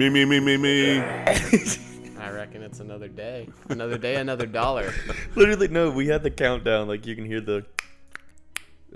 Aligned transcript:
Me, 0.00 0.08
me, 0.08 0.24
me, 0.24 0.40
me, 0.40 0.56
me. 0.56 0.98
I 2.18 2.30
reckon 2.30 2.62
it's 2.62 2.80
another 2.80 3.06
day. 3.06 3.50
Another 3.68 3.98
day, 3.98 4.14
another 4.16 4.46
dollar. 4.46 4.94
Literally, 5.36 5.68
no. 5.68 5.90
We 5.90 6.06
had 6.06 6.22
the 6.22 6.30
countdown. 6.30 6.88
Like 6.88 7.04
you 7.04 7.14
can 7.14 7.26
hear 7.26 7.42
the. 7.42 7.66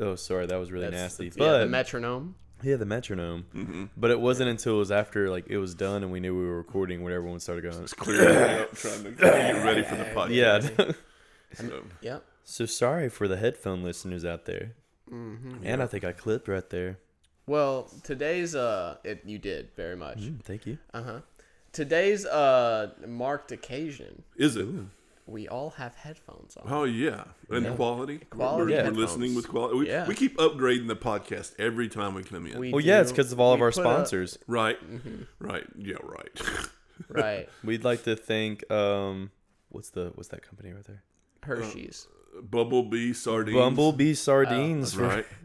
Oh, 0.01 0.15
sorry, 0.15 0.47
that 0.47 0.57
was 0.57 0.73
really 0.73 0.87
That's 0.89 1.19
nasty. 1.19 1.29
the, 1.29 1.39
but 1.41 1.45
yeah, 1.45 1.59
the 1.59 1.67
metronome. 1.67 2.37
yeah, 2.63 2.77
the 2.77 2.87
metronome. 2.87 3.45
Mm-hmm. 3.55 3.85
But 3.99 4.13
it 4.13 4.19
wasn't 4.21 4.49
until 4.49 4.77
it 4.77 4.79
was 4.79 4.91
after 4.91 5.29
like 5.29 5.45
it 5.51 5.59
was 5.59 5.75
done 5.75 6.03
and 6.05 6.11
we 6.11 6.21
knew 6.21 6.35
we 6.35 6.47
were 6.47 6.57
recording 6.57 7.03
when 7.03 7.13
everyone 7.13 7.39
started 7.39 7.71
going. 7.71 7.87
Clearing 7.87 8.39
it 8.39 8.61
up, 8.63 8.75
trying 8.75 9.05
to 9.05 9.11
get 9.11 9.63
ready 9.63 9.83
for 9.83 9.97
the 9.97 10.05
podcast. 10.15 10.79
Yeah. 10.79 10.93
So, 11.53 11.85
Yep. 12.01 12.25
so 12.45 12.65
sorry 12.67 13.11
for 13.11 13.29
the 13.29 13.37
headphone 13.37 13.85
listeners 13.85 14.25
out 14.25 14.47
there. 14.47 14.73
Mm-hmm. 15.13 15.59
And 15.65 15.83
I 15.83 15.87
think 15.87 16.03
I 16.03 16.13
clipped 16.13 16.49
right 16.49 16.69
there. 16.71 16.99
Well, 17.47 17.91
today's 18.03 18.55
uh, 18.55 18.97
it 19.05 19.23
you 19.25 19.39
did 19.39 19.71
very 19.77 19.97
much. 19.97 20.19
Mm, 20.19 20.43
thank 20.43 20.67
you. 20.67 20.79
Uh 20.93 21.03
huh. 21.03 21.21
Today's 21.73 22.25
uh 22.27 22.91
marked 23.07 23.53
occasion. 23.53 24.23
is 24.37 24.57
it? 24.57 24.67
We 25.27 25.49
all 25.49 25.71
have 25.71 25.95
headphones 25.95 26.57
on. 26.59 26.71
Oh 26.71 26.85
yeah, 26.85 27.25
and 27.51 27.65
Yeah. 27.65 27.75
quality. 27.75 28.19
Quality 28.31 28.59
We're, 28.65 28.69
we're 28.71 28.77
headphones. 28.77 28.97
listening 28.99 29.35
with 29.35 29.49
quality. 29.49 29.79
We, 29.79 29.89
Yeah. 29.89 30.07
we 30.07 30.15
keep 30.15 30.37
upgrading 30.37 30.87
the 30.89 30.97
podcast 30.97 31.55
every 31.59 31.89
time 31.89 32.15
we 32.15 32.23
come 32.23 32.47
in. 32.47 32.59
We 32.59 32.73
Well, 32.73 32.83
yeah, 32.83 33.01
it's 33.01 33.11
do- 33.11 33.17
because 33.17 33.33
of 33.33 33.41
all 33.41 33.55
of 33.55 33.61
we 33.61 33.65
our 33.65 33.73
put 33.73 33.81
a- 33.81 33.83
sponsors. 33.83 34.39
right, 34.47 34.79
Mm-hmm. 34.83 35.23
right, 35.41 35.65
yeah, 35.79 35.97
right. 36.03 36.41
right. 37.09 37.49
We'd 37.65 37.85
like 37.85 38.05
to 38.05 38.17
thank 38.17 38.71
um, 38.71 39.31
what's 39.71 39.91
the 39.91 40.13
what's 40.15 40.29
that 40.29 40.43
company 40.43 40.73
right 40.73 40.85
there? 40.85 41.03
Hershey's. 41.43 42.07
Bumblebee 42.43 43.13
sardines. 43.15 43.57
Bumblebee 43.59 44.15
sardines 44.15 44.93
for, 44.95 45.03
Right. 45.05 45.27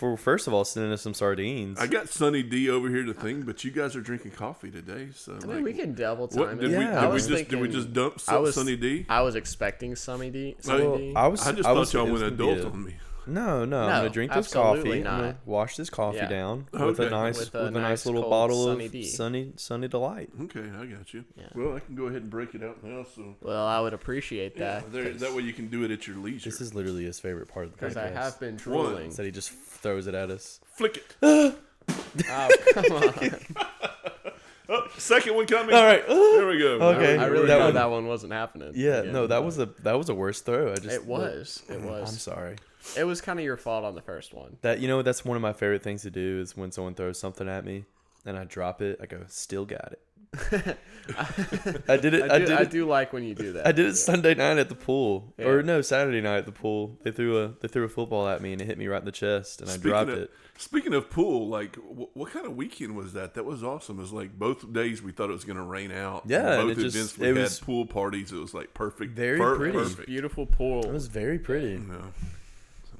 for 0.00 0.16
first 0.16 0.46
of 0.46 0.54
all 0.54 0.64
sending 0.64 0.90
us 0.92 1.02
some 1.02 1.12
sardines. 1.14 1.78
I 1.78 1.86
got 1.86 2.08
Sunny 2.08 2.42
D 2.42 2.70
over 2.70 2.88
here 2.88 3.04
to 3.04 3.12
think, 3.12 3.44
but 3.44 3.62
you 3.62 3.70
guys 3.70 3.94
are 3.94 4.00
drinking 4.00 4.30
coffee 4.32 4.70
today, 4.70 5.08
so 5.14 5.32
I 5.34 5.46
mean, 5.46 5.56
like, 5.56 5.64
we 5.64 5.72
can 5.74 5.94
double 5.94 6.26
what 6.28 6.46
time 6.48 6.58
did 6.58 6.72
it. 6.72 6.78
we? 6.78 6.84
Yeah. 6.84 6.90
Did 6.90 6.98
I 6.98 7.06
we 7.08 7.12
was 7.12 7.26
just 7.28 7.48
did 7.48 7.60
we 7.60 7.68
just 7.68 7.92
dump 7.92 8.18
I 8.26 8.38
was 8.38 8.54
Sunny 8.54 8.76
D? 8.76 9.04
I 9.08 9.20
was 9.20 9.34
expecting 9.36 9.94
Sunny 9.94 10.30
D. 10.30 10.56
Sunny 10.60 10.84
Well, 10.86 10.96
D. 10.96 11.12
I 11.14 11.26
was. 11.28 11.46
I 11.46 11.52
just 11.52 11.68
I 11.68 11.74
thought 11.74 11.92
y'all 11.92 12.10
went 12.10 12.22
adult 12.24 12.58
a- 12.58 12.66
on 12.66 12.84
me. 12.84 12.94
No, 13.26 13.64
no, 13.66 13.82
I'm 13.82 13.88
No, 13.90 13.96
gonna 13.98 14.08
drink 14.10 14.32
this 14.32 14.46
absolutely 14.46 14.80
coffee. 14.80 14.98
I'm 14.98 15.04
gonna 15.04 15.26
not. 15.28 15.36
wash 15.46 15.76
this 15.76 15.90
coffee 15.90 16.16
Yeah. 16.16 16.28
down 16.28 16.66
with 16.72 16.98
a 16.98 17.10
nice 17.10 17.38
With 17.38 17.52
with 17.52 17.62
a 17.62 17.66
a, 17.66 17.70
nice 17.70 17.82
nice 17.82 18.06
little 18.06 18.28
bottle 18.28 18.64
Sunny 18.64 18.86
of 18.86 18.92
D. 18.92 19.04
sunny 19.04 19.52
sunny 19.56 19.88
delight. 19.88 20.30
Okay, 20.44 20.64
I 20.76 20.86
got 20.86 21.12
you. 21.12 21.24
Yeah. 21.36 21.44
Well, 21.54 21.76
I 21.76 21.80
can 21.80 21.94
go 21.94 22.04
ahead 22.04 22.22
and 22.22 22.30
break 22.30 22.54
it 22.54 22.62
out 22.64 22.82
now, 22.82 23.04
so 23.14 23.36
well, 23.42 23.66
I 23.66 23.78
would 23.78 23.92
appreciate 23.92 24.54
yeah, 24.56 24.80
that. 24.80 24.92
there, 24.92 25.12
that 25.12 25.34
way 25.34 25.42
you 25.42 25.52
can 25.52 25.68
do 25.68 25.84
it 25.84 25.90
at 25.90 26.08
your 26.08 26.16
leisure. 26.16 26.48
This 26.50 26.62
is 26.62 26.74
literally 26.74 27.04
his 27.04 27.20
favorite 27.20 27.46
part 27.48 27.66
of 27.66 27.72
the 27.72 27.78
podcast. 27.78 27.88
Because. 27.90 27.96
I 27.98 28.08
have 28.08 28.40
been 28.40 28.56
drooling. 28.56 29.10
Said 29.12 29.26
he 29.26 29.30
just 29.30 29.50
throws 29.80 30.06
it 30.06 30.14
at 30.14 30.30
us. 30.30 30.60
Flick 30.64 30.98
it. 31.22 31.54
Oh, 32.28 32.48
come 32.72 32.84
on. 32.92 33.14
Oh, 34.72 34.86
second 34.98 35.34
one 35.34 35.46
coming. 35.46 35.74
All 35.74 35.84
right. 35.84 36.04
There 36.08 36.46
we 36.46 36.58
go. 36.60 36.78
Okay. 36.94 37.18
I 37.18 37.26
really 37.26 37.48
That 37.48 37.58
thought 37.58 37.64
one- 37.64 37.74
that 37.74 37.90
one 37.90 38.06
wasn't 38.06 38.32
happening. 38.32 38.70
Yeah, 38.76 38.98
again, 39.00 39.12
no, 39.12 39.26
that 39.26 39.42
was 39.42 39.58
a 39.58 39.66
that 39.82 39.94
was 39.98 40.08
a 40.08 40.14
worse 40.14 40.40
throw. 40.42 40.70
I 40.70 40.76
just 40.76 40.94
It 40.94 41.04
was. 41.06 41.62
It 41.68 41.74
I'm 41.74 41.86
was. 41.86 42.22
sorry. 42.22 42.54
It 42.96 43.02
was 43.02 43.20
kind 43.20 43.40
of 43.40 43.44
your 43.44 43.56
fault 43.56 43.84
on 43.84 43.96
the 43.96 44.00
first 44.00 44.32
one. 44.32 44.58
That 44.62 44.78
you 44.78 44.86
know 44.86 45.02
that's 45.02 45.24
one 45.24 45.34
of 45.36 45.42
my 45.42 45.52
favorite 45.52 45.82
things 45.82 46.02
to 46.02 46.10
do 46.10 46.38
is 46.40 46.56
when 46.56 46.70
someone 46.70 46.94
throws 46.94 47.18
something 47.18 47.48
at 47.48 47.64
me 47.64 47.84
and 48.24 48.38
I 48.38 48.44
drop 48.44 48.80
it, 48.80 49.00
I 49.02 49.06
go, 49.06 49.22
still 49.26 49.64
got 49.64 49.90
it. 49.92 49.98
I 50.36 51.96
did 51.96 52.14
it. 52.14 52.30
I 52.30 52.36
I, 52.36 52.38
do, 52.38 52.46
did 52.46 52.52
I 52.56 52.60
it. 52.62 52.70
do 52.70 52.86
like 52.86 53.12
when 53.12 53.24
you 53.24 53.34
do 53.34 53.52
that. 53.54 53.66
I 53.66 53.72
did 53.72 53.86
it 53.86 53.96
Sunday 53.96 54.34
night 54.34 54.58
at 54.58 54.68
the 54.68 54.74
pool, 54.76 55.32
Yeah. 55.38 55.46
or 55.46 55.62
no, 55.62 55.80
Saturday 55.80 56.20
night 56.20 56.38
at 56.38 56.46
the 56.46 56.52
pool. 56.52 56.98
They 57.02 57.10
threw 57.10 57.42
a 57.42 57.48
they 57.60 57.66
threw 57.68 57.84
a 57.84 57.88
football 57.88 58.28
at 58.28 58.40
me 58.40 58.52
and 58.52 58.62
it 58.62 58.66
hit 58.66 58.78
me 58.78 58.86
right 58.86 59.00
in 59.00 59.04
the 59.06 59.12
chest, 59.12 59.60
and 59.60 59.68
I 59.70 59.76
dropped 59.76 60.10
of, 60.10 60.18
it. 60.18 60.30
Speaking 60.56 60.94
of 60.94 61.10
pool, 61.10 61.48
like 61.48 61.74
wh- 61.76 62.16
what 62.16 62.30
kind 62.32 62.46
of 62.46 62.54
weekend 62.54 62.94
was 62.94 63.12
that? 63.14 63.34
That 63.34 63.44
was 63.44 63.64
awesome. 63.64 63.98
It 63.98 64.02
was 64.02 64.12
like 64.12 64.38
both 64.38 64.72
days 64.72 65.02
we 65.02 65.10
thought 65.10 65.30
it 65.30 65.32
was 65.32 65.44
going 65.44 65.56
to 65.56 65.64
rain 65.64 65.90
out. 65.90 66.22
Yeah, 66.26 66.60
and 66.60 66.68
both 66.68 66.78
it 66.78 66.82
just- 66.82 66.96
events 66.96 67.18
we 67.18 67.26
it 67.28 67.34
had 67.36 67.42
was 67.42 67.58
pool 67.60 67.86
parties. 67.86 68.30
It 68.32 68.36
was 68.38 68.54
like 68.54 68.72
perfect. 68.74 69.12
very 69.16 69.38
per- 69.38 69.56
pretty. 69.56 69.72
Perfect. 69.72 70.06
Beautiful 70.06 70.46
pool. 70.46 70.84
It 70.84 70.92
was 70.92 71.08
very 71.08 71.38
pretty. 71.38 71.82
Yeah. 71.88 72.02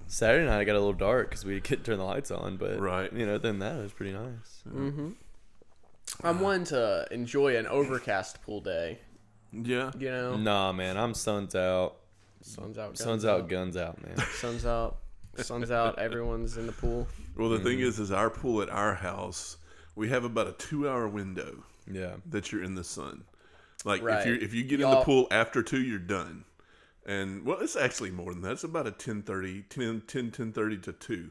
Saturday 0.08 0.46
night 0.46 0.58
I 0.58 0.64
got 0.64 0.72
a 0.74 0.80
little 0.80 0.92
dark 0.94 1.28
because 1.30 1.44
we 1.44 1.60
couldn't 1.60 1.84
turn 1.84 1.98
the 1.98 2.04
lights 2.04 2.32
on, 2.32 2.56
but 2.56 2.80
Right. 2.80 3.12
you 3.12 3.24
know, 3.24 3.38
then 3.38 3.60
that 3.60 3.76
was 3.76 3.92
pretty 3.92 4.12
nice. 4.12 4.62
Mm-hmm. 4.68 5.10
I'm 6.22 6.40
one 6.40 6.64
to 6.64 7.06
enjoy 7.10 7.56
an 7.56 7.66
overcast 7.66 8.42
pool 8.42 8.60
day. 8.60 8.98
Yeah. 9.52 9.90
You 9.98 10.10
know, 10.10 10.36
Nah, 10.36 10.72
man, 10.72 10.96
I'm 10.96 11.14
suns 11.14 11.54
out. 11.54 11.96
sun's 12.42 12.78
out, 12.78 12.88
guns 12.88 13.00
Suns 13.02 13.24
out, 13.24 13.48
guns 13.48 13.76
out, 13.76 14.02
man. 14.02 14.16
sun's 14.34 14.64
out, 14.66 14.98
sun's 15.36 15.70
out. 15.70 15.98
Everyone's 15.98 16.56
in 16.56 16.66
the 16.66 16.72
pool. 16.72 17.08
Well, 17.36 17.48
the 17.48 17.58
thing 17.58 17.78
Mm-hmm. 17.78 17.88
is, 17.88 17.98
is 17.98 18.12
our 18.12 18.30
pool 18.30 18.62
at 18.62 18.68
our 18.70 18.94
house, 18.94 19.56
we 19.96 20.08
have 20.10 20.24
about 20.24 20.46
a 20.46 20.52
two-hour 20.52 21.08
window 21.08 21.64
Yeah. 21.90 22.16
that 22.26 22.52
you're 22.52 22.62
in 22.62 22.74
the 22.74 22.84
sun. 22.84 23.24
Like 23.84 24.00
if 24.00 24.06
Right. 24.06 24.26
you 24.26 24.34
if 24.34 24.52
you 24.52 24.62
get 24.62 24.74
in 24.74 24.80
Y'all- 24.80 24.98
the 25.00 25.04
pool 25.04 25.26
after 25.30 25.62
two, 25.62 25.80
you're 25.82 25.98
done. 25.98 26.44
And 27.06 27.44
well, 27.46 27.58
it's 27.60 27.76
actually 27.76 28.10
more 28.10 28.32
than 28.32 28.42
that. 28.42 28.52
It's 28.52 28.64
about 28.64 28.86
a 28.86 28.90
10, 28.90 29.22
30, 29.22 29.62
10, 29.70 30.02
10, 30.06 30.30
10 30.30 30.52
30 30.52 30.76
to 30.78 30.92
two. 30.92 31.30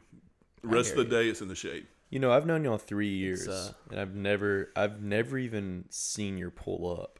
The 0.63 0.67
rest 0.67 0.91
of 0.91 0.95
hear 0.97 1.03
the 1.05 1.09
day, 1.11 1.29
it's 1.29 1.41
in 1.41 1.47
the 1.47 1.55
shade. 1.55 1.85
You 2.09 2.19
know, 2.19 2.31
I've 2.31 2.45
known 2.45 2.63
y'all 2.63 2.77
three 2.79 3.09
years, 3.09 3.47
uh, 3.47 3.73
and 3.91 3.99
I've 3.99 4.15
never, 4.15 4.71
I've 4.75 5.01
never 5.01 5.37
even 5.37 5.85
seen 5.89 6.37
your 6.37 6.49
pull 6.49 6.91
up. 6.91 7.18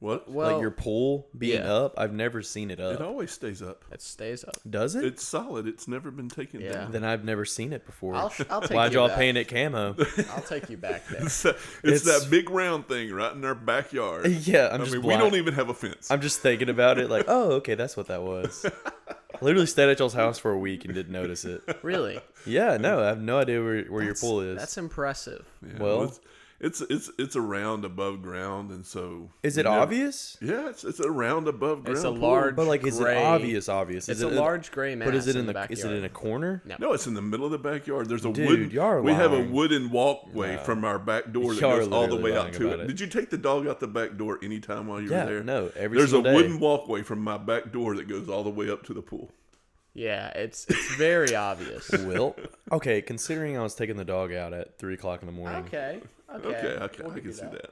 What? 0.00 0.30
Well, 0.30 0.52
like 0.54 0.62
your 0.62 0.70
pool 0.70 1.28
being 1.36 1.60
yeah. 1.60 1.72
up, 1.72 1.94
I've 1.98 2.14
never 2.14 2.40
seen 2.40 2.70
it 2.70 2.80
up. 2.80 2.94
it 2.94 3.02
always 3.02 3.30
stays 3.32 3.60
up. 3.60 3.84
it 3.92 4.00
stays 4.00 4.42
up. 4.44 4.56
Does 4.68 4.94
it? 4.94 5.04
It's 5.04 5.22
solid. 5.22 5.66
It's 5.68 5.86
never 5.86 6.10
been 6.10 6.30
taken 6.30 6.62
Yeah. 6.62 6.72
down. 6.72 6.92
then 6.92 7.04
I've 7.04 7.22
never 7.22 7.44
seen 7.44 7.74
it 7.74 7.84
before. 7.84 8.14
I'll, 8.14 8.30
sh- 8.30 8.40
I'll 8.48 8.62
take 8.62 8.70
Why'd 8.70 8.92
you 8.94 8.98
y'all 9.00 9.08
back. 9.08 9.18
paint 9.18 9.36
it 9.36 9.48
camo? 9.48 9.94
I'll 10.34 10.40
take 10.42 10.70
you 10.70 10.78
back 10.78 11.06
there. 11.08 11.22
It's, 11.24 11.42
that, 11.42 11.56
It's- 11.84 12.06
it's 12.06 12.22
that 12.22 12.30
big 12.30 12.48
round 12.48 12.88
thing 12.88 13.12
right 13.12 13.32
in 13.34 13.44
our 13.44 13.54
backyard. 13.54 14.26
yeah, 14.46 14.68
I'm 14.72 14.80
I 14.80 14.84
just. 14.84 14.96
mean, 14.96 15.02
we 15.06 15.16
don't 15.18 15.34
even 15.34 15.52
have 15.52 15.68
a 15.68 15.74
fence. 15.74 16.10
I'm 16.10 16.22
just 16.22 16.40
thinking 16.40 16.70
about 16.70 16.98
it, 16.98 17.10
like, 17.10 17.24
oh, 17.28 17.52
okay, 17.56 17.74
that's 17.74 17.94
what 17.94 18.06
that 18.08 18.22
was. 18.22 18.64
Literally 19.42 19.66
stayed 19.66 19.90
at 19.90 19.98
y'all's 19.98 20.14
house 20.14 20.38
for 20.38 20.50
a 20.50 20.58
week 20.58 20.86
and 20.86 20.94
didn't 20.94 21.12
notice 21.12 21.44
it. 21.44 21.62
Really? 21.82 22.20
Yeah, 22.46 22.78
no, 22.78 23.02
I 23.02 23.08
have 23.08 23.20
no 23.20 23.38
idea 23.38 23.62
where, 23.62 23.82
where 23.84 24.02
your 24.02 24.14
pool 24.14 24.40
is. 24.40 24.58
That's 24.58 24.78
impressive. 24.78 25.44
Yeah, 25.62 25.78
well- 25.82 26.02
it's, 26.04 26.20
it's 26.60 26.80
it's 26.82 27.10
it's 27.18 27.36
around 27.36 27.84
above 27.84 28.20
ground, 28.22 28.70
and 28.70 28.84
so 28.84 29.30
Is 29.42 29.56
it 29.56 29.64
never- 29.64 29.78
obvious? 29.80 30.36
Yeah, 30.42 30.68
it's 30.68 30.84
it's 30.84 31.00
around 31.00 31.48
above 31.48 31.84
ground. 31.84 31.96
It's 31.96 32.04
a 32.04 32.10
pool. 32.10 32.18
large- 32.20 32.56
But 32.56 32.66
like, 32.66 32.86
is 32.86 32.98
Gray. 32.98 33.18
it 33.18 33.24
obvious? 33.24 33.68
Obvious? 33.68 34.04
Is 34.04 34.08
It's 34.10 34.20
it 34.20 34.26
a 34.26 34.28
in- 34.30 34.36
large 34.36 34.70
gray 34.70 34.94
mass. 34.94 35.06
But 35.06 35.14
is 35.14 35.26
it 35.26 35.36
in 35.36 35.46
the, 35.46 35.46
the? 35.48 35.54
backyard. 35.54 35.78
Is 35.78 35.84
it 35.84 35.92
in 35.92 36.04
a 36.04 36.08
corner? 36.10 36.62
No. 36.66 36.76
No, 36.78 36.92
it's 36.92 37.06
in 37.06 37.14
the 37.14 37.22
middle 37.22 37.46
of 37.46 37.52
the 37.52 37.58
backyard. 37.58 38.08
There's 38.08 38.24
a 38.24 38.32
Dude, 38.32 38.46
wooden. 38.48 38.70
y'all 38.70 38.84
are 38.86 39.02
we 39.02 39.12
have 39.12 39.32
a 39.32 39.42
wooden 39.42 39.90
walkway 39.90 40.56
No. 40.56 40.62
from 40.62 40.84
our 40.84 40.98
back 40.98 41.32
door 41.32 41.54
that 41.54 41.60
Y'all 41.60 41.72
are 41.72 41.78
goes 41.80 41.88
all 41.92 42.06
the 42.08 42.16
way 42.16 42.36
out 42.36 42.52
to 42.52 42.72
it. 42.72 42.80
it. 42.80 42.86
Did 42.88 43.00
you 43.00 43.06
take 43.06 43.30
the 43.30 43.38
dog 43.38 43.66
out 43.66 43.80
the 43.80 43.88
back 43.88 44.16
door 44.18 44.38
anytime 44.42 44.86
while 44.86 45.00
you 45.00 45.10
Yeah, 45.10 45.24
were 45.24 45.30
there? 45.30 45.42
no, 45.44 45.72
every 45.76 45.96
There's 45.98 46.12
a 46.12 46.22
day. 46.22 46.34
wooden 46.34 46.60
walkway 46.60 47.02
from 47.02 47.20
my 47.20 47.38
back 47.38 47.72
door 47.72 47.96
that 47.96 48.06
goes 48.06 48.28
all 48.28 48.44
the 48.44 48.50
way 48.50 48.68
up 48.70 48.84
to 48.84 48.94
the 48.94 49.02
pool. 49.02 49.30
Yeah, 49.92 50.28
it's 50.28 50.66
it's 50.68 50.94
very 50.94 51.34
obvious. 51.34 51.88
Will. 52.04 52.36
Okay, 52.70 53.02
considering 53.02 53.58
I 53.58 53.62
was 53.62 53.74
taking 53.74 53.96
the 53.96 54.04
dog 54.04 54.32
out 54.32 54.52
at 54.52 54.78
three 54.78 54.94
o'clock 54.94 55.20
in 55.22 55.26
the 55.26 55.32
morning. 55.32 55.64
Okay. 55.64 55.98
Okay. 56.36 56.48
Okay, 56.48 56.66
okay, 56.84 57.02
We'll 57.02 57.12
I 57.12 57.20
can 57.20 57.32
see 57.32 57.42
that. 57.42 57.70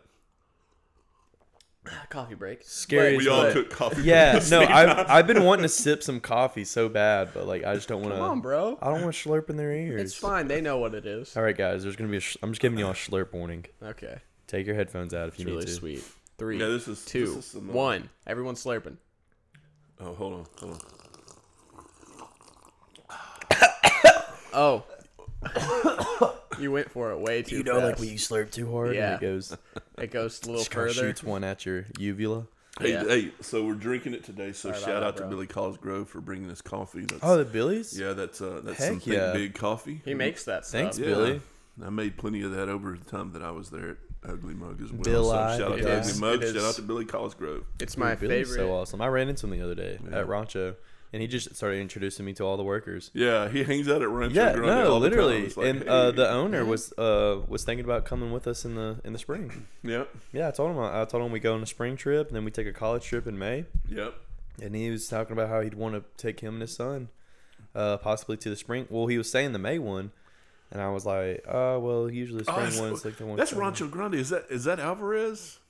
Coffee 2.10 2.34
break. 2.34 2.60
Scary 2.64 3.12
But- 3.16 3.18
We 3.24 3.28
all 3.28 3.44
fuck. 3.44 3.52
took 3.54 3.70
coffee. 3.70 4.02
Yeah, 4.02 4.36
at 4.42 4.50
no, 4.50 4.60
I've. 4.68 5.10
I've 5.10 5.26
been 5.26 5.42
wanting 5.44 5.62
to 5.62 5.68
sip 5.70 6.02
some 6.02 6.20
coffee 6.20 6.64
so 6.64 6.88
bad, 6.88 7.30
but 7.32 7.46
like 7.46 7.64
I 7.64 7.74
just 7.74 7.88
don't 7.88 8.02
want 8.02 8.12
to. 8.14 8.18
Come 8.20 8.30
on, 8.30 8.40
bro. 8.40 8.78
I 8.82 8.90
don't 8.90 9.02
want 9.02 9.14
to 9.14 9.28
slurp 9.28 9.48
in 9.48 9.56
their 9.56 9.72
ears. 9.72 10.00
It's 10.02 10.14
fine. 10.14 10.48
They 10.48 10.60
know 10.60 10.78
what 10.78 10.94
it 10.94 11.06
is. 11.06 11.34
All 11.36 11.42
right, 11.42 11.56
guys. 11.56 11.82
There's 11.84 11.96
gonna 11.96 12.10
be. 12.10 12.18
A 12.18 12.20
sh- 12.20 12.36
I'm 12.42 12.50
just 12.50 12.60
giving 12.60 12.78
y'all 12.78 12.90
a 12.90 12.94
slurp 12.94 13.32
warning. 13.32 13.64
Okay. 13.82 14.18
Take 14.46 14.66
your 14.66 14.74
headphones 14.74 15.14
out 15.14 15.28
if 15.28 15.34
It's 15.34 15.40
you 15.44 15.46
really 15.46 15.60
need 15.60 15.66
to. 15.68 15.72
sweet. 15.74 16.04
Three, 16.36 16.58
Yeah, 16.58 16.66
this 16.66 16.86
is 16.88 17.04
two, 17.04 17.34
This 17.34 17.54
is 17.54 17.56
uh, 17.56 17.60
one. 17.72 18.08
Everyone's 18.26 18.62
slurping. 18.64 18.96
Oh, 20.00 20.14
hold 20.14 20.32
on, 20.34 20.46
hold 20.60 20.72
on. 24.54 24.84
Oh. 25.54 26.34
you 26.60 26.70
went 26.72 26.90
for 26.90 27.10
it 27.12 27.18
way 27.20 27.42
too 27.44 27.56
You 27.58 27.62
know, 27.64 27.74
fast. 27.74 27.84
like 27.84 27.98
when 27.98 28.08
you 28.08 28.16
slurp 28.18 28.50
too 28.50 28.70
hard, 28.72 28.94
Yeah. 28.94 29.14
and 29.14 29.22
it 29.22 29.26
goes. 29.26 29.56
it 29.98 30.10
goes 30.10 30.40
a 30.42 30.46
little 30.46 30.60
Just 30.60 30.72
further. 30.72 30.92
shoots 30.94 31.22
one 31.22 31.44
at 31.44 31.64
your 31.66 31.86
uvula. 31.98 32.46
Hey, 32.80 32.92
Yeah. 32.92 33.04
hey, 33.04 33.32
so 33.40 33.64
we're 33.64 33.74
drinking 33.74 34.14
it 34.14 34.22
today. 34.24 34.52
So 34.52 34.68
Sorry 34.70 34.72
about 34.72 34.80
shout 34.86 35.00
that, 35.00 35.06
out 35.06 35.16
to 35.16 35.22
bro. 35.22 35.30
Billy 35.30 35.46
Cosgrove 35.48 36.08
for 36.08 36.20
bringing 36.20 36.50
us 36.50 36.60
coffee. 36.62 37.00
That's, 37.06 37.20
Oh, 37.24 37.36
the 37.36 37.44
Billy's. 37.44 37.98
yeah, 37.98 38.12
that's 38.12 38.40
uh, 38.40 38.60
that's 38.62 38.78
Heck 38.78 38.88
some 38.88 39.00
Think 39.00 39.16
yeah. 39.16 39.32
big 39.32 39.54
coffee. 39.54 40.00
He 40.04 40.14
makes 40.14 40.44
that 40.44 40.64
stuff. 40.64 40.80
Thanks, 40.82 40.98
Yeah. 40.98 41.06
Billy. 41.06 41.40
I 41.84 41.90
made 41.90 42.16
plenty 42.16 42.42
of 42.42 42.52
that 42.56 42.68
over 42.68 42.96
the 42.96 43.04
time 43.10 43.32
that 43.32 43.42
I 43.42 43.50
was 43.52 43.70
there 43.70 43.90
at 43.90 43.96
Ugly 44.30 44.54
Mug 44.54 44.80
as 44.82 44.92
well. 44.92 45.02
Bill 45.02 45.24
so 45.30 45.36
I, 45.38 45.58
shout 45.58 45.72
out 45.72 45.78
to 45.78 45.88
is- 45.98 46.08
Ugly 46.10 46.20
Mug. 46.20 46.42
Shout 46.44 46.56
out 46.64 46.74
to 46.74 46.82
Billy 46.82 47.04
Cosgrove. 47.04 47.64
It's 47.80 47.96
my 47.96 48.10
Dude, 48.10 48.20
Billy's 48.28 48.48
favorite. 48.48 48.66
so 48.68 48.72
awesome. 48.74 49.00
I 49.00 49.06
ran 49.08 49.28
into 49.28 49.46
him 49.46 49.52
the 49.52 49.62
other 49.62 49.74
day 49.76 49.98
Yeah. 50.10 50.18
at 50.20 50.28
Rancho, 50.28 50.74
and 51.12 51.22
he 51.22 51.28
just 51.28 51.54
started 51.56 51.80
introducing 51.80 52.24
me 52.26 52.32
to 52.34 52.44
all 52.44 52.56
the 52.56 52.62
workers. 52.64 53.10
Yeah, 53.14 53.48
he 53.48 53.64
hangs 53.64 53.88
out 53.88 54.02
at 54.02 54.08
Rancho 54.08 54.34
Yeah, 54.34 54.52
Grande 54.52 54.66
no, 54.84 54.92
all 54.92 55.00
the 55.00 55.08
time. 55.08 55.18
literally. 55.18 55.44
It's 55.46 55.56
like, 55.56 55.66
and 55.68 55.88
uh, 55.88 56.10
the 56.12 56.28
owner 56.30 56.64
was 56.64 56.92
uh 56.98 57.40
was 57.48 57.64
thinking 57.64 57.84
about 57.84 58.04
coming 58.04 58.32
with 58.32 58.46
us 58.46 58.64
in 58.64 58.74
the 58.74 59.00
in 59.04 59.12
the 59.12 59.18
spring. 59.18 59.66
Yep, 59.82 60.08
Yeah, 60.32 60.48
I 60.48 60.50
told 60.50 60.70
him 60.72 60.78
I 60.80 61.04
told 61.04 61.24
him 61.24 61.32
we 61.32 61.40
go 61.40 61.54
on 61.54 61.62
a 61.62 61.66
spring 61.66 61.96
trip, 61.96 62.28
and 62.28 62.36
then 62.36 62.44
we 62.44 62.50
take 62.50 62.66
a 62.66 62.72
college 62.72 63.04
trip 63.04 63.26
in 63.26 63.38
May. 63.38 63.64
yep. 63.88 64.14
And 64.60 64.74
he 64.74 64.90
was 64.90 65.06
talking 65.08 65.32
about 65.34 65.48
how 65.48 65.60
he'd 65.60 65.74
want 65.74 65.94
to 65.94 66.02
take 66.16 66.40
him 66.40 66.54
and 66.54 66.62
his 66.62 66.74
son, 66.74 67.10
uh, 67.76 67.96
possibly 67.98 68.36
to 68.38 68.50
the 68.50 68.56
spring. 68.56 68.86
Well, 68.90 69.06
he 69.06 69.16
was 69.16 69.30
saying 69.30 69.52
the 69.52 69.58
May 69.60 69.78
one 69.78 70.10
And 70.72 70.82
I 70.82 70.88
was 70.90 71.06
like, 71.06 71.44
oh 71.48 71.78
well, 71.78 72.10
usually 72.10 72.42
the 72.42 72.50
Oh, 72.50 72.54
spring 72.54 72.64
that's- 72.70 72.80
one's 72.80 73.04
like 73.04 73.16
the 73.16 73.26
one. 73.26 73.36
That's. 73.36 73.52
Rancho 73.52 73.86
Grande. 73.88 74.16
Is 74.16 74.30
that 74.30 74.44
is 74.50 74.64
that 74.64 74.80
Alvarez 74.80 75.60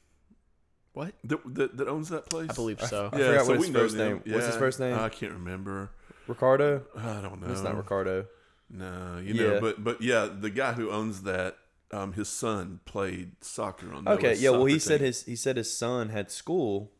What? 0.98 1.14
that 1.24 1.54
that, 1.54 1.76
that 1.76 1.88
owns 1.88 2.08
that 2.08 2.26
place? 2.26 2.50
I 2.50 2.54
believe 2.54 2.80
so. 2.80 3.06
I 3.12 3.16
forgot 3.18 3.46
what 3.46 3.58
his 3.58 3.68
first 3.70 3.96
them. 3.96 4.22
name- 4.24 4.34
what's 4.34 4.46
his 4.46 4.56
first 4.56 4.80
name? 4.80 4.98
I 4.98 5.08
can't 5.08 5.32
remember. 5.32 5.90
Ricardo. 6.26 6.82
I 6.96 7.20
don't 7.22 7.40
know. 7.40 7.50
It's 7.52 7.62
not 7.62 7.76
Ricardo. 7.76 8.26
No, 8.70 9.18
you 9.22 9.34
Yeah. 9.34 9.42
know, 9.54 9.60
but 9.60 9.82
but 9.84 10.02
yeah, 10.02 10.28
the 10.30 10.50
guy 10.50 10.72
who 10.72 10.90
owns 10.90 11.22
that, 11.22 11.56
um, 11.92 12.12
his 12.14 12.28
son 12.28 12.80
played 12.84 13.32
soccer 13.42 13.92
on. 13.94 14.06
Okay, 14.08 14.34
yeah. 14.34 14.50
Well, 14.50 14.64
he 14.66 14.78
soccer 14.78 14.94
said 14.98 15.00
his 15.00 15.22
he 15.24 15.36
said 15.36 15.56
his 15.56 15.74
son 15.74 16.08
had 16.10 16.30
school, 16.30 16.90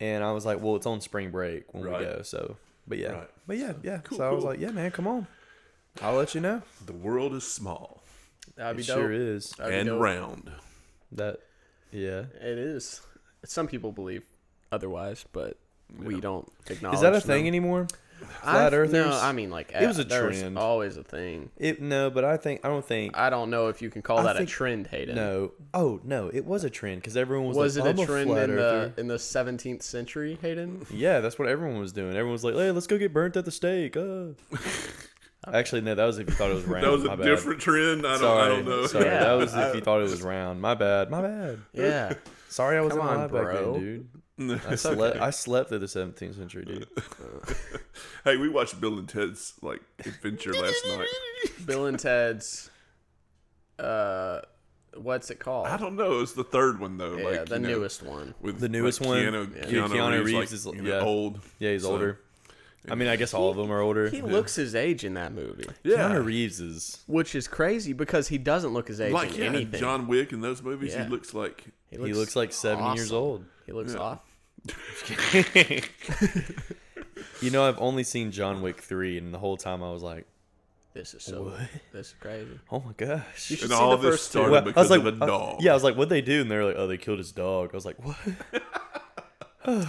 and 0.00 0.22
I 0.24 0.32
was 0.32 0.46
like, 0.46 0.60
well, 0.62 0.76
it's 0.76 0.86
on 0.86 1.00
spring 1.00 1.30
break 1.30 1.74
when 1.74 1.82
Right. 1.84 1.98
we 1.98 2.04
go. 2.06 2.22
So, 2.22 2.56
but 2.86 2.96
yeah, 2.98 3.12
Right. 3.12 3.30
but 3.46 3.56
yeah, 3.58 3.72
yeah. 3.82 3.98
Cool, 4.04 4.18
so 4.18 4.24
I 4.28 4.32
was 4.32 4.44
like, 4.44 4.58
yeah, 4.60 4.70
man, 4.70 4.90
come 4.90 5.06
on. 5.06 5.26
I'll 6.00 6.14
let 6.14 6.34
you 6.34 6.40
know. 6.40 6.62
the 6.86 6.94
world 6.94 7.34
is 7.34 7.46
small 7.46 8.02
That'd 8.56 8.76
be 8.78 8.82
It 8.82 8.86
dope. 8.86 8.96
sure 8.96 9.12
is. 9.12 9.50
That'd 9.50 9.86
and 9.88 10.00
round. 10.00 10.50
That, 11.12 11.40
yeah. 11.90 12.24
It 12.40 12.56
is. 12.58 13.02
Some 13.44 13.66
people 13.66 13.92
believe 13.92 14.22
otherwise, 14.70 15.24
but 15.32 15.56
we 15.98 16.20
don't 16.20 16.48
acknowledge. 16.70 16.96
Is 16.96 17.00
that 17.02 17.10
a 17.14 17.18
them. 17.18 17.26
thing 17.26 17.46
anymore? 17.46 17.86
I- 18.44 18.52
Flat 18.52 18.72
Earthers? 18.74 18.92
No, 18.92 19.10
I 19.20 19.32
mean 19.32 19.50
like 19.50 19.72
It 19.72 19.84
was 19.84 19.98
a 19.98 20.04
there's 20.04 20.38
trend. 20.40 20.56
Always 20.56 20.96
a 20.96 21.02
thing. 21.02 21.50
It 21.56 21.82
no, 21.82 22.08
but 22.08 22.24
I 22.24 22.36
think 22.36 22.60
I 22.64 22.68
don't 22.68 22.84
think 22.84 23.18
I 23.18 23.30
don't 23.30 23.50
know 23.50 23.66
if 23.66 23.82
you 23.82 23.90
can 23.90 24.00
call 24.00 24.18
I 24.18 24.22
that 24.22 24.36
think- 24.36 24.48
a 24.48 24.52
trend, 24.52 24.86
Hayden. 24.86 25.16
no. 25.16 25.50
Oh 25.74 26.00
no, 26.04 26.30
it 26.32 26.44
was 26.46 26.62
a 26.62 26.70
trend 26.70 27.00
because 27.00 27.16
everyone 27.16 27.48
was, 27.48 27.56
Was 27.56 27.76
like, 27.76 27.86
it 27.86 27.88
I'm 27.90 27.98
a 27.98 28.06
trend 28.06 28.30
flat 28.30 28.48
in 28.48 28.54
the 28.56 28.92
in 28.96 29.06
the 29.08 29.16
17th 29.16 29.82
century, 29.82 30.38
Hayden? 30.40 30.86
Yeah, 30.88 31.18
that's 31.18 31.36
what 31.36 31.48
everyone 31.48 31.80
was 31.80 31.92
doing. 31.92 32.10
Everyone 32.10 32.30
was 32.32 32.44
like, 32.44 32.54
"Hey, 32.54 32.70
let's 32.70 32.86
go 32.86 32.96
get 32.96 33.12
burnt 33.12 33.36
at 33.36 33.44
the 33.44 33.50
stake." 33.50 33.96
Uh. 33.96 34.26
Actually, 35.52 35.80
no, 35.80 35.96
that 35.96 36.04
was 36.04 36.18
if 36.20 36.28
you 36.28 36.34
thought 36.36 36.50
it 36.52 36.54
was 36.54 36.64
round. 36.64 36.84
That 36.84 36.92
was 36.92 37.02
my 37.02 37.14
a 37.14 37.16
bad. 37.16 37.24
different 37.24 37.60
trend. 37.60 38.06
I 38.06 38.10
don't. 38.10 38.18
Sorry, 38.20 38.42
I 38.44 38.48
don't 38.48 38.64
know. 38.64 38.86
sorry. 38.86 39.04
Yeah, 39.06 39.24
that 39.24 39.32
was 39.32 39.52
if 39.52 39.74
you 39.74 39.80
thought 39.80 39.98
it 39.98 40.04
was 40.04 40.22
round. 40.22 40.60
My 40.60 40.74
bad. 40.74 41.10
My 41.10 41.20
bad. 41.22 41.58
Yeah. 41.72 42.14
Sorry, 42.52 42.76
I 42.76 42.80
wasn't 42.82 43.00
Come 43.00 43.08
on, 43.10 43.16
alive 43.16 43.32
back 43.32 43.42
bro. 43.44 43.72
then, 43.72 43.80
dude. 44.38 44.60
I 44.68 44.74
slept. 44.74 45.16
okay. 45.16 45.24
I 45.24 45.30
slept 45.30 45.68
through 45.70 45.78
the 45.78 45.86
17th 45.86 46.36
century, 46.36 46.64
dude. 46.64 46.86
hey, 48.24 48.36
we 48.36 48.48
watched 48.48 48.80
Bill 48.80 48.98
and 48.98 49.08
Ted's 49.08 49.54
like 49.62 49.80
adventure 50.00 50.52
last 50.52 50.76
night. 50.88 51.08
Bill 51.66 51.86
and 51.86 51.98
Ted's. 51.98 52.70
Uh, 53.78 54.40
what's 54.96 55.30
it 55.30 55.38
called? 55.38 55.66
I 55.66 55.76
don't 55.76 55.96
know. 55.96 56.20
It's 56.20 56.32
the 56.32 56.44
third 56.44 56.78
one 56.78 56.98
though. 56.98 57.16
yeah, 57.16 57.24
like 57.24 57.46
the 57.46 57.56
you 57.56 57.60
know, 57.62 57.68
newest 57.68 58.02
one. 58.02 58.34
with 58.40 58.60
The 58.60 58.68
newest 58.68 59.00
like, 59.00 59.08
one? 59.08 59.18
Keanu, 59.18 59.56
Yeah. 59.56 59.62
Keanu, 59.64 59.88
Keanu 59.88 60.10
Reeves, 60.24 60.24
Reeves 60.24 60.34
like, 60.34 60.52
is- 60.52 60.66
you 60.66 60.82
know, 60.82 60.96
yeah. 60.98 61.04
old. 61.04 61.40
Yeah, 61.58 61.72
he's 61.72 61.82
So- 61.82 61.92
older. 61.92 62.20
I 62.90 62.96
mean, 62.96 63.06
I 63.06 63.14
guess 63.14 63.32
all 63.32 63.48
of 63.48 63.56
them 63.56 63.70
are 63.70 63.80
older. 63.80 64.10
He 64.10 64.22
looks 64.22 64.56
his 64.56 64.74
age 64.74 65.04
in 65.04 65.14
that 65.14 65.32
movie, 65.32 65.66
Yeah, 65.84 65.98
Keanu 65.98 66.24
Reeves 66.24 66.58
is. 66.58 67.04
which 67.06 67.36
is 67.36 67.46
crazy 67.46 67.92
because 67.92 68.26
he 68.26 68.38
doesn't 68.38 68.72
look 68.74 68.88
his 68.88 69.00
age 69.00 69.12
like 69.12 69.34
in 69.36 69.40
yeah, 69.40 69.46
anything. 69.50 69.78
John 69.78 70.08
Wick 70.08 70.32
in 70.32 70.40
those 70.40 70.62
movies. 70.62 70.92
Yeah. 70.92 71.04
He 71.04 71.08
looks 71.10 71.32
like 71.32 71.66
He 71.92 72.12
looks 72.12 72.34
like 72.36 72.52
70 72.52 72.94
years 72.96 73.12
old. 73.12 73.44
He 73.66 73.72
looks 73.72 73.94
Yeah. 73.94 74.00
off. 74.00 74.20
You 77.40 77.50
know, 77.50 77.66
I've 77.68 77.78
only 77.80 78.04
seen 78.04 78.30
John 78.30 78.62
Wick 78.62 78.80
3, 78.80 79.18
and 79.18 79.34
the 79.34 79.38
whole 79.38 79.56
time 79.56 79.82
I 79.82 79.90
was 79.92 80.02
like, 80.02 80.26
This 80.94 81.12
is 81.14 81.22
so. 81.24 81.42
What? 81.44 81.60
This 81.92 82.08
is 82.08 82.14
crazy. 82.20 82.58
oh 82.70 82.80
my 82.80 82.92
gosh. 82.96 83.50
You 83.50 83.56
should 83.56 83.64
and 83.70 83.72
see 83.72 83.78
all 83.78 83.96
the 83.96 84.10
this 84.10 84.12
first 84.20 84.32
two. 84.32 84.38
started 84.38 84.52
Well, 84.52 84.62
because 84.62 84.90
of 84.90 85.06
a 85.06 85.08
uh, 85.24 85.26
dog. 85.26 85.56
yeah, 85.62 85.72
I 85.72 85.74
was 85.74 85.82
like, 85.84 85.94
what'd 85.96 86.08
they 86.08 86.20
do? 86.20 86.40
And 86.42 86.50
they're 86.50 86.64
like, 86.64 86.76
oh, 86.78 86.86
they 86.86 86.96
killed 86.98 87.18
his 87.18 87.32
dog. 87.32 87.70
I 87.72 87.76
was 87.76 87.84
like, 87.86 87.96
what? 88.04 88.16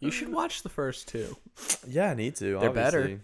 You 0.00 0.10
should 0.10 0.32
watch 0.32 0.62
the 0.64 0.68
first 0.68 1.06
two. 1.08 1.36
Yeah, 1.86 2.10
I 2.10 2.14
need 2.14 2.34
to. 2.36 2.58
They're 2.58 2.70
better. 2.70 3.20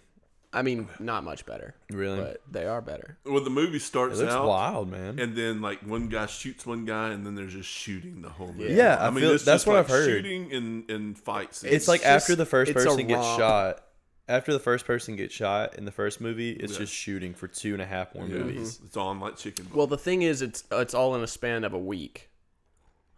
Obviously. 0.58 0.78
I 0.78 0.82
mean, 0.86 0.88
not 1.06 1.24
much 1.24 1.46
better, 1.46 1.74
Really? 1.90 2.20
but 2.20 2.42
they 2.50 2.66
are 2.66 2.80
better. 2.82 3.16
Well, 3.24 3.42
the 3.42 3.50
movie 3.50 3.76
It 3.76 3.82
starts 3.82 4.18
looks 4.18 4.32
out, 4.32 4.46
wild, 4.46 4.90
man. 4.90 5.18
and 5.18 5.36
then 5.36 5.60
like 5.60 5.80
one 5.80 6.08
guy 6.08 6.26
shoots 6.26 6.66
one 6.66 6.84
guy, 6.84 7.10
and 7.10 7.24
then 7.24 7.34
they're 7.34 7.46
just 7.46 7.68
shooting 7.68 8.22
the 8.22 8.28
whole 8.30 8.52
movie. 8.52 8.74
Yeah, 8.74 8.96
I 9.00 9.12
feel- 9.14 9.32
it's 9.32 9.44
that's 9.44 9.64
just 9.64 9.66
what 9.66 9.74
like 9.76 9.84
I've 9.84 9.90
heard. 9.90 10.06
Shooting 10.06 10.52
and 10.52 10.90
and 10.90 11.18
fights. 11.18 11.64
it's, 11.64 11.88
like 11.88 12.00
just- 12.02 12.10
after 12.10 12.34
the 12.36 12.46
first 12.46 12.70
it's 12.70 12.80
a 12.82 12.84
person 12.88 13.06
gets 13.06 13.20
romp. 13.26 13.38
shot. 13.38 13.84
After 14.30 14.52
the 14.52 14.58
first 14.60 14.84
person 14.84 15.16
gets 15.16 15.32
shot 15.34 15.76
in 15.78 15.86
the 15.86 15.90
first 15.90 16.20
movie, 16.20 16.50
it's 16.52 16.74
Yeah. 16.74 16.80
just 16.80 16.92
shooting 16.92 17.32
for 17.32 17.48
two 17.48 17.72
and 17.72 17.80
a 17.80 17.86
half 17.86 18.14
more 18.14 18.26
Yeah, 18.26 18.38
movies. 18.40 18.74
Mm-hmm. 18.74 18.86
It's 18.86 18.96
on 18.98 19.20
like 19.20 19.36
chicken. 19.38 19.68
Well, 19.72 19.86
the 19.86 19.96
thing 19.96 20.20
is, 20.20 20.42
it's 20.42 20.64
it's 20.70 20.92
all 20.92 21.14
in 21.14 21.22
a 21.22 21.26
span 21.26 21.64
of 21.64 21.72
a 21.72 21.78
week. 21.78 22.27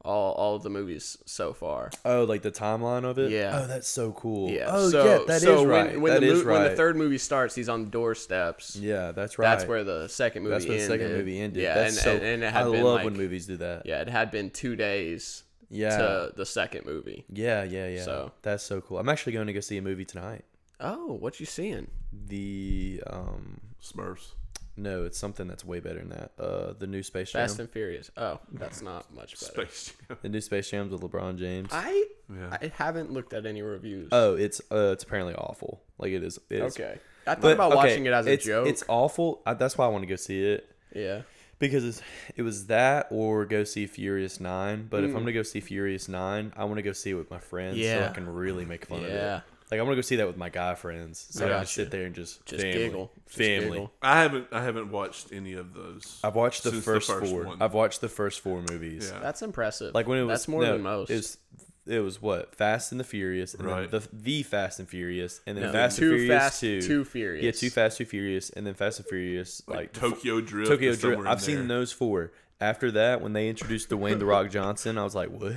All 0.02 0.32
all 0.32 0.56
of 0.56 0.62
the 0.62 0.70
movies 0.70 1.18
so 1.26 1.52
far. 1.52 1.90
Oh, 2.06 2.24
like 2.24 2.40
the 2.40 2.50
timeline 2.50 3.04
of 3.04 3.18
it. 3.18 3.30
Yeah. 3.30 3.60
Oh, 3.62 3.66
that's 3.66 3.86
so 3.88 4.12
cool. 4.12 4.50
Yeah. 4.50 4.68
Oh, 4.70 4.88
so, 4.88 5.04
yeah. 5.04 5.18
That 5.26 5.36
is 5.36 5.42
so 5.42 5.64
right. 5.66 5.92
When, 5.92 6.00
when 6.00 6.12
That 6.14 6.20
the 6.20 6.32
is 6.32 6.44
mo- 6.44 6.52
when 6.54 6.62
the 6.64 6.74
third 6.76 6.96
movie 6.96 7.18
starts, 7.18 7.54
he's 7.54 7.68
on 7.68 7.90
doorsteps. 7.90 8.76
Yeah, 8.76 9.12
that's 9.12 9.38
right. 9.38 9.50
That's 9.50 9.66
where 9.68 9.84
the 9.84 10.08
second 10.08 10.42
movie 10.44 10.54
That's 10.54 10.66
where 10.66 10.78
the 10.78 10.86
second 10.86 11.08
movie 11.12 11.38
ended. 11.40 11.62
Yeah, 11.62 11.74
that's 11.74 11.96
and, 11.96 12.02
so. 12.04 12.10
and, 12.12 12.22
and 12.24 12.42
it 12.44 12.52
had 12.52 12.66
I 12.66 12.70
been 12.70 12.82
love 12.82 12.94
like, 12.96 13.04
when 13.04 13.16
movies 13.16 13.46
do 13.46 13.58
that. 13.58 13.84
Yeah, 13.84 14.00
it 14.00 14.08
had 14.08 14.30
been 14.30 14.48
two 14.50 14.74
days 14.74 15.42
Yeah. 15.68 15.98
to 15.98 16.32
the 16.34 16.46
second 16.46 16.86
movie. 16.86 17.26
Yeah, 17.28 17.64
yeah, 17.64 17.88
yeah. 17.88 18.02
So- 18.02 18.32
that's 18.40 18.62
so 18.62 18.80
cool. 18.80 18.98
I'm 18.98 19.08
actually 19.10 19.34
going 19.34 19.48
to 19.48 19.52
go 19.52 19.60
see 19.60 19.76
a 19.76 19.82
movie 19.82 20.06
tonight. 20.06 20.44
Oh, 20.80 21.12
what 21.12 21.40
you 21.40 21.46
seeing? 21.46 21.88
The 22.26 23.02
um 23.06 23.60
Smurfs. 23.82 24.32
No, 24.76 25.04
it's 25.04 25.18
something 25.18 25.46
that's 25.46 25.64
way 25.64 25.80
better 25.80 25.98
than 25.98 26.10
that. 26.10 26.32
Uh, 26.38 26.72
the 26.72 26.86
new 26.86 27.02
Space 27.02 27.32
Jam. 27.32 27.42
Fast 27.46 27.58
and 27.58 27.68
Furious. 27.70 28.10
Oh, 28.16 28.38
that's 28.52 28.80
not 28.82 29.12
much 29.14 29.38
better. 29.40 29.66
Space 29.68 29.92
Jam. 30.08 30.18
the 30.22 30.28
new 30.28 30.40
Space 30.40 30.70
Jams 30.70 30.92
with 30.92 31.02
LeBron 31.02 31.36
James. 31.38 31.68
I 31.72 32.06
Yeah. 32.32 32.56
I 32.60 32.72
haven't 32.76 33.12
looked 33.12 33.32
at 33.34 33.44
any 33.46 33.62
reviews. 33.62 34.08
oh, 34.12 34.34
it's 34.34 34.60
uh, 34.70 34.90
it's 34.92 35.04
apparently 35.04 35.34
awful. 35.34 35.82
Like 35.98 36.12
it 36.12 36.22
is. 36.22 36.38
It 36.48 36.62
is 36.62 36.74
okay. 36.78 36.98
I 37.26 37.34
thought 37.34 37.42
But, 37.42 37.52
about 37.52 37.72
okay, 37.72 37.76
watching 37.76 38.06
it 38.06 38.12
as 38.12 38.26
a 38.26 38.32
it's, 38.32 38.44
joke. 38.46 38.66
It's 38.66 38.82
awful. 38.88 39.42
I, 39.44 39.52
that's 39.54 39.76
why 39.76 39.84
I 39.84 39.88
want 39.88 40.02
to 40.02 40.06
go 40.08 40.16
see 40.16 40.42
it 40.42 40.66
yeah. 40.94 41.22
because 41.58 41.84
it's, 41.84 42.00
it 42.34 42.42
was 42.42 42.66
that 42.68 43.08
or 43.10 43.44
go 43.44 43.62
see 43.64 43.86
Furious 43.86 44.40
Nine. 44.40 44.86
But 44.88 45.02
Mm. 45.02 45.10
if 45.10 45.16
I'm 45.16 45.20
gonna 45.22 45.32
go 45.34 45.42
see 45.42 45.60
Furious 45.60 46.08
Nine, 46.08 46.52
I 46.56 46.64
want 46.64 46.76
to 46.78 46.82
go 46.82 46.92
see 46.92 47.10
it 47.10 47.14
with 47.14 47.30
my 47.30 47.38
friends 47.38 47.76
so 47.76 47.82
Yeah. 47.82 48.08
I 48.10 48.14
can 48.14 48.26
really 48.26 48.64
make 48.64 48.86
fun 48.86 49.00
of 49.00 49.04
it. 49.04 49.12
Yeah. 49.12 49.40
It. 49.70 49.74
Like 49.74 49.80
I 49.80 49.82
want 49.84 49.92
to 49.92 49.96
go 49.96 50.00
see 50.02 50.16
that 50.16 50.26
with 50.26 50.36
my 50.36 50.48
guy 50.48 50.74
friends 50.74 51.26
so 51.30 51.44
I 51.44 51.48
can 51.48 51.58
Gotcha. 51.58 51.66
sit 51.72 51.90
there 51.90 52.04
and 52.06 52.14
just 52.14 52.44
Just 52.46 52.62
family, 52.62 52.78
giggle. 52.78 53.12
Just 53.26 53.36
family. 53.38 53.70
giggle. 53.70 53.92
I 54.02 54.20
haven't 54.22 54.46
I 54.52 54.62
haven't 54.62 54.90
watched 54.90 55.32
any 55.32 55.52
of 55.54 55.74
those. 55.74 56.20
I've 56.24 56.34
watched 56.34 56.64
the 56.64 56.70
since 56.70 56.84
first, 56.84 57.08
four. 57.10 57.44
one. 57.44 57.62
I've 57.62 57.74
watched 57.74 58.00
the 58.00 58.08
first 58.08 58.40
four 58.40 58.62
movies. 58.68 59.10
Yeah. 59.12 59.20
That's 59.20 59.42
impressive. 59.42 59.94
Like 59.94 60.06
when 60.08 60.18
it 60.18 60.22
was 60.24 60.40
That's 60.40 60.48
more 60.48 60.62
no, 60.62 60.72
than 60.72 60.82
most. 60.82 61.10
It 61.10 61.16
was, 61.16 61.38
it 61.86 62.00
was 62.00 62.20
what 62.22 62.54
Fast 62.54 62.92
and 62.92 63.00
the 63.00 63.04
Furious, 63.04 63.54
and 63.54 63.64
Right. 63.66 63.90
then 63.90 64.00
the 64.02 64.08
the 64.16 64.42
Fast 64.42 64.78
and 64.80 64.88
Furious, 64.88 65.40
and 65.46 65.56
then 65.56 65.64
No, 65.64 65.72
Fast 65.72 65.98
Too 65.98 66.10
and 66.10 66.18
Furious 66.20 66.42
Fast, 66.42 66.60
two, 66.60 66.82
Too 66.82 67.04
Furious. 67.04 67.44
Yeah, 67.44 67.50
Too 67.52 67.70
Fast, 67.70 67.98
Too 67.98 68.04
Furious, 68.04 68.50
and 68.50 68.66
then 68.66 68.74
Fast 68.74 68.98
and 69.00 69.08
Furious 69.08 69.62
like, 69.66 69.76
like, 69.76 69.92
Tokyo 69.94 70.40
Drift. 70.40 70.70
Tokyo 70.70 70.90
is 70.90 71.00
Drift. 71.00 71.14
somewhere 71.14 71.26
in 71.26 71.32
I've 71.32 71.42
seen 71.42 71.68
those 71.68 71.90
four. 71.90 72.32
After 72.60 72.90
that, 72.92 73.22
when 73.22 73.32
they 73.32 73.48
introduced 73.48 73.88
Dwayne 73.88 74.18
the 74.18 74.26
Rock 74.26 74.50
Johnson, 74.50 74.98
I 74.98 75.04
was 75.04 75.14
like, 75.14 75.30
what? 75.30 75.54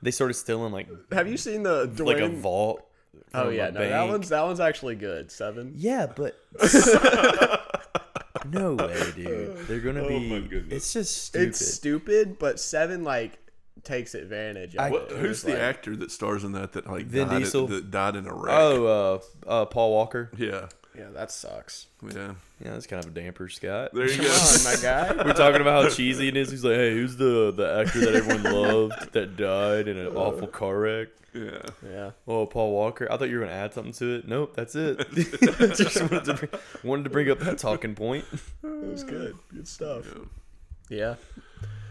They 0.00 0.10
started 0.12 0.34
stealing 0.34 0.72
like 0.72 0.88
Have 1.12 1.26
you 1.28 1.36
seen 1.36 1.64
the 1.64 1.88
Dwayne? 1.88 2.06
like 2.06 2.18
a 2.18 2.28
vault. 2.28 2.86
Oh 3.34 3.48
yeah, 3.48 3.66
a 3.68 3.72
no, 3.72 3.80
that 3.80 3.90
bank. 3.90 4.10
one's 4.10 4.28
that 4.30 4.42
one's 4.44 4.60
actually 4.60 4.94
good. 4.96 5.30
Seven. 5.30 5.72
Yeah, 5.76 6.06
but 6.14 6.38
no 8.50 8.74
way, 8.74 9.12
dude. 9.14 9.56
They're 9.66 9.80
gonna 9.80 10.02
Oh 10.04 10.08
be. 10.08 10.28
my 10.28 10.40
goodness. 10.40 10.72
It's 10.72 10.92
just 10.92 11.24
stupid. 11.24 11.48
It's 11.48 11.74
stupid, 11.74 12.38
but 12.38 12.60
seven 12.60 13.04
like 13.04 13.38
takes 13.82 14.14
advantage. 14.14 14.74
Of 14.74 14.80
I- 14.80 14.86
it. 14.88 14.92
What, 14.92 15.02
It 15.12 15.16
who's 15.18 15.28
was 15.28 15.42
the 15.42 15.52
like- 15.52 15.60
actor 15.60 15.96
that 15.96 16.10
stars 16.10 16.44
in 16.44 16.52
that 16.52 16.72
that 16.72 16.86
like 16.90 17.06
Vin 17.06 17.28
died, 17.28 17.38
Diesel? 17.38 17.66
that 17.68 17.90
died 17.90 18.16
in 18.16 18.26
a 18.26 18.34
wreck? 18.34 18.54
oh, 18.56 19.20
uh, 19.46 19.48
uh, 19.50 19.64
Paul 19.66 19.90
Walker. 19.92 20.30
yeah, 20.36 20.66
Yeah, 20.96 21.10
that 21.14 21.30
sucks. 21.30 21.86
yeah. 22.02 22.34
Yeah, 22.64 22.70
that's 22.72 22.86
kind 22.86 23.04
of 23.04 23.10
a 23.10 23.14
damper, 23.14 23.50
Scott. 23.50 23.90
There 23.92 24.08
you 24.08 24.16
Come 24.16 24.24
go. 24.24 24.32
on, 24.32 24.64
my 24.64 24.76
guy. 24.80 25.12
We're 25.26 25.34
talking 25.34 25.60
about 25.60 25.84
how 25.84 25.90
cheesy 25.90 26.28
it 26.28 26.38
is. 26.38 26.50
He's 26.50 26.64
like, 26.64 26.76
"Hey, 26.76 26.92
who's 26.92 27.16
the 27.18 27.52
the 27.54 27.80
actor 27.84 28.00
that 28.00 28.14
everyone 28.14 28.44
loved 28.44 29.12
that 29.12 29.36
died 29.36 29.88
in 29.88 29.98
an 29.98 30.06
awful 30.16 30.46
car 30.46 30.78
wreck?" 30.78 31.08
Yeah. 31.36 31.88
Yeah. 31.90 32.10
Oh, 32.26 32.46
Paul 32.46 32.72
Walker. 32.72 33.06
I 33.10 33.16
thought 33.16 33.28
you 33.28 33.38
were 33.38 33.44
gonna 33.44 33.56
add 33.56 33.74
something 33.74 33.92
to 33.94 34.14
it. 34.16 34.28
Nope, 34.28 34.54
that's 34.56 34.74
it. 34.74 34.98
Just 35.76 36.00
wanted 36.00 36.24
to, 36.24 36.34
bring, 36.34 36.50
wanted 36.82 37.04
to 37.04 37.10
bring 37.10 37.30
up 37.30 37.38
that 37.40 37.58
talking 37.58 37.94
point. 37.94 38.24
It 38.64 38.90
was 38.90 39.04
good. 39.04 39.36
Good 39.52 39.66
stuff. 39.68 40.04
Yeah. 40.88 40.96
Yeah. 40.98 41.14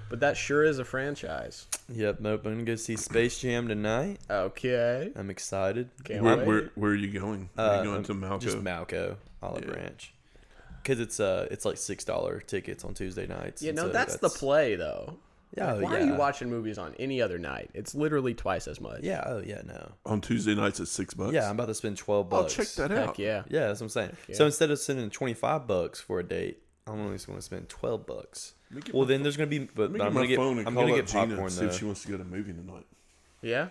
But 0.10 0.20
that 0.22 0.38
sure 0.38 0.64
is 0.64 0.80
a 0.80 0.86
franchise. 0.86 1.66
Yep, 1.90 2.20
nope. 2.22 2.46
I'm 2.46 2.54
gonna 2.54 2.64
go 2.64 2.76
see 2.76 2.96
Space 2.96 3.40
Jam 3.40 3.68
tonight. 3.68 4.20
Okay. 4.30 5.12
I'm 5.16 5.30
excited. 5.30 5.90
Can't 6.04 6.24
Where, 6.24 6.38
wait. 6.38 6.48
where 6.48 6.70
where 6.76 6.92
are 6.92 6.96
you 6.96 7.20
going? 7.20 7.50
Are 7.58 7.70
Uh, 7.70 7.78
you 7.80 7.84
going 7.86 8.04
to 8.04 8.14
Malco? 8.14 8.40
Just 8.40 8.58
Malco, 8.64 9.16
Olive 9.42 9.66
Yeah. 9.66 9.72
Branch. 9.74 10.14
Cause 10.84 11.00
it's 11.00 11.20
uh 11.20 11.48
it's 11.50 11.66
like 11.66 11.78
six 11.78 12.04
dollar 12.06 12.40
tickets 12.40 12.86
on 12.86 12.94
Tuesday 12.94 13.26
nights. 13.26 13.64
Yeah, 13.64 13.70
and 13.70 13.78
no, 13.78 13.84
so 13.88 13.90
that's, 13.90 14.18
the 14.18 14.30
play 14.30 14.76
though. 14.76 15.18
Yeah, 15.56 15.74
Like, 15.74 15.84
why 15.84 15.98
yeah. 16.00 16.04
are 16.04 16.08
you 16.08 16.16
watching 16.16 16.50
movies 16.50 16.78
on 16.78 16.94
any 17.00 17.22
other 17.22 17.38
night? 17.38 17.70
It's 17.74 17.96
literally 17.96 18.34
twice 18.34 18.68
as 18.68 18.82
much. 18.82 19.02
Yeah, 19.04 19.24
oh 19.26 19.40
yeah, 19.46 19.62
no. 19.66 19.92
on 20.06 20.22
Tuesday 20.22 20.54
nights 20.56 20.80
at 20.80 20.88
six 20.88 21.14
bucks. 21.14 21.34
Yeah, 21.34 21.46
I'm 21.50 21.56
about 21.56 21.68
to 21.68 21.74
spend 21.76 21.98
twelve 21.98 22.30
bucks. 22.30 22.58
I'll 22.60 22.66
check 22.66 22.74
that 22.76 22.92
Heck 22.92 23.10
out. 23.10 23.20
yeah. 23.20 23.44
Yeah, 23.50 23.68
that's 23.68 23.80
what 23.80 23.86
I'm 23.86 23.90
saying. 23.90 24.18
yeah. 24.28 24.36
So 24.36 24.46
instead 24.46 24.70
of 24.72 24.80
spending 24.80 25.10
25 25.10 25.66
bucks 25.68 26.02
for 26.02 26.20
a 26.20 26.24
date, 26.24 26.62
I'm 26.88 27.00
only 27.00 27.18
going 27.18 27.38
to 27.38 27.42
spend 27.42 27.70
12 27.70 28.06
bucks. 28.06 28.54
Let 28.70 28.76
me 28.76 28.82
get 28.84 28.94
Well, 28.96 29.06
my 29.06 29.10
then 29.10 29.24
there's 29.24 29.38
going 29.38 29.50
to 29.50 29.60
be, 29.60 29.66
but 29.74 29.92
Let 29.92 30.00
me 30.00 30.00
I'm 30.02 30.14
going 30.14 30.14
my 30.14 30.22
to 30.22 30.28
get, 30.28 30.36
phone 30.38 30.58
and 30.60 30.68
I'm 30.68 30.74
call 30.76 30.84
going 30.84 30.94
to 30.96 31.00
up 31.02 31.06
get 31.06 31.12
Gina 31.14 31.26
popcorn 31.28 31.40
and 31.44 31.52
see 31.52 31.60
though. 31.62 31.68
if 31.68 31.78
she 31.80 31.86
wants 31.86 32.02
to 32.04 32.08
go 32.10 32.18
to 32.18 32.22
a 32.24 32.26
movie 32.26 32.54
tonight. 32.54 32.86
Yeah? 33.42 33.68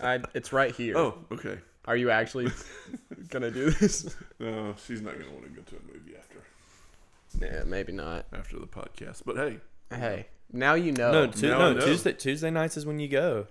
I, 0.00 0.20
it's 0.34 0.52
right 0.52 0.74
here. 0.74 0.96
Oh, 0.96 1.18
okay. 1.32 1.58
Are 1.86 1.96
you 1.96 2.10
actually 2.10 2.50
gonna 3.28 3.50
do 3.50 3.70
this? 3.70 4.16
No, 4.40 4.74
she's 4.86 5.02
not 5.02 5.18
gonna 5.18 5.30
want 5.32 5.44
to 5.44 5.50
go 5.50 5.60
to 5.62 5.76
a 5.76 5.92
movie 5.92 6.14
after. 6.16 6.38
Yeah, 7.40 7.64
maybe 7.64 7.92
not. 7.92 8.24
after 8.32 8.58
the 8.58 8.66
podcast. 8.66 9.22
But 9.26 9.36
hey, 9.36 9.58
Hey, 9.90 10.26
now 10.52 10.74
you 10.74 10.92
know. 10.92 11.12
No, 11.12 11.26
tu- 11.26 11.48
now 11.48 11.56
I 11.56 11.58
no 11.58 11.72
know. 11.74 11.86
Tuesday 11.86 12.12
Tuesday 12.12 12.50
nights 12.50 12.76
is 12.76 12.86
when 12.86 12.98
you 12.98 13.08
go, 13.08 13.46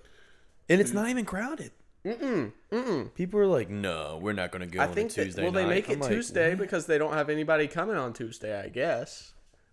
and 0.69 0.79
it's 0.81 0.93
not 0.93 1.09
even 1.09 1.25
crowded. 1.25 1.71
Mm-mm, 2.05 2.51
mm-mm. 2.69 3.13
People 3.15 3.39
are 3.39 3.47
like, 3.47 3.69
"No, 3.69 4.19
we're 4.21 4.33
not 4.33 4.51
going 4.51 4.67
to 4.67 4.67
go 4.67 4.81
I 4.83 4.87
on 4.87 4.93
think 4.93 5.11
a 5.11 5.15
that, 5.15 5.23
Tuesday 5.25 5.43
well, 5.43 5.51
they 5.53 5.63
night." 5.63 5.69
make 5.69 5.89
it 5.89 5.93
I'm 5.93 5.99
like, 6.01 6.11
Tuesday 6.11 6.49
"What?" 6.49 6.57
because 6.59 6.85
they 6.85 6.97
don't 6.97 7.13
have 7.13 7.29
anybody 7.29 7.67
coming 7.67 7.95
on 7.95 8.11
Tuesday, 8.13 8.59
I 8.59 8.67
guess. 8.67 9.31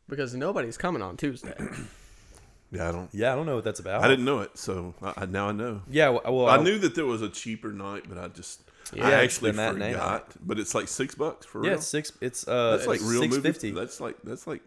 Because 0.09 0.35
nobody's 0.35 0.77
coming 0.77 1.03
on 1.03 1.17
Tuesday. 1.17 1.55
yeah, 2.71 2.89
I 2.89 2.93
don't. 2.93 3.09
Yeah, 3.13 3.33
I 3.33 3.37
don't 3.37 3.47
know 3.47 3.57
what 3.57 3.65
that's 3.65 3.81
about. 3.81 4.03
I 4.05 4.09
didn't 4.09 4.25
know 4.25 4.41
it, 4.41 4.57
so 4.59 4.95
I, 5.03 5.15
I, 5.19 5.27
now 5.27 5.49
I 5.49 5.53
know. 5.53 5.83
Yeah, 5.91 6.11
well, 6.11 6.23
well 6.25 6.49
I 6.49 6.63
knew 6.63 6.79
that 6.79 6.95
there 6.95 7.07
was 7.07 7.21
a 7.23 7.29
cheaper 7.29 7.73
night, 7.73 8.05
but 8.09 8.17
I 8.19 8.29
just 8.29 8.63
Yeah, 8.93 9.09
I 9.09 9.23
it's 9.23 9.35
actually 9.35 9.51
the 9.53 9.57
matinee 9.57 9.93
forgot. 9.93 10.33
But 10.41 10.59
it's 10.61 10.75
like 10.75 10.87
six 10.87 11.17
bucks 11.17 11.47
for 11.47 11.63
Yeah, 11.65 11.71
real. 11.71 11.79
it's 11.79 11.87
six. 11.89 12.13
It's 12.21 12.47
uh, 12.47 12.77
that's 12.77 12.87
like 12.87 13.01
real 13.03 13.23
six 13.23 13.35
movie. 13.35 13.49
fifty. 13.49 13.71
That's 13.73 14.01
like 14.01 14.17
that's 14.23 14.47
like 14.47 14.63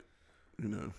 you 0.62 0.68
know. 0.68 0.92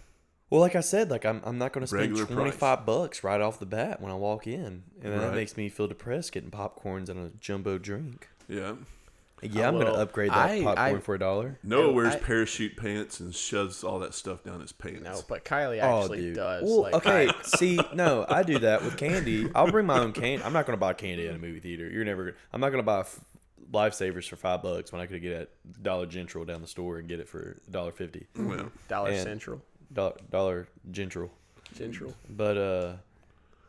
Well, 0.54 0.60
like 0.60 0.76
I 0.76 0.82
said, 0.82 1.10
like 1.10 1.24
I'm, 1.26 1.40
I'm 1.44 1.58
not 1.58 1.72
going 1.72 1.80
to 1.82 1.88
spend 1.88 2.02
Regular 2.12 2.26
twenty 2.26 2.52
five 2.52 2.86
bucks 2.86 3.24
right 3.24 3.40
off 3.40 3.58
the 3.58 3.66
bat 3.66 4.00
when 4.00 4.12
I 4.12 4.14
walk 4.14 4.46
in, 4.46 4.84
and 5.02 5.12
then 5.12 5.18
that 5.18 5.26
Right. 5.26 5.34
makes 5.34 5.56
me 5.56 5.68
feel 5.68 5.88
depressed 5.88 6.30
getting 6.30 6.52
popcorns 6.52 7.08
and 7.08 7.18
a 7.18 7.30
jumbo 7.40 7.76
drink. 7.76 8.28
Yeah. 8.48 8.74
Yeah, 9.42 9.66
I'm 9.66 9.74
going 9.74 9.86
well, 9.86 9.96
to 9.96 10.02
upgrade 10.02 10.30
that 10.30 10.36
I- 10.50 10.62
popcorn 10.62 10.96
I- 10.96 11.00
for 11.00 11.16
a 11.16 11.18
dollar. 11.18 11.58
Noah 11.64 11.90
wears 11.90 12.14
I- 12.14 12.20
parachute 12.20 12.76
pants 12.76 13.18
and 13.18 13.34
shoves 13.34 13.82
all 13.82 13.98
that 13.98 14.14
stuff 14.14 14.44
down 14.44 14.60
his 14.60 14.70
pants. 14.70 15.02
no, 15.02 15.22
but 15.28 15.44
Kylie 15.44 15.80
Oh, 15.82 16.02
actually 16.02 16.20
dude. 16.20 16.36
does. 16.36 16.62
Well, 16.62 16.82
like, 16.82 16.94
okay. 16.94 17.28
I- 17.28 17.34
see, 17.42 17.80
no, 17.92 18.24
I 18.28 18.44
do 18.44 18.60
that 18.60 18.84
with 18.84 18.96
candy. 18.96 19.50
I'll 19.56 19.72
bring 19.72 19.86
my 19.86 19.98
own 19.98 20.12
candy. 20.12 20.44
I'm 20.44 20.52
not 20.52 20.66
going 20.66 20.76
to 20.76 20.80
buy 20.80 20.92
candy 20.92 21.26
at 21.26 21.34
a 21.34 21.38
movie 21.38 21.58
theater. 21.58 21.90
You're 21.90 22.04
never. 22.04 22.26
gonna- 22.26 22.36
I'm 22.52 22.60
not 22.60 22.68
going 22.68 22.78
to 22.78 22.86
buy 22.86 23.00
f- 23.00 23.18
lifesavers 23.72 24.28
for 24.28 24.36
five 24.36 24.62
bucks 24.62 24.92
when 24.92 25.00
I 25.00 25.06
could 25.06 25.20
get 25.20 25.32
it 25.32 25.50
at 25.66 25.82
Dollar 25.82 26.06
General 26.06 26.44
down 26.44 26.60
the 26.62 26.68
store 26.68 26.98
and 26.98 27.08
get 27.08 27.18
it 27.18 27.28
for 27.28 27.56
dollar 27.68 27.90
fifty. 27.90 28.28
Well, 28.38 28.70
Dollar 28.86 29.10
and- 29.10 29.20
Central. 29.24 29.62
Dollar, 29.92 30.14
Dollar 30.30 30.68
General. 30.90 31.30
Central. 31.74 32.14
But 32.30 32.56
uh, 32.56 32.92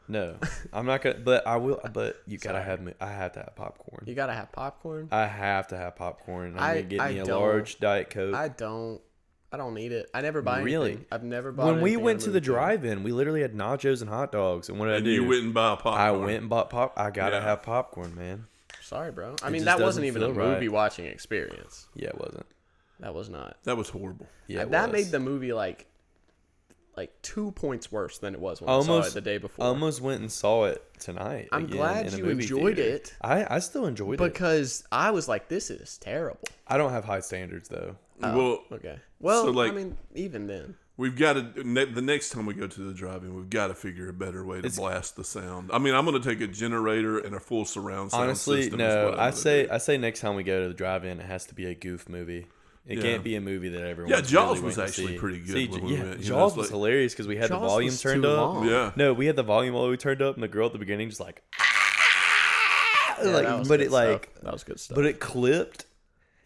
no, 0.08 0.36
I'm 0.74 0.86
not 0.86 1.02
gonna. 1.02 1.16
But 1.16 1.46
I 1.48 1.58
will. 1.58 1.80
But 1.94 2.22
you 2.28 2.38
gotta 2.38 2.58
Sorry. 2.60 2.66
have 2.66 2.82
me. 2.82 2.94
I 3.02 3.08
have 3.12 3.32
to 3.34 3.40
have 3.40 3.56
popcorn. 3.56 4.04
You 4.06 4.14
gotta 4.16 4.34
have 4.34 4.52
popcorn. 4.52 5.08
I 5.12 5.26
have 5.26 5.68
to 5.70 5.78
have 5.78 5.96
popcorn. 5.96 6.56
I'm 6.58 6.64
I- 6.64 6.68
gonna 6.76 6.82
get 6.84 7.02
I 7.02 7.12
me 7.14 7.20
a 7.20 7.26
don't. 7.26 7.40
large 7.42 7.80
diet 7.80 8.10
coke. 8.10 8.36
I 8.36 8.48
don't. 8.50 9.02
I 9.52 9.58
don't 9.58 9.74
need 9.74 9.94
it. 9.94 10.10
I 10.14 10.20
never 10.22 10.42
buy 10.42 10.60
Really? 10.62 10.90
anything. 10.92 11.06
I've 11.12 11.24
never 11.24 11.52
bought. 11.54 11.68
when 11.68 11.76
we 11.82 11.92
anything 11.92 12.04
went 12.04 12.20
to 12.22 12.26
the 12.26 12.34
movie 12.34 12.46
theater. 12.48 12.52
drive-in, 12.60 13.04
we 13.04 13.14
literally 13.14 13.42
had 13.42 13.54
nachos 13.54 14.02
and 14.02 14.10
hot 14.10 14.32
dogs. 14.34 14.68
And 14.68 14.78
what 14.78 14.86
did 14.88 14.94
I 14.96 14.98
and 14.98 15.06
do? 15.06 15.12
you 15.12 15.26
went 15.26 15.44
and 15.44 15.54
buy 15.54 15.74
a 15.74 15.76
popcorn. 15.78 15.98
I 15.98 16.12
went 16.12 16.40
and 16.42 16.50
bought 16.50 16.70
pop. 16.70 16.94
I 16.98 17.10
gotta 17.10 17.38
Yeah. 17.38 17.44
have 17.44 17.64
popcorn, 17.64 18.16
man. 18.16 18.48
Sorry, 18.82 19.12
bro. 19.14 19.36
I 19.42 19.48
It 19.48 19.52
mean, 19.52 19.62
just 19.62 19.66
that 19.66 19.72
doesn't 19.74 19.86
wasn't 19.86 20.06
even 20.08 20.24
a 20.24 20.26
feel 20.26 20.34
right. 20.36 20.50
movie 20.56 20.68
watching 20.68 21.06
experience. 21.06 21.88
Yeah, 21.96 22.10
it 22.10 22.20
wasn't. 22.20 22.46
That 23.00 23.14
was 23.16 23.30
not. 23.30 23.56
That 23.64 23.78
was 23.78 23.88
horrible. 23.90 24.28
Yeah, 24.48 24.64
it 24.64 24.72
that 24.72 24.92
was. 24.92 25.04
made 25.04 25.12
the 25.12 25.20
movie 25.22 25.54
like, 25.54 25.86
like 26.98 27.12
two 27.22 27.52
points 27.52 27.92
worse 27.92 28.18
than 28.20 28.34
it 28.34 28.40
was 28.40 28.62
when 28.62 28.70
I 28.70 28.74
saw 28.74 28.78
almost 28.92 29.12
it 29.12 29.14
the 29.16 29.22
day 29.22 29.38
before. 29.38 29.66
Almost 29.66 30.02
went 30.02 30.22
and 30.22 30.32
saw 30.32 30.66
it 30.66 30.84
tonight. 31.00 31.50
I'm 31.52 31.66
again 31.66 31.78
glad 31.78 32.06
in 32.08 32.14
a 32.14 32.18
you 32.18 32.24
movie 32.24 32.44
enjoyed 32.44 32.76
theater. 32.78 32.96
it. 32.96 33.16
I 33.22 33.56
I 33.56 33.60
still 33.60 33.86
enjoyed 33.86 34.14
it. 34.20 34.34
because 34.34 34.84
I 34.92 35.12
was 35.12 35.28
like, 35.28 35.48
this 35.50 35.70
is 35.70 35.98
terrible. 35.98 36.40
I 36.68 36.78
don't 36.78 36.92
have 36.92 37.06
high 37.06 37.20
standards 37.20 37.70
though. 37.70 37.96
Oh, 38.24 38.38
well, 38.38 38.60
okay. 38.72 39.00
Well, 39.20 39.46
so, 39.46 39.52
like- 39.52 39.72
I 39.72 39.76
mean, 39.76 39.98
even 40.14 40.48
then, 40.48 40.76
we've 40.96 41.18
got 41.18 41.34
to 41.34 41.68
ne- 41.68 41.84
the 41.92 42.02
next 42.02 42.30
time 42.30 42.46
we 42.46 42.54
go 42.54 42.66
to 42.66 42.80
the 42.82 42.94
drive-in, 42.94 43.36
we've 43.36 43.50
got 43.50 43.68
to 43.68 43.74
figure 43.76 44.08
a 44.08 44.14
better 44.14 44.46
way 44.46 44.56
to 44.62 44.68
It's- 44.68 44.78
blast 44.78 45.18
the 45.18 45.26
sound. 45.26 45.70
I 45.74 45.80
mean, 45.80 45.94
I'm 45.94 46.06
going 46.06 46.22
to 46.22 46.26
take 46.30 46.40
a 46.40 46.48
generator 46.48 47.20
and 47.20 47.36
a 47.36 47.42
full 47.42 47.66
surround 47.66 48.12
sound 48.12 48.24
Honestly, 48.24 48.62
system. 48.64 48.80
is 48.80 48.88
no. 48.96 49.08
I'm 49.10 49.14
I 49.16 49.18
gonna 49.18 49.32
say 49.36 49.64
do. 49.66 49.72
I 49.74 49.78
say 49.80 49.98
next 49.98 50.22
time 50.22 50.36
we 50.36 50.44
go 50.44 50.62
to 50.62 50.70
the 50.70 50.74
drive-in, 50.74 51.20
it 51.20 51.26
has 51.26 51.46
to 51.48 51.56
be 51.56 51.66
a 51.66 51.76
goof 51.76 52.08
movie. 52.08 52.48
It 52.88 52.98
Yeah. 52.98 53.04
can't 53.04 53.24
be 53.24 53.36
a 53.36 53.42
movie 53.42 53.70
that 53.70 53.82
everyone. 53.84 54.12
Yeah, 54.14 54.22
Jaws 54.22 54.62
was 54.62 54.78
actually 54.78 55.18
pretty 55.18 55.40
good 55.40 55.72
when 55.72 55.88
yeah, 55.88 56.04
went, 56.04 56.20
you 56.20 56.30
know, 56.30 56.38
Jaws 56.38 56.56
was 56.56 56.68
like- 56.68 56.70
hilarious 56.72 57.14
because 57.14 57.28
we 57.28 57.36
had 57.36 57.50
Jaws 57.50 57.62
the 57.62 57.68
volume 57.68 57.88
was 57.88 58.02
turned 58.02 58.24
too 58.24 58.30
up. 58.30 58.38
long. 58.56 58.68
Yeah. 58.70 58.92
No, 58.96 59.14
we 59.14 59.26
had 59.26 59.36
the 59.36 59.44
volume 59.44 59.74
all 59.74 59.86
the 59.86 59.90
way 59.92 59.98
turned 59.98 60.22
up, 60.22 60.36
and 60.36 60.44
the 60.44 60.48
girl 60.48 60.68
at 60.68 60.74
the 60.74 60.78
beginning 60.80 61.10
just 61.10 61.20
like, 61.20 61.42
ah! 61.60 63.18
Yeah, 63.24 63.30
like, 63.32 63.46
that 63.46 63.60
was 63.60 63.68
but 63.68 63.78
good 63.80 63.86
it 63.88 63.92
like, 63.92 64.34
that 64.42 64.54
was 64.54 64.64
good 64.64 64.80
stuff. 64.80 64.96
but 64.96 65.06
it 65.06 65.20
clipped, 65.20 65.86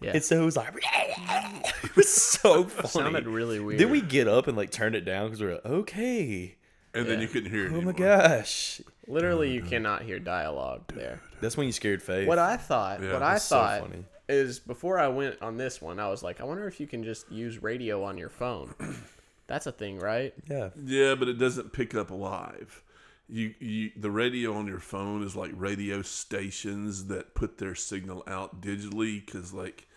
yeah, 0.02 0.12
and 0.14 0.24
so 0.24 0.42
it 0.42 0.46
was 0.46 0.56
like, 0.56 0.74
it 1.84 1.96
was 1.96 2.08
so 2.14 2.64
funny. 2.66 2.88
sounded 2.88 3.28
really 3.28 3.60
weird. 3.60 3.80
Then 3.80 3.90
we 3.90 4.02
get 4.02 4.28
up 4.28 4.48
and 4.48 4.56
like 4.56 4.72
turned 4.72 4.96
it 4.96 5.02
down 5.02 5.28
because 5.28 5.42
we 5.42 5.48
are 5.48 5.54
like, 5.56 5.66
okay. 5.66 6.56
and 6.94 7.06
then 7.08 7.20
you 7.22 7.28
couldn't 7.28 7.52
hear 7.52 7.66
it 7.68 7.74
Oh 7.74 7.82
my 7.82 7.92
gosh, 7.92 8.82
literally 9.08 9.52
you 9.52 9.62
cannot 9.62 10.04
hear 10.04 10.20
dialogue 10.20 10.84
there. 10.94 11.22
that's 11.42 11.58
when 11.58 11.66
you 11.68 11.74
scared 11.74 12.02
Faith. 12.02 12.28
What 12.28 12.40
I 12.40 12.56
thought, 12.58 13.02
Yeah, 13.02 13.14
what 13.14 13.24
I 13.24 13.34
that's 13.34 13.46
so 13.46 13.56
thought 13.58 13.82
funny. 13.82 14.06
Is 14.30 14.60
before 14.60 15.00
I 15.00 15.08
went 15.10 15.42
on 15.42 15.58
this 15.58 15.82
one, 15.82 16.00
I 16.00 16.08
was 16.10 16.24
like, 16.24 16.40
I 16.40 16.44
wonder 16.46 16.68
if 16.68 16.80
you 16.80 16.88
can 16.88 17.04
just 17.04 17.30
use 17.32 17.62
radio 17.62 18.04
on 18.04 18.18
your 18.18 18.30
phone. 18.30 18.74
That's 19.48 19.66
a 19.66 19.72
thing, 19.72 20.00
right? 20.00 20.34
yeah, 20.50 20.70
Yeah, 20.82 21.16
but 21.16 21.28
it 21.28 21.40
doesn't 21.40 21.74
pick 21.74 21.96
up 21.96 22.12
live. 22.12 22.84
You, 23.28 23.54
you, 23.60 23.92
the 23.98 24.10
radio 24.12 24.54
on 24.56 24.68
your 24.68 24.80
phone 24.80 25.24
is 25.24 25.36
like 25.36 25.52
radio 25.56 26.02
stations 26.04 27.08
that 27.08 27.34
put 27.36 27.58
their 27.58 27.76
signal 27.76 28.24
out 28.28 28.62
digitally 28.62 29.24
because, 29.26 29.54
like, 29.54 29.88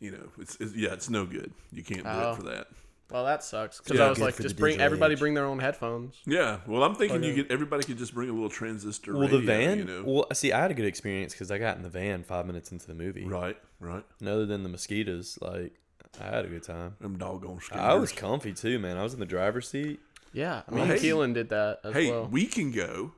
you 0.00 0.10
know, 0.10 0.28
it's, 0.38 0.56
it's 0.60 0.74
yeah, 0.74 0.92
it's 0.92 1.08
no 1.10 1.24
good. 1.26 1.52
You 1.72 1.82
can't 1.82 2.02
do 2.04 2.08
Oh. 2.10 2.32
it 2.32 2.36
for 2.36 2.42
that. 2.44 2.66
Well, 3.10 3.24
that 3.24 3.44
sucks 3.44 3.78
because 3.80 3.98
Yeah. 3.98 4.06
I 4.06 4.08
was 4.08 4.18
like, 4.18 4.36
just 4.36 4.56
bring 4.56 4.80
everybody 4.80 5.12
age. 5.14 5.20
bring 5.20 5.34
their 5.34 5.44
own 5.44 5.60
headphones. 5.60 6.16
Yeah, 6.26 6.58
well, 6.66 6.82
I'm 6.82 6.94
thinking 6.96 7.22
you 7.22 7.30
Okay. 7.32 7.42
get 7.42 7.50
everybody 7.52 7.84
could 7.84 7.98
just 7.98 8.12
bring 8.14 8.28
a 8.28 8.32
little 8.32 8.48
transistor. 8.48 9.12
Well, 9.12 9.22
radio, 9.22 9.38
the 9.40 9.46
van. 9.46 9.78
you 9.78 9.84
know, 9.84 10.02
Well, 10.04 10.26
see, 10.32 10.52
I 10.52 10.60
had 10.60 10.70
a 10.72 10.74
good 10.74 10.86
experience 10.86 11.32
because 11.32 11.50
I 11.50 11.58
got 11.58 11.76
in 11.76 11.82
the 11.82 11.88
van 11.88 12.24
five 12.24 12.46
minutes 12.46 12.72
into 12.72 12.86
the 12.88 12.94
movie. 12.94 13.24
right, 13.24 13.56
right. 13.78 14.04
And 14.20 14.28
other 14.28 14.44
than 14.46 14.62
the 14.64 14.68
mosquitoes, 14.68 15.38
like 15.40 15.72
I 16.20 16.24
had 16.24 16.44
a 16.46 16.48
good 16.48 16.62
time. 16.64 16.96
Them 17.00 17.16
doggone 17.18 17.60
I 17.72 17.94
was 17.94 18.10
comfy 18.10 18.52
too, 18.52 18.78
man. 18.78 18.96
I 18.96 19.02
was 19.02 19.14
in 19.14 19.20
the 19.20 19.26
driver's 19.26 19.68
seat. 19.68 20.00
Yeah, 20.32 20.62
I 20.68 20.74
Well, 20.74 20.86
mean, 20.86 20.98
hey. 20.98 21.08
Keelan 21.08 21.32
did 21.34 21.48
that 21.50 21.80
as 21.84 21.92
Hey, 21.94 22.10
well. 22.10 22.26
we 22.26 22.46
can 22.46 22.70
go, 22.72 23.12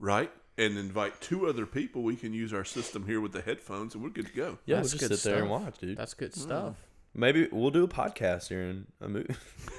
right, 0.00 0.30
and 0.56 0.78
invite 0.78 1.20
two 1.20 1.46
other 1.48 1.66
people. 1.66 2.02
We 2.02 2.16
can 2.16 2.32
use 2.32 2.52
our 2.54 2.64
system 2.64 3.06
here 3.06 3.20
with 3.20 3.32
the 3.32 3.42
headphones, 3.42 3.94
and 3.94 4.02
we're 4.02 4.10
good 4.10 4.26
to 4.26 4.32
go. 4.32 4.58
Yeah, 4.64 4.76
That's 4.76 4.92
we'll 4.94 4.98
just 4.98 5.10
good 5.10 5.18
sit 5.18 5.30
there 5.32 5.42
and 5.42 5.50
watch, 5.50 5.78
dude. 5.78 5.96
That's 5.98 6.14
good 6.14 6.32
mm. 6.32 6.38
stuff. 6.38 6.76
Maybe 7.16 7.48
we'll 7.52 7.70
do 7.70 7.84
a 7.84 7.88
podcast 7.88 8.48
during 8.48 8.86
a 9.00 9.08
movie. 9.08 9.34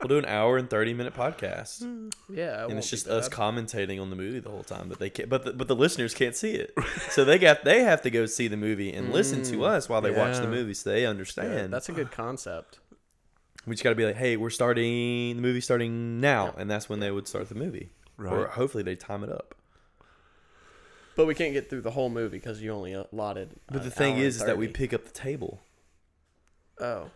we'll 0.00 0.08
do 0.08 0.18
an 0.18 0.26
hour 0.26 0.58
and 0.58 0.68
thirty 0.68 0.92
minute 0.92 1.14
podcast, 1.14 1.82
mm, 1.82 2.12
Yeah, 2.28 2.64
and 2.66 2.76
it's 2.76 2.90
just 2.90 3.08
us 3.08 3.28
commentating 3.30 4.00
on 4.00 4.10
the 4.10 4.16
movie 4.16 4.40
the 4.40 4.50
whole 4.50 4.62
time. 4.62 4.88
But 4.90 4.98
they 4.98 5.08
can't. 5.08 5.30
But 5.30 5.44
the, 5.46 5.52
but 5.54 5.68
the 5.68 5.76
listeners 5.76 6.12
can't 6.12 6.36
see 6.36 6.52
it, 6.52 6.74
so 7.10 7.24
they 7.24 7.38
got 7.38 7.64
they 7.64 7.82
have 7.82 8.02
to 8.02 8.10
go 8.10 8.26
see 8.26 8.46
the 8.48 8.58
movie 8.58 8.92
and 8.92 9.10
listen 9.12 9.42
to 9.44 9.56
mm, 9.56 9.66
us 9.66 9.88
while 9.88 10.02
they 10.02 10.10
watch 10.10 10.36
the 10.36 10.42
yeah. 10.42 10.50
movie, 10.50 10.74
so 10.74 10.90
they 10.90 11.06
understand. 11.06 11.72
That's 11.72 11.88
a 11.88 11.92
good 11.92 12.10
concept. 12.10 12.78
we 13.66 13.74
just 13.74 13.82
got 13.82 13.90
to 13.90 13.96
be 13.96 14.04
like, 14.04 14.16
hey, 14.16 14.36
we're 14.36 14.50
starting 14.50 15.36
the 15.36 15.42
movie 15.42 15.62
starting 15.62 16.20
now, 16.20 16.54
and 16.58 16.70
that's 16.70 16.90
when 16.90 17.00
they 17.00 17.10
would 17.10 17.26
start 17.26 17.48
the 17.48 17.54
movie, 17.54 17.88
or 18.18 18.24
Right. 18.24 18.50
hopefully 18.50 18.82
they 18.82 18.96
time 18.96 19.24
it 19.24 19.30
up. 19.30 19.54
But 21.16 21.26
we 21.26 21.34
can't 21.34 21.54
get 21.54 21.70
through 21.70 21.80
the 21.80 21.92
whole 21.92 22.10
movie 22.10 22.36
because 22.36 22.60
you 22.60 22.70
only 22.70 22.92
allotted. 22.92 23.56
But 23.68 23.78
an 23.78 23.84
the 23.84 23.90
thing 23.90 24.16
hour 24.16 24.22
is, 24.22 24.36
is 24.36 24.44
that 24.44 24.58
we 24.58 24.68
pick 24.68 24.92
up 24.92 25.06
the 25.06 25.10
table. 25.12 25.62
Oh, 26.80 27.10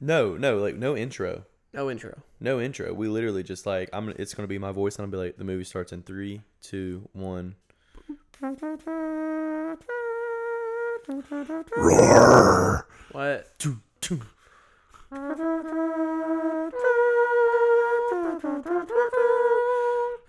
No, 0.00 0.36
no, 0.36 0.58
like 0.58 0.76
no 0.76 0.96
intro. 0.96 1.44
no 1.72 1.90
intro. 1.90 2.22
No 2.40 2.60
intro. 2.60 2.92
We 2.92 3.08
literally 3.08 3.42
just 3.42 3.66
like 3.66 3.88
I'm. 3.92 4.08
It's 4.10 4.34
gonna 4.34 4.48
be 4.48 4.58
my 4.58 4.72
voice, 4.72 4.96
and 4.96 5.04
I'll 5.06 5.10
be 5.10 5.16
like, 5.16 5.36
the 5.36 5.44
movie 5.44 5.64
starts 5.64 5.92
in 5.92 6.02
three, 6.02 6.42
two, 6.60 7.08
one. 7.12 7.56
Roar. 11.76 12.86
What? 13.12 13.58
Two, 13.58 13.78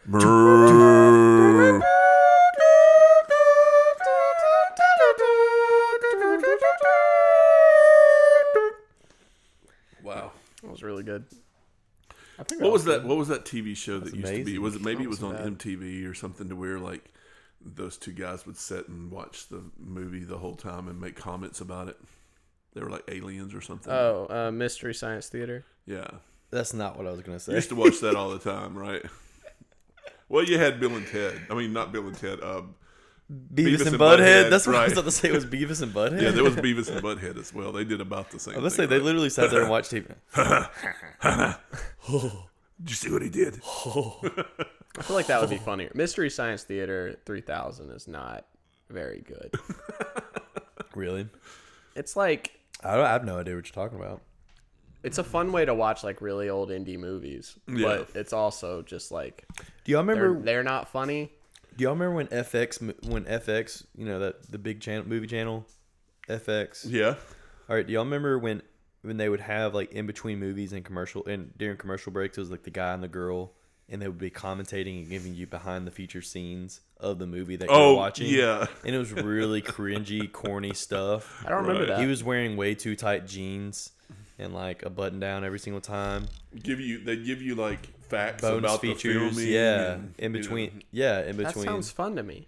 Wow. 0.09 0.42
Was 10.83 10.91
really 10.91 11.03
good. 11.03 11.25
I 12.39 12.43
think 12.43 12.61
What 12.61 12.71
was 12.71 12.85
that? 12.85 13.03
What 13.03 13.17
was 13.17 13.27
that 13.27 13.45
TV 13.45 13.75
show 13.75 13.99
that 13.99 14.05
That's 14.05 14.15
used 14.15 14.33
to 14.33 14.43
be? 14.43 14.57
Was 14.57 14.75
it 14.75 14.81
maybe 14.81 15.03
it 15.03 15.09
was 15.09 15.21
on 15.21 15.33
wasn't 15.33 15.59
MTV 15.59 16.09
or 16.09 16.13
something 16.13 16.49
to 16.49 16.55
where 16.55 16.79
like 16.79 17.13
those 17.63 17.97
two 17.97 18.11
guys 18.11 18.45
would 18.45 18.57
sit 18.57 18.87
and 18.89 19.11
watch 19.11 19.47
the 19.49 19.63
movie 19.77 20.23
the 20.23 20.37
whole 20.37 20.55
time 20.55 20.87
and 20.87 20.99
make 20.99 21.15
comments 21.15 21.61
about 21.61 21.87
it. 21.87 21.97
They 22.73 22.81
were 22.81 22.89
like 22.89 23.03
aliens 23.07 23.53
or 23.53 23.61
something. 23.61 23.93
Oh, 23.93 24.27
uh, 24.29 24.51
Mystery 24.51 24.93
Science 24.93 25.29
Theater. 25.29 25.65
yeah. 25.85 26.07
That's 26.49 26.71
not 26.73 26.97
what 26.97 27.07
I 27.07 27.11
was 27.11 27.21
gonna 27.21 27.35
I 27.35 27.39
say. 27.39 27.53
used 27.53 27.69
to 27.69 27.75
watch 27.75 27.99
that 28.01 28.15
all 28.15 28.29
the 28.29 28.37
time, 28.39 28.77
right? 28.77 29.03
Well, 30.29 30.43
you 30.45 30.57
had 30.57 30.79
Bill 30.79 30.95
and 30.95 31.05
Ted. 31.05 31.39
I 31.49 31.53
mean, 31.53 31.73
not 31.73 31.91
Bill 31.91 32.07
and 32.07 32.17
Ted. 32.17 32.39
Uh, 32.41 32.61
Beavis, 33.31 33.55
Beavis 33.55 33.79
and 33.79 33.87
and 33.87 33.97
Butthead. 33.97 34.17
Butthead, 34.19 34.49
That's 34.49 34.67
what 34.67 34.75
I 34.75 34.83
was 34.83 34.89
right. 34.89 34.97
about 34.99 35.05
to 35.05 35.11
say. 35.11 35.29
It 35.29 35.33
was 35.33 35.45
Beavis 35.45 35.81
and 35.81 35.93
Butthead? 35.93 36.21
yeah, 36.21 36.31
there 36.31 36.43
was 36.43 36.55
Beavis 36.55 36.89
and 36.91 37.01
Butthead 37.01 37.39
as 37.39 37.53
well. 37.53 37.71
They 37.71 37.83
did 37.85 38.01
about 38.01 38.29
the 38.31 38.39
same. 38.39 38.55
I 38.55 38.59
was 38.59 38.75
thing, 38.75 38.83
say 38.83 38.89
they 38.89 38.97
right? 38.97 39.05
literally 39.05 39.29
sat 39.29 39.49
there 39.49 39.61
and 39.61 39.69
watched 39.71 39.91
TV. 39.91 40.13
Did 42.83 42.89
you 42.89 42.95
see 42.95 43.11
what 43.11 43.21
he 43.21 43.29
did? 43.29 43.55
I 43.63 45.01
feel 45.03 45.15
like 45.15 45.27
that 45.27 45.39
would 45.39 45.49
be 45.49 45.57
funnier. 45.57 45.91
Mystery 45.93 46.29
Science 46.29 46.63
Theater 46.63 47.17
3000 47.25 47.91
is 47.91 48.07
not 48.07 48.45
very 48.89 49.21
good. 49.21 49.53
really? 50.95 51.29
It's 51.95 52.15
like 52.15 52.51
I, 52.83 52.95
don't, 52.95 53.05
I 53.05 53.11
have 53.13 53.23
no 53.23 53.37
idea 53.39 53.55
what 53.55 53.65
you're 53.65 53.73
talking 53.85 53.99
about. 53.99 54.21
it's 55.03 55.17
a 55.17 55.23
fun 55.23 55.51
way 55.51 55.63
to 55.65 55.73
watch 55.73 56.03
like 56.03 56.19
really 56.21 56.49
old 56.49 56.69
indie 56.69 56.97
movies, 56.97 57.57
Yeah. 57.67 57.83
but 57.83 58.09
it's 58.15 58.33
also 58.33 58.81
just 58.81 59.11
like 59.11 59.45
Do 59.85 59.91
y'all 59.93 60.03
they're 60.03 60.15
remember? 60.15 60.43
they're 60.45 60.63
not 60.63 60.89
funny. 60.89 61.31
Do 61.77 61.83
y'all 61.83 61.93
remember 61.93 62.15
when 62.15 62.27
FX 62.27 63.07
when 63.07 63.25
FX 63.25 63.85
you 63.95 64.05
know 64.05 64.19
that 64.19 64.51
the 64.51 64.57
big 64.57 64.79
channel 64.81 65.07
movie 65.07 65.27
channel, 65.27 65.65
FX. 66.29 66.85
Yeah. 66.89 67.15
All 67.69 67.75
right. 67.75 67.85
Do 67.85 67.93
y'all 67.93 68.03
remember 68.05 68.37
when 68.39 68.61
when 69.01 69.17
they 69.17 69.29
would 69.29 69.41
have 69.41 69.73
like 69.73 69.91
in 69.91 70.05
between 70.07 70.39
movies 70.39 70.73
and 70.73 70.85
commercial 70.85 71.25
and 71.25 71.51
during 71.57 71.77
commercial 71.77 72.11
breaks 72.11 72.37
it 72.37 72.41
was 72.41 72.51
like 72.51 72.63
the 72.63 72.69
guy 72.71 72.93
and 72.93 73.03
the 73.03 73.07
girl 73.07 73.53
and 73.89 74.01
they 74.01 74.07
would 74.07 74.17
be 74.17 74.31
commentating 74.31 74.99
and 74.99 75.09
giving 75.09 75.35
you 75.35 75.45
behind 75.45 75.85
the 75.85 75.91
feature 75.91 76.21
scenes 76.21 76.79
of 77.01 77.19
the 77.19 77.27
movie 77.27 77.57
that 77.57 77.67
you're 77.67 77.75
Oh, 77.77 77.95
watching. 77.95 78.27
yeah. 78.27 78.65
And 78.85 78.95
it 78.95 78.97
was 78.97 79.11
really 79.11 79.61
cringy, 79.61 80.31
corny 80.31 80.73
stuff. 80.73 81.43
I 81.45 81.49
don't 81.49 81.63
remember 81.63 81.81
Right. 81.81 81.89
that. 81.89 81.99
He 81.99 82.05
was 82.05 82.23
wearing 82.23 82.55
way 82.55 82.75
too 82.75 82.95
tight 82.95 83.27
jeans 83.27 83.91
and 84.39 84.53
like 84.53 84.83
a 84.83 84.89
button 84.89 85.19
down 85.19 85.43
every 85.43 85.59
single 85.59 85.81
time. 85.81 86.27
Give 86.61 86.79
you 86.79 87.03
they 87.03 87.17
give 87.17 87.41
you 87.41 87.55
like 87.55 87.89
facts 88.13 88.41
Bonus 88.41 88.59
about 88.59 88.81
the 88.81 88.93
features, 88.93 89.35
filming. 89.35 89.53
yeah. 89.53 89.91
and, 89.93 90.13
in 90.17 90.23
you 90.33 90.37
know, 90.39 90.41
between, 90.43 90.83
yeah, 90.91 91.19
in 91.21 91.37
between. 91.37 91.65
that 91.65 91.71
sounds 91.71 91.91
fun 91.91 92.15
to 92.15 92.23
me. 92.23 92.47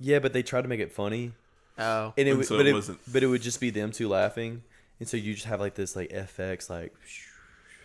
Yeah, 0.00 0.18
but 0.20 0.32
they 0.32 0.42
tried 0.42 0.62
to 0.62 0.68
make 0.68 0.80
it 0.80 0.92
funny, 0.92 1.32
Oh, 1.78 2.12
and 2.16 2.26
it 2.26 2.30
And 2.32 2.38
would, 2.38 2.46
so 2.46 2.56
but 2.56 2.66
it 2.66 2.70
it, 2.70 2.72
wasn't. 2.74 2.98
but 3.12 3.22
it 3.22 3.26
would 3.26 3.42
just 3.42 3.60
be 3.60 3.70
them 3.70 3.90
two 3.92 4.08
laughing, 4.08 4.62
and 5.00 5.08
so 5.08 5.16
you 5.16 5.34
just 5.34 5.46
have 5.46 5.60
like 5.60 5.74
this 5.74 5.94
like 5.96 6.10
FX 6.10 6.68
like, 6.70 6.94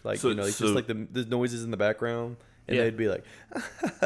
like 0.03 0.19
So- 0.19 0.29
you 0.29 0.35
know, 0.35 0.43
it's 0.43 0.55
so- 0.57 0.65
just 0.65 0.75
like 0.75 0.87
the 0.87 1.07
the 1.11 1.25
noises 1.25 1.63
in 1.63 1.71
the 1.71 1.77
background, 1.77 2.37
and 2.67 2.77
Yeah. 2.77 2.83
they'd 2.83 2.97
be 2.97 3.07
like, 3.09 3.23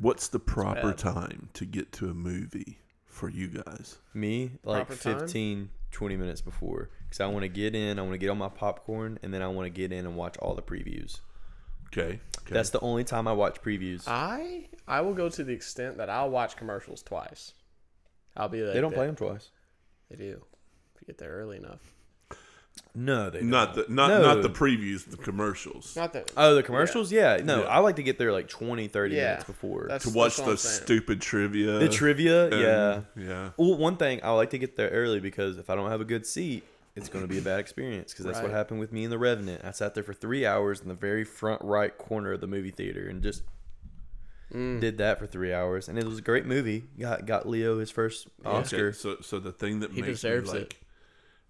What's 0.00 0.28
the 0.28 0.38
proper 0.38 0.92
time 0.92 1.48
to 1.54 1.64
get 1.64 1.92
to 1.92 2.10
a 2.10 2.14
movie 2.14 2.78
for 3.06 3.28
you 3.30 3.48
guys? 3.48 3.96
me 4.12 4.50
like 4.62 4.86
Proper 4.86 5.02
time? 5.02 5.18
15, 5.20 5.70
20 5.92 6.16
minutes 6.16 6.40
before, 6.42 6.90
because 7.08 7.20
I 7.20 7.26
want 7.26 7.42
to 7.42 7.48
get 7.48 7.74
in, 7.74 7.98
I 7.98 8.02
want 8.02 8.12
to 8.14 8.18
get 8.18 8.30
on 8.30 8.38
my 8.38 8.48
popcorn, 8.50 9.18
and 9.22 9.32
then 9.32 9.42
I 9.42 9.48
want 9.48 9.66
to 9.66 9.70
get 9.70 9.92
in 9.92 10.06
and 10.06 10.14
watch 10.16 10.36
all 10.38 10.54
the 10.54 10.62
previews. 10.62 11.20
Okay. 11.86 12.20
okay. 12.42 12.50
That's 12.54 12.70
the 12.70 12.80
only 12.80 13.02
time 13.04 13.26
I 13.26 13.32
watch 13.32 13.62
previews. 13.62 14.04
I 14.06 14.68
I 14.86 15.00
will 15.00 15.14
go 15.14 15.28
to 15.30 15.44
the 15.44 15.52
extent 15.52 15.96
that 15.98 16.10
I'll 16.10 16.30
watch 16.30 16.56
commercials 16.56 17.02
twice. 17.02 17.52
I'll 18.36 18.48
be 18.48 18.62
like, 18.62 18.74
they 18.74 18.80
don't 18.80 18.92
play 18.94 19.06
them 19.06 19.16
twice. 19.16 19.50
They 20.10 20.16
do. 20.16 20.42
If 20.94 21.02
you 21.02 21.06
get 21.06 21.18
there 21.18 21.30
early 21.32 21.56
enough. 21.56 21.80
No, 22.94 23.28
they 23.30 23.42
not 23.42 23.74
the 23.74 23.82
don't. 23.82 23.90
not 23.90 24.08
No. 24.08 24.22
not 24.22 24.42
the 24.42 24.50
previews, 24.50 25.04
the 25.10 25.16
commercials. 25.16 25.96
Not 25.96 26.12
that. 26.12 26.30
Oh, 26.36 26.54
the 26.54 26.62
commercials? 26.62 27.10
Yeah. 27.10 27.38
No, 27.42 27.62
Yeah. 27.62 27.68
I 27.68 27.78
like 27.80 27.96
to 27.96 28.02
get 28.02 28.18
there 28.18 28.32
like 28.32 28.48
20, 28.48 28.86
30 28.88 29.16
Yeah. 29.16 29.22
minutes 29.24 29.44
before. 29.44 29.86
That's- 29.88 30.04
to 30.04 30.10
watch 30.16 30.36
the 30.36 30.56
stupid 30.56 31.20
trivia. 31.20 31.78
the 31.78 31.88
trivia, 31.88 32.44
and- 32.46 32.60
yeah. 32.60 33.00
Yeah. 33.16 33.50
Well, 33.56 33.76
one 33.76 33.96
thing 33.96 34.20
I 34.22 34.30
like 34.30 34.50
to 34.50 34.58
get 34.58 34.76
there 34.76 34.90
early 34.90 35.20
because 35.20 35.58
if 35.58 35.70
I 35.70 35.74
don't 35.74 35.90
have 35.90 36.00
a 36.00 36.04
good 36.04 36.24
seat, 36.26 36.64
it's 36.98 37.08
going 37.08 37.24
to 37.24 37.28
be 37.28 37.38
a 37.38 37.42
bad 37.42 37.60
experience. 37.60 38.12
Because 38.12 38.26
that's 38.26 38.40
what 38.42 38.50
happened 38.50 38.80
with 38.80 38.92
me 38.92 39.04
in 39.04 39.10
The 39.10 39.18
Revenant. 39.18 39.64
I 39.64 39.70
sat 39.70 39.94
there 39.94 40.04
for 40.04 40.12
three 40.12 40.44
hours 40.44 40.80
in 40.80 40.88
the 40.88 40.94
very 40.94 41.24
front 41.24 41.62
right 41.64 41.96
corner 41.96 42.32
of 42.32 42.40
the 42.40 42.46
movie 42.46 42.70
theater 42.70 43.08
and 43.08 43.22
just 43.22 43.42
Mm. 44.52 44.80
did 44.80 44.96
that 44.96 45.18
for 45.18 45.26
three 45.26 45.52
hours, 45.52 45.88
and 45.90 45.98
it 45.98 46.06
was 46.06 46.18
a 46.18 46.22
great 46.22 46.46
movie. 46.46 46.84
Got 46.98 47.26
got 47.26 47.46
Leo 47.46 47.78
his 47.80 47.90
first 47.90 48.28
Oscar. 48.46 48.88
Okay, 48.88 48.96
so 48.96 49.16
so 49.20 49.38
the 49.38 49.52
thing 49.52 49.80
that 49.80 49.90
He 49.92 50.00
makes 50.00 50.22
deserves 50.22 50.54
me 50.54 50.60
it. 50.60 50.74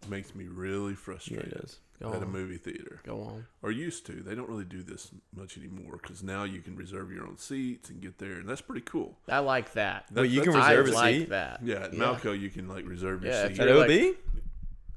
makes 0.08 0.34
me 0.34 0.46
really 0.48 0.90
Yeah, 0.90 0.96
frustrated 0.96 1.52
it 1.52 1.60
does. 1.60 1.78
Go 2.00 2.12
at 2.12 2.22
a 2.24 2.26
movie 2.26 2.58
theater 2.58 2.98
Go 3.04 3.22
on. 3.22 3.46
or 3.62 3.70
used 3.70 4.04
to. 4.06 4.12
They 4.14 4.34
don't 4.34 4.48
really 4.48 4.64
do 4.64 4.82
this 4.82 5.12
much 5.32 5.56
anymore 5.58 5.98
because 6.02 6.24
now 6.24 6.42
you 6.42 6.60
can 6.60 6.74
reserve 6.74 7.12
your 7.12 7.24
own 7.24 7.38
seats 7.38 7.88
and 7.88 8.00
get 8.00 8.18
there, 8.18 8.32
and 8.34 8.48
that's 8.48 8.60
pretty 8.62 8.82
cool. 8.84 9.16
I 9.28 9.38
like 9.40 9.72
that. 9.74 10.06
That- 10.08 10.14
Well, 10.16 10.24
you 10.24 10.40
can 10.42 10.54
reserve 10.54 10.88
a 10.88 10.92
like 10.92 11.14
seat? 11.14 11.28
that. 11.28 11.60
Yeah, 11.64 11.84
at 11.84 11.92
Malco 11.92 12.36
you 12.36 12.50
can 12.50 12.66
like 12.66 12.84
reserve 12.84 13.22
your 13.22 13.32
Yeah, 13.32 13.44
if 13.44 13.52
seat. 13.52 13.60
At 13.60 13.68
You're 13.68 13.84
OB, 13.84 13.88
like- 14.08 14.18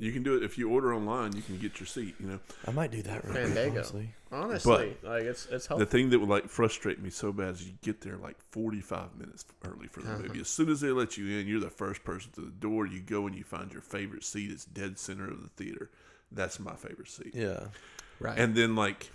You 0.01 0.11
can 0.11 0.23
do 0.23 0.35
it 0.35 0.43
if 0.43 0.57
you 0.57 0.67
order 0.69 0.93
online. 0.95 1.35
You 1.35 1.43
can 1.43 1.57
get 1.59 1.79
your 1.79 1.85
seat. 1.85 2.15
You 2.19 2.27
know, 2.27 2.39
I 2.67 2.71
might 2.71 2.89
do 2.91 3.01
that. 3.03 3.23
Right 3.23 3.33
now, 3.35 3.43
Fandango. 3.45 3.75
honestly. 3.77 4.09
Honestly, 4.31 4.97
like 5.03 5.23
it's 5.23 5.45
it's 5.45 5.67
the 5.67 5.85
thing 5.85 6.09
that 6.09 6.19
would 6.19 6.27
like 6.29 6.47
frustrate 6.49 6.99
me 7.01 7.09
so 7.11 7.31
bad 7.31 7.53
is 7.53 7.67
you 7.67 7.73
get 7.83 8.01
there 8.01 8.17
like 8.17 8.37
45 8.51 9.15
minutes 9.17 9.45
early 9.63 9.87
for 9.87 10.01
the 10.01 10.09
Uh-huh. 10.11 10.23
movie. 10.23 10.39
As 10.41 10.47
soon 10.47 10.69
as 10.69 10.81
they 10.81 10.89
let 10.89 11.17
you 11.17 11.37
in, 11.37 11.47
you're 11.47 11.59
the 11.59 11.69
first 11.69 12.03
person 12.03 12.31
to 12.31 12.41
the 12.41 12.49
door. 12.49 12.87
You 12.87 12.99
go 12.99 13.27
and 13.27 13.35
you 13.35 13.43
find 13.43 13.71
your 13.71 13.83
favorite 13.83 14.23
seat. 14.23 14.49
It's 14.49 14.65
dead 14.65 14.97
center 14.97 15.29
of 15.29 15.43
the 15.43 15.49
theater. 15.49 15.91
That's 16.31 16.59
my 16.59 16.73
favorite 16.75 17.09
seat. 17.09 17.35
Yeah. 17.35 17.65
right. 18.19 18.39
And 18.39 18.55
then 18.55 18.75
like 18.75 19.11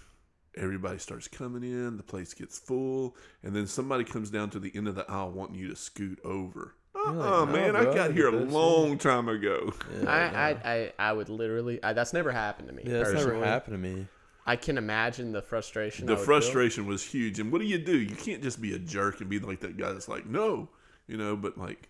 everybody 0.57 0.99
starts 0.99 1.27
coming 1.27 1.65
in, 1.65 1.97
the 1.97 2.03
place 2.05 2.33
gets 2.33 2.59
full, 2.61 3.17
and 3.43 3.57
then 3.57 3.67
somebody 3.67 4.05
comes 4.05 4.31
down 4.31 4.51
to 4.51 4.61
the 4.61 4.71
end 4.77 4.87
of 4.87 4.95
the 4.95 5.11
aisle 5.11 5.33
wanting 5.33 5.57
you 5.57 5.67
to 5.69 5.77
scoot 5.77 6.21
over. 6.25 6.76
Like, 7.05 7.15
Oh 7.17 7.45
"No, 7.45 7.53
man, 7.53 7.73
bro, 7.73 7.87
I 7.89 7.91
I 7.91 7.95
got 7.95 8.13
here 8.13 8.29
a 8.29 8.33
that 8.33 8.49
long 8.51 8.99
time 8.99 9.29
ago. 9.29 9.73
yeah 10.03 10.11
I, 10.11 10.31
no. 10.31 10.39
I, 10.39 10.73
I, 10.75 10.93
I 10.99 11.13
would 11.13 11.29
literally. 11.29 11.83
I, 11.83 11.93
that's 11.93 12.13
never 12.13 12.33
happened 12.33 12.69
to 12.69 12.75
me. 12.75 12.83
yeah, 12.87 12.99
that's 12.99 13.13
never 13.13 13.35
happened 13.45 13.75
to 13.75 13.79
me. 13.79 14.07
I 14.49 14.55
can 14.57 14.79
imagine 14.79 15.33
the 15.33 15.43
frustration. 15.43 16.05
I 16.05 16.07
The 16.07 16.13
would 16.13 16.19
feel. 16.19 16.27
frustration 16.27 16.87
was 16.87 17.03
huge. 17.05 17.41
And 17.41 17.51
what 17.51 17.61
do 17.61 17.67
you 17.67 17.79
do? 17.79 17.97
You 17.99 18.15
can't 18.15 18.43
just 18.43 18.61
be 18.63 18.75
a 18.75 18.79
jerk 18.79 19.21
and 19.21 19.29
be 19.29 19.41
like 19.41 19.59
that 19.61 19.77
guy 19.77 19.91
that's 19.93 20.09
like, 20.09 20.25
no, 20.27 20.69
you 21.09 21.17
know, 21.17 21.35
but 21.37 21.59
like 21.59 21.89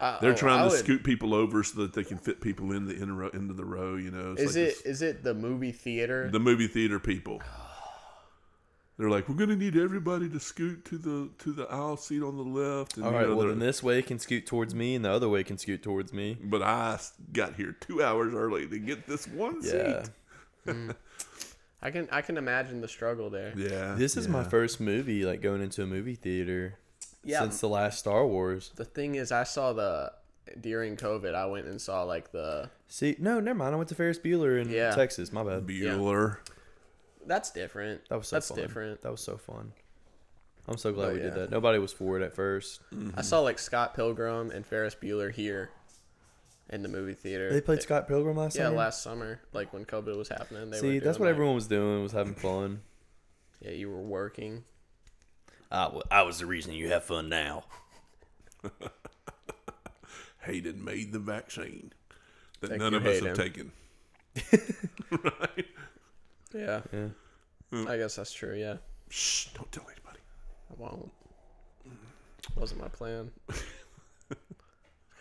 Uh, 0.00 0.18
they're 0.20 0.32
oh, 0.32 0.34
trying 0.34 0.58
I 0.60 0.64
to 0.64 0.70
would- 0.70 0.78
scoot 0.80 1.04
people 1.04 1.32
over 1.34 1.62
so 1.62 1.82
that 1.82 1.92
they 1.92 2.02
can 2.02 2.18
fit 2.18 2.40
people 2.40 2.72
in 2.72 2.86
the 2.86 3.00
in 3.00 3.16
row, 3.16 3.28
into 3.28 3.54
the 3.54 3.64
row. 3.64 3.94
You 3.94 4.10
know, 4.10 4.32
It's 4.32 4.42
Is 4.42 4.56
like 4.56 4.56
it 4.56 4.66
this- 4.66 4.80
is 4.82 5.02
it 5.02 5.22
the 5.22 5.34
movie 5.34 5.70
theater? 5.70 6.28
the 6.32 6.40
movie 6.40 6.66
theater 6.66 6.98
people? 6.98 7.40
They're 8.96 9.10
like, 9.10 9.28
we're 9.28 9.34
gonna 9.34 9.56
need 9.56 9.76
everybody 9.76 10.28
to 10.28 10.38
scoot 10.38 10.84
to 10.86 10.98
the 10.98 11.28
to 11.38 11.52
the 11.52 11.64
aisle 11.64 11.96
seat 11.96 12.22
on 12.22 12.36
the 12.36 12.44
left. 12.44 12.96
And, 12.96 13.04
All 13.06 13.12
you 13.12 13.18
know, 13.20 13.28
well 13.30 13.38
they're- 13.40 13.48
then 13.48 13.58
this 13.58 13.82
way 13.82 14.00
can 14.02 14.18
scoot 14.20 14.46
towards 14.46 14.74
me, 14.74 14.94
and 14.94 15.04
the 15.04 15.10
other 15.10 15.28
way 15.28 15.42
can 15.42 15.58
scoot 15.58 15.82
towards 15.82 16.12
me. 16.12 16.38
but 16.42 16.62
I 16.62 16.98
got 17.32 17.56
here 17.56 17.72
two 17.80 18.02
hours 18.04 18.32
early 18.34 18.66
to 18.68 18.78
get 18.78 19.06
this 19.06 19.26
one 19.26 19.58
Yeah. 19.62 20.02
seat. 20.04 20.10
Hmm. 20.66 20.90
I 21.82 21.90
can 21.90 22.08
I 22.12 22.22
can 22.22 22.36
imagine 22.38 22.80
the 22.80 22.88
struggle 22.88 23.30
there. 23.30 23.52
Yeah, 23.56 23.94
This 23.96 24.16
is 24.16 24.28
my 24.28 24.44
first 24.44 24.80
movie 24.80 25.24
like 25.24 25.42
going 25.42 25.60
into 25.60 25.82
a 25.82 25.86
movie 25.86 26.14
theater 26.14 26.78
Yeah. 27.24 27.40
since 27.40 27.60
the 27.60 27.68
last 27.68 27.98
Star 27.98 28.24
Wars. 28.26 28.70
The 28.76 28.84
thing 28.86 29.16
is, 29.16 29.32
I 29.32 29.42
saw 29.44 29.72
the 29.72 30.12
during 30.60 30.96
COVID. 30.96 31.34
I 31.34 31.46
went 31.46 31.66
and 31.66 31.80
saw 31.80 32.02
like 32.04 32.30
the. 32.32 32.70
See, 32.86 33.16
no, 33.18 33.40
never 33.40 33.58
mind. 33.58 33.74
I 33.74 33.76
went 33.76 33.88
to 33.90 33.94
Ferris 33.94 34.18
Bueller 34.18 34.60
in 34.60 34.68
Yeah. 34.70 34.94
Texas. 34.94 35.32
My 35.32 35.42
bad. 35.42 35.66
Bueller. 35.66 36.36
That's 37.26 37.50
different. 37.50 38.08
That 38.08 38.16
was 38.18 38.28
so 38.28 38.36
That's 38.36 38.48
fun. 38.48 38.58
different. 38.58 39.02
That 39.02 39.10
was 39.10 39.20
so 39.20 39.36
fun. 39.36 39.72
I'm 40.66 40.76
so 40.78 40.92
glad 40.92 41.06
But 41.06 41.12
we 41.14 41.18
did 41.20 41.34
that. 41.34 41.50
Nobody 41.50 41.78
was 41.78 41.92
for 41.92 42.18
it 42.18 42.22
at 42.22 42.34
first. 42.34 42.80
I 43.16 43.22
saw 43.22 43.40
like 43.40 43.58
Scott 43.58 43.94
Pilgrim 43.94 44.50
and 44.50 44.64
Ferris 44.64 44.94
Bueller 44.94 45.30
here, 45.32 45.70
in 46.70 46.82
the 46.82 46.88
movie 46.88 47.12
theater. 47.12 47.52
They 47.52 47.60
played 47.60 47.82
Scott 47.82 48.08
Pilgrim 48.08 48.36
last 48.38 48.56
Yeah, 48.56 48.64
summer. 48.66 48.76
last 48.76 49.02
summer, 49.02 49.40
like 49.52 49.72
when 49.74 49.84
COVID 49.84 50.16
was 50.16 50.28
happening. 50.30 50.70
They 50.70 50.78
See, 50.78 50.94
were 50.94 51.04
that's 51.04 51.18
what 51.18 51.26
like- 51.26 51.34
everyone 51.34 51.54
was 51.54 51.66
doing 51.66 52.02
was 52.02 52.12
having 52.12 52.34
fun. 52.34 52.80
Yeah, 53.60 53.72
you 53.72 53.90
were 53.90 54.00
working. 54.00 54.64
I, 55.70 55.84
w- 55.84 56.02
I 56.10 56.22
was 56.22 56.38
the 56.38 56.46
reason 56.46 56.72
you 56.72 56.88
have 56.90 57.04
fun 57.04 57.28
now. 57.28 57.64
Hayden 60.42 60.84
made 60.84 61.12
the 61.12 61.18
vaccine 61.18 61.92
that 62.60 62.68
Thank 62.68 62.80
none 62.80 62.94
of 62.94 63.04
us 63.06 63.20
Hayden. 63.20 63.26
have 63.28 63.36
taken. 63.36 63.72
right? 65.10 65.66
Yeah, 66.54 66.80
Yeah. 66.92 67.08
I 67.88 67.96
guess 67.96 68.16
that's 68.16 68.32
true. 68.32 68.54
Yeah, 68.54 68.76
Shh! 69.10 69.48
Don't 69.54 69.70
tell 69.72 69.84
anybody. 69.90 70.20
I 70.70 70.74
won't. 70.78 71.10
Wasn't 72.56 72.80
my 72.80 72.88
plan. 72.88 73.30
kind 73.48 74.38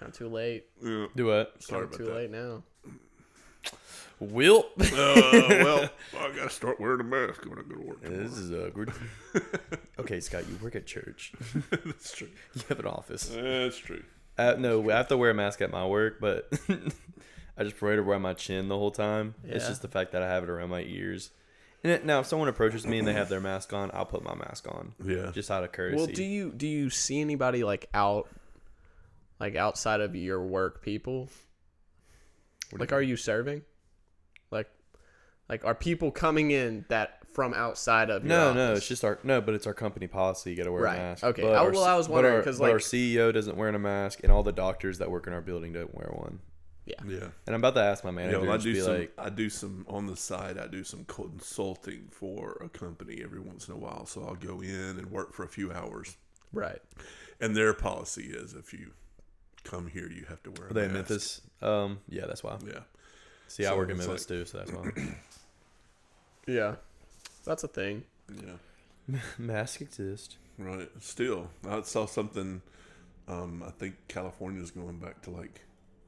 of 0.01 0.13
too 0.13 0.27
late. 0.29 0.65
Yeah. 0.83 1.07
Do 1.15 1.25
what? 1.27 1.61
Sorry 1.63 1.87
Kinda 1.87 1.95
about 1.95 1.97
too 1.97 2.05
that. 2.05 2.15
late 2.15 2.31
now. 2.31 2.63
Will. 4.19 4.65
Uh, 4.79 4.85
well, 4.93 5.89
I 6.19 6.31
gotta 6.35 6.49
start 6.49 6.79
wearing 6.79 7.01
a 7.01 7.03
mask 7.03 7.43
when 7.45 7.57
I 7.59 7.63
go 7.63 7.75
to 7.75 7.81
work. 7.81 8.03
tomorrow. 8.03 8.23
this 8.23 8.37
is 8.37 8.51
awkward. 8.51 8.93
okay, 9.99 10.19
Scott, 10.19 10.43
you 10.47 10.57
work 10.61 10.75
at 10.75 10.85
church. 10.85 11.33
That's 11.71 12.13
true. 12.15 12.29
You 12.53 12.61
have 12.69 12.79
an 12.79 12.85
office. 12.85 13.27
That's 13.33 13.77
true. 13.77 14.03
Uh, 14.37 14.55
no, 14.57 14.89
I 14.89 14.95
have 14.97 15.07
to 15.09 15.17
wear 15.17 15.31
a 15.31 15.33
mask 15.33 15.61
at 15.61 15.71
my 15.71 15.85
work, 15.85 16.19
but 16.21 16.51
I 17.57 17.63
just 17.63 17.79
wear 17.81 17.93
it 17.93 17.99
around 17.99 18.21
my 18.23 18.33
chin 18.33 18.67
the 18.67 18.77
whole 18.77 18.91
time. 18.91 19.35
It's 19.43 19.67
just 19.67 19.81
the 19.81 19.87
fact 19.87 20.11
that 20.13 20.23
I 20.23 20.27
have 20.27 20.43
it 20.43 20.49
around 20.49 20.69
my 20.69 20.81
ears. 20.81 21.31
And 21.83 21.91
it, 21.91 22.05
now, 22.05 22.21
if 22.21 22.25
someone 22.27 22.47
approaches 22.47 22.87
me 22.87 22.97
and 22.97 23.07
they 23.07 23.13
have 23.13 23.27
their 23.29 23.41
mask 23.41 23.73
on, 23.73 23.91
I'll 23.93 24.05
put 24.05 24.23
my 24.23 24.33
mask 24.35 24.67
on, 24.69 24.93
Yeah. 25.03 25.31
just 25.33 25.51
out 25.51 25.63
of 25.65 25.71
courtesy. 25.73 25.97
Well, 25.97 26.07
do 26.07 26.23
you 26.23 26.51
do 26.51 26.65
you 26.65 26.89
see 26.89 27.19
anybody 27.19 27.63
like 27.65 27.89
out, 27.93 28.29
like 29.39 29.55
outside 29.55 29.99
of 30.01 30.15
your 30.15 30.41
work 30.41 30.81
people? 30.81 31.29
Like, 32.71 32.91
are 32.93 33.01
you 33.01 33.17
serving? 33.17 33.63
Like, 34.49 34.69
like 35.49 35.65
are 35.65 35.75
people 35.75 36.09
coming 36.09 36.51
in 36.51 36.85
that 36.87 37.19
from 37.33 37.53
outside 37.53 38.09
of? 38.09 38.23
Your 38.25 38.29
no, 38.29 38.53
no, 38.53 38.73
it's 38.73 38.87
just 38.87 39.03
our 39.03 39.19
no, 39.23 39.41
but 39.41 39.53
it's 39.53 39.67
our 39.67 39.73
company 39.73 40.07
policy. 40.07 40.51
You 40.51 40.55
got 40.55 40.63
to 40.63 40.71
wear 40.71 40.83
Right. 40.83 40.95
a 40.95 40.99
mask. 41.01 41.23
Okay. 41.25 41.41
But 41.43 41.53
I- 41.53 41.57
our 41.57 41.71
well, 41.71 41.83
I 41.83 41.95
was 41.95 42.07
wondering 42.09 42.41
'cause, 42.43 42.59
but 42.59 42.71
our 42.71 42.79
CEO 42.79 43.31
doesn't 43.31 43.57
wear 43.57 43.67
a 43.69 43.77
mask, 43.77 44.21
and 44.23 44.31
all 44.31 44.41
the 44.41 44.53
doctors 44.53 44.97
that 44.99 45.11
work 45.11 45.27
in 45.27 45.33
our 45.33 45.41
building 45.41 45.73
don't 45.73 45.93
wear 45.93 46.09
one. 46.13 46.39
Yeah. 46.85 46.95
Yeah. 47.07 47.27
And 47.47 47.55
I'm 47.55 47.61
about 47.61 47.75
to 47.75 47.81
ask 47.81 48.03
my 48.03 48.11
Yeah, 48.11 48.37
well, 48.37 48.51
I 48.51 48.57
do 48.57 48.73
be 48.73 48.79
some. 48.81 48.97
like, 48.97 49.13
I 49.17 49.29
do 49.29 49.49
some 49.49 49.85
on 49.87 50.05
the 50.07 50.17
side. 50.17 50.57
I 50.57 50.67
do 50.67 50.83
some 50.83 51.05
consulting 51.05 52.09
for 52.11 52.57
a 52.63 52.67
company 52.69 53.21
every 53.23 53.39
once 53.39 53.67
in 53.67 53.73
a 53.73 53.77
while. 53.77 54.05
So 54.05 54.23
I'll 54.23 54.35
go 54.35 54.61
in 54.61 54.97
and 54.99 55.09
work 55.11 55.33
for 55.33 55.43
a 55.43 55.47
few 55.47 55.71
hours. 55.71 56.17
right. 56.51 56.81
And 57.39 57.55
their 57.57 57.73
policy 57.73 58.25
is 58.27 58.53
if 58.53 58.71
you 58.73 58.91
come 59.63 59.87
here, 59.87 60.09
you 60.09 60.25
have 60.29 60.41
to 60.43 60.51
wear. 60.51 60.67
A 60.67 60.71
are 60.71 60.73
they 60.73 60.85
in 60.85 60.93
mask. 60.93 61.09
Memphis? 61.09 61.41
Um, 61.61 61.99
yeah, 62.09 62.25
that's 62.25 62.43
why. 62.43 62.57
Yeah. 62.65 62.79
See, 63.47 63.65
I 63.65 63.69
So 63.69 63.77
work 63.77 63.89
in 63.89 63.97
it's 63.97 64.07
Memphis 64.07 64.29
like- 64.29 64.39
too, 64.39 64.45
so 64.45 64.57
that's 64.59 64.71
why. 64.71 64.91
Yeah, 66.47 66.75
that's 67.45 67.63
a 67.63 67.67
thing. 67.67 68.03
Yeah. 68.29 69.19
Mask 69.37 69.81
exist. 69.81 70.37
Right. 70.57 70.89
Still, 70.99 71.49
I 71.67 71.81
saw 71.81 72.05
something. 72.05 72.61
Um, 73.27 73.63
I 73.65 73.71
think 73.71 73.95
California 74.09 74.61
is 74.61 74.71
going 74.71 74.99
back 74.99 75.21
to 75.23 75.29
like 75.31 75.61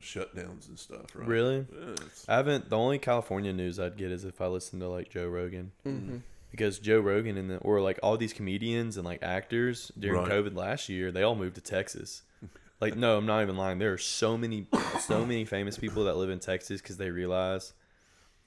shutdowns 0.06 0.68
and 0.70 0.78
stuff. 0.80 1.08
Right. 1.16 1.28
Really? 1.28 1.66
Yeah, 1.74 1.96
I 2.30 2.36
haven't. 2.38 2.70
The 2.70 2.78
only 2.78 3.00
California 3.00 3.52
news 3.52 3.80
I'd 3.80 3.98
get 3.98 4.12
is 4.12 4.24
if 4.24 4.40
I 4.40 4.48
listen 4.48 4.80
to 4.80 4.88
like 4.88 5.10
Joe 5.10 5.28
Rogan, 5.28 5.72
Mm-hmm. 5.86 6.18
because 6.52 6.80
Joe 6.80 7.00
Rogan 7.00 7.38
and 7.38 7.50
the 7.50 7.58
or 7.58 7.82
like 7.82 8.00
all 8.04 8.16
these 8.18 8.34
comedians 8.34 8.96
and 8.98 9.06
like 9.06 9.22
actors 9.24 9.92
during 10.00 10.22
Right. 10.22 10.32
COVID 10.32 10.56
last 10.56 10.88
year, 10.90 11.12
they 11.12 11.24
all 11.24 11.36
moved 11.36 11.56
to 11.56 11.62
Texas. 11.62 12.22
Like, 12.82 12.98
no, 12.98 13.18
I'm 13.18 13.26
not 13.26 13.42
even 13.42 13.56
lying. 13.56 13.80
There 13.80 13.94
are 13.94 13.98
so 13.98 14.38
many, 14.38 14.68
so 15.00 15.26
many 15.26 15.46
famous 15.46 15.78
people 15.78 16.04
that 16.04 16.18
live 16.18 16.30
in 16.30 16.40
Texas 16.40 16.82
because 16.82 16.98
they 16.98 17.10
realize, 17.10 17.72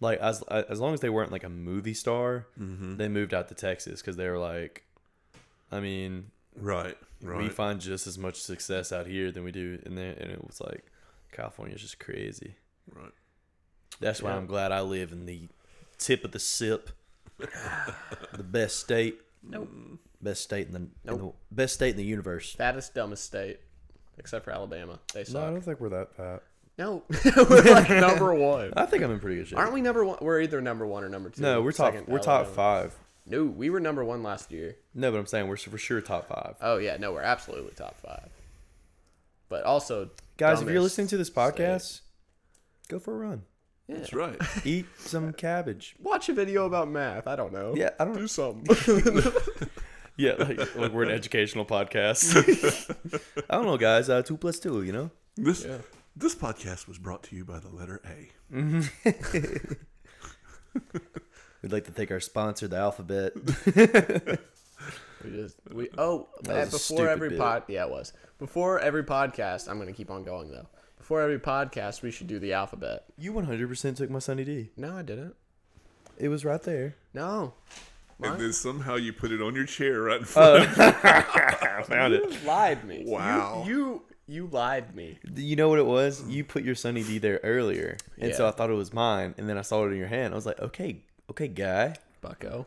like, 0.00 0.18
as 0.20 0.42
as 0.42 0.78
long 0.80 0.92
as 0.92 1.00
they 1.00 1.08
weren't 1.08 1.32
like 1.32 1.44
a 1.44 1.48
movie 1.48 1.94
star, 1.94 2.46
Mm-hmm. 2.60 2.98
they 2.98 3.08
moved 3.08 3.32
out 3.32 3.48
to 3.48 3.54
Texas 3.54 4.02
because 4.02 4.16
they 4.16 4.28
were 4.28 4.38
like, 4.38 4.84
I 5.72 5.80
mean, 5.80 6.30
Right. 6.54 6.94
Right. 7.22 7.38
we 7.38 7.48
find 7.48 7.80
just 7.80 8.06
as 8.06 8.18
much 8.18 8.42
success 8.42 8.92
out 8.92 9.06
here 9.06 9.32
than 9.32 9.44
we 9.44 9.50
do 9.50 9.78
in 9.86 9.94
there, 9.94 10.12
and 10.20 10.30
it 10.30 10.44
was 10.46 10.60
like, 10.60 10.84
California's 11.32 11.80
just 11.82 11.98
crazy. 12.00 12.54
right. 12.94 13.12
That's 14.00 14.22
why 14.22 14.30
Yeah. 14.30 14.36
I'm 14.36 14.46
glad 14.46 14.70
I 14.72 14.80
live 14.82 15.12
in 15.12 15.26
the 15.26 15.48
tip 15.98 16.24
of 16.24 16.32
the 16.32 16.38
sip, 16.38 16.90
the 17.38 18.42
best 18.42 18.78
state, 18.78 19.20
Nope. 19.42 19.68
best 20.20 20.42
state 20.42 20.66
in 20.68 20.72
the, 20.72 21.10
in 21.12 21.18
the 21.18 21.32
best 21.50 21.74
state 21.74 21.90
in 21.90 21.96
the 21.96 22.04
universe. 22.04 22.54
Fattest, 22.54 22.94
dumbest 22.94 23.24
state, 23.24 23.60
except 24.18 24.44
for 24.44 24.52
Alabama. 24.52 24.98
They 25.14 25.24
suck. 25.24 25.34
No, 25.34 25.48
I 25.48 25.50
don't 25.50 25.60
think 25.62 25.80
we're 25.80 25.88
that 25.90 26.14
fat. 26.14 26.42
No, 26.78 27.02
we're 27.50 27.62
like 27.72 27.90
number 27.90 28.32
one. 28.34 28.72
I 28.76 28.86
think 28.86 29.02
I'm 29.02 29.10
in 29.10 29.18
pretty 29.18 29.36
good 29.38 29.48
shape. 29.48 29.58
Aren't 29.58 29.72
we 29.72 29.80
number 29.80 30.04
one? 30.04 30.18
We're 30.20 30.40
either 30.42 30.60
number 30.60 30.86
one 30.86 31.02
or 31.02 31.08
number 31.08 31.30
two. 31.30 31.42
No, 31.42 31.60
we're 31.60 31.72
top. 31.72 31.92
Second, 31.94 32.06
We're 32.06 32.20
top 32.20 32.46
five. 32.46 32.94
No, 33.26 33.44
we 33.44 33.68
were 33.68 33.80
number 33.80 34.04
one 34.04 34.22
last 34.22 34.52
year. 34.52 34.76
No, 34.94 35.10
but 35.10 35.18
I'm 35.18 35.26
saying 35.26 35.48
we're 35.48 35.56
for 35.56 35.76
sure 35.76 36.00
top 36.00 36.28
five. 36.28 36.54
Oh 36.60 36.78
yeah, 36.78 36.96
no, 36.98 37.12
we're 37.12 37.20
absolutely 37.22 37.72
top 37.74 37.96
five. 38.00 38.28
But 39.48 39.64
also, 39.64 40.10
Guys, 40.36 40.60
if 40.62 40.68
you're 40.68 40.80
listening 40.80 41.06
to 41.08 41.16
this 41.16 41.30
podcast, 41.30 42.00
go 42.88 42.98
for 42.98 43.14
a 43.14 43.18
run. 43.28 43.42
yeah. 43.88 43.96
That's 43.96 44.12
right. 44.12 44.36
Eat 44.64 44.86
some 44.98 45.32
cabbage. 45.32 45.96
watch 46.00 46.28
a 46.28 46.34
video 46.34 46.66
about 46.66 46.88
math. 46.88 47.26
I 47.26 47.34
don't 47.36 47.52
know. 47.52 47.74
Yeah, 47.76 47.90
I 47.98 48.04
don't. 48.04 48.16
do 48.16 48.26
something. 48.28 49.22
Yeah, 50.20 50.32
like, 50.32 50.58
like 50.74 50.92
we're 50.92 51.04
an 51.04 51.12
educational 51.12 51.64
podcast. 51.64 52.34
I 53.48 53.54
don't 53.54 53.66
know, 53.66 53.76
guys. 53.76 54.08
Uh, 54.10 54.20
two 54.20 54.36
plus 54.36 54.58
two, 54.58 54.82
you 54.82 54.90
know. 54.90 55.12
This 55.36 55.64
yeah. 55.64 55.76
this 56.16 56.34
podcast 56.34 56.88
was 56.88 56.98
brought 56.98 57.22
to 57.24 57.36
you 57.36 57.44
by 57.44 57.60
the 57.60 57.68
letter 57.68 58.02
A. 58.04 58.32
We'd 61.62 61.70
like 61.72 61.84
to 61.84 61.92
thank 61.92 62.10
our 62.10 62.18
sponsor, 62.18 62.66
the 62.66 62.78
Alphabet. 62.78 63.32
We 65.24 65.30
just 65.30 65.56
we 65.72 65.88
oh 65.98 66.28
That 66.42 66.56
uh, 66.56 66.60
was 66.60 66.68
before 66.70 66.78
stupid 66.78 67.08
every 67.10 67.28
bit. 67.30 67.38
pod 67.38 67.62
yeah 67.68 67.84
it 67.84 67.90
was 67.90 68.12
before 68.38 68.78
every 68.80 69.04
podcast. 69.04 69.68
I'm 69.68 69.78
gonna 69.78 69.92
keep 69.92 70.10
on 70.10 70.22
going 70.24 70.50
though. 70.50 70.66
Before 70.96 71.22
every 71.22 71.38
podcast, 71.38 72.02
we 72.02 72.10
should 72.10 72.26
do 72.26 72.38
the 72.38 72.52
alphabet. 72.52 73.04
You 73.16 73.32
100% 73.32 73.96
took 73.96 74.10
my 74.10 74.18
Sunny 74.18 74.44
D. 74.44 74.70
No, 74.76 74.96
I 74.96 75.02
didn't. 75.02 75.34
It 76.18 76.28
was 76.28 76.44
right 76.44 76.62
there. 76.62 76.96
No. 77.14 77.54
And 78.20 78.38
then 78.40 78.52
somehow 78.52 78.96
you 78.96 79.12
put 79.12 79.30
it 79.30 79.40
on 79.40 79.54
your 79.54 79.64
chair 79.64 80.02
right 80.02 80.18
in 80.18 80.24
front. 80.24 80.64
Of 80.64 80.76
me. 80.76 80.84
I 80.84 81.82
found 81.86 82.12
You 82.14 82.24
it. 82.24 82.44
lied 82.44 82.84
me. 82.84 83.04
Wow. 83.06 83.64
You 83.66 84.02
you, 84.26 84.48
lied 84.48 84.94
me. 84.94 85.18
You 85.36 85.56
know 85.56 85.68
what 85.70 85.78
it 85.78 85.86
was? 85.86 86.22
You 86.28 86.44
put 86.44 86.62
your 86.62 86.74
Sunny 86.74 87.02
D 87.02 87.16
there 87.18 87.40
earlier, 87.42 87.96
and 88.18 88.34
so 88.34 88.46
I 88.46 88.50
thought 88.50 88.68
it 88.68 88.74
was 88.74 88.92
mine, 88.92 89.34
and 89.38 89.48
then 89.48 89.56
I 89.56 89.62
saw 89.62 89.86
it 89.86 89.92
in 89.92 89.96
your 89.96 90.08
hand. 90.08 90.34
I 90.34 90.36
was 90.36 90.44
like, 90.44 90.60
okay, 90.60 91.00
okay, 91.30 91.48
guy, 91.48 91.94
Bucko. 92.20 92.66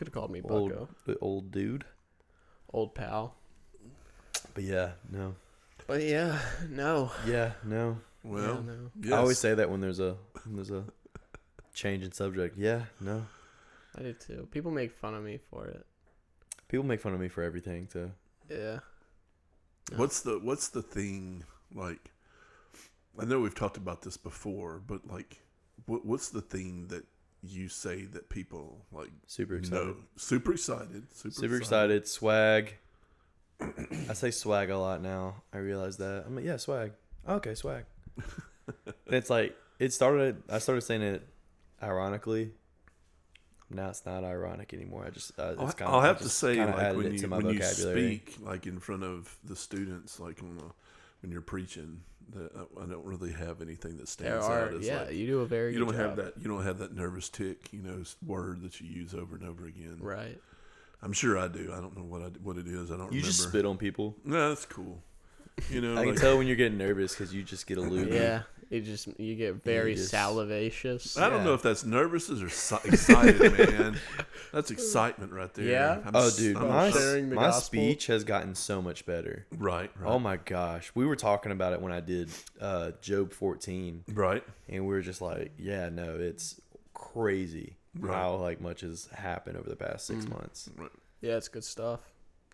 Could 0.00 0.06
have 0.06 0.14
called 0.14 0.30
me 0.30 0.40
Bucko. 0.40 0.88
old, 1.06 1.16
old 1.20 1.50
dude. 1.52 1.84
Old 2.72 2.94
pal. 2.94 3.34
But 4.54 4.64
yeah, 4.64 4.92
no, 5.12 5.34
But 5.86 6.02
yeah, 6.02 6.38
no. 6.70 7.10
yeah, 7.26 7.52
no. 7.64 7.98
well, 8.24 8.42
Yeah, 8.42 8.60
no. 8.72 8.90
yes. 9.02 9.12
I 9.12 9.16
always 9.18 9.38
say 9.38 9.52
that 9.52 9.68
when 9.68 9.82
there's 9.82 10.00
a 10.00 10.16
when 10.44 10.56
there's 10.56 10.70
a 10.70 10.84
change 11.74 12.02
in 12.02 12.12
subject. 12.12 12.56
Yeah, 12.56 12.84
no. 12.98 13.26
I 13.94 14.00
do 14.04 14.14
too. 14.14 14.48
People 14.50 14.70
make 14.70 14.90
fun 14.90 15.12
of 15.14 15.22
me 15.22 15.38
for 15.50 15.66
it. 15.66 15.84
People 16.68 16.86
make 16.86 17.02
fun 17.02 17.12
of 17.12 17.20
me 17.20 17.28
for 17.28 17.42
everything 17.42 17.86
too. 17.86 18.10
Yeah. 18.48 18.78
What's 19.96 20.22
the 20.22 20.38
what's 20.38 20.68
the 20.68 20.80
thing 20.80 21.44
like? 21.74 22.10
I 23.18 23.26
know 23.26 23.38
we've 23.40 23.54
talked 23.54 23.76
about 23.76 24.00
this 24.00 24.16
before, 24.16 24.80
but 24.86 25.06
like, 25.06 25.42
what 25.84 26.06
what's 26.06 26.30
the 26.30 26.40
thing 26.40 26.86
that 26.88 27.04
you 27.42 27.68
say 27.68 28.02
that 28.02 28.28
people 28.28 28.84
like 28.92 29.10
Super 29.26 29.56
excited. 29.56 29.86
know? 29.86 29.96
Super 30.16 30.52
excited. 30.52 31.06
Super, 31.14 31.34
Super 31.34 31.56
excited. 31.56 32.06
Swag. 32.08 32.74
I 34.08 34.14
say 34.14 34.30
swag 34.30 34.70
a 34.70 34.78
lot 34.78 35.02
now. 35.02 35.42
I 35.52 35.58
realize 35.58 35.98
that. 35.98 36.24
I'm 36.26 36.34
like, 36.36 36.44
yeah, 36.44 36.56
swag. 36.56 36.92
Okay, 37.28 37.54
swag. 37.54 37.84
it's 39.06 39.30
like 39.30 39.56
it 39.78 39.92
started. 39.92 40.42
I 40.48 40.58
started 40.58 40.82
saying 40.82 41.02
it 41.02 41.26
ironically. 41.82 42.52
Now 43.72 43.90
it's 43.90 44.04
not 44.04 44.24
ironic 44.24 44.74
anymore. 44.74 45.04
I 45.06 45.10
just 45.10 45.38
uh, 45.38 45.54
I'll, 45.58 45.66
it's 45.66 45.74
kind 45.74 45.90
I'll 45.90 45.98
of 45.98 46.04
have 46.04 46.18
to 46.20 46.28
say, 46.28 46.56
like 46.64 46.96
when 46.96 47.14
you 47.14 47.28
when 47.28 47.50
you 47.50 47.62
speak, 47.62 48.36
like 48.40 48.66
in 48.66 48.80
front 48.80 49.04
of 49.04 49.36
the 49.44 49.54
students, 49.54 50.18
like 50.18 50.42
on 50.42 50.56
the, 50.56 50.64
when 51.22 51.30
you're 51.30 51.40
preaching, 51.40 52.00
I, 52.36 52.58
uh, 52.60 52.84
I 52.84 52.86
don't 52.86 53.04
really 53.04 53.32
have 53.32 53.60
anything 53.62 53.96
that 53.98 54.08
stands 54.08 54.44
are 54.44 54.64
out 54.68 54.74
as 54.74 54.86
yeah, 54.86 55.02
like 55.02 55.14
you 55.14 55.26
do 55.26 55.40
a 55.40 55.46
very 55.46 55.72
you 55.72 55.84
don't 55.84 55.94
have 55.94 56.16
job. 56.16 56.24
that 56.24 56.34
you 56.40 56.48
don't 56.48 56.64
have 56.64 56.78
that 56.78 56.94
nervous 56.94 57.28
tick, 57.28 57.72
you 57.72 57.82
know, 57.82 58.02
word 58.24 58.62
that 58.62 58.80
you 58.80 58.88
use 58.88 59.14
over 59.14 59.36
and 59.36 59.46
over 59.46 59.66
again. 59.66 59.98
Right. 60.00 60.38
I'm 61.02 61.12
sure 61.12 61.38
I 61.38 61.48
do. 61.48 61.72
I 61.74 61.80
don't 61.80 61.96
know 61.96 62.04
what 62.04 62.20
I, 62.22 62.26
what 62.42 62.56
it 62.58 62.66
is. 62.66 62.90
I 62.90 62.96
don't 62.96 63.06
You 63.12 63.20
remember. 63.20 63.26
just 63.26 63.42
spit 63.48 63.64
on 63.64 63.78
people. 63.78 64.16
No, 64.24 64.50
that's 64.50 64.66
cool. 64.66 65.02
You 65.70 65.80
know, 65.80 65.96
I 65.96 66.04
can 66.04 66.16
tell 66.16 66.38
when 66.38 66.46
you're 66.46 66.56
getting 66.56 66.78
nervous 66.78 67.14
because 67.14 67.32
you 67.34 67.42
just 67.42 67.66
get 67.66 67.78
a 67.78 67.80
loop. 67.82 68.10
Yeah. 68.12 68.42
You 68.70 68.80
just 68.80 69.08
you 69.18 69.34
get 69.34 69.62
very 69.64 69.94
just- 69.96 70.14
salivacious. 70.14 71.20
I 71.20 71.28
don't 71.28 71.38
yeah. 71.40 71.44
know 71.44 71.54
if 71.54 71.62
that's 71.62 71.84
nervous 71.84 72.30
or 72.30 72.48
si- 72.48 72.76
excited, 72.84 73.40
man. 73.58 73.98
That's 74.52 74.70
excitement 74.76 75.32
right 75.32 75.52
there. 75.54 75.64
Yeah? 75.64 75.98
I'm 76.04 76.12
Oh, 76.14 76.30
dude, 76.30 76.56
I'm 76.56 76.68
my, 76.68 76.90
sharing 76.90 77.30
the 77.30 77.34
my 77.36 77.42
gospel. 77.46 77.64
speech 77.66 78.06
has 78.06 78.22
gotten 78.24 78.54
so 78.54 78.80
much 78.80 79.04
better. 79.06 79.46
right, 79.58 79.90
right, 79.98 80.08
Oh 80.08 80.18
my 80.20 80.36
gosh, 80.36 80.92
we 80.94 81.04
were 81.04 81.16
talking 81.16 81.50
about 81.52 81.72
it 81.72 81.80
when 81.82 81.92
I 81.92 81.98
did 82.00 82.30
uh, 82.60 82.92
Job 83.00 83.32
14, 83.32 84.04
right. 84.14 84.44
and 84.68 84.86
we 84.86 84.94
were 84.94 85.02
just 85.02 85.20
like, 85.20 85.50
yeah, 85.58 85.88
no, 85.88 86.16
it's 86.18 86.60
crazy 86.94 87.76
Right. 87.98 88.14
how 88.14 88.36
like 88.36 88.60
much 88.60 88.82
has 88.82 89.08
happened 89.12 89.56
over 89.56 89.68
the 89.68 89.74
past 89.74 90.06
six 90.06 90.24
Mm. 90.24 90.30
months. 90.30 90.70
Yeah, 91.20 91.36
it's 91.36 91.48
good 91.48 91.64
stuff. 91.64 91.98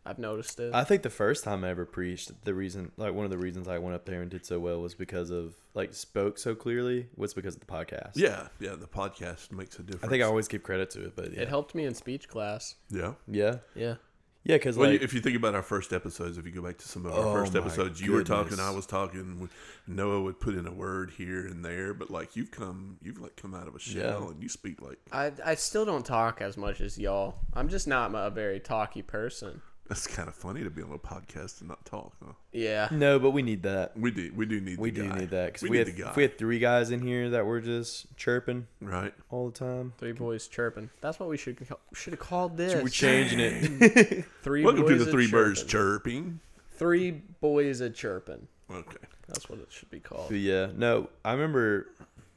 I've 0.07 0.19
noticed 0.19 0.59
it. 0.61 0.73
I 0.75 0.85
think 0.85 1.03
the 1.03 1.11
first 1.11 1.45
time 1.45 1.65
I 1.65 1.71
ever 1.71 1.85
preached, 1.85 2.45
the 2.45 2.55
reason, 2.55 2.93
like 2.97 3.13
one 3.15 3.25
of 3.25 3.31
the 3.31 3.39
reasons 3.39 3.69
I 3.69 3.79
went 3.79 3.95
up 3.97 4.05
there 4.07 4.23
and 4.23 4.31
did 4.31 4.47
so 4.47 4.59
well 4.61 4.81
was 4.81 4.95
because 4.95 5.31
of 5.31 5.55
like 5.75 5.93
spoke 5.95 6.39
so 6.39 6.55
clearly 6.55 7.09
was 7.17 7.35
because 7.35 7.55
of 7.55 7.61
the 7.61 7.67
podcast. 7.67 8.13
Yeah, 8.15 8.49
yeah. 8.61 8.75
The 8.77 8.87
podcast 8.87 9.53
makes 9.53 9.79
a 9.79 9.83
difference. 9.83 10.05
I 10.05 10.09
think 10.09 10.23
I 10.23 10.27
always 10.27 10.49
give 10.49 10.63
credit 10.63 10.91
to 10.91 11.05
it, 11.07 11.17
but 11.17 11.33
yeah, 11.33 11.43
It 11.43 11.49
helped 11.49 11.75
me 11.75 11.85
in 11.85 11.95
speech 11.95 12.29
class. 12.29 12.75
Yeah. 12.91 13.15
yeah, 13.27 13.57
Yeah. 13.75 13.97
yeah, 14.45 14.57
because 14.57 14.77
Well, 14.77 14.91
like 14.93 15.03
if 15.03 15.13
you 15.13 15.21
think 15.21 15.37
about 15.37 15.55
our 15.55 15.63
first 15.63 15.93
episodes, 15.93 16.39
if 16.39 16.47
you 16.47 16.53
go 16.53 16.63
back 16.63 16.79
to 16.79 16.89
some 16.89 17.05
of 17.05 17.13
our 17.13 17.19
Oh 17.27 17.33
first 17.35 17.53
my 17.55 17.61
episodes, 17.61 18.01
you 18.01 18.13
were 18.13 18.23
talking. 18.25 18.61
I 18.61 18.71
was 18.71 18.87
talking. 18.87 19.49
Noah 19.89 20.23
would 20.23 20.41
put 20.41 20.55
in 20.55 20.67
a 20.67 20.73
word 20.73 21.11
here 21.19 21.47
and 21.47 21.65
there, 21.65 21.93
but 21.95 22.11
like 22.11 22.37
you've 22.37 22.51
come, 22.51 22.97
you've 23.03 23.19
like 23.21 23.37
come 23.37 23.55
out 23.55 23.69
of 23.69 23.75
a 23.75 23.79
shell 23.81 24.21
Yeah. 24.23 24.31
and 24.31 24.43
you 24.43 24.49
speak 24.49 24.81
like 24.81 24.99
I 25.13 25.33
I 25.45 25.55
still 25.57 25.85
don't 25.85 26.07
talk 26.07 26.41
as 26.41 26.57
much 26.57 26.81
as 26.81 26.97
y'all. 26.99 27.41
I'm 27.55 27.69
just 27.69 27.87
not 27.89 28.13
a 28.15 28.31
very 28.31 28.61
talky 28.61 29.03
person. 29.03 29.63
That's 29.89 30.07
kind 30.07 30.29
of 30.29 30.35
funny 30.35 30.65
to 30.65 30.71
be 30.71 30.83
on 30.83 30.93
a 30.93 30.99
podcast 30.99 31.61
and 31.61 31.69
not 31.69 31.85
talk. 31.85 32.13
Huh? 32.25 32.33
Yeah. 32.53 32.89
no, 32.91 33.19
but 33.19 33.31
we 33.31 33.43
need 33.43 33.63
that. 33.63 33.97
We 33.97 34.11
do, 34.11 34.33
we 34.35 34.47
do 34.47 34.61
need. 34.61 34.77
That. 34.77 34.81
We 34.81 34.91
the 34.91 35.03
do 35.03 35.09
guy. 35.09 35.19
need 35.19 35.31
that 35.31 35.47
because 35.47 35.63
we, 35.63 35.71
we, 35.71 35.79
had 35.79 35.87
the 35.87 35.93
guy, 35.93 36.11
if 36.11 36.17
we 36.17 36.23
had 36.23 36.39
three 36.39 36.59
guys 36.59 36.91
in 36.91 37.01
here 37.01 37.31
that 37.31 37.47
were 37.47 37.61
just 37.61 38.17
chirping 38.17 38.67
right? 38.81 39.15
all 39.31 39.51
the 39.51 39.59
time. 39.59 39.93
Three 39.99 40.13
boys 40.13 40.49
chirping. 40.49 40.91
That's 41.01 41.21
what 41.21 41.29
we 41.29 41.37
should 41.37 41.59
should 41.95 42.13
have 42.13 42.21
called 42.21 42.57
this. 42.57 42.75
We're 42.83 42.89
changing 42.89 43.41
it. 43.41 44.25
Three 44.43 44.65
Welcome 44.65 44.89
to 44.89 44.97
the 44.97 45.09
a 45.09 45.13
Three 45.13 45.31
Birds 45.31 45.63
chirping. 45.63 46.23
Chirping. 46.23 46.41
Three 46.73 47.11
boys 47.41 47.81
a 47.81 47.91
chirping. 47.91 48.49
Okay. 48.71 48.99
That's 49.29 49.49
what 49.49 49.59
it 49.61 49.69
should 49.71 49.91
be 49.91 50.01
called. 50.01 50.29
But 50.29 50.39
yeah, 50.39 50.69
no, 50.77 51.09
I 51.25 51.33
remember 51.33 51.89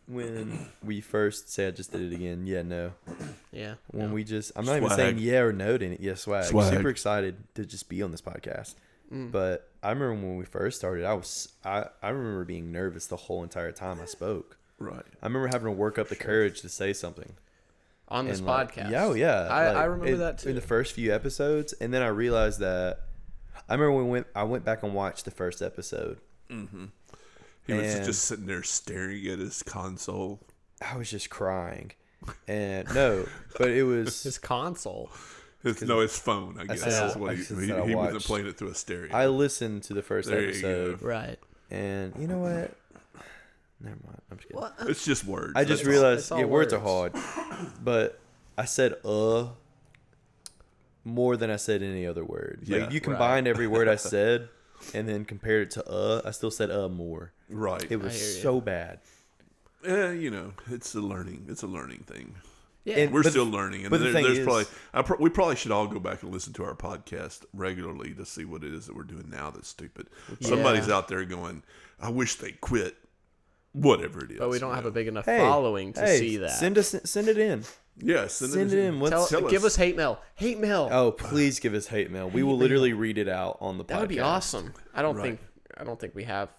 when 0.09 0.67
we 0.83 1.01
first 1.01 1.51
say 1.51 1.67
I 1.67 1.71
just 1.71 1.91
did 1.91 2.11
it 2.11 2.15
again. 2.15 2.45
Yeah, 2.45 2.63
no. 2.63 2.91
Yeah. 3.51 3.75
When 3.91 4.09
no. 4.09 4.13
we 4.13 4.23
just, 4.23 4.51
I'm 4.55 4.65
not 4.65 4.77
even 4.77 4.89
saying 4.89 5.17
yeah 5.19 5.39
or 5.39 5.53
no 5.53 5.77
to 5.77 5.85
it. 5.85 5.99
Yeah, 5.99 6.15
swag. 6.15 6.45
Swag. 6.45 6.73
Super 6.73 6.89
excited 6.89 7.35
to 7.55 7.65
just 7.65 7.87
be 7.89 8.01
on 8.01 8.11
this 8.11 8.21
podcast. 8.21 8.75
Mm. 9.13 9.31
But 9.31 9.69
I 9.81 9.89
remember 9.89 10.13
when 10.27 10.37
we 10.37 10.45
first 10.45 10.77
started, 10.79 11.05
I 11.05 11.13
was, 11.13 11.49
I, 11.63 11.85
I 12.01 12.09
remember 12.09 12.43
being 12.45 12.71
nervous 12.71 13.07
the 13.07 13.15
whole 13.15 13.43
entire 13.43 13.71
time 13.71 13.99
I 14.01 14.05
spoke. 14.05 14.57
Right. 14.77 15.03
I 15.21 15.25
remember 15.25 15.47
having 15.47 15.65
to 15.65 15.71
work 15.71 15.97
up 15.97 16.09
the 16.09 16.15
courage 16.15 16.61
to 16.61 16.69
say 16.69 16.93
something. 16.93 17.33
on 18.07 18.27
this 18.27 18.39
And, 18.39 18.47
like, 18.47 18.75
podcast. 18.75 18.91
Yeah, 18.91 19.05
oh, 19.05 19.13
yeah. 19.13 19.41
I, 19.49 19.63
I 19.65 19.83
remember 19.85 20.13
in- 20.13 20.19
that 20.19 20.39
too. 20.39 20.49
In 20.49 20.55
the 20.55 20.61
first 20.61 20.93
few 20.93 21.13
episodes, 21.13 21.73
and 21.73 21.93
then 21.93 22.01
I 22.01 22.07
realized 22.07 22.59
that 22.59 23.01
I 23.67 23.73
remember 23.73 23.91
when 23.97 24.05
we 24.05 24.11
went. 24.11 24.27
I 24.35 24.43
went 24.43 24.63
back 24.65 24.81
and 24.83 24.93
watched 24.95 25.25
the 25.25 25.31
first 25.31 25.61
episode. 25.61 26.19
Mm-hmm. 26.49 26.85
He 27.69 27.81
was 27.81 27.95
And- 27.95 28.05
just 28.05 28.23
sitting 28.25 28.45
there 28.45 28.63
staring 28.63 29.25
at 29.27 29.39
his 29.39 29.63
console. 29.63 30.39
I 30.81 30.95
was 30.97 31.09
just 31.09 31.29
crying, 31.29 31.91
and 32.47 32.87
no, 32.95 33.25
but 33.57 33.69
it 33.69 33.83
was 33.83 34.23
His 34.23 34.37
console. 34.37 35.09
It's, 35.63 35.81
no, 35.81 35.99
his 35.99 36.17
phone. 36.17 36.55
I 36.57 36.65
guess 36.65 36.79
said- 36.81 36.91
that's 36.93 37.15
I 37.15 37.19
what 37.19 37.35
he, 37.35 37.43
he, 37.43 37.65
he 37.89 37.95
wasn't 37.95 38.23
playing 38.23 38.47
it 38.47 38.57
through 38.57 38.69
a 38.69 38.75
stereo. 38.75 39.13
I 39.13 39.27
listened 39.27 39.83
to 39.83 39.93
the 39.93 40.01
first 40.01 40.29
There 40.29 40.41
you 40.41 40.49
episode, 40.49 41.01
Right. 41.01 41.37
and 41.69 42.13
you 42.17 42.27
know 42.27 42.39
what? 42.39 42.73
Never 43.81 43.97
mind. 44.05 44.21
I'm 44.31 44.37
just 44.37 44.47
kidding. 44.49 44.61
What? 44.61 44.73
it's 44.87 45.03
just 45.05 45.25
words. 45.25 45.53
I 45.55 45.65
just 45.65 45.83
That's 45.83 45.89
realized, 45.89 46.19
It's 46.19 46.31
all 46.31 46.39
yeah, 46.39 46.45
words 46.45 46.71
are 46.73 46.79
hard, 46.79 47.13
but 47.83 48.19
I 48.57 48.63
said 48.65 48.95
uh 49.03 49.47
more 51.03 51.37
than 51.37 51.49
I 51.49 51.55
said 51.55 51.81
any 51.81 52.05
other 52.05 52.23
word. 52.23 52.61
Yeah. 52.63 52.79
like 52.79 52.91
you 52.91 53.01
combined 53.01 53.47
every 53.47 53.67
word 53.67 53.87
I 53.87 53.95
said 54.13 54.49
and 54.93 55.07
then 55.09 55.25
compared 55.25 55.63
it 55.67 55.71
to 55.71 55.89
uh, 55.89 56.21
I 56.25 56.31
still 56.31 56.51
said 56.51 56.71
uh 56.71 56.87
more. 56.89 57.33
Right. 57.49 57.85
It 57.91 57.97
was 58.01 58.13
hear 58.19 58.27
you. 58.35 58.41
so 58.41 58.61
bad. 58.61 58.99
Eh, 59.85 60.11
you 60.11 60.29
know, 60.29 60.53
it's 60.69 60.93
a 60.95 61.01
learning. 61.01 61.45
It's 61.49 61.63
a 61.63 61.67
learning 61.67 62.03
thing. 62.07 62.35
Yeah. 62.85 62.97
And- 62.97 63.13
We're 63.13 63.23
But- 63.23 63.31
still 63.31 63.45
learning, 63.45 63.81
and 63.81 63.89
but 63.89 63.97
the 63.99 64.05
there, 64.05 64.13
thing 64.13 64.23
there's 64.23 64.39
is- 64.39 64.45
probably 64.45 64.65
I 64.93 65.01
pro- 65.01 65.17
we 65.19 65.29
probably 65.29 65.55
should 65.55 65.71
all 65.71 65.87
go 65.87 65.99
back 65.99 66.23
and 66.23 66.31
listen 66.31 66.53
to 66.53 66.63
our 66.63 66.75
podcast 66.75 67.45
regularly 67.53 68.13
to 68.15 68.25
see 68.25 68.45
what 68.45 68.63
it 68.63 68.73
is 68.73 68.87
that 68.87 68.95
we're 68.95 69.03
doing 69.03 69.29
now 69.29 69.49
that's 69.51 69.67
stupid. 69.67 70.07
Somebody's 70.41 70.87
Yeah. 70.87 70.95
out 70.95 71.07
there 71.07 71.23
going, 71.25 71.63
"I 71.99 72.09
wish 72.09 72.35
they 72.35 72.51
quit." 72.53 72.95
Whatever 73.73 74.25
it 74.25 74.31
is, 74.31 74.39
but 74.39 74.49
we 74.49 74.57
don't 74.57 74.73
have 74.73 74.83
know. 74.85 74.89
a 74.89 74.91
big 74.91 75.07
enough 75.07 75.25
Hey, 75.25 75.37
following 75.37 75.93
to 75.93 76.01
hey, 76.01 76.17
see 76.17 76.37
that. 76.37 76.57
Send 76.57 76.75
us 76.79 76.95
send 77.03 77.27
it 77.27 77.37
in. 77.37 77.63
Yeah, 78.01 78.25
send, 78.25 78.51
Send 78.53 78.73
it 78.73 78.79
in. 78.79 78.99
Let's 78.99 79.11
Tell, 79.29 79.41
tell 79.41 79.49
give 79.49 79.63
us. 79.63 79.73
us 79.73 79.75
hate 79.75 79.95
mail. 79.95 80.19
Hate 80.35 80.57
mail. 80.57 80.89
Oh, 80.91 81.11
please 81.11 81.59
give 81.59 81.75
us 81.75 81.85
hate 81.85 82.09
mail. 82.09 82.29
We 82.31 82.41
will 82.41 82.57
literally 82.57 82.93
read 82.93 83.19
it 83.19 83.27
out 83.29 83.57
on 83.61 83.77
the 83.77 83.83
podcast. 83.83 83.87
that 83.89 83.99
would 83.99 84.09
be 84.09 84.19
awesome. 84.21 84.73
I 84.95 85.03
don't 85.03 85.17
Right. 85.17 85.23
think 85.23 85.39
I 85.77 85.83
don't 85.83 85.99
think 85.99 86.15
we 86.15 86.23
have 86.23 86.49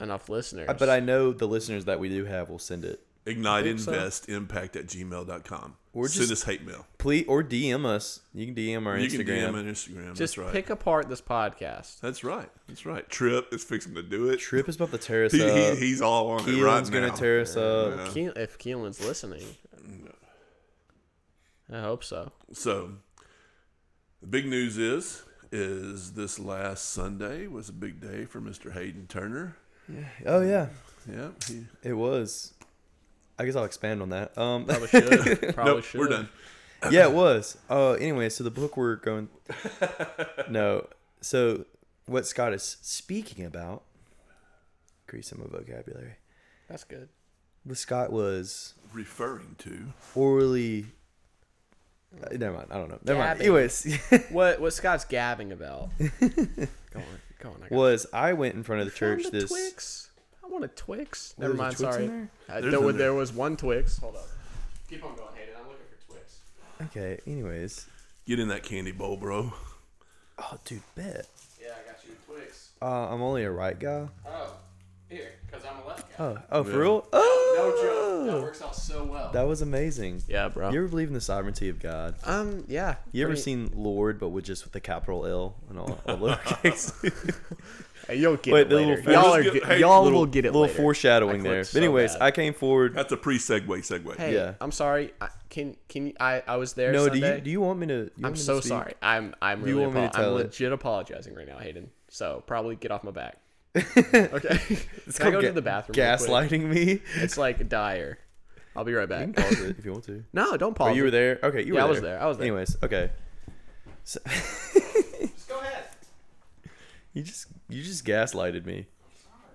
enough 0.00 0.28
listeners. 0.28 0.68
But 0.78 0.88
I 0.88 1.00
know 1.00 1.32
the 1.32 1.46
listeners 1.46 1.84
that 1.86 2.00
we 2.00 2.08
do 2.08 2.24
have 2.24 2.48
will 2.50 2.58
send 2.58 2.84
it. 2.84 3.00
Ignite 3.26 3.64
think 3.64 3.78
so. 3.80 3.92
Invest 3.92 4.28
Impact 4.30 4.76
at 4.76 4.86
gmail.com. 4.86 5.76
Or 5.92 6.08
Send 6.08 6.28
just- 6.28 6.32
us 6.32 6.42
hate 6.44 6.64
mail. 6.64 6.86
Please 6.98 7.26
or 7.28 7.42
DM 7.44 7.84
us. 7.84 8.20
You 8.32 8.46
can 8.46 8.54
DM 8.54 8.86
our 8.86 8.96
You 8.96 9.08
Instagram. 9.08 9.26
can 9.26 9.26
DM 9.26 9.54
on 9.54 9.64
Instagram. 9.66 10.06
just 10.16 10.18
that's 10.18 10.38
right. 10.38 10.52
pick 10.52 10.70
apart 10.70 11.08
this 11.08 11.20
podcast. 11.20 12.00
That's 12.00 12.24
right. 12.24 12.48
That's 12.68 12.86
right. 12.86 13.06
Trip 13.10 13.52
is 13.52 13.62
fixing 13.64 13.94
to 13.96 14.02
do 14.02 14.28
it. 14.30 14.38
Trip 14.38 14.68
is 14.68 14.76
about 14.76 14.92
to 14.92 14.98
tear 14.98 15.24
us 15.26 15.32
He, 15.32 15.38
he, 15.40 15.70
up. 15.72 15.78
he's 15.78 16.00
all 16.00 16.28
on 16.30 16.40
it 16.40 16.44
right 16.44 16.54
Keelan's 16.54 16.90
now. 16.90 17.00
gonna 17.08 17.16
tear 17.16 17.40
us 17.40 17.56
up. 17.56 17.96
Yeah. 17.96 18.08
Keel, 18.12 18.32
if 18.36 18.56
Keelan's 18.58 19.04
listening, 19.04 19.44
I 21.72 21.80
hope 21.82 22.02
so. 22.04 22.32
So, 22.52 22.92
the 24.20 24.26
big 24.26 24.46
news 24.46 24.78
is 24.78 25.22
is 25.52 26.12
this 26.12 26.38
last 26.38 26.90
Sunday 26.90 27.46
was 27.48 27.68
a 27.68 27.72
big 27.72 28.00
day 28.00 28.24
for 28.24 28.40
Mr. 28.40 28.72
Hayden 28.72 29.06
Turner. 29.08 29.56
Oh 30.26 30.40
yeah, 30.42 30.66
Yeah, 31.10 31.28
he, 31.46 31.64
it 31.82 31.92
was. 31.94 32.54
I 33.38 33.44
guess 33.46 33.56
I'll 33.56 33.64
expand 33.64 34.02
on 34.02 34.10
that. 34.10 34.36
Um, 34.36 34.66
Probably 34.66 34.88
should. 34.88 35.08
Probably 35.54 35.74
nope, 35.74 35.84
should. 35.84 36.00
we're 36.00 36.08
done. 36.08 36.28
yeah, 36.90 37.04
it 37.06 37.12
was. 37.12 37.56
Uh, 37.70 37.92
anyway, 37.92 38.28
so 38.28 38.44
the 38.44 38.50
book 38.50 38.76
we're 38.76 38.96
going. 38.96 39.28
no, 40.50 40.86
so 41.20 41.64
what 42.06 42.26
Scott 42.26 42.52
is 42.52 42.76
speaking 42.82 43.44
about. 43.44 43.82
Increase 45.06 45.32
my 45.34 45.44
vocabulary. 45.46 46.14
That's 46.68 46.84
good. 46.84 47.08
What 47.64 47.76
Scott 47.78 48.12
was 48.12 48.74
Referring 48.92 49.56
to 49.58 49.92
orally. 50.14 50.86
uh, 52.22 52.28
never 52.36 52.56
mind. 52.56 52.68
I 52.70 52.74
don't 52.76 52.88
know. 52.90 52.98
Never 53.04 53.18
mind. 53.18 53.38
Gabbing. 53.38 53.46
Anyways, 53.46 53.98
What 54.30 54.60
what 54.60 54.72
Scott's 54.72 55.04
gabbing 55.04 55.52
about? 55.52 55.90
go 55.98 56.06
on, 56.94 57.04
go 57.42 57.50
on. 57.50 57.56
I 57.56 57.68
got 57.68 57.72
was 57.72 58.06
I 58.12 58.32
went 58.32 58.54
in 58.54 58.62
front 58.62 58.82
of 58.82 58.86
the 58.86 58.92
Found 58.92 59.20
church 59.20 59.26
a 59.26 59.30
this. 59.30 59.50
Twix. 59.50 60.10
I 60.44 60.48
want 60.48 60.64
a 60.64 60.68
Twix. 60.68 61.34
Never 61.38 61.52
there's 61.52 61.58
mind. 61.58 61.76
Twix 61.76 61.94
Sorry. 61.94 62.06
there? 62.06 62.30
Uh, 62.48 62.60
there, 62.60 62.70
in 62.70 62.84
was, 62.84 62.96
there. 62.96 63.06
there 63.06 63.14
was 63.14 63.32
one 63.32 63.56
Twix. 63.56 63.98
Hold 63.98 64.16
up. 64.16 64.28
Keep 64.88 65.04
on 65.04 65.14
going, 65.16 65.28
Hayden. 65.36 65.54
I'm 65.58 65.68
looking 65.68 65.86
for 66.06 66.12
Twix. 66.12 66.40
Okay. 66.82 67.20
Anyways. 67.26 67.86
get 68.26 68.38
in 68.40 68.48
that 68.48 68.62
candy 68.62 68.92
bowl, 68.92 69.16
bro. 69.16 69.52
Oh, 70.38 70.58
dude, 70.64 70.80
bet. 70.94 71.26
Yeah, 71.60 71.68
I 71.68 71.90
got 71.90 72.00
you 72.04 72.12
a 72.12 72.32
Twix. 72.32 72.70
Uh, 72.80 73.08
I'm 73.12 73.20
only 73.22 73.44
a 73.44 73.50
right 73.50 73.78
guy. 73.78 74.08
Oh, 74.26 74.54
here, 75.08 75.32
Oh, 76.18 76.36
oh, 76.50 76.64
for 76.64 76.70
Yeah. 76.70 76.76
real? 76.76 77.06
No 77.12 77.20
Oh, 77.62 77.80
joke. 78.26 78.34
That 78.34 78.42
works 78.42 78.62
out 78.62 78.76
so 78.76 79.04
well. 79.04 79.30
That 79.32 79.42
was 79.46 79.62
amazing. 79.62 80.22
yeah, 80.28 80.48
bro. 80.48 80.70
You 80.70 80.80
ever 80.80 80.88
believe 80.88 81.08
in 81.08 81.14
the 81.14 81.20
sovereignty 81.20 81.68
of 81.68 81.78
God? 81.80 82.14
um, 82.24 82.64
yeah. 82.68 82.96
You 83.12 83.24
ever 83.24 83.30
pretty- 83.32 83.42
seen 83.42 83.70
Lord, 83.74 84.18
but 84.20 84.28
with 84.28 84.44
just 84.44 84.64
with 84.64 84.72
the 84.72 84.80
capital 84.80 85.26
L 85.26 85.56
and 85.68 85.78
all, 85.78 85.98
all 86.06 86.16
lowercase? 86.18 87.36
Hey, 88.06 88.16
you'll 88.16 88.36
get 88.38 88.52
Wait, 88.54 88.60
it 88.62 88.68
the 88.70 88.76
later. 88.76 88.96
little 88.96 89.12
Y'all, 89.12 89.32
are, 89.34 89.42
Just 89.42 89.54
get, 89.54 89.62
get- 89.62 89.72
hey, 89.72 89.80
y'all 89.80 90.02
little, 90.02 90.20
will 90.20 90.26
get 90.26 90.44
it 90.44 90.48
little 90.48 90.62
later. 90.62 90.74
foreshadowing 90.74 91.40
I 91.40 91.42
there. 91.44 91.52
clicked 91.62 91.68
But 91.68 91.72
so 91.74 91.78
anyways, 91.78 92.12
bad. 92.14 92.22
I 92.22 92.30
came 92.32 92.54
forward. 92.54 92.94
That's 92.94 93.12
a 93.12 93.16
pre-segue 93.16 93.66
segue. 93.66 94.16
Hey, 94.16 94.34
Yeah. 94.34 94.54
I'm 94.60 94.72
sorry. 94.72 95.12
I, 95.20 95.28
can 95.48 95.76
can 95.88 96.06
you, 96.08 96.14
I 96.18 96.42
I 96.48 96.56
was 96.56 96.72
there 96.72 96.90
no, 96.92 97.04
do 97.08 97.20
Sunday. 97.20 97.36
you 97.36 97.40
do 97.42 97.50
you 97.50 97.60
want 97.60 97.78
me 97.78 97.86
to? 97.88 97.92
you 97.94 98.00
want 98.00 98.24
I'm 98.24 98.32
me 98.32 98.38
to 98.38 98.42
so 98.42 98.58
speak? 98.60 98.68
sorry. 98.68 98.94
I'm 99.00 99.34
I'm 99.40 99.60
Do 99.62 99.68
you 99.68 99.74
really 99.76 99.86
want 99.86 99.94
me 99.94 100.00
to 100.00 100.06
apo- 100.08 100.18
I'm 100.18 100.24
tell 100.24 100.38
it? 100.38 100.44
legit 100.46 100.72
apologizing 100.72 101.34
right 101.36 101.46
now, 101.46 101.58
Hayden. 101.58 101.90
So 102.08 102.42
probably 102.46 102.74
get 102.74 102.90
off 102.90 103.04
my 103.04 103.10
back. 103.12 103.36
Okay. 103.76 104.58
It's 105.06 105.18
Can 105.18 105.28
I 105.28 105.30
go 105.30 105.36
called 105.40 105.44
to 105.46 105.52
the 105.52 105.62
bathroom? 105.62 105.94
real 105.96 106.16
quick? 106.16 106.28
Gaslighting 106.30 106.62
me. 106.68 107.00
It's 107.16 107.36
like 107.38 107.68
dire. 107.68 108.18
I'll 108.76 108.84
be 108.84 108.92
right 108.94 109.02
You 109.08 109.16
can 109.16 109.32
back. 109.32 109.44
pause 109.44 109.60
it 109.60 109.78
if 109.78 109.84
you 109.84 109.92
want 109.92 110.04
to. 110.04 110.24
No, 110.32 110.56
don't 110.56 110.70
Oh, 110.72 110.74
pause. 110.74 110.96
you 110.96 111.02
it. 111.02 111.04
were 111.06 111.10
there. 111.10 111.38
Okay, 111.42 111.62
you 111.64 111.74
Yeah, 111.74 111.80
were 111.82 111.86
I 111.86 111.90
was 111.90 112.00
there. 112.00 112.10
there. 112.14 112.22
I 112.22 112.26
was 112.26 112.38
there. 112.38 112.46
Anyways, 112.46 112.76
okay. 112.82 113.10
So, 114.04 114.20
Just 114.26 115.48
go 115.48 115.58
ahead. 115.60 115.84
you 117.12 117.22
just 117.22 117.46
you 117.68 117.82
just 117.82 118.04
gaslighted 118.04 118.64
me. 118.66 118.86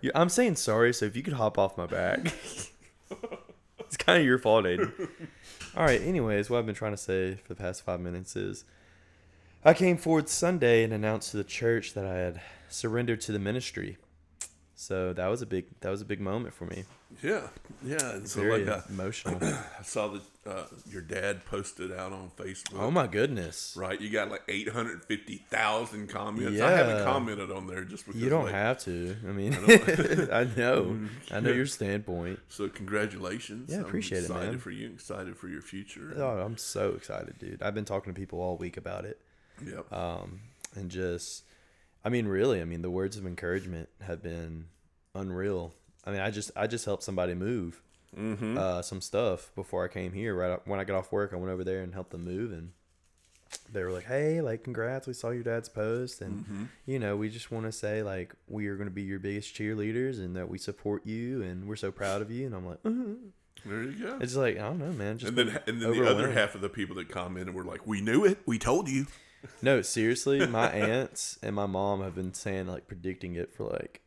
You, 0.01 0.11
I'm 0.13 0.29
saying 0.29 0.57
sorry. 0.57 0.93
So 0.93 1.05
if 1.05 1.15
you 1.15 1.23
could 1.23 1.33
hop 1.33 1.57
off 1.57 1.77
my 1.77 1.85
back, 1.87 2.19
it's 3.79 3.97
kind 3.97 4.19
of 4.19 4.25
your 4.25 4.37
fault, 4.37 4.65
Aiden. 4.65 4.91
All 5.75 5.83
right. 5.85 6.01
Anyways, 6.01 6.49
what 6.49 6.59
I've 6.59 6.65
been 6.65 6.75
trying 6.75 6.91
to 6.93 6.97
say 6.97 7.35
for 7.35 7.47
the 7.49 7.55
past 7.55 7.83
five 7.83 7.99
minutes 7.99 8.35
is, 8.35 8.65
I 9.63 9.73
came 9.73 9.97
forward 9.97 10.29
Sunday 10.29 10.83
and 10.83 10.93
announced 10.93 11.31
to 11.31 11.37
the 11.37 11.43
church 11.43 11.93
that 11.93 12.05
I 12.05 12.15
had 12.17 12.41
surrendered 12.69 13.21
to 13.21 13.31
the 13.31 13.39
ministry. 13.39 13.97
So 14.77 15.13
that 15.13 15.27
was 15.27 15.41
a 15.41 15.45
big 15.45 15.65
that 15.79 15.89
was 15.89 16.01
a 16.01 16.05
big 16.05 16.19
moment 16.19 16.53
for 16.53 16.65
me. 16.65 16.83
Yeah, 17.23 17.47
yeah. 17.81 18.15
And 18.15 18.27
so 18.27 18.41
Very 18.41 18.65
like 18.65 18.83
emotional. 18.89 19.37
I 19.79 19.83
saw 19.83 20.09
that 20.09 20.21
uh, 20.45 20.65
your 20.91 21.01
dad 21.01 21.45
posted 21.45 21.93
out 21.93 22.11
on 22.11 22.29
Facebook. 22.35 22.77
oh 22.77 22.91
my 22.91 23.07
goodness. 23.07 23.73
Right, 23.77 23.99
you 24.01 24.09
got 24.09 24.29
like 24.29 24.41
eight 24.49 24.67
hundred 24.67 25.05
fifty 25.05 25.37
thousand 25.49 26.09
comments. 26.09 26.57
Yeah. 26.57 26.67
I 26.67 26.71
haven't 26.71 27.05
commented 27.05 27.51
on 27.51 27.67
there 27.67 27.85
just 27.85 28.05
because 28.05 28.19
You 28.21 28.27
don't 28.29 28.45
like, 28.45 28.53
have 28.53 28.79
to. 28.79 29.15
I 29.25 29.31
mean, 29.31 29.53
don't- 29.53 30.31
I 30.33 30.43
know. 30.57 30.99
I 31.31 31.39
know 31.39 31.51
your 31.53 31.67
standpoint. 31.67 32.39
So 32.49 32.67
congratulations. 32.67 33.71
Yeah, 33.71 33.79
appreciate 33.79 34.25
it, 34.25 34.29
I'm 34.29 34.35
excited 34.35 34.51
man. 34.51 34.59
for 34.59 34.71
you. 34.71 34.87
Excited 34.91 35.37
for 35.37 35.47
your 35.47 35.61
future. 35.61 36.13
Oh, 36.17 36.41
I'm 36.41 36.57
so 36.57 36.89
excited, 36.95 37.39
dude. 37.39 37.61
I've 37.63 37.75
been 37.75 37.85
talking 37.85 38.13
to 38.13 38.19
people 38.19 38.41
all 38.41 38.57
week 38.57 38.75
about 38.75 39.05
it. 39.05 39.21
Yep. 39.65 39.93
Um, 39.93 40.41
and 40.75 40.91
just, 40.91 41.43
I 42.05 42.09
mean, 42.09 42.27
really, 42.27 42.61
I 42.61 42.65
mean, 42.65 42.81
the 42.83 42.89
words 42.91 43.17
of 43.17 43.25
encouragement 43.25 43.89
have 44.01 44.21
been 44.21 44.65
unreal. 45.15 45.73
I 46.05 46.11
mean, 46.11 46.21
I 46.21 46.29
just, 46.29 46.51
I 46.55 46.67
just 46.67 46.85
helped 46.85 47.01
somebody 47.03 47.33
move 47.33 47.81
mm-hmm. 48.15 48.57
uh, 48.57 48.81
some 48.83 49.01
stuff 49.01 49.51
before 49.55 49.83
I 49.83 49.87
came 49.87 50.13
here. 50.13 50.35
Right 50.35 50.51
up- 50.51 50.67
when 50.67 50.79
I 50.79 50.83
got 50.83 50.95
off 50.97 51.11
work, 51.11 51.31
I 51.33 51.37
went 51.37 51.51
over 51.51 51.63
there 51.63 51.81
and 51.81 51.93
helped 51.93 52.11
them 52.11 52.23
move, 52.23 52.51
and 52.51 52.71
they 53.73 53.83
were 53.83 53.91
like, 53.91 54.05
"Hey, 54.05 54.39
like, 54.41 54.63
congrats! 54.63 55.07
We 55.07 55.13
saw 55.13 55.31
your 55.31 55.43
dad's 55.43 55.67
post, 55.69 56.21
and 56.21 56.43
Mm-hmm. 56.45 56.63
you 56.85 56.99
know, 56.99 57.17
we 57.17 57.29
just 57.29 57.51
want 57.51 57.65
to 57.65 57.71
say 57.71 58.03
like 58.03 58.35
we 58.47 58.67
are 58.67 58.75
going 58.75 58.87
to 58.89 58.93
be 58.93 59.03
your 59.03 59.19
biggest 59.19 59.55
cheerleaders, 59.55 60.19
and 60.19 60.35
that 60.35 60.47
we 60.49 60.57
support 60.59 61.05
you, 61.07 61.41
and 61.41 61.67
we're 61.67 61.75
so 61.75 61.91
proud 61.91 62.21
of 62.21 62.29
you." 62.29 62.45
And 62.45 62.55
I'm 62.55 62.65
like, 62.67 62.83
"Mhm." 62.83 63.17
There 63.65 63.81
you 63.81 63.93
go. 63.93 64.17
it's 64.21 64.35
like 64.35 64.57
I 64.57 64.61
don't 64.61 64.77
know, 64.77 64.91
man. 64.91 65.17
Just 65.17 65.29
and 65.29 65.37
then, 65.37 65.59
and 65.65 65.81
then 65.81 65.91
the 65.91 66.07
other 66.07 66.31
half 66.31 66.53
of 66.53 66.61
the 66.61 66.69
people 66.69 66.97
that 66.97 67.09
commented 67.09 67.55
were 67.55 67.63
like, 67.63 67.87
"We 67.87 67.99
knew 68.01 68.23
it. 68.25 68.37
We 68.45 68.59
told 68.59 68.87
you." 68.89 69.07
No, 69.61 69.81
seriously, 69.81 70.45
my 70.47 70.69
aunts 70.71 71.37
and 71.41 71.55
my 71.55 71.65
mom 71.65 72.01
have 72.01 72.15
been 72.15 72.33
saying 72.33 72.67
like 72.67 72.87
predicting 72.87 73.35
it 73.35 73.53
for 73.53 73.63
like 73.65 74.01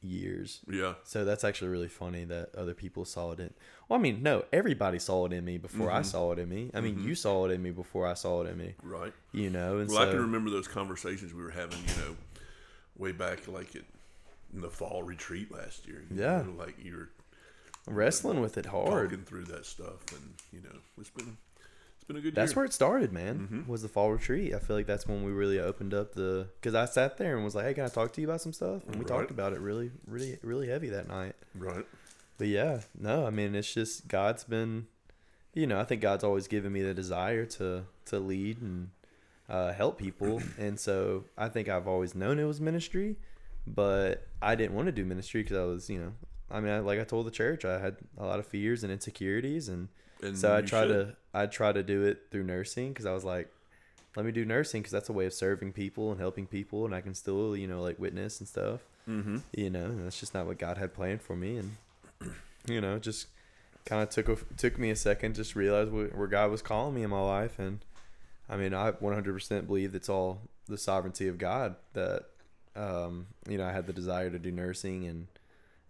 years. 0.00 0.60
Yeah. 0.70 0.94
So 1.04 1.24
that's 1.24 1.42
actually 1.44 1.68
really 1.68 1.88
funny 1.88 2.24
that 2.24 2.54
other 2.54 2.74
people 2.74 3.04
saw 3.04 3.32
it 3.32 3.40
in. 3.40 3.52
Well, 3.88 3.98
I 3.98 4.02
mean, 4.02 4.22
no, 4.22 4.44
everybody 4.52 4.98
saw 4.98 5.26
it 5.26 5.32
in 5.32 5.44
me 5.44 5.58
before 5.58 5.88
Mm-hmm. 5.88 5.96
I 5.96 6.02
saw 6.02 6.32
it 6.32 6.38
in 6.38 6.48
me. 6.48 6.70
I 6.74 6.80
mean, 6.80 7.02
you 7.02 7.14
saw 7.14 7.46
it 7.46 7.50
in 7.52 7.62
me 7.62 7.70
before 7.70 8.06
I 8.06 8.14
saw 8.14 8.42
it 8.42 8.50
in 8.50 8.58
me. 8.58 8.74
Right. 8.82 9.12
You 9.32 9.50
know, 9.50 9.78
and 9.78 9.88
Well, 9.90 9.98
I 10.06 10.06
can 10.10 10.20
remember 10.20 10.50
those 10.50 10.68
conversations 10.68 11.34
we 11.34 11.42
were 11.42 11.50
having. 11.50 11.78
You 11.78 12.02
know, 12.04 12.16
way 12.96 13.12
back 13.12 13.48
like 13.48 13.74
it 13.74 13.84
in 14.54 14.60
the 14.60 14.70
fall 14.70 15.02
retreat 15.02 15.50
last 15.52 15.86
year. 15.86 16.04
you 16.10 16.20
Yeah. 16.20 16.42
know, 16.42 16.52
like 16.56 16.76
you're 16.82 17.08
wrestling 17.86 18.40
with 18.40 18.58
it 18.58 18.66
hard. 18.66 19.10
talking 19.10 19.24
through 19.24 19.44
that 19.46 19.64
stuff, 19.66 20.00
and 20.12 20.34
you 20.52 20.60
know, 20.60 20.78
it's 21.00 21.10
been 21.10 21.36
been 22.08 22.16
a 22.16 22.20
good 22.20 22.34
That's 22.34 22.52
year. 22.52 22.56
where 22.56 22.64
it 22.64 22.72
started, 22.72 23.12
man. 23.12 23.38
Mm-hmm. 23.50 23.70
Was 23.70 23.82
the 23.82 23.88
fall 23.88 24.10
retreat? 24.10 24.52
I 24.54 24.58
feel 24.58 24.74
like 24.74 24.86
that's 24.86 25.06
when 25.06 25.22
we 25.24 25.30
really 25.30 25.60
opened 25.60 25.94
up 25.94 26.14
the. 26.14 26.48
Because 26.60 26.74
I 26.74 26.86
sat 26.86 27.16
there 27.18 27.36
and 27.36 27.44
was 27.44 27.54
like, 27.54 27.66
"Hey, 27.66 27.74
can 27.74 27.84
I 27.84 27.88
talk 27.88 28.12
to 28.14 28.20
you 28.20 28.26
about 28.28 28.40
some 28.40 28.52
stuff?" 28.52 28.82
And 28.86 28.96
we 28.96 29.00
Right. 29.02 29.08
talked 29.08 29.30
about 29.30 29.52
it 29.52 29.60
really, 29.60 29.90
really, 30.06 30.38
really 30.42 30.68
heavy 30.68 30.88
that 30.88 31.06
night. 31.08 31.36
right. 31.54 31.86
But 32.38 32.48
yeah, 32.48 32.80
no, 32.98 33.26
I 33.26 33.30
mean 33.30 33.54
it's 33.54 33.72
just 33.72 34.08
God's 34.08 34.44
been, 34.44 34.86
you 35.54 35.66
know, 35.66 35.78
I 35.80 35.84
think 35.84 36.00
God's 36.02 36.24
always 36.24 36.48
given 36.48 36.72
me 36.72 36.82
the 36.82 36.94
desire 36.94 37.44
to 37.46 37.84
to 38.06 38.18
lead 38.18 38.60
and 38.62 38.90
uh, 39.48 39.72
help 39.72 39.98
people, 39.98 40.42
and 40.58 40.78
so 40.80 41.24
I 41.36 41.48
think 41.48 41.68
I've 41.68 41.88
always 41.88 42.14
known 42.14 42.38
it 42.38 42.44
was 42.44 42.60
ministry, 42.60 43.16
but 43.66 44.26
I 44.40 44.54
didn't 44.54 44.74
want 44.74 44.86
to 44.86 44.92
do 44.92 45.04
ministry 45.04 45.42
because 45.42 45.56
I 45.58 45.64
was, 45.64 45.90
you 45.90 45.98
know, 45.98 46.12
I 46.50 46.60
mean, 46.60 46.72
I, 46.72 46.78
like 46.78 47.00
I 47.00 47.04
told 47.04 47.26
the 47.26 47.30
church, 47.30 47.64
I 47.64 47.78
had 47.78 47.96
a 48.16 48.24
lot 48.24 48.38
of 48.38 48.46
fears 48.46 48.82
and 48.84 48.92
insecurities, 48.92 49.68
and 49.68 49.88
And 50.22 50.38
so 50.38 50.54
I 50.56 50.60
tried 50.62 50.88
should. 50.88 51.08
to 51.08 51.16
I 51.38 51.46
tried 51.46 51.74
to 51.74 51.82
do 51.82 52.04
it 52.04 52.26
through 52.30 52.44
nursing 52.44 52.88
because 52.88 53.06
I 53.06 53.12
was 53.12 53.24
like, 53.24 53.50
let 54.16 54.26
me 54.26 54.32
do 54.32 54.44
nursing 54.44 54.82
because 54.82 54.92
that's 54.92 55.08
a 55.08 55.12
way 55.12 55.26
of 55.26 55.32
serving 55.32 55.72
people 55.72 56.10
and 56.10 56.20
helping 56.20 56.46
people, 56.46 56.84
and 56.84 56.94
I 56.94 57.00
can 57.00 57.14
still 57.14 57.56
you 57.56 57.66
know 57.66 57.80
like 57.80 57.98
witness 57.98 58.40
and 58.40 58.48
stuff. 58.48 58.80
Mm-hmm. 59.08 59.38
You 59.52 59.70
know, 59.70 59.94
that's 60.02 60.20
just 60.20 60.34
not 60.34 60.46
what 60.46 60.58
God 60.58 60.76
had 60.76 60.94
planned 60.94 61.22
for 61.22 61.36
me, 61.36 61.58
and 61.58 61.76
you 62.66 62.80
know, 62.80 62.98
just 62.98 63.28
kind 63.84 64.02
of 64.02 64.10
took 64.10 64.28
a, 64.28 64.36
took 64.56 64.78
me 64.78 64.90
a 64.90 64.96
second 64.96 65.34
just 65.34 65.56
realize 65.56 65.88
where, 65.88 66.08
where 66.08 66.26
God 66.26 66.50
was 66.50 66.60
calling 66.60 66.94
me 66.94 67.02
in 67.02 67.10
my 67.10 67.20
life, 67.20 67.58
and 67.58 67.78
I 68.48 68.56
mean, 68.56 68.74
I 68.74 68.90
100% 68.92 69.66
believe 69.66 69.94
it's 69.94 70.08
all 70.08 70.40
the 70.66 70.78
sovereignty 70.78 71.28
of 71.28 71.38
God 71.38 71.76
that 71.92 72.24
um, 72.74 73.28
you 73.48 73.58
know 73.58 73.66
I 73.66 73.72
had 73.72 73.86
the 73.86 73.92
desire 73.92 74.30
to 74.30 74.38
do 74.38 74.50
nursing 74.50 75.06
and 75.06 75.26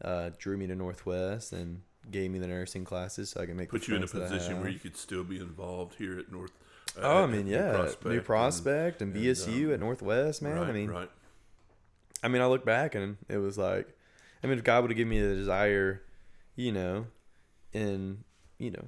uh, 0.03 0.31
drew 0.39 0.57
me 0.57 0.67
to 0.67 0.75
Northwest 0.75 1.53
and 1.53 1.83
gave 2.11 2.31
me 2.31 2.39
the 2.39 2.47
nursing 2.47 2.85
classes 2.85 3.31
so 3.31 3.41
I 3.41 3.47
can 3.47 3.57
make 3.57 3.69
Put 3.69 3.89
you 3.89 3.97
in 3.97 4.03
a 4.03 4.07
friends 4.07 4.31
that 4.31 4.35
I 4.35 4.39
position 4.39 4.61
where 4.61 4.71
you 4.71 4.79
could 4.79 4.97
still 4.97 5.25
be 5.25 5.37
involved 5.37 5.97
here 5.97 6.19
at 6.19 6.31
North. 6.33 6.53
uh, 6.97 7.01
Oh, 7.03 7.25
I 7.25 7.27
mean, 7.27 7.47
New 7.47 7.53
yeah, 7.53 7.93
New 8.05 8.21
Prospect 8.21 9.03
and, 9.03 9.15
and, 9.15 9.25
BSU 9.25 9.67
um, 9.67 9.75
at 9.75 9.81
Northwest, 9.81 10.43
man. 10.43 10.57
right, 10.59 10.69
I 10.69 10.73
mean, 10.73 10.91
right. 10.91 11.11
I 12.23 12.29
mean, 12.29 12.43
I 12.43 12.47
look 12.47 12.65
back 12.65 12.95
and 12.95 13.17
it 13.29 13.39
was 13.39 13.59
like, 13.59 13.89
I 14.43 14.47
mean, 14.47 14.59
if 14.59 14.65
God 14.65 14.83
would 14.83 14.91
have 14.91 14.97
given 14.97 15.11
me 15.11 15.21
the 15.21 15.35
desire, 15.35 16.03
you 16.57 16.73
know, 16.73 17.07
in 17.73 18.25
you 18.59 18.71
know, 18.71 18.85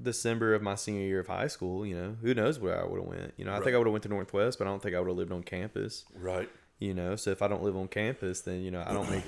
December 0.00 0.54
of 0.54 0.62
my 0.62 0.74
senior 0.74 1.02
year 1.02 1.20
of 1.20 1.26
high 1.26 1.46
school, 1.46 1.84
you 1.84 1.94
know, 1.94 2.16
who 2.22 2.34
knows 2.34 2.58
where 2.58 2.80
I 2.80 2.86
would 2.86 3.00
have 3.00 3.08
went. 3.08 3.34
You 3.36 3.44
know, 3.44 3.52
I 3.52 3.60
think 3.60 3.74
I 3.74 3.78
would 3.78 3.86
have 3.86 3.92
went 3.92 4.04
to 4.04 4.08
Northwest, 4.08 4.58
but 4.58 4.66
I 4.66 4.70
don't 4.70 4.82
think 4.82 4.94
I 4.94 5.00
would 5.00 5.08
have 5.08 5.16
lived 5.16 5.32
on 5.32 5.42
campus. 5.42 6.04
Right. 6.14 6.48
You 6.78 6.94
know, 6.94 7.16
so 7.16 7.30
if 7.30 7.42
I 7.42 7.48
don't 7.48 7.62
live 7.62 7.76
on 7.76 7.88
campus, 7.88 8.40
then 8.40 8.62
you 8.62 8.70
know, 8.70 8.84
I 8.86 8.92
don't 8.92 9.10
make. 9.10 9.24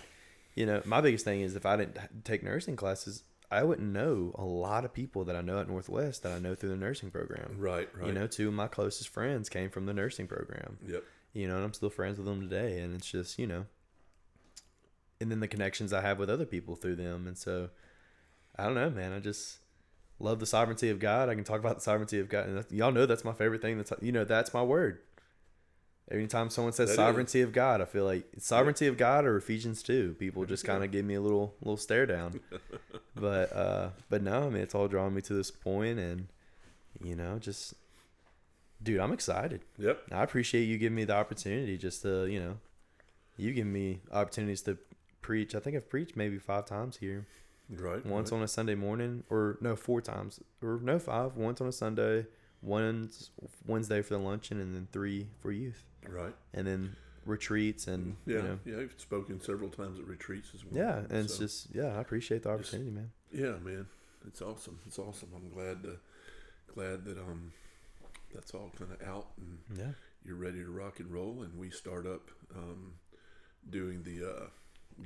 You 0.55 0.67
know, 0.67 0.83
my 0.85 1.01
biggest 1.01 1.25
thing 1.25 1.41
is 1.41 1.55
if 1.57 1.65
I 1.65 1.77
didn't 1.77 1.99
take 2.25 2.43
nursing 2.43 2.77
classes, 2.77 3.23
I 3.51 3.63
wouldn't 3.65 3.93
know 3.93 4.33
a 4.37 4.45
lot 4.45 4.85
of 4.85 4.93
people 4.93 5.25
that 5.25 5.35
I 5.37 5.41
know 5.41 5.59
at 5.59 5.69
Northwest 5.69 6.23
that 6.23 6.33
I 6.33 6.39
know 6.39 6.55
through 6.55 6.71
the 6.71 6.77
nursing 6.77 7.11
program. 7.11 7.57
Right. 7.59 7.89
Right. 7.97 8.07
You 8.07 8.13
know, 8.13 8.27
two 8.27 8.49
of 8.49 8.55
my 8.55 8.69
closest 8.69 9.09
friends 9.09 9.49
came 9.49 9.71
from 9.71 9.87
the 9.87 9.93
nursing 9.95 10.27
program 10.27 10.79
Yep. 10.87 11.03
you 11.33 11.49
know, 11.49 11.57
and 11.57 11.65
I'm 11.65 11.73
still 11.75 11.91
friends 11.91 12.19
with 12.19 12.27
them 12.27 12.41
today. 12.41 12.81
And 12.81 12.95
it's 12.95 13.11
just, 13.11 13.39
you 13.39 13.47
know, 13.47 13.67
and 15.21 15.31
then 15.31 15.41
the 15.41 15.49
connections 15.49 15.93
I 15.93 16.01
have 16.01 16.19
with 16.19 16.31
other 16.31 16.47
people 16.47 16.77
through 16.77 16.97
them. 16.97 17.27
And 17.27 17.37
so, 17.37 17.71
I 18.57 18.65
don't 18.65 18.75
know, 18.75 18.91
man. 18.91 19.13
I 19.13 19.21
just 19.21 19.59
love 20.19 20.39
the 20.41 20.47
sovereignty 20.47 20.89
of 20.91 20.99
God. 20.99 21.29
I 21.29 21.35
can 21.35 21.45
talk 21.45 21.61
about 21.61 21.77
the 21.77 21.83
sovereignty 21.83 22.19
of 22.21 22.29
God. 22.29 22.47
And 22.49 22.65
y'all 22.71 22.93
know 22.93 23.07
that's 23.07 23.25
my 23.25 23.33
favorite 23.33 23.63
thing. 23.63 23.77
That's, 23.79 23.93
you 24.01 24.13
know, 24.13 24.25
that's 24.25 24.55
my 24.55 24.63
word. 24.63 25.01
Anytime 26.11 26.51
someone 26.51 26.73
says 26.73 26.88
That 26.88 26.92
is. 26.92 26.96
sovereignty 26.96 27.40
of 27.40 27.53
God, 27.53 27.81
I 27.81 27.85
feel 27.85 28.05
like 28.05 28.27
sovereignty 28.38 28.87
of 28.88 28.96
God 28.96 29.25
or 29.25 29.37
Ephesians 29.37 29.83
2. 29.83 30.16
People 30.18 30.44
just 30.44 30.64
kind 30.64 30.83
of 30.83 30.90
give 30.90 31.05
me 31.05 31.14
a 31.14 31.20
little, 31.20 31.55
little 31.61 31.77
stare 31.77 32.07
down. 32.07 32.40
but, 33.14 33.53
uh, 33.55 33.90
but 34.09 34.23
no, 34.23 34.46
I 34.46 34.49
mean, 34.49 34.62
it's 34.62 34.75
all 34.75 34.88
drawing 34.88 35.14
me 35.14 35.23
to 35.23 35.35
this 35.35 35.51
point 35.53 36.01
and, 36.01 36.27
you 37.05 37.14
know, 37.14 37.38
just, 37.38 37.75
dude, 38.83 38.99
I'm 38.99 39.12
excited. 39.12 39.61
Yep. 39.79 40.03
I 40.11 40.25
appreciate 40.25 40.64
you 40.64 40.79
giving 40.79 40.96
me 40.96 41.05
the 41.05 41.14
opportunity 41.14 41.79
just 41.79 42.03
to, 42.03 42.27
you 42.27 42.40
know, 42.40 42.57
you 43.37 43.53
give 43.53 43.66
me 43.66 44.01
opportunities 44.11 44.62
to 44.62 44.79
preach. 45.23 45.55
I 45.55 45.61
think 45.61 45.77
I've 45.77 45.88
preached 45.88 46.16
maybe 46.16 46.38
five 46.38 46.66
times 46.66 46.96
here. 46.96 47.27
Right. 47.70 48.05
Once 48.05 48.33
right. 48.33 48.38
on 48.38 48.42
a 48.42 48.49
Sunday 48.49 48.75
morning, 48.75 49.23
or 49.31 49.57
no, 49.61 49.77
four 49.77 50.01
times, 50.01 50.40
or 50.61 50.81
no, 50.83 50.99
five. 50.99 51.37
Once 51.37 51.61
on 51.61 51.68
a 51.68 51.73
Sunday, 51.73 52.27
once 52.62 53.31
Wednesday 53.64 54.03
for 54.03 54.14
the 54.14 54.20
luncheon, 54.20 54.61
and 54.61 54.75
then 54.75 54.88
three 54.90 55.29
for 55.40 55.53
youth, 55.53 55.85
Right. 56.09 56.35
and 56.55 56.67
then 56.67 56.97
retreats, 57.27 57.87
and 57.87 58.17
Yeah. 58.27 58.37
you 58.37 58.43
know, 58.43 58.59
Yeah. 58.65 58.79
I've 58.79 58.95
spoken 58.99 59.41
several 59.41 59.69
times 59.71 59.99
at 59.99 60.07
retreats 60.07 60.51
as 60.55 60.65
well. 60.65 60.75
yeah, 60.77 60.99
and 61.01 61.13
it's 61.25 61.39
just 61.39 61.75
yeah, 61.75 61.97
I 61.97 62.01
appreciate 62.01 62.43
the 62.45 62.51
opportunity, 62.51 62.91
man. 62.91 63.13
Yeah, 63.33 63.59
man. 63.59 63.87
It's 64.27 64.43
awesome. 64.43 64.79
It's 64.87 64.99
awesome. 64.99 65.29
I'm 65.35 65.49
glad 65.51 65.83
to 65.85 65.99
glad 66.75 67.05
that 67.05 67.19
um 67.19 67.53
that's 68.35 68.55
all 68.55 68.71
kind 68.79 68.93
of 68.93 69.03
out 69.07 69.29
and 69.39 69.59
Yeah, 69.79 69.93
you're 70.25 70.37
ready 70.37 70.63
to 70.65 70.71
rock 70.71 71.01
and 71.01 71.11
roll 71.13 71.43
and 71.43 71.59
we 71.59 71.71
start 71.71 72.07
up 72.07 72.31
um 72.55 72.95
doing 73.69 74.03
the 74.05 74.25
uh 74.25 74.47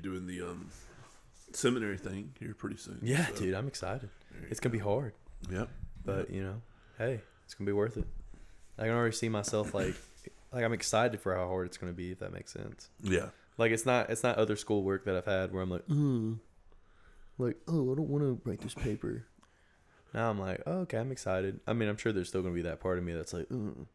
doing 0.02 0.26
the 0.26 0.42
um 0.42 0.70
seminary 1.52 1.98
thing 1.98 2.35
here 2.38 2.54
pretty 2.54 2.76
soon. 2.76 2.98
yeah, 3.02 3.26
So, 3.28 3.37
dude, 3.37 3.54
I'm 3.54 3.68
excited. 3.68 4.11
It's 4.50 4.61
gonna 4.61 4.72
be 4.72 4.78
hard, 4.78 5.14
Yep. 5.50 5.68
but 6.04 6.30
you 6.30 6.42
know, 6.42 6.62
hey, 6.98 7.20
it's 7.44 7.54
gonna 7.54 7.66
be 7.68 7.72
worth 7.72 7.96
it. 7.96 8.07
I 8.78 8.83
can 8.87 8.90
already 8.92 9.14
see 9.14 9.28
myself 9.28 9.72
like, 9.74 9.94
like 10.54 10.64
I'm 10.64 10.72
excited 10.72 11.20
for 11.20 11.34
how 11.34 11.48
hard 11.48 11.66
it's 11.66 11.76
gonna 11.76 11.92
be, 11.92 12.12
if 12.12 12.20
that 12.20 12.32
makes 12.32 12.52
sense. 12.52 12.88
Yeah. 13.02 13.28
Like 13.58 13.72
it's 13.72 13.84
not 13.86 14.10
it's 14.10 14.22
not 14.22 14.36
other 14.38 14.56
school 14.56 14.82
work 14.82 15.04
that 15.04 15.16
I've 15.16 15.26
had 15.26 15.52
where 15.52 15.62
I'm 15.62 15.70
like, 15.70 15.86
mm, 15.88 16.38
like 17.38 17.56
oh 17.68 17.92
I 17.92 17.96
don't 17.96 18.08
want 18.08 18.22
to 18.24 18.40
write 18.48 18.60
this 18.60 18.74
paper. 18.74 19.26
Now 20.12 20.30
I'm 20.30 20.38
like, 20.38 20.62
oh, 20.66 20.78
okay, 20.82 20.98
I'm 20.98 21.10
excited. 21.10 21.58
I 21.66 21.72
mean, 21.72 21.88
I'm 21.88 21.96
sure 21.96 22.12
there's 22.12 22.28
still 22.28 22.42
gonna 22.42 22.54
be 22.54 22.62
that 22.62 22.80
part 22.80 22.98
of 22.98 23.04
me 23.04 23.12
that's 23.12 23.32
like, 23.32 23.48
mm. 23.48 23.86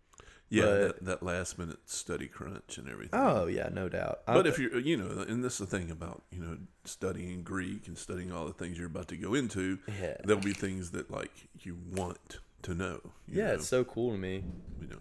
Yeah, 0.52 0.63
But- 0.65 0.80
that, 0.80 1.06
that 1.06 1.24
last 1.24 1.60
minute 1.60 1.78
study 1.86 2.28
crunch 2.28 2.78
and 2.80 2.89
everything. 2.89 3.19
oh 3.19 3.45
yeah, 3.45 3.69
no 3.72 3.88
doubt. 3.88 4.22
But 4.26 4.45
I- 4.48 4.50
if 4.50 4.58
you're, 4.60 4.80
you 4.80 4.98
know, 4.98 5.24
and 5.28 5.43
this 5.43 5.54
is 5.62 5.69
the 5.69 5.78
thing 5.78 5.91
about, 5.91 6.24
you 6.32 6.39
know, 6.41 6.58
studying 6.86 7.43
Greek 7.43 7.88
and 7.88 7.98
studying 7.98 8.32
all 8.32 8.45
the 8.48 8.54
things 8.54 8.78
you're 8.78 8.88
about 8.88 9.08
to 9.10 9.15
go 9.17 9.34
into, 9.36 9.78
yeah, 9.88 10.15
there'll 10.24 10.41
be 10.41 10.54
things 10.54 10.91
that 10.91 11.10
like 11.12 11.48
you 11.62 11.78
want 11.93 12.39
to 12.63 12.74
know. 12.74 13.00
yeah, 13.28 13.48
know, 13.48 13.54
it's 13.54 13.67
so 13.67 13.84
cool 13.84 14.12
to 14.12 14.17
me. 14.17 14.43
you 14.82 14.88
know, 14.88 14.98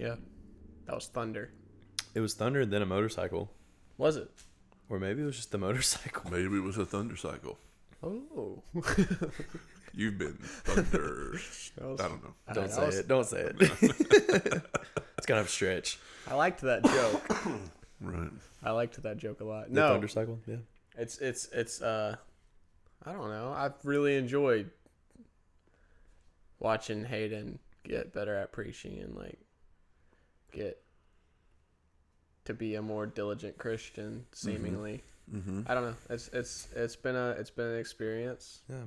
Yeah. 0.00 0.16
That 0.86 0.94
was 0.94 1.06
thunder. 1.08 1.50
It 2.14 2.20
was 2.20 2.34
thunder 2.34 2.60
and 2.62 2.72
then 2.72 2.82
a 2.82 2.86
motorcycle, 2.86 3.50
Was 3.98 4.16
it? 4.16 4.30
or 4.88 4.98
maybe 4.98 5.22
it 5.22 5.26
was 5.26 5.36
just 5.36 5.52
the 5.52 5.58
motorcycle. 5.58 6.28
maybe 6.30 6.56
it 6.56 6.62
was 6.62 6.78
a 6.78 6.86
thunder 6.86 7.16
cycle. 7.16 7.58
Oh. 8.02 8.62
You've 9.94 10.16
been 10.18 10.38
thunder. 10.40 11.32
That 11.76 12.00
I 12.00 12.08
don't 12.08 12.24
know. 12.24 12.34
I- 12.48 12.52
Don't 12.54 12.70
say 12.70 12.86
was- 12.86 12.98
it. 12.98 13.08
Don't 13.08 13.26
say 13.26 13.40
it. 13.42 13.56
it's 15.18 15.26
kind 15.26 15.38
of 15.40 15.46
a 15.46 15.48
stretch. 15.48 15.98
I 16.26 16.34
liked 16.34 16.60
that 16.62 16.84
joke. 16.84 17.36
Right. 18.02 18.30
I 18.62 18.70
liked 18.70 19.02
that 19.02 19.18
joke 19.18 19.42
a 19.42 19.44
lot. 19.44 19.68
The 19.68 19.74
No, 19.74 19.88
thunder 19.88 20.08
cycle. 20.08 20.38
Yeah. 20.46 20.56
it's 20.96 21.18
it's 21.18 21.46
it's 21.52 21.82
uh, 21.82 22.16
I 23.04 23.12
don't 23.12 23.28
know. 23.28 23.52
I've 23.54 23.74
really 23.84 24.16
enjoyed 24.16 24.70
watching 26.58 27.04
Hayden 27.04 27.58
get 27.84 28.14
better 28.14 28.34
at 28.34 28.52
preaching 28.52 28.98
and 29.00 29.14
like 29.14 29.38
get 30.50 30.82
to 32.44 32.54
be 32.54 32.74
a 32.74 32.82
more 32.82 33.06
diligent 33.06 33.58
Christian. 33.58 34.26
Seemingly, 34.32 35.02
Mm-hmm. 35.32 35.60
I 35.68 35.74
don't 35.74 35.84
know. 35.84 35.94
It's 36.08 36.26
it's 36.32 36.66
it's 36.74 36.96
been 36.96 37.14
a 37.14 37.30
it's 37.38 37.50
been 37.50 37.66
an 37.68 37.78
experience. 37.78 38.62
Yeah. 38.68 38.82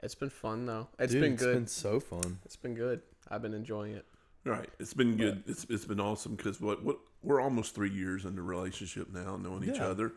It's 0.00 0.14
been 0.14 0.30
fun 0.30 0.64
though. 0.64 0.86
It's 0.96 1.12
Dude, 1.12 1.22
been 1.22 1.32
It's 1.32 1.42
good. 1.42 1.54
been 1.56 1.66
so 1.66 1.98
fun. 1.98 2.38
It's 2.44 2.54
been 2.54 2.74
good. 2.74 3.00
I've 3.28 3.42
been 3.42 3.52
enjoying 3.54 3.94
it. 3.94 4.04
Right. 4.44 4.68
It's 4.78 4.94
been 4.94 5.16
good. 5.16 5.42
It's 5.48 5.66
it's 5.68 5.84
been 5.84 5.98
awesome 5.98 6.36
because 6.36 6.60
what 6.60 6.84
what 6.84 6.98
we're 7.24 7.40
almost 7.40 7.74
three 7.74 7.90
years 7.90 8.24
into 8.24 8.42
relationship 8.42 9.12
now, 9.12 9.36
knowing 9.36 9.64
each 9.64 9.78
Yeah. 9.78 9.88
other, 9.88 10.12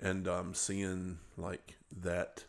and 0.00 0.26
um, 0.26 0.52
seeing 0.52 1.18
like 1.36 1.76
that. 2.00 2.42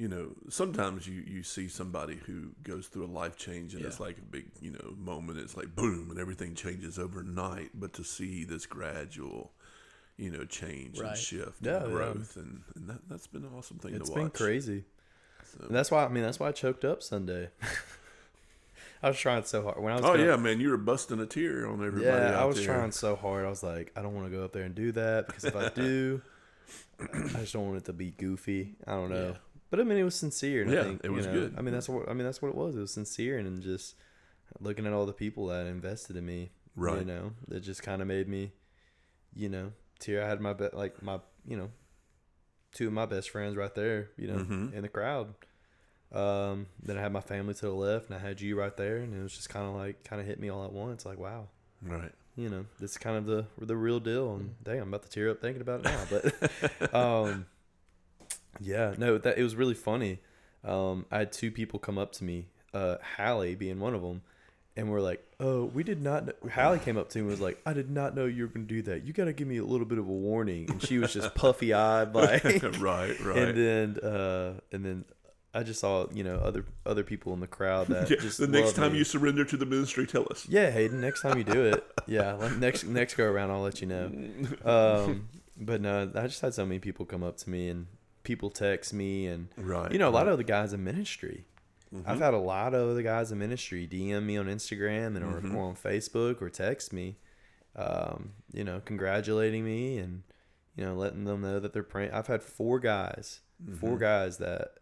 You 0.00 0.08
know, 0.08 0.30
sometimes 0.48 1.06
you 1.06 1.22
you 1.26 1.42
see 1.42 1.68
somebody 1.68 2.16
who 2.26 2.52
goes 2.64 2.86
through 2.86 3.04
a 3.04 3.12
life 3.20 3.36
change 3.36 3.74
and 3.74 3.84
it's 3.84 4.00
like 4.00 4.16
a 4.16 4.22
big 4.22 4.46
you 4.60 4.70
know 4.70 4.94
moment. 4.96 5.38
It's 5.38 5.56
like 5.58 5.76
boom 5.76 6.10
and 6.10 6.18
everything 6.18 6.54
changes 6.54 6.98
overnight. 6.98 7.70
But 7.74 7.92
to 7.94 8.04
see 8.04 8.44
this 8.44 8.64
gradual, 8.64 9.52
you 10.16 10.30
know, 10.30 10.44
change 10.46 10.98
Right. 10.98 11.10
and 11.10 11.18
shift 11.18 11.58
Yeah, 11.60 11.76
and 11.82 11.86
yeah. 11.86 11.92
growth 11.92 12.36
and, 12.36 12.62
and 12.76 12.88
that 12.88 13.00
that's 13.10 13.26
been 13.26 13.44
an 13.44 13.50
awesome 13.54 13.78
thing 13.78 13.94
It's 13.94 14.08
to 14.08 14.14
been 14.16 14.30
crazy. 14.30 14.84
So- 15.52 15.66
And 15.66 15.76
that's 15.76 15.90
why 15.90 16.04
I 16.04 16.08
mean 16.08 16.22
that's 16.22 16.40
why 16.40 16.48
I 16.48 16.52
choked 16.52 16.84
up 16.86 17.02
Sunday. 17.02 17.50
I 19.02 19.08
was 19.08 19.18
trying 19.18 19.44
so 19.44 19.62
hard 19.62 19.78
when 19.82 19.92
I 19.92 19.96
was. 19.96 20.04
Oh 20.06 20.08
gonna- 20.16 20.24
yeah, 20.26 20.36
man, 20.36 20.60
you 20.60 20.70
were 20.70 20.76
busting 20.78 21.20
a 21.20 21.26
tear 21.26 21.66
on 21.66 21.84
everybody. 21.86 22.04
yeah. 22.06 22.40
I 22.40 22.44
was 22.46 22.56
there. 22.56 22.64
trying 22.66 22.92
so 22.92 23.16
hard. 23.16 23.44
I 23.44 23.50
was 23.50 23.62
like, 23.62 23.92
I 23.96 24.00
don't 24.02 24.14
want 24.14 24.30
to 24.30 24.36
go 24.36 24.44
up 24.44 24.52
there 24.52 24.64
and 24.64 24.74
do 24.74 24.92
that 24.92 25.26
because 25.26 25.44
if 25.44 25.56
I 25.56 25.68
do, 25.70 26.22
I 27.00 27.40
just 27.40 27.52
don't 27.52 27.66
want 27.66 27.76
it 27.78 27.84
to 27.86 27.92
be 27.92 28.12
goofy. 28.12 28.76
I 28.86 28.92
don't 28.92 29.10
know. 29.10 29.28
Yeah. 29.30 29.36
But 29.70 29.80
I 29.80 29.84
mean, 29.84 29.98
it 29.98 30.02
was 30.02 30.14
sincere. 30.16 30.62
And 30.62 30.72
Yeah, 30.72 30.80
I 30.80 30.84
think, 30.84 31.00
it 31.04 31.10
was 31.10 31.26
you 31.26 31.32
know, 31.32 31.38
good. 31.40 31.54
I 31.56 31.62
mean, 31.62 31.72
that's 31.72 31.88
what 31.88 32.08
I 32.08 32.12
mean. 32.12 32.24
That's 32.24 32.42
what 32.42 32.48
it 32.48 32.54
was. 32.56 32.76
It 32.76 32.80
was 32.80 32.92
sincere 32.92 33.38
and 33.38 33.62
just 33.62 33.94
looking 34.58 34.86
at 34.86 34.92
all 34.92 35.06
the 35.06 35.12
people 35.12 35.46
that 35.46 35.66
invested 35.66 36.16
in 36.16 36.26
me. 36.26 36.50
Right. 36.76 36.98
You 37.00 37.04
know, 37.04 37.32
it 37.50 37.60
just 37.60 37.82
kind 37.82 38.02
of 38.02 38.08
made 38.08 38.28
me, 38.28 38.52
you 39.34 39.48
know, 39.48 39.72
tear. 40.00 40.24
I 40.24 40.28
had 40.28 40.40
my 40.40 40.52
be- 40.52 40.68
like 40.72 41.02
my 41.02 41.20
you 41.46 41.56
know, 41.56 41.70
two 42.72 42.88
of 42.88 42.92
my 42.92 43.06
best 43.06 43.30
friends 43.30 43.56
right 43.56 43.74
there. 43.74 44.10
You 44.16 44.28
know, 44.28 44.38
Mhm. 44.38 44.72
in 44.74 44.82
the 44.82 44.88
crowd. 44.88 45.34
Um, 46.12 46.66
then 46.82 46.98
I 46.98 47.02
had 47.02 47.12
my 47.12 47.20
family 47.20 47.54
to 47.54 47.66
the 47.66 47.72
left, 47.72 48.06
and 48.10 48.16
I 48.16 48.18
had 48.18 48.40
you 48.40 48.58
right 48.58 48.76
there, 48.76 48.96
and 48.96 49.14
it 49.14 49.22
was 49.22 49.32
just 49.32 49.48
kind 49.48 49.64
of 49.66 49.74
like 49.76 50.02
kind 50.02 50.20
of 50.20 50.26
hit 50.26 50.40
me 50.40 50.48
all 50.48 50.64
at 50.64 50.72
once. 50.72 51.06
Like, 51.06 51.18
wow, 51.20 51.46
Right. 51.82 52.10
you 52.34 52.48
know, 52.48 52.66
this 52.80 52.92
is 52.92 52.98
kind 52.98 53.16
of 53.16 53.26
the 53.26 53.46
the 53.64 53.76
real 53.76 54.00
deal. 54.00 54.34
And 54.34 54.56
dang, 54.64 54.80
I'm 54.80 54.88
about 54.88 55.04
to 55.04 55.08
tear 55.08 55.30
up 55.30 55.40
thinking 55.40 55.62
about 55.62 55.80
it 55.80 55.84
now. 55.84 56.04
But 56.10 56.94
um, 56.94 57.46
yeah, 58.58 58.94
no, 58.98 59.18
that 59.18 59.38
it 59.38 59.42
was 59.42 59.54
really 59.56 59.74
funny. 59.74 60.18
Um, 60.64 61.06
I 61.10 61.18
had 61.20 61.32
two 61.32 61.50
people 61.50 61.78
come 61.78 61.98
up 61.98 62.12
to 62.12 62.24
me, 62.24 62.48
uh, 62.74 62.96
Hallie 63.16 63.54
being 63.54 63.80
one 63.80 63.94
of 63.94 64.02
them, 64.02 64.22
and 64.76 64.90
we're 64.90 65.00
like, 65.00 65.24
"Oh, 65.38 65.64
we 65.64 65.82
did 65.82 66.02
not." 66.02 66.26
Know. 66.26 66.32
Hallie 66.52 66.78
came 66.78 66.96
up 66.96 67.08
to 67.10 67.18
me 67.18 67.22
and 67.22 67.30
was 67.30 67.40
like, 67.40 67.60
"I 67.64 67.72
did 67.72 67.90
not 67.90 68.14
know 68.14 68.26
you 68.26 68.42
were 68.42 68.48
going 68.48 68.66
to 68.66 68.74
do 68.74 68.82
that. 68.82 69.04
You 69.04 69.12
got 69.12 69.26
to 69.26 69.32
give 69.32 69.48
me 69.48 69.58
a 69.58 69.64
little 69.64 69.86
bit 69.86 69.98
of 69.98 70.08
a 70.08 70.12
warning." 70.12 70.70
And 70.70 70.82
she 70.82 70.98
was 70.98 71.12
just 71.12 71.34
puffy 71.34 71.72
eyed, 71.72 72.14
like, 72.14 72.44
right, 72.44 73.18
right. 73.20 73.38
and 73.38 73.56
then 73.56 73.98
uh, 73.98 74.54
and 74.72 74.84
then 74.84 75.04
I 75.52 75.62
just 75.62 75.80
saw 75.80 76.06
you 76.12 76.22
know 76.24 76.36
other 76.36 76.64
other 76.86 77.02
people 77.02 77.32
in 77.32 77.40
the 77.40 77.46
crowd 77.46 77.88
that 77.88 78.10
Yeah, 78.10 78.18
just 78.18 78.38
the 78.38 78.46
next 78.46 78.74
time 78.74 78.92
me. 78.92 78.98
you 78.98 79.04
surrender 79.04 79.44
to 79.44 79.56
the 79.56 79.66
ministry, 79.66 80.06
tell 80.06 80.26
us. 80.30 80.46
Yeah, 80.48 80.70
Hayden. 80.70 81.00
Next 81.00 81.22
time 81.22 81.38
you 81.38 81.44
do 81.44 81.64
it, 81.64 81.84
yeah. 82.06 82.34
Like 82.34 82.56
next 82.58 82.84
next 82.84 83.14
go 83.14 83.24
around, 83.24 83.50
I'll 83.50 83.62
let 83.62 83.80
you 83.80 83.86
know. 83.86 84.10
Um, 84.64 85.28
but 85.58 85.80
no, 85.80 86.10
I 86.14 86.26
just 86.26 86.40
had 86.40 86.54
so 86.54 86.64
many 86.64 86.78
people 86.78 87.04
come 87.04 87.22
up 87.22 87.36
to 87.38 87.50
me 87.50 87.68
and 87.68 87.86
people 88.30 88.48
text 88.48 88.94
me, 88.94 89.26
and 89.26 89.48
Right. 89.56 89.90
you 89.90 89.98
know 89.98 90.08
a 90.08 90.10
lot 90.10 90.26
right. 90.26 90.32
of 90.32 90.38
the 90.38 90.44
guys 90.44 90.72
in 90.72 90.84
ministry. 90.84 91.46
Mm-hmm. 91.92 92.08
I've 92.08 92.20
had 92.20 92.32
a 92.32 92.38
lot 92.38 92.74
of 92.74 92.94
the 92.94 93.02
guys 93.02 93.32
in 93.32 93.38
ministry 93.40 93.88
DM 93.90 94.22
me 94.22 94.36
on 94.36 94.46
Instagram 94.46 95.16
and 95.16 95.24
or, 95.24 95.40
mm-hmm. 95.40 95.56
or 95.56 95.64
on 95.64 95.74
Facebook 95.74 96.40
or 96.40 96.48
text 96.48 96.92
me, 96.92 97.16
um, 97.74 98.34
you 98.52 98.62
know, 98.62 98.80
congratulating 98.84 99.64
me 99.64 99.98
and 99.98 100.22
you 100.76 100.84
know 100.84 100.94
letting 100.94 101.24
them 101.24 101.40
know 101.40 101.58
that 101.58 101.72
they're 101.72 101.82
praying. 101.82 102.12
I've 102.12 102.28
had 102.28 102.44
four 102.44 102.78
guys, 102.78 103.40
four 103.80 103.90
mm-hmm. 103.90 103.98
guys 103.98 104.38
that 104.38 104.74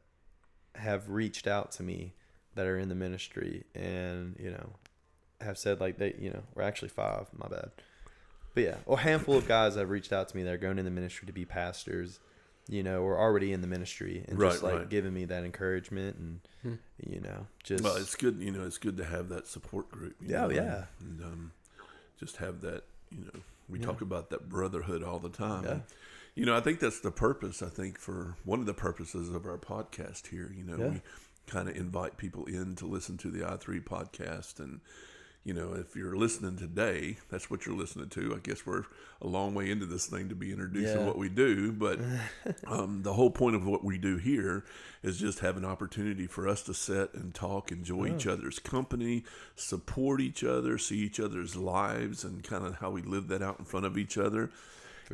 have 0.74 1.08
reached 1.08 1.46
out 1.46 1.72
to 1.72 1.82
me 1.82 2.12
that 2.54 2.66
are 2.66 2.78
in 2.78 2.88
the 2.88 2.94
ministry 2.94 3.64
and 3.74 4.36
you 4.38 4.50
know 4.50 4.70
have 5.40 5.56
said 5.56 5.80
like 5.80 5.96
they 5.96 6.14
you 6.18 6.30
know 6.30 6.42
we're 6.54 6.62
actually 6.62 6.88
five 6.88 7.26
my 7.36 7.48
bad 7.48 7.70
but 8.54 8.62
yeah 8.62 8.76
a 8.86 8.96
handful 8.96 9.36
of 9.36 9.46
guys 9.48 9.76
have 9.76 9.90
reached 9.90 10.12
out 10.12 10.28
to 10.28 10.36
me 10.36 10.42
that 10.42 10.52
are 10.52 10.58
going 10.58 10.78
in 10.78 10.84
the 10.84 10.90
ministry 10.90 11.26
to 11.26 11.32
be 11.32 11.44
pastors 11.44 12.20
you 12.68 12.82
know 12.82 13.00
or 13.02 13.18
already 13.18 13.52
in 13.52 13.60
the 13.62 13.66
ministry 13.66 14.24
and 14.28 14.38
just 14.38 14.62
Right, 14.62 14.70
like 14.72 14.78
right. 14.80 14.88
giving 14.90 15.14
me 15.14 15.24
that 15.26 15.44
encouragement 15.44 16.16
and 16.18 16.78
you 17.06 17.20
know 17.20 17.46
just 17.64 17.82
Well, 17.82 17.96
it's 17.96 18.14
good. 18.14 18.38
You 18.40 18.50
know, 18.50 18.64
it's 18.66 18.78
good 18.78 18.96
to 18.98 19.04
have 19.04 19.28
that 19.30 19.46
support 19.46 19.90
group. 19.90 20.16
you 20.20 20.28
Yeah, 20.30 20.42
know, 20.46 20.50
yeah. 20.50 20.84
And 21.00 21.22
um, 21.22 21.52
just 22.20 22.36
have 22.38 22.60
that. 22.62 22.84
You 23.10 23.24
know, 23.24 23.40
we 23.68 23.78
talk 23.78 24.00
about 24.02 24.28
that 24.30 24.48
brotherhood 24.48 25.02
all 25.02 25.18
the 25.18 25.28
time. 25.30 25.64
Yeah. 25.64 25.70
And, 25.70 25.82
you 26.34 26.44
know, 26.46 26.56
I 26.56 26.60
think 26.60 26.78
that's 26.80 27.00
the 27.00 27.10
purpose. 27.10 27.62
I 27.62 27.68
think 27.68 27.98
for 27.98 28.36
one 28.44 28.60
of 28.60 28.66
the 28.66 28.74
purposes 28.74 29.28
of 29.30 29.46
our 29.46 29.56
podcast 29.58 30.26
here. 30.28 30.52
You 30.54 30.64
know, 30.64 30.76
Yeah. 30.76 30.88
we 30.90 31.02
kind 31.46 31.68
of 31.68 31.76
invite 31.76 32.16
people 32.18 32.44
in 32.44 32.74
to 32.76 32.86
listen 32.86 33.16
to 33.18 33.30
the 33.30 33.50
I 33.50 33.56
three 33.56 33.80
podcast 33.80 34.60
and. 34.60 34.80
You 35.48 35.54
know, 35.54 35.72
if 35.72 35.96
you're 35.96 36.14
listening 36.14 36.58
today, 36.58 37.16
that's 37.30 37.50
what 37.50 37.64
you're 37.64 37.74
listening 37.74 38.10
to. 38.10 38.34
I 38.36 38.38
guess 38.38 38.66
we're 38.66 38.84
a 39.22 39.26
long 39.26 39.54
way 39.54 39.70
into 39.70 39.86
this 39.86 40.04
thing 40.04 40.28
to 40.28 40.34
be 40.34 40.52
introducing 40.52 41.00
Yeah. 41.00 41.06
what 41.06 41.16
we 41.16 41.30
do, 41.30 41.72
but 41.72 41.98
um, 42.66 43.02
the 43.02 43.14
whole 43.14 43.30
point 43.30 43.56
of 43.56 43.66
what 43.66 43.82
we 43.82 43.96
do 43.96 44.18
here 44.18 44.66
is 45.02 45.18
just 45.18 45.38
have 45.38 45.56
an 45.56 45.64
opportunity 45.64 46.26
for 46.26 46.46
us 46.46 46.62
to 46.64 46.74
sit 46.74 47.14
and 47.14 47.34
talk, 47.34 47.72
enjoy 47.72 48.14
each 48.14 48.26
other's 48.26 48.58
company, 48.58 49.24
support 49.56 50.20
each 50.20 50.44
other, 50.44 50.76
see 50.76 50.98
each 50.98 51.18
other's 51.18 51.56
lives, 51.56 52.24
and 52.24 52.44
kind 52.44 52.66
of 52.66 52.74
how 52.74 52.90
we 52.90 53.00
live 53.00 53.28
that 53.28 53.40
out 53.40 53.58
in 53.58 53.64
front 53.64 53.86
of 53.86 53.96
each 53.96 54.18
other, 54.18 54.50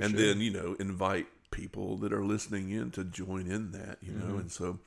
and 0.01 0.17
then 0.19 0.41
you 0.41 0.51
know 0.51 0.75
invite 0.81 1.29
people 1.55 1.97
that 1.99 2.13
are 2.13 2.25
listening 2.25 2.71
in 2.71 2.91
to 2.93 3.05
join 3.05 3.47
in 3.47 3.71
that. 3.73 3.99
You 4.03 4.13
know, 4.13 4.37
and 4.37 4.51
so. 4.51 4.79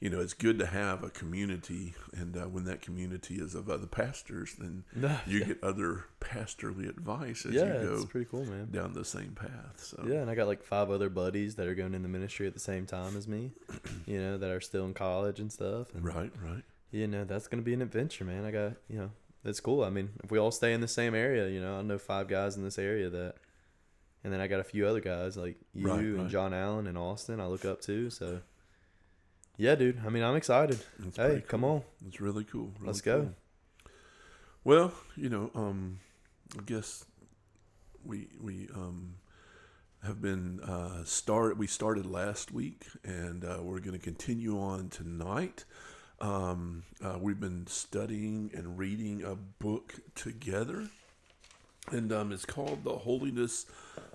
You 0.00 0.10
know, 0.10 0.18
it's 0.18 0.34
good 0.34 0.58
to 0.58 0.66
have 0.66 1.04
a 1.04 1.10
community, 1.10 1.94
and 2.12 2.36
uh, 2.36 2.48
when 2.48 2.64
that 2.64 2.82
community 2.82 3.36
is 3.36 3.54
of 3.54 3.70
other 3.70 3.86
pastors, 3.86 4.56
then 4.58 4.82
you 5.28 5.44
get 5.44 5.62
other 5.62 6.06
pastorly 6.18 6.88
advice 6.88 7.46
as 7.46 7.54
yeah 7.54 7.82
you 7.82 7.92
it's 7.92 8.02
go 8.02 8.06
pretty 8.06 8.26
cool 8.28 8.44
man 8.44 8.68
down 8.72 8.94
the 8.94 9.04
same 9.04 9.30
path. 9.30 9.74
So 9.76 10.04
yeah 10.08 10.22
and 10.22 10.30
i 10.30 10.34
got 10.34 10.46
like 10.46 10.62
five 10.62 10.90
other 10.90 11.10
buddies 11.10 11.56
that 11.56 11.66
are 11.66 11.74
going 11.74 11.94
in 11.94 12.02
the 12.02 12.08
ministry 12.08 12.46
at 12.46 12.54
the 12.54 12.60
same 12.60 12.86
time 12.86 13.16
as 13.16 13.28
me 13.28 13.50
you 14.06 14.18
know 14.18 14.38
that 14.38 14.50
are 14.50 14.60
still 14.60 14.86
in 14.86 14.94
college 14.94 15.40
and 15.40 15.52
stuff 15.52 15.94
and 15.94 16.04
right, 16.04 16.32
right. 16.42 16.62
you 16.90 17.06
know 17.06 17.24
that's 17.24 17.48
gonna 17.48 17.62
be 17.62 17.74
an 17.74 17.82
adventure 17.82 18.24
man 18.24 18.44
i 18.44 18.50
got 18.50 18.72
you 18.88 18.98
know 18.98 19.10
it's 19.44 19.60
cool 19.60 19.84
i 19.84 19.90
mean 19.90 20.10
if 20.22 20.30
we 20.30 20.38
all 20.38 20.50
stay 20.50 20.72
in 20.72 20.80
the 20.80 20.88
same 20.88 21.14
area 21.14 21.48
you 21.48 21.60
know 21.60 21.78
i 21.78 21.82
know 21.82 21.98
five 21.98 22.28
guys 22.28 22.56
in 22.56 22.64
this 22.64 22.78
area 22.78 23.10
that 23.10 23.34
and 24.24 24.32
then 24.32 24.40
i 24.40 24.46
got 24.46 24.60
a 24.60 24.64
few 24.64 24.86
other 24.86 25.00
guys 25.00 25.36
like 25.36 25.56
you 25.74 25.86
Right, 25.88 25.98
and 26.00 26.18
right. 26.22 26.28
john 26.30 26.52
allen 26.54 26.86
and 26.86 26.96
austin 26.98 27.40
i 27.40 27.46
look 27.46 27.64
up 27.64 27.80
to 27.82 28.10
so 28.10 28.40
yeah 29.56 29.74
dude 29.74 30.00
i 30.06 30.08
mean 30.08 30.22
i'm 30.22 30.36
excited 30.36 30.78
That's 30.98 31.16
hey 31.16 31.28
pretty 31.30 31.40
come 31.46 31.64
on 31.64 31.82
It's 32.06 32.20
really 32.20 32.44
cool. 32.44 32.72
really 32.78 32.86
Let's 32.86 33.00
go. 33.00 33.20
cool. 33.20 33.34
Well, 34.64 34.92
you 35.16 35.28
know, 35.28 35.50
um, 35.56 35.98
I 36.56 36.62
guess 36.62 37.04
we 38.04 38.28
we 38.40 38.68
um, 38.74 39.16
have 40.04 40.20
been 40.22 40.60
uh, 40.60 41.02
start. 41.04 41.58
We 41.58 41.66
started 41.66 42.06
last 42.06 42.52
week, 42.52 42.86
and 43.02 43.44
uh, 43.44 43.58
we're 43.60 43.80
going 43.80 43.98
to 43.98 44.04
continue 44.04 44.60
on 44.60 44.88
tonight. 44.88 45.64
Um, 46.20 46.84
uh, 47.04 47.18
we've 47.20 47.40
been 47.40 47.66
studying 47.66 48.52
and 48.54 48.78
reading 48.78 49.24
a 49.24 49.34
book 49.34 49.94
together, 50.14 50.88
and 51.90 52.12
um, 52.12 52.32
it's 52.32 52.44
called 52.44 52.84
"The 52.84 52.92
Holiness 52.96 53.66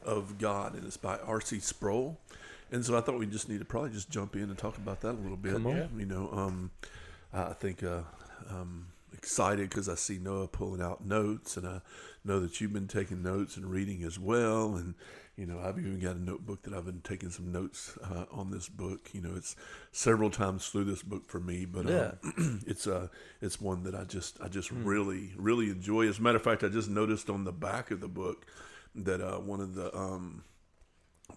of 0.04 0.38
God," 0.38 0.76
and 0.76 0.86
it's 0.86 0.98
by 0.98 1.18
R.C. 1.20 1.60
Sproul. 1.60 2.18
And 2.72 2.84
so 2.84 2.98
I 2.98 3.02
thought 3.02 3.18
we 3.18 3.26
just 3.26 3.48
need 3.48 3.60
to 3.60 3.66
probably 3.66 3.92
just 3.92 4.10
jump 4.10 4.36
in 4.36 4.44
and 4.44 4.58
talk 4.58 4.78
about 4.78 5.02
that 5.02 5.12
a 5.12 5.20
little 5.22 5.38
bit. 5.38 5.54
Come 5.54 5.68
on. 5.68 5.90
You 5.98 6.06
know, 6.06 6.30
um, 6.34 6.72
I 7.34 7.54
think 7.54 7.84
uh, 7.84 8.02
um, 8.50 8.88
excited 9.14 9.70
because 9.70 9.88
I 9.88 9.96
see 9.96 10.18
Noah 10.18 10.48
pulling 10.48 10.82
out 10.82 11.06
notes, 11.06 11.58
and 11.58 11.68
I 11.68 11.82
know 12.26 12.40
that 12.42 12.60
you've 12.60 12.74
been 12.74 12.88
taking 12.88 13.24
notes 13.24 13.58
and 13.58 13.66
reading 13.66 14.04
as 14.04 14.20
well. 14.20 14.76
And 14.76 14.96
you 15.38 15.46
know, 15.46 15.60
I've 15.64 15.78
even 15.78 16.00
got 16.00 16.16
a 16.16 16.20
notebook 16.20 16.64
that 16.64 16.74
I've 16.74 16.86
been 16.86 17.02
taking 17.02 17.30
some 17.30 17.52
notes 17.52 17.98
uh, 18.04 18.26
on 18.32 18.50
this 18.52 18.68
book. 18.68 19.10
You 19.14 19.22
know, 19.22 19.34
it's 19.36 19.56
several 19.92 20.30
times 20.32 20.68
through 20.68 20.86
this 20.86 21.04
book 21.04 21.30
for 21.30 21.40
me, 21.40 21.66
but 21.66 21.86
Yeah. 21.86 22.12
um, 22.38 22.62
it's 22.68 22.88
uh, 22.88 23.08
it's 23.42 23.62
one 23.62 23.84
that 23.84 23.94
I 23.96 24.04
just 24.04 24.42
I 24.42 24.48
just 24.48 24.72
really 24.72 25.34
really 25.38 25.70
enjoy. 25.70 26.08
As 26.08 26.20
a 26.20 26.22
matter 26.24 26.38
of 26.38 26.44
fact, 26.44 26.64
I 26.64 26.70
just 26.70 26.90
noticed 26.90 27.30
on 27.30 27.44
the 27.44 27.52
back 27.52 27.92
of 27.92 28.02
the 28.02 28.08
book 28.08 28.46
that 28.96 29.22
uh, 29.22 29.38
one 29.40 29.62
of 29.62 29.76
the 29.76 29.96
um, 29.96 30.44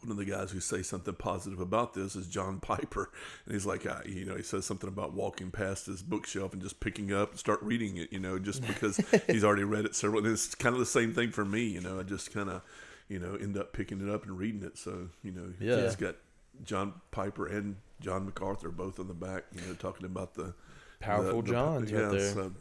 one 0.01 0.13
of 0.13 0.17
the 0.17 0.25
guys 0.25 0.51
who 0.53 0.61
say 0.61 0.83
something 0.83 1.15
positive 1.15 1.61
about 1.61 1.93
this 1.95 2.15
is 2.17 2.27
John 2.29 2.61
Piper, 2.61 3.11
and 3.45 3.53
he's 3.53 3.67
like, 3.67 3.85
uh, 3.85 4.01
you 4.07 4.25
know, 4.25 4.37
he 4.37 4.43
says 4.43 4.65
something 4.65 4.89
about 4.89 5.13
walking 5.13 5.51
past 5.51 5.87
his 5.87 6.01
bookshelf 6.03 6.53
and 6.55 6.63
just 6.63 6.81
picking 6.81 7.13
up 7.13 7.31
and 7.33 7.39
start 7.39 7.61
reading 7.63 7.97
it, 7.99 8.11
you 8.13 8.21
know, 8.21 8.39
just 8.39 8.67
because 8.67 8.97
he's 9.27 9.45
already 9.45 9.65
read 9.65 9.85
it 9.85 9.95
several. 9.95 10.25
And 10.25 10.33
it's 10.33 10.55
kind 10.55 10.73
of 10.75 10.79
the 10.79 10.87
same 10.87 11.13
thing 11.13 11.33
for 11.33 11.45
me, 11.45 11.65
you 11.65 11.81
know. 11.81 11.99
I 11.99 12.05
just 12.05 12.33
kind 12.33 12.49
of, 12.49 12.63
you 13.11 13.19
know, 13.19 13.35
end 13.35 13.59
up 13.59 13.75
picking 13.75 14.01
it 14.01 14.09
up 14.09 14.25
and 14.25 14.39
reading 14.39 14.63
it. 14.63 14.79
So, 14.79 15.09
you 15.23 15.33
know, 15.33 15.53
Yeah. 15.61 15.83
he's 15.83 15.97
got 15.97 16.17
John 16.65 16.95
Piper 17.11 17.47
and 17.47 17.77
John 18.01 18.25
MacArthur 18.25 18.71
both 18.71 18.99
on 18.99 19.09
the 19.09 19.15
back, 19.15 19.45
you 19.55 19.61
know, 19.63 19.75
talking 19.75 20.07
about 20.07 20.33
the 20.35 20.55
Powerful 21.01 21.43
Johns 21.43 21.93
right 21.93 22.11
there. 22.11 22.33
So, 22.33 22.53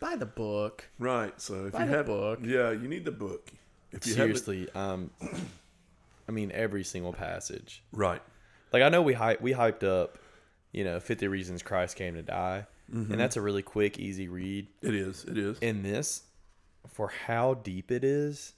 Buy 0.00 0.16
the 0.16 0.26
book. 0.26 0.88
right. 0.98 1.38
So 1.40 1.66
if 1.66 1.72
Buy 1.72 1.84
you 1.84 1.90
the 1.90 1.96
have 1.96 2.06
book. 2.06 2.40
yeah, 2.42 2.70
you 2.72 2.88
need 2.88 3.04
the 3.04 3.12
book. 3.12 3.50
If 3.92 4.06
you 4.06 4.12
seriously 4.14 4.68
um 4.74 5.10
i 6.28 6.30
mean 6.30 6.50
every 6.52 6.84
single 6.84 7.12
passage 7.14 7.82
right. 7.92 8.20
like 8.70 8.82
I 8.82 8.90
know 8.90 9.00
we 9.00 9.14
hype 9.14 9.40
we 9.40 9.52
hyped 9.52 9.82
up, 9.82 10.18
you 10.72 10.84
know, 10.84 11.00
Fifty 11.00 11.26
Reasons 11.28 11.62
Christ 11.62 11.96
Came 11.96 12.14
to 12.14 12.22
Die, 12.22 12.66
Mm-hmm. 12.94 13.12
and 13.12 13.20
that's 13.20 13.36
a 13.36 13.42
really 13.42 13.60
quick, 13.62 13.98
easy 13.98 14.28
read. 14.28 14.66
It 14.82 14.94
is. 14.94 15.22
It 15.24 15.36
is. 15.36 15.58
In 15.58 15.82
this, 15.82 16.22
for 16.86 17.08
how 17.26 17.52
deep 17.54 17.90
it 17.90 18.02
is, 18.02 18.54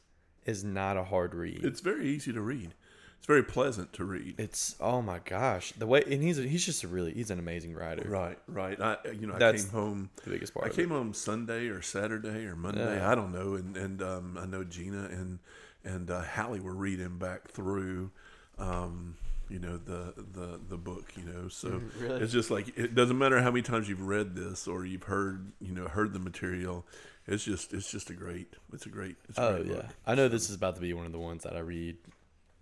is 0.46 0.64
not 0.64 0.96
a 0.96 1.04
hard 1.04 1.34
read. 1.34 1.64
It's 1.64 1.80
very 1.80 2.08
easy 2.08 2.32
to 2.32 2.40
read. 2.40 2.74
It's 3.18 3.26
very 3.26 3.42
pleasant 3.42 3.92
to 3.94 4.04
read. 4.04 4.36
It's 4.38 4.76
oh 4.80 5.02
my 5.02 5.18
gosh, 5.18 5.72
the 5.72 5.86
way 5.86 6.02
and 6.10 6.22
he's 6.22 6.38
he's 6.38 6.64
just 6.64 6.82
a 6.84 6.88
really 6.88 7.12
he's 7.12 7.30
an 7.30 7.38
amazing 7.38 7.74
writer. 7.74 8.08
Right, 8.08 8.38
right. 8.48 8.80
I 8.80 8.96
you 9.12 9.26
know 9.26 9.34
I 9.34 9.52
came 9.52 9.68
home. 9.68 10.10
The 10.24 10.30
biggest 10.30 10.54
part. 10.54 10.66
I 10.66 10.74
came 10.74 10.88
home 10.88 11.12
Sunday 11.12 11.66
or 11.68 11.82
Saturday 11.82 12.46
or 12.46 12.56
Monday. 12.56 12.96
Yeah. 12.96 13.10
I 13.10 13.14
don't 13.14 13.32
know. 13.32 13.54
And 13.54 13.76
and 13.76 14.02
um, 14.02 14.38
I 14.40 14.46
know 14.46 14.64
Gina 14.64 15.04
and 15.10 15.38
and 15.84 16.10
uh, 16.10 16.22
Hallie 16.22 16.60
were 16.60 16.74
reading 16.74 17.18
back 17.18 17.48
through. 17.50 18.10
Um, 18.58 19.16
you 19.50 19.58
know 19.58 19.76
the 19.76 20.14
the 20.16 20.58
the 20.70 20.76
book. 20.78 21.12
You 21.16 21.24
know, 21.24 21.48
so 21.48 21.68
Mm, 21.68 21.90
Really? 22.00 22.20
it's 22.22 22.32
just 22.32 22.50
like 22.50 22.76
it 22.78 22.94
doesn't 22.94 23.18
matter 23.18 23.40
how 23.42 23.50
many 23.50 23.62
times 23.62 23.86
you've 23.88 24.00
read 24.06 24.34
this 24.34 24.66
or 24.66 24.86
you've 24.86 25.02
heard 25.02 25.52
you 25.60 25.74
know 25.74 25.88
heard 25.88 26.14
the 26.14 26.18
material. 26.20 26.86
It's 27.26 27.44
just 27.44 27.72
it's 27.72 27.90
just 27.90 28.10
a 28.10 28.14
great. 28.14 28.54
It's 28.72 28.86
a 28.86 28.88
great. 28.88 29.16
It's 29.28 29.38
a 29.38 29.42
Oh 29.42 29.54
great 29.56 29.66
yeah, 29.66 29.74
book. 29.82 29.86
I 30.06 30.14
know 30.14 30.28
this 30.28 30.48
is 30.50 30.56
about 30.56 30.74
to 30.76 30.80
be 30.80 30.92
one 30.92 31.06
of 31.06 31.12
the 31.12 31.18
ones 31.18 31.42
that 31.44 31.54
I 31.56 31.60
read, 31.60 31.96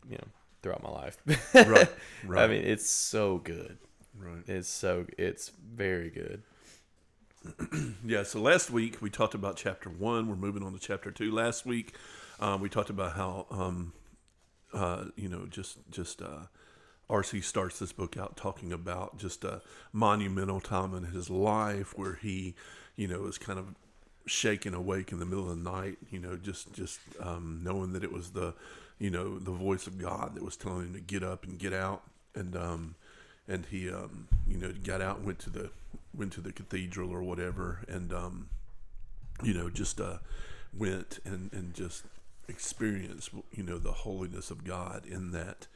you 0.09 0.17
know, 0.17 0.29
throughout 0.63 0.83
my 0.83 0.91
life. 0.91 1.17
Right, 1.55 1.89
right. 2.25 2.45
I 2.45 2.47
mean, 2.49 2.65
it's 2.65 2.89
so 2.89 3.39
good. 3.39 3.79
right. 4.19 4.43
It's 4.47 4.69
so 4.69 5.07
it's 5.17 5.51
very 5.75 6.11
good. 6.11 6.43
Yeah, 8.05 8.23
so 8.25 8.41
last 8.41 8.71
week 8.71 9.01
we 9.01 9.11
talked 9.11 9.35
about 9.35 9.57
chapter 9.57 9.89
one. 9.91 10.29
We're 10.29 10.37
moving 10.37 10.63
on 10.63 10.73
to 10.73 10.79
chapter 10.79 11.11
two. 11.11 11.31
Last 11.31 11.65
week 11.67 11.95
um, 12.41 12.61
we 12.61 12.69
talked 12.69 12.91
about 12.91 13.13
how 13.17 13.47
um, 13.51 13.93
uh, 14.73 15.07
you 15.17 15.29
know 15.29 15.47
just 15.47 15.79
just 15.91 16.21
uh, 16.23 16.47
RC 17.09 17.45
starts 17.45 17.79
this 17.79 17.93
book 17.93 18.17
out 18.17 18.37
talking 18.37 18.73
about 18.73 19.19
just 19.19 19.45
a 19.45 19.63
monumental 19.93 20.61
time 20.61 20.95
in 20.95 21.05
his 21.05 21.31
life 21.31 21.97
where 21.97 22.15
he 22.15 22.55
you 22.97 23.07
know 23.09 23.25
is 23.27 23.39
kind 23.39 23.59
of 23.59 23.75
shaken 24.29 24.75
awake 24.75 25.13
in 25.13 25.19
the 25.19 25.27
middle 25.27 25.51
of 25.51 25.63
the 25.63 25.71
night. 25.71 25.99
You 26.11 26.21
know, 26.21 26.37
just 26.37 26.73
just 26.73 27.01
um, 27.21 27.61
knowing 27.63 27.93
that 27.93 28.05
it 28.05 28.13
was 28.13 28.31
the 28.31 28.55
you 28.99 29.11
know 29.11 29.39
the 29.39 29.53
voice 29.53 29.87
of 29.87 29.99
God 29.99 30.35
that 30.35 30.45
was 30.45 30.57
telling 30.57 30.89
him 30.89 30.95
to 30.95 31.01
get 31.01 31.23
up 31.23 31.45
and 31.45 31.59
get 31.59 31.73
out 31.73 32.03
and 32.35 32.57
um, 32.57 32.95
and 33.47 33.67
he 33.67 33.91
um, 33.91 34.29
you 34.47 34.59
know 34.59 34.73
got 34.85 35.01
out 35.01 35.19
and 35.19 35.27
went 35.27 35.39
to 35.41 35.51
the 35.51 35.71
went 36.15 36.33
to 36.33 36.41
the 36.41 36.53
cathedral 36.53 37.13
or 37.13 37.23
whatever 37.23 37.81
and 37.89 38.13
um, 38.13 38.49
you 39.43 39.55
know, 39.55 39.71
just 39.71 40.01
uh, 40.01 40.19
went 40.77 41.19
and 41.25 41.53
and 41.53 41.75
just 41.75 42.05
experienced, 42.49 43.31
you 43.53 43.63
know, 43.63 43.79
the 43.79 43.93
holiness 43.93 44.51
of 44.51 44.65
God 44.65 45.07
in 45.07 45.33
that 45.33 45.67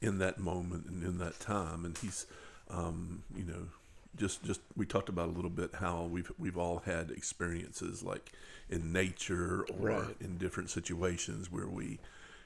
in 0.00 0.18
that 0.18 0.38
moment 0.38 0.86
and 0.86 1.02
in 1.02 1.18
that 1.18 1.40
time. 1.40 1.84
And 1.84 1.98
he's, 1.98 2.26
um, 2.70 3.22
you 3.36 3.44
know, 3.44 3.68
just 4.16 4.42
just 4.44 4.60
we 4.76 4.86
talked 4.86 5.08
about 5.08 5.28
a 5.28 5.32
little 5.32 5.50
bit 5.50 5.76
how 5.76 6.04
we've 6.04 6.32
we've 6.38 6.56
all 6.58 6.80
had 6.80 7.10
experiences 7.10 8.02
like 8.02 8.32
in 8.68 8.92
nature 8.92 9.64
or 9.64 9.88
Right. 9.90 10.16
in 10.20 10.38
different 10.38 10.70
situations 10.70 11.50
where 11.50 11.68
we, 11.68 12.00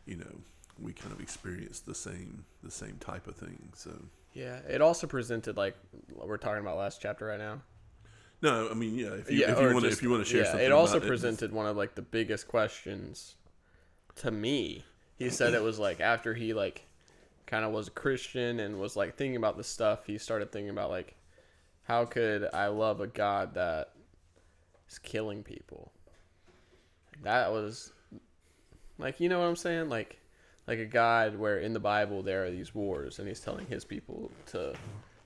you 0.07 0.17
know, 0.17 0.41
we 0.79 0.93
kind 0.93 1.13
of 1.13 1.21
experience 1.21 1.81
the 1.81 1.95
same 1.95 2.45
the 2.63 2.71
same 2.71 2.97
type 2.99 3.27
of 3.27 3.37
thing. 3.37 3.71
So 3.75 3.93
Yeah, 4.33 4.59
it 4.69 4.81
also 4.81 5.07
presented 5.07 5.57
like 5.57 5.77
we're 6.09 6.37
talking 6.39 6.61
about 6.61 6.77
last 6.79 7.01
chapter 7.01 7.27
right 7.27 7.39
now. 7.39 7.63
no, 8.41 8.69
I 8.71 8.75
mean, 8.75 8.95
yeah, 8.97 9.15
if 9.15 9.31
you, 9.31 9.39
yeah, 9.39 9.47
if 9.47 9.61
you 9.61 9.71
want 9.71 9.85
to 9.85 9.91
if 9.91 10.03
you 10.03 10.11
want 10.11 10.25
to 10.25 10.29
share 10.29 10.45
yeah, 10.45 10.45
something, 10.45 10.67
it 10.67 10.73
also 10.73 11.01
presented 11.01 11.53
one 11.53 11.67
of 11.67 11.77
like 11.77 11.95
the 11.95 12.03
biggest 12.03 12.49
questions 12.49 13.37
to 14.17 14.31
me. 14.31 14.85
He 15.17 15.31
said 15.31 15.55
it 15.55 15.63
was 15.63 15.79
like 15.79 16.01
after 16.01 16.35
he 16.35 16.55
like 16.55 16.87
kind 17.47 17.65
of 17.65 17.73
was 17.73 17.89
a 17.89 17.93
Christian 17.93 18.61
and 18.61 18.79
was 18.81 18.97
like 18.97 19.17
thinking 19.17 19.37
about 19.37 19.57
this 19.57 19.69
stuff, 19.69 20.07
he 20.07 20.19
started 20.19 20.53
thinking 20.53 20.71
about 20.71 20.91
like 20.91 21.17
how 21.85 22.05
could 22.05 22.49
I 22.53 22.68
love 22.68 23.01
a 23.01 23.07
God 23.07 23.55
that 23.55 23.91
is 24.89 24.99
killing 24.99 25.43
people? 25.43 25.93
That 27.22 27.53
was 27.53 27.93
like 28.99 29.20
you 29.20 29.28
know 29.28 29.41
what 29.41 29.47
I'm 29.47 29.57
saying? 29.57 29.89
Like 29.89 30.18
like 30.66 30.78
a 30.78 30.87
God 30.87 31.37
where 31.39 31.59
in 31.59 31.72
the 31.72 31.80
Bible 31.80 32.22
there 32.22 32.45
are 32.45 32.51
these 32.51 32.74
wars 32.74 33.18
and 33.18 33.26
he's 33.28 33.41
telling 33.41 33.66
his 33.66 33.85
people 33.85 34.30
to 34.47 34.74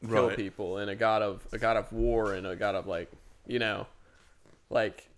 kill 0.07 0.29
Right. 0.29 0.37
people 0.37 0.77
and 0.79 0.91
a 0.91 0.95
god 0.95 1.23
of 1.23 1.47
a 1.53 1.59
god 1.59 1.77
of 1.79 1.91
war 1.91 2.35
and 2.35 2.47
a 2.47 2.55
god 2.55 2.75
of 2.75 2.87
like 2.87 3.11
you 3.47 3.59
know 3.59 3.87
like 4.69 5.09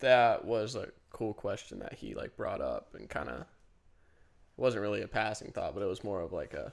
that 0.00 0.44
was 0.44 0.74
a 0.74 0.88
cool 1.10 1.32
question 1.32 1.78
that 1.78 1.94
he 1.94 2.14
like 2.14 2.36
brought 2.36 2.60
up 2.60 2.88
and 2.94 3.08
kind 3.08 3.28
of 3.28 3.44
wasn't 4.56 4.82
really 4.82 5.02
a 5.02 5.08
passing 5.08 5.52
thought 5.52 5.72
but 5.72 5.82
it 5.84 5.86
was 5.86 6.02
more 6.02 6.20
of 6.20 6.32
like 6.32 6.52
a 6.52 6.72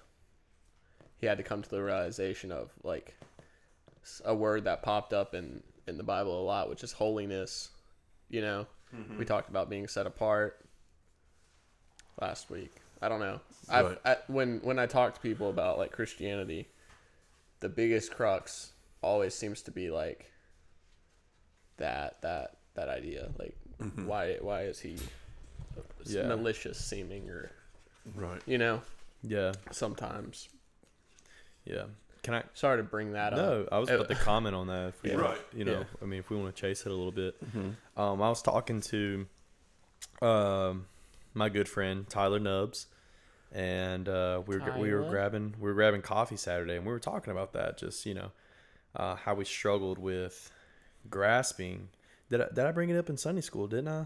he 1.18 1.28
had 1.28 1.38
to 1.38 1.44
come 1.44 1.62
to 1.62 1.70
the 1.70 1.82
realization 1.82 2.52
of 2.52 2.72
like 2.84 3.16
a 4.26 4.34
word 4.36 4.64
that 4.66 4.82
popped 4.84 5.14
up 5.14 5.34
in 5.34 5.62
in 5.88 5.98
the 5.98 6.04
bible 6.04 6.40
a 6.42 6.44
lot 6.44 6.70
which 6.70 6.84
is 6.84 6.92
holiness 6.94 7.70
you 8.30 8.42
know 8.42 8.66
mm-hmm. 8.96 9.18
we 9.18 9.26
talked 9.26 9.50
about 9.50 9.70
being 9.70 9.88
set 9.88 10.06
apart 10.08 10.64
last 12.20 12.50
week 12.50 12.74
i 13.02 13.10
don't 13.10 13.20
know 13.20 13.40
Right. 13.70 13.98
I, 14.06 14.18
when 14.28 14.60
when 14.64 14.80
i 14.80 14.86
talk 14.86 15.14
to 15.16 15.22
people 15.22 15.50
about 15.50 15.78
like 15.78 15.92
christianity 15.92 16.68
the 17.60 17.70
biggest 17.70 18.12
crux 18.12 18.72
always 19.02 19.34
seems 19.34 19.62
to 19.64 19.72
be 19.72 19.90
like 19.90 20.32
that 21.78 22.22
that 22.22 22.58
that 22.76 22.90
idea 22.90 23.30
like 23.40 23.56
mm-hmm. 23.82 24.06
why 24.06 24.38
why 24.42 24.64
is 24.64 24.80
he 24.80 24.98
Yeah. 26.06 26.28
malicious 26.28 26.78
seeming 26.84 27.30
or 27.30 27.52
right. 28.16 28.42
you 28.46 28.58
know 28.58 28.82
Yeah, 29.24 29.54
sometimes 29.72 30.50
yeah. 31.66 31.86
Can 32.24 32.36
I? 32.36 32.44
sorry 32.54 32.78
to 32.78 32.84
bring 32.84 33.14
that 33.14 33.34
No, 33.34 33.62
up 33.62 33.72
No, 33.72 33.76
I 33.76 33.80
was 33.80 33.90
about 33.90 34.08
to 34.10 34.16
comment 34.30 34.56
on 34.56 34.68
that. 34.68 34.90
If 34.90 35.04
we, 35.04 35.10
Yeah. 35.12 35.16
Right. 35.18 35.38
You 35.54 35.66
know, 35.66 35.72
Yeah. 35.80 35.84
I 36.02 36.06
mean, 36.06 36.20
if 36.20 36.30
we 36.30 36.38
want 36.38 36.56
to 36.56 36.62
chase 36.62 36.82
it 36.86 36.92
a 36.92 36.96
little 36.96 37.12
bit, 37.12 37.36
Mm-hmm. 37.44 38.00
um, 38.02 38.22
I 38.22 38.30
was 38.30 38.42
talking 38.42 38.80
to, 38.82 39.26
um, 40.22 40.86
my 41.34 41.50
good 41.50 41.68
friend 41.68 42.08
Tyler 42.10 42.40
Nubs, 42.40 42.88
and 43.52 44.08
uh, 44.08 44.42
we 44.46 44.58
were 44.58 44.78
we 44.78 44.94
were 44.94 45.10
grabbing 45.10 45.56
we 45.60 45.68
were 45.70 45.74
grabbing 45.74 46.02
coffee 46.02 46.38
Saturday, 46.38 46.76
and 46.76 46.86
we 46.86 46.92
were 46.92 47.00
talking 47.00 47.32
about 47.32 47.54
that. 47.54 47.78
Just 47.78 48.06
you 48.06 48.14
know, 48.14 48.32
uh, 48.96 49.16
how 49.16 49.34
we 49.34 49.46
struggled 49.46 49.98
with 49.98 50.52
grasping. 51.10 51.90
Did 52.30 52.42
I, 52.42 52.48
did 52.54 52.60
I 52.66 52.72
bring 52.72 52.90
it 52.90 52.98
up 52.98 53.10
in 53.10 53.18
Sunday 53.18 53.42
school? 53.42 53.68
Didn't 53.68 53.88
I? 53.90 54.06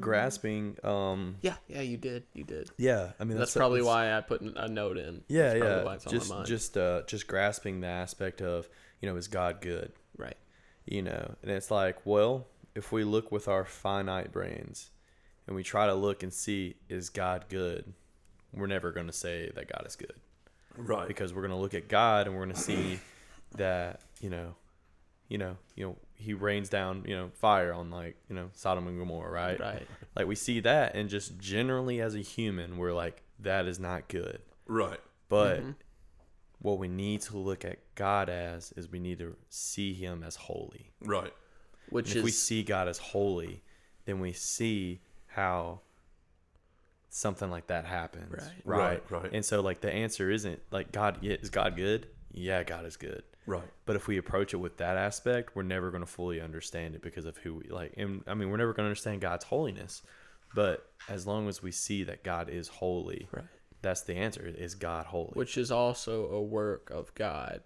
Grasping. 0.00 0.76
Um, 0.84 1.36
yeah 1.42 1.54
yeah 1.68 1.80
you 1.82 1.96
did 1.96 2.24
you 2.34 2.44
did 2.44 2.70
yeah. 2.78 3.12
I 3.20 3.24
mean, 3.24 3.36
that's, 3.38 3.52
that's, 3.52 3.56
probably 3.56 3.80
that's- 3.80 3.94
why 3.94 4.16
i 4.16 4.20
put 4.20 4.40
a 4.42 4.68
note 4.68 4.98
in 4.98 5.22
Yeah, 5.28 5.48
That's 5.48 5.58
probably 5.60 5.76
yeah. 5.78 5.84
why 5.84 5.94
it's 5.94 6.06
on 6.06 6.12
Just 6.12 6.28
my 6.30 6.36
mind. 6.36 6.46
just 6.48 6.76
uh, 6.76 7.02
just 7.06 7.26
grasping 7.26 7.80
the 7.80 7.86
aspect 7.88 8.40
of 8.42 8.68
you 9.00 9.08
know, 9.08 9.16
is 9.16 9.28
God 9.28 9.60
good? 9.60 9.92
right 10.16 10.36
you 10.86 11.02
know 11.02 11.34
and 11.42 11.50
it's 11.50 11.70
like 11.70 11.98
well 12.06 12.46
if 12.74 12.92
we 12.92 13.04
look 13.04 13.30
with 13.32 13.48
our 13.48 13.64
finite 13.64 14.32
brains 14.32 14.90
and 15.46 15.54
we 15.56 15.62
try 15.62 15.86
to 15.86 15.94
look 15.94 16.22
and 16.22 16.32
see 16.32 16.74
is 16.88 17.10
god 17.10 17.44
good 17.48 17.92
we're 18.54 18.66
never 18.66 18.92
going 18.92 19.06
to 19.06 19.12
say 19.12 19.50
that 19.54 19.70
god 19.70 19.84
is 19.86 19.96
good 19.96 20.14
Right. 20.78 21.08
because 21.08 21.34
we're 21.34 21.42
going 21.42 21.50
to 21.52 21.56
look 21.60 21.74
at 21.74 21.88
god 21.88 22.26
and 22.26 22.36
we're 22.36 22.44
going 22.44 22.54
to 22.54 22.60
see 22.60 22.98
that 23.56 24.00
you 24.20 24.30
know 24.30 24.54
you 25.28 25.38
know 25.38 25.56
you 25.74 25.84
know 25.86 25.96
he 26.18 26.34
rains 26.34 26.68
down 26.68 27.04
you 27.06 27.14
know 27.14 27.30
fire 27.34 27.72
on 27.72 27.90
like 27.90 28.16
you 28.28 28.34
know 28.34 28.48
sodom 28.54 28.86
and 28.88 28.98
gomorrah 28.98 29.30
right 29.30 29.60
right 29.60 29.86
like 30.16 30.26
we 30.26 30.34
see 30.34 30.60
that 30.60 30.94
and 30.94 31.08
just 31.08 31.38
generally 31.38 32.00
as 32.00 32.14
a 32.14 32.20
human 32.20 32.76
we're 32.78 32.92
like 32.92 33.22
that 33.38 33.66
is 33.66 33.78
not 33.78 34.08
good 34.08 34.40
Right. 34.66 35.00
but 35.28 35.60
Mm-hmm. 35.60 35.70
what 36.60 36.78
we 36.78 36.88
need 36.88 37.20
to 37.22 37.36
look 37.36 37.64
at 37.64 37.78
god 37.94 38.28
as 38.28 38.72
is 38.76 38.90
we 38.90 38.98
need 38.98 39.18
to 39.18 39.36
see 39.50 39.92
him 39.94 40.22
as 40.22 40.36
holy 40.36 40.90
Right. 41.04 41.32
which 41.90 42.06
and 42.08 42.16
is 42.16 42.20
if 42.20 42.24
we 42.24 42.30
see 42.32 42.62
God 42.62 42.88
as 42.88 42.98
holy, 42.98 43.62
then 44.06 44.18
we 44.20 44.32
see 44.32 45.00
how 45.26 45.80
something 47.10 47.50
like 47.50 47.68
that 47.68 47.84
happens. 47.84 48.30
Right. 48.32 48.52
Right. 48.64 48.78
Right, 49.10 49.22
right. 49.22 49.32
And 49.32 49.44
so 49.44 49.60
like 49.60 49.80
the 49.80 49.92
answer 49.92 50.30
isn't 50.30 50.60
like 50.70 50.92
God 50.92 51.18
yeah, 51.22 51.34
is 51.40 51.50
God 51.50 51.76
good? 51.76 52.08
Yeah, 52.32 52.62
God 52.62 52.84
is 52.86 52.96
good. 52.96 53.22
Right. 53.46 53.62
But 53.84 53.96
if 53.96 54.08
we 54.08 54.18
approach 54.18 54.52
it 54.54 54.58
with 54.58 54.76
that 54.78 54.96
aspect, 54.96 55.54
we're 55.54 55.62
never 55.62 55.90
going 55.90 56.02
to 56.02 56.10
fully 56.10 56.40
understand 56.40 56.94
it 56.94 57.02
because 57.02 57.24
of 57.26 57.36
who 57.38 57.54
we 57.54 57.68
like. 57.68 57.94
And 57.96 58.22
I 58.26 58.34
mean, 58.34 58.50
we're 58.50 58.56
never 58.56 58.72
going 58.72 58.84
to 58.84 58.88
understand 58.88 59.20
God's 59.20 59.44
holiness. 59.44 60.02
But 60.54 60.88
as 61.08 61.26
long 61.26 61.48
as 61.48 61.62
we 61.62 61.70
see 61.72 62.02
that 62.04 62.24
God 62.24 62.48
is 62.48 62.68
holy, 62.68 63.28
Right. 63.32 63.44
that's 63.82 64.02
the 64.02 64.14
answer. 64.14 64.46
Is 64.46 64.74
God 64.74 65.06
holy? 65.06 65.32
which 65.34 65.56
is 65.58 65.70
also 65.70 66.26
a 66.30 66.42
work 66.42 66.90
of 66.90 67.14
God 67.14 67.62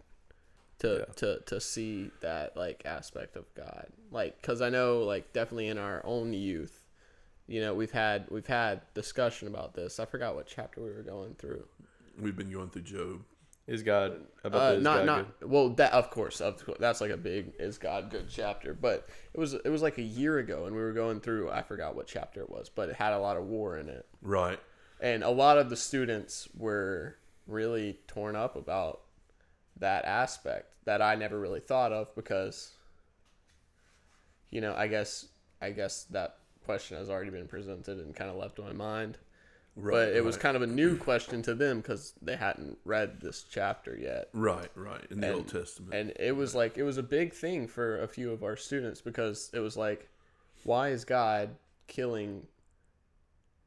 to 0.80 1.04
Yeah. 1.08 1.12
to 1.16 1.40
to 1.46 1.60
see 1.60 2.10
that 2.20 2.56
like 2.56 2.84
aspect 2.86 3.36
of 3.36 3.52
God. 3.54 3.86
Like 4.10 4.42
cuz 4.42 4.60
I 4.60 4.70
know 4.70 5.02
like 5.02 5.32
definitely 5.32 5.68
in 5.68 5.78
our 5.78 6.00
own 6.04 6.32
youth, 6.32 6.84
you 7.46 7.60
know, 7.60 7.74
we've 7.74 7.90
had 7.92 8.26
we've 8.30 8.46
had 8.46 8.82
discussion 8.94 9.46
about 9.48 9.74
this. 9.74 10.00
I 10.00 10.04
forgot 10.06 10.34
what 10.34 10.46
chapter 10.46 10.80
we 10.82 10.90
were 10.90 11.02
going 11.02 11.34
through. 11.34 11.66
We've 12.18 12.36
been 12.36 12.50
going 12.50 12.70
through 12.70 12.82
Job. 12.82 13.24
Is 13.70 13.82
God 13.82 14.26
about 14.44 14.72
Uh, 14.72 14.76
is 14.76 14.82
not 14.82 14.96
God 14.98 15.06
not 15.06 15.40
good? 15.40 15.48
well 15.50 15.68
that 15.70 15.92
of 15.92 16.10
course 16.10 16.40
of 16.40 16.62
course 16.64 16.78
that's 16.78 17.00
like 17.00 17.10
a 17.12 17.16
big 17.16 17.52
is 17.58 17.78
God 17.78 18.10
good 18.10 18.26
chapter, 18.28 18.74
but 18.74 19.06
it 19.32 19.38
was 19.40 19.54
it 19.54 19.68
was 19.70 19.80
like 19.80 19.96
a 19.98 20.02
year 20.02 20.38
ago 20.38 20.66
and 20.66 20.74
we 20.76 20.82
were 20.82 20.92
going 20.92 21.20
through 21.20 21.50
I 21.50 21.62
forgot 21.62 21.94
what 21.94 22.06
chapter 22.06 22.40
it 22.40 22.50
was, 22.50 22.68
but 22.68 22.88
it 22.90 22.96
had 22.96 23.12
a 23.12 23.18
lot 23.18 23.36
of 23.36 23.44
war 23.44 23.78
in 23.78 23.88
it. 23.88 24.06
Right. 24.20 24.58
and 25.00 25.22
a 25.22 25.30
lot 25.30 25.56
of 25.56 25.70
the 25.70 25.76
students 25.76 26.48
were 26.54 27.16
really 27.46 27.98
torn 28.06 28.36
up 28.36 28.56
about 28.56 29.00
that 29.78 30.04
aspect 30.04 30.74
that 30.84 31.00
I 31.00 31.14
never 31.14 31.38
really 31.40 31.60
thought 31.60 31.92
of 31.92 32.14
because 32.14 32.74
you 34.50 34.60
know 34.60 34.74
I 34.74 34.88
guess 34.88 35.26
I 35.62 35.70
guess 35.70 36.04
that 36.10 36.38
question 36.64 36.96
has 36.98 37.08
already 37.08 37.30
been 37.30 37.46
presented 37.48 37.98
and 37.98 38.14
kind 38.14 38.30
of 38.30 38.36
left 38.36 38.58
in 38.58 38.64
my 38.64 38.72
mind 38.72 39.16
Right. 39.76 39.92
but 39.92 40.16
it 40.16 40.24
was 40.24 40.36
right. 40.36 40.42
kind 40.42 40.56
of 40.56 40.62
a 40.62 40.66
new 40.66 40.96
question 40.96 41.42
to 41.42 41.54
them 41.54 41.80
because 41.80 42.12
they 42.20 42.36
hadn't 42.36 42.78
read 42.84 43.20
this 43.20 43.44
chapter 43.50 43.96
yet 43.96 44.28
Right. 44.32 44.68
Right. 44.74 45.06
In 45.10 45.20
the 45.20 45.28
and, 45.28 45.36
Old 45.36 45.48
Testament. 45.48 45.94
and 45.94 46.12
it 46.18 46.36
was 46.36 46.54
like 46.54 46.76
it 46.76 46.82
was 46.82 46.98
a 46.98 47.02
big 47.02 47.32
thing 47.32 47.68
for 47.68 48.00
a 48.02 48.08
few 48.08 48.32
of 48.32 48.42
our 48.42 48.56
students 48.56 49.00
because 49.00 49.50
it 49.54 49.60
was 49.60 49.76
like 49.76 50.08
why 50.64 50.88
is 50.88 51.04
God 51.04 51.50
killing 51.86 52.46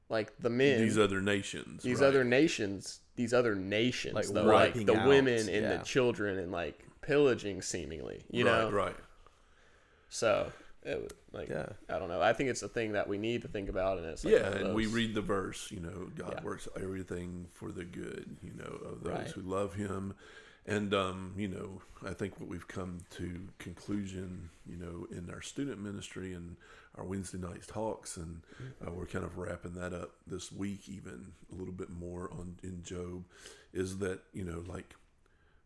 like 0.10 0.38
the 0.40 0.50
men 0.50 0.80
these 0.80 0.98
other 0.98 1.22
nations. 1.22 1.84
these 1.84 2.00
right. 2.00 2.08
other 2.08 2.24
nations, 2.24 3.00
these 3.16 3.34
other 3.34 3.56
nations, 3.56 4.14
Like 4.14 4.28
though, 4.28 4.44
like 4.44 4.74
the 4.74 4.96
out, 4.96 5.08
women 5.08 5.40
and 5.40 5.50
yeah. 5.50 5.78
the 5.78 5.84
children, 5.84 6.38
and 6.38 6.52
like 6.52 6.86
pillaging, 7.02 7.62
seemingly, 7.62 8.24
you 8.30 8.46
right, 8.46 8.52
know. 8.52 8.72
Right. 8.72 8.96
So, 10.10 10.52
it, 10.86 11.14
like, 11.32 11.50
Yeah. 11.50 11.70
I 11.90 12.00
don't 12.00 12.10
know. 12.10 12.22
I 12.22 12.34
think 12.34 12.50
it's 12.50 12.64
a 12.64 12.68
thing 12.70 12.94
that 12.94 13.08
we 13.08 13.18
need 13.18 13.42
to 13.44 13.48
think 13.48 13.70
about, 13.70 13.98
and 13.98 14.08
it's 14.08 14.24
like 14.24 14.34
yeah, 14.34 14.48
and 14.52 14.76
we 14.76 14.86
read 14.88 15.14
the 15.16 15.22
verse, 15.22 15.72
you 15.72 15.80
know, 15.80 16.10
God 16.16 16.36
Yeah. 16.38 16.44
works 16.44 16.68
everything 16.76 17.48
for 17.54 17.72
the 17.72 17.84
good, 17.86 18.38
you 18.42 18.54
know, 18.54 18.80
of 18.86 19.04
those 19.04 19.14
Right. 19.14 19.28
who 19.32 19.42
love 19.42 19.76
him. 19.76 20.16
And 20.66 20.94
um, 20.94 21.34
you 21.36 21.50
know, 21.50 21.82
I 22.06 22.14
think 22.14 22.40
what 22.40 22.48
we've 22.48 22.68
come 22.68 23.00
to 23.18 23.50
conclusion, 23.60 24.50
you 24.66 24.78
know, 24.78 25.06
in 25.12 25.30
our 25.30 25.42
student 25.42 25.82
ministry 25.82 26.32
and 26.34 26.56
our 26.96 27.04
Wednesday 27.04 27.38
night 27.38 27.68
talks, 27.68 28.16
and 28.16 28.42
uh, 28.86 28.90
we're 28.92 29.06
kind 29.08 29.26
of 29.26 29.38
wrapping 29.38 29.74
that 29.74 29.92
up 29.92 30.12
this 30.26 30.54
week, 30.54 30.88
even 30.88 31.34
a 31.52 31.56
little 31.56 31.74
bit 31.74 31.90
more 31.90 32.30
on 32.32 32.56
in 32.64 32.82
Job, 32.82 33.26
is 33.74 33.98
that 33.98 34.22
you 34.32 34.46
know, 34.46 34.64
like, 34.66 34.96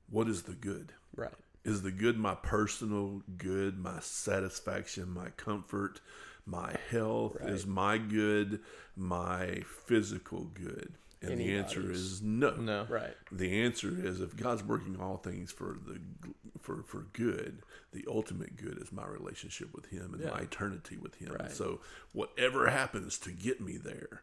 what 0.09 0.27
is 0.27 0.43
the 0.43 0.53
good? 0.53 0.93
right, 1.15 1.33
Is 1.63 1.81
the 1.81 1.91
good 1.91 2.17
my 2.17 2.35
personal 2.35 3.21
good, 3.37 3.77
my 3.77 3.99
satisfaction, 3.99 5.09
my 5.09 5.29
comfort, 5.31 5.99
my 6.45 6.75
health? 6.89 7.37
Right. 7.39 7.49
Is 7.49 7.65
my 7.65 7.97
good 7.97 8.61
my 8.95 9.63
physical 9.85 10.45
good? 10.45 10.93
And 11.21 11.39
the 11.39 11.57
answer 11.57 11.91
is 11.91 12.21
no. 12.21 12.51
No. 12.55 12.85
Right. 12.87 13.15
The 13.31 13.63
answer 13.63 13.89
is 13.89 14.21
if 14.21 14.35
God's 14.37 14.63
working 14.63 14.99
all 15.01 15.17
things 15.17 15.51
for 15.51 15.77
the 15.85 15.99
for 16.61 16.83
for 16.83 17.07
good, 17.13 17.63
the 17.91 18.05
ultimate 18.07 18.55
good 18.55 18.77
is 18.79 18.91
my 18.91 19.05
relationship 19.07 19.73
with 19.73 19.87
Him 19.87 20.13
and 20.13 20.21
Yeah. 20.23 20.29
my 20.29 20.41
eternity 20.41 20.95
with 20.95 21.15
Him. 21.15 21.33
Right. 21.33 21.51
So 21.51 21.81
whatever 22.13 22.69
happens 22.69 23.17
to 23.19 23.31
get 23.31 23.59
me 23.59 23.77
there, 23.77 24.21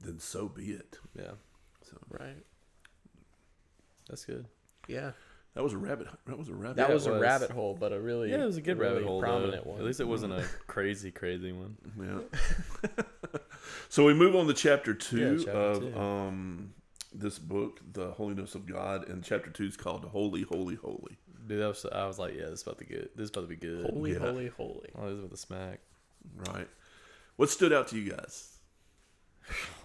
then 0.00 0.18
so 0.18 0.48
be 0.48 0.70
it. 0.72 0.98
Yeah. 1.14 1.32
So 1.82 1.98
Right. 2.08 2.44
That's 4.08 4.24
good. 4.24 4.46
Yeah. 4.88 5.12
That 5.56 5.62
was 5.64 5.72
a 5.72 5.78
rabbit. 5.78 6.06
That 6.26 6.38
was 6.38 6.48
a 6.48 6.54
rabbit. 6.54 6.76
That 6.76 6.82
Yeah, 6.86 6.90
it 6.92 6.94
was 6.94 7.06
a 7.06 7.18
rabbit 7.18 7.50
hole, 7.50 7.76
but 7.78 7.92
a 7.92 7.98
really 8.00 8.30
Yeah, 8.30 8.42
it 8.42 8.46
was 8.46 8.56
a 8.58 8.60
good 8.62 8.78
really 8.78 8.92
rabbit 8.94 9.06
hole. 9.08 9.20
prominent 9.20 9.64
though. 9.64 9.70
one. 9.72 9.80
At 9.80 9.86
least 9.86 9.98
it 9.98 10.06
wasn't 10.06 10.34
a 10.34 10.44
crazy, 10.68 11.10
crazy 11.10 11.50
one. 11.52 11.76
Yeah. 12.00 12.92
so 13.88 14.04
we 14.04 14.14
move 14.14 14.36
on 14.36 14.46
to 14.46 14.54
chapter 14.54 14.94
two 14.94 15.38
Yeah, 15.38 15.44
chapter 15.44 15.58
of 15.58 15.80
two. 15.80 15.98
um 15.98 16.72
this 17.12 17.38
book, 17.38 17.80
The 17.92 18.10
Holiness 18.12 18.54
of 18.54 18.66
God, 18.66 19.08
and 19.08 19.24
chapter 19.24 19.50
two 19.50 19.64
is 19.64 19.76
called 19.76 20.04
Holy, 20.04 20.42
Holy, 20.42 20.74
Holy. 20.76 21.16
Dude, 21.48 21.60
that 21.62 21.68
was, 21.68 21.86
I 21.90 22.06
was 22.06 22.18
like, 22.18 22.34
yeah, 22.34 22.44
this 22.50 22.60
is 22.60 22.62
about 22.62 22.78
to 22.78 22.84
get. 22.84 23.16
This 23.16 23.24
is 23.24 23.30
about 23.30 23.42
to 23.42 23.46
be 23.46 23.56
good. 23.56 23.86
holy, 23.90 24.12
Yeah. 24.12 24.18
holy, 24.18 24.48
holy. 24.48 24.90
Oh, 24.94 25.04
this 25.04 25.12
is 25.14 25.18
about 25.20 25.30
to 25.30 25.36
smack. 25.38 25.80
Right. 26.52 26.68
What 27.36 27.48
stood 27.50 27.72
out 27.72 27.88
to 27.88 27.98
you 27.98 28.10
guys? 28.10 28.58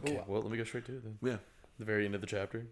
Okay, 0.04 0.20
well, 0.28 0.42
let 0.42 0.52
me 0.52 0.58
go 0.58 0.64
straight 0.66 0.86
to 0.88 0.94
it 0.98 1.04
then. 1.04 1.18
Yeah. 1.22 1.38
The 1.80 1.86
very 1.86 2.04
end 2.06 2.16
of 2.16 2.22
the 2.22 2.28
chapter. 2.28 2.66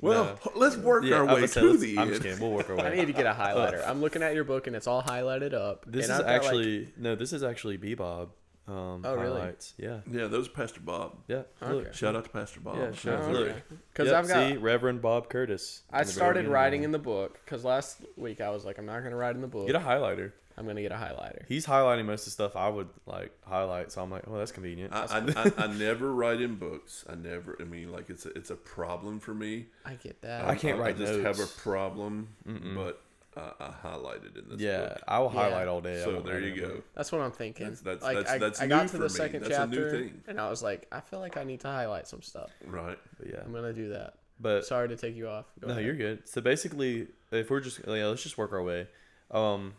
Well, 0.00 0.24
No. 0.44 0.52
let's 0.54 0.76
work 0.76 1.04
Yeah, 1.04 1.16
our 1.16 1.26
way 1.26 1.42
was 1.42 1.52
to 1.54 1.60
the 1.76 1.96
let's- 1.96 1.98
I'm 1.98 2.08
just 2.08 2.22
kidding. 2.22 2.40
We'll 2.40 2.52
work 2.52 2.70
our 2.70 2.76
way. 2.78 2.84
I 2.86 2.94
need 2.94 3.06
to 3.06 3.12
get 3.12 3.26
a 3.26 3.32
highlighter. 3.32 3.86
I'm 3.86 4.00
looking 4.00 4.22
at 4.22 4.34
your 4.34 4.44
book 4.44 4.66
and 4.66 4.74
it's 4.74 4.86
all 4.86 5.02
highlighted 5.02 5.52
up. 5.54 5.84
This 5.86 6.08
and 6.08 6.14
is 6.14 6.20
I've 6.20 6.26
got, 6.26 6.26
like- 6.26 6.36
actually 6.42 6.88
no. 6.96 7.14
This 7.14 7.32
is 7.32 7.42
actually 7.42 7.78
Bebob. 7.78 8.28
Um, 8.68 9.02
Oh, 9.04 9.16
really? 9.16 9.40
highlights. 9.40 9.74
Yeah. 9.78 9.98
Yeah, 10.08 10.26
those 10.28 10.46
Pastor 10.48 10.80
Bob. 10.80 11.16
Yeah. 11.26 11.42
Look. 11.60 11.86
Okay. 11.86 11.90
Shout 11.92 12.14
out 12.14 12.22
to 12.24 12.30
Pastor 12.30 12.60
Bob. 12.60 12.76
Yeah, 12.76 12.92
shout 12.92 13.20
out 13.22 13.34
Oh, 13.34 13.38
okay. 13.38 13.62
Because 13.92 14.08
Yep, 14.08 14.16
I've 14.16 14.28
got. 14.28 14.48
see 14.50 14.56
Reverend 14.58 15.02
Bob 15.02 15.28
Curtis. 15.28 15.82
I 15.90 16.00
in 16.02 16.06
the 16.06 16.12
very 16.12 16.14
started 16.14 16.46
writing 16.48 16.84
in 16.84 16.92
the 16.92 16.98
book 17.00 17.40
because 17.44 17.64
last 17.64 18.02
week 18.16 18.40
I 18.40 18.50
was 18.50 18.64
like, 18.64 18.78
I'm 18.78 18.86
not 18.86 19.00
going 19.00 19.10
to 19.10 19.16
write 19.16 19.34
in 19.34 19.40
the 19.40 19.48
book. 19.48 19.66
Get 19.66 19.74
a 19.74 19.80
highlighter. 19.80 20.32
I'm 20.60 20.66
going 20.66 20.76
to 20.76 20.82
get 20.82 20.92
a 20.92 20.96
highlighter. 20.96 21.42
He's 21.48 21.64
highlighting 21.64 22.04
most 22.04 22.20
of 22.20 22.24
the 22.26 22.30
stuff 22.32 22.54
I 22.54 22.68
would 22.68 22.88
like 23.06 23.32
highlight. 23.48 23.90
So 23.90 24.02
I'm 24.02 24.10
like, 24.10 24.24
oh, 24.26 24.36
that's 24.36 24.52
convenient. 24.52 24.92
I, 24.92 25.06
I, 25.06 25.18
I, 25.46 25.64
I 25.64 25.66
never 25.78 26.12
write 26.12 26.42
in 26.42 26.56
books. 26.56 27.02
I 27.08 27.14
never. 27.14 27.56
I 27.58 27.64
mean, 27.64 27.90
like 27.90 28.10
it's 28.10 28.26
a, 28.26 28.28
it's 28.36 28.50
a 28.50 28.56
problem 28.56 29.20
for 29.20 29.32
me. 29.32 29.66
I 29.86 29.94
get 29.94 30.20
that. 30.20 30.44
I 30.44 30.54
can't 30.54 30.78
write 30.78 30.96
I 30.96 30.98
just 30.98 31.12
notes. 31.14 31.38
have 31.38 31.48
a 31.48 31.50
problem, 31.60 32.28
but 32.74 33.00
uh, 33.38 33.52
I 33.58 33.88
highlighted 33.88 34.36
in 34.38 34.50
this 34.50 34.60
yeah, 34.60 34.80
book. 34.80 35.02
I 35.08 35.18
will 35.20 35.30
Yeah. 35.32 35.40
highlight 35.40 35.68
all 35.68 35.80
day. 35.80 36.02
So 36.04 36.20
there 36.20 36.40
you 36.40 36.60
go. 36.60 36.68
book. 36.74 36.84
That's 36.94 37.10
what 37.10 37.22
I'm 37.22 37.32
thinking. 37.32 37.64
That's- 37.74 37.80
that's- 37.80 38.02
like 38.02 38.16
that's- 38.18 38.34
I, 38.34 38.38
that's 38.38 38.60
I 38.60 38.64
new 38.64 38.68
got 38.68 38.88
to 38.88 38.98
the 38.98 39.02
me. 39.04 39.08
second 39.08 39.42
That's 39.44 39.56
a 39.56 39.66
new 39.66 39.76
chapter 39.76 39.90
thing. 39.92 40.20
and 40.28 40.38
I 40.40 40.50
was 40.50 40.62
like, 40.62 40.86
I 40.92 41.00
feel 41.00 41.20
like 41.20 41.38
I 41.38 41.44
need 41.44 41.60
to 41.60 41.68
highlight 41.68 42.06
some 42.06 42.20
stuff. 42.20 42.50
Right. 42.66 42.98
But 43.18 43.28
yeah. 43.30 43.40
I'm 43.42 43.52
gonna 43.52 43.72
do 43.72 43.88
that. 43.90 44.14
But 44.40 44.66
Sorry 44.66 44.88
to 44.88 44.96
take 44.96 45.16
you 45.16 45.28
off. 45.28 45.46
Go 45.60 45.68
no, 45.68 45.72
ahead. 45.74 45.84
you're 45.86 45.94
good. 45.96 46.28
So 46.28 46.40
basically, 46.40 47.06
if 47.30 47.50
we're 47.50 47.60
just 47.60 47.80
yeah, 47.86 48.06
let's 48.06 48.22
just 48.22 48.36
work 48.36 48.52
our 48.52 48.62
way. 48.62 48.88
Um, 49.30 49.74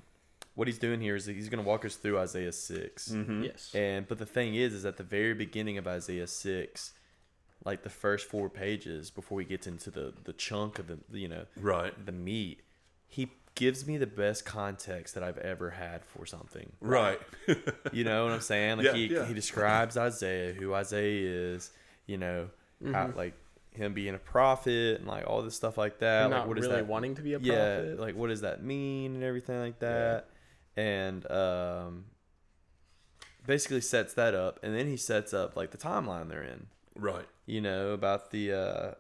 what 0.56 0.68
he's 0.68 0.78
doing 0.80 1.00
here 1.02 1.16
is 1.16 1.26
he's 1.26 1.50
going 1.50 1.64
to 1.64 1.68
walk 1.68 1.86
us 1.86 1.96
through 1.96 2.20
Isaiah 2.20 2.52
6 2.52 3.10
Mm-hmm. 3.10 3.44
Yes. 3.44 3.72
And 3.74 4.08
but 4.08 4.18
the 4.18 4.26
thing 4.26 4.56
is, 4.56 4.74
is 4.74 4.86
at 4.86 4.98
the 4.98 5.04
very 5.04 5.34
beginning 5.34 5.78
of 5.78 5.88
Isaiah 5.88 6.28
six, 6.28 6.94
like 7.64 7.84
the 7.84 7.90
first 7.90 8.28
four 8.28 8.50
pages 8.50 9.10
before 9.12 9.40
he 9.40 9.46
gets 9.46 9.68
into 9.68 9.90
the 9.92 10.14
the 10.24 10.34
chunk 10.34 10.80
of 10.80 10.88
the 10.88 11.00
you 11.12 11.28
know 11.28 11.46
Right. 11.58 11.94
the 12.06 12.12
meat, 12.12 12.62
he 13.08 13.32
gives 13.56 13.86
me 13.86 13.98
the 13.98 14.08
best 14.08 14.46
context 14.46 15.14
that 15.14 15.24
I've 15.24 15.38
ever 15.38 15.70
had 15.72 16.04
for 16.06 16.26
something. 16.26 16.72
Right. 16.82 17.20
You 17.94 18.04
know 18.06 18.24
what 18.26 18.34
I'm 18.34 18.42
saying? 18.42 18.78
Like 18.78 18.86
Yeah, 18.88 18.94
he 18.94 19.06
yeah. 19.14 19.26
he 19.26 19.34
describes 19.34 19.98
Isaiah, 19.98 20.54
who 20.54 20.74
Isaiah 20.74 21.54
is, 21.54 21.70
you 22.08 22.18
know, 22.18 22.50
how, 22.92 23.12
like 23.16 23.34
him 23.72 23.94
being 23.94 24.16
a 24.16 24.18
prophet 24.20 25.00
and 25.00 25.08
like 25.08 25.26
all 25.28 25.42
this 25.42 25.56
stuff 25.56 25.78
like 25.78 26.00
that. 26.00 26.24
And 26.24 26.32
like 26.32 26.40
not 26.42 26.48
what 26.48 26.58
is 26.58 26.66
really 26.66 26.78
that? 26.78 26.88
wanting 26.88 27.16
to 27.16 27.22
be 27.22 27.34
a 27.34 27.40
prophet? 27.40 27.96
yeah, 27.98 28.02
like 28.02 28.16
what 28.16 28.28
does 28.30 28.42
that 28.42 28.64
mean 28.64 29.16
and 29.16 29.24
everything 29.24 29.60
like 29.60 29.80
that. 29.80 30.28
And 30.78 31.30
um 31.32 32.06
basically 33.46 33.82
sets 33.82 34.14
that 34.14 34.34
up 34.36 34.60
and 34.64 34.76
then 34.76 34.88
he 34.88 34.98
sets 34.98 35.34
up 35.34 35.56
like 35.56 35.72
the 35.72 35.78
timeline 35.78 36.30
they're 36.30 36.44
in. 36.44 36.68
right. 36.96 37.26
You 37.46 37.60
know, 37.62 37.90
about 37.90 38.32
the 38.32 38.54
uh 38.54 38.92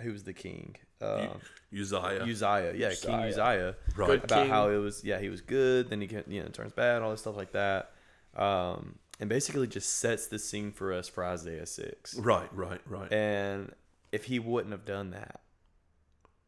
who 0.00 0.10
was 0.12 0.24
the 0.24 0.32
king? 0.32 0.76
Uh, 1.00 1.28
Uzziah. 1.72 2.22
Uzziah, 2.24 2.72
yeah, 2.74 2.94
King 2.94 3.14
Uzziah. 3.14 3.44
Uzziah, 3.44 3.76
Right. 3.94 4.06
Good 4.06 4.24
about 4.24 4.42
king. 4.44 4.50
how 4.50 4.68
it 4.70 4.78
was, 4.78 5.04
yeah, 5.04 5.20
he 5.20 5.28
was 5.28 5.42
good, 5.42 5.90
then 5.90 6.00
he 6.00 6.06
can, 6.06 6.24
you 6.28 6.42
know 6.42 6.48
turns 6.48 6.72
bad, 6.72 7.02
all 7.02 7.10
this 7.10 7.20
stuff 7.20 7.36
like 7.36 7.52
that, 7.52 7.92
um, 8.36 8.94
and 9.20 9.28
basically 9.28 9.66
just 9.66 9.98
sets 9.98 10.26
the 10.28 10.38
scene 10.38 10.72
for 10.72 10.92
us 10.94 11.08
for 11.08 11.24
Isaiah 11.24 11.66
six. 11.66 12.16
Right. 12.18 12.48
Right. 12.54 12.80
Right. 12.86 13.12
And 13.12 13.72
if 14.12 14.24
he 14.24 14.38
wouldn't 14.38 14.72
have 14.72 14.84
done 14.86 15.10
that, 15.10 15.40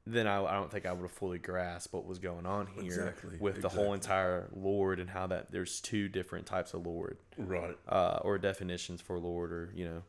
then 0.07 0.27
I, 0.27 0.45
I 0.45 0.53
don't 0.55 0.71
think 0.71 0.87
I 0.87 0.93
would 0.93 1.03
have 1.03 1.11
fully 1.11 1.39
grasped 1.39 1.93
what 1.93 2.07
was 2.07 2.19
going 2.19 2.47
on 2.47 2.69
here 2.69 2.85
Exactly, 2.85 3.39
with 3.41 3.61
the 3.61 3.69
whole 3.69 3.93
entire 3.93 4.49
Lord 4.55 5.01
and 5.01 5.11
how 5.11 5.27
that 5.29 5.51
there's 5.51 5.81
two 5.81 6.09
different 6.09 6.47
types 6.47 6.75
of 6.75 6.87
Lord, 6.87 7.19
right. 7.37 7.77
uh, 7.89 8.21
or 8.23 8.39
definitions 8.39 9.01
for 9.01 9.19
Lord, 9.19 9.53
or 9.53 9.73
you 9.75 9.85
know. 9.85 10.03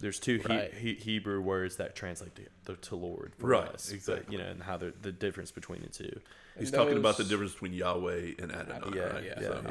There's 0.00 0.18
two 0.18 0.40
Right. 0.48 0.74
he, 0.74 0.94
Hebrew 0.94 1.40
words 1.40 1.76
that 1.76 1.94
translate 1.94 2.32
to, 2.66 2.74
to 2.74 2.96
Lord 2.96 3.32
for 3.38 3.46
Right, 3.46 3.68
us, 3.68 3.92
exactly. 3.92 4.24
but, 4.24 4.32
you 4.32 4.38
know, 4.38 4.46
and 4.46 4.60
how 4.60 4.76
the 4.76 4.92
the 5.02 5.12
difference 5.12 5.52
between 5.52 5.82
the 5.82 5.88
two. 5.88 6.18
He's 6.58 6.70
And 6.70 6.76
talking 6.78 6.96
about 6.98 7.16
the 7.16 7.22
difference 7.22 7.52
between 7.52 7.74
Yahweh 7.74 8.32
and 8.40 8.50
Adonai. 8.50 8.96
Yeah, 8.96 9.02
right? 9.04 9.24
yeah, 9.24 9.40
So- 9.40 9.62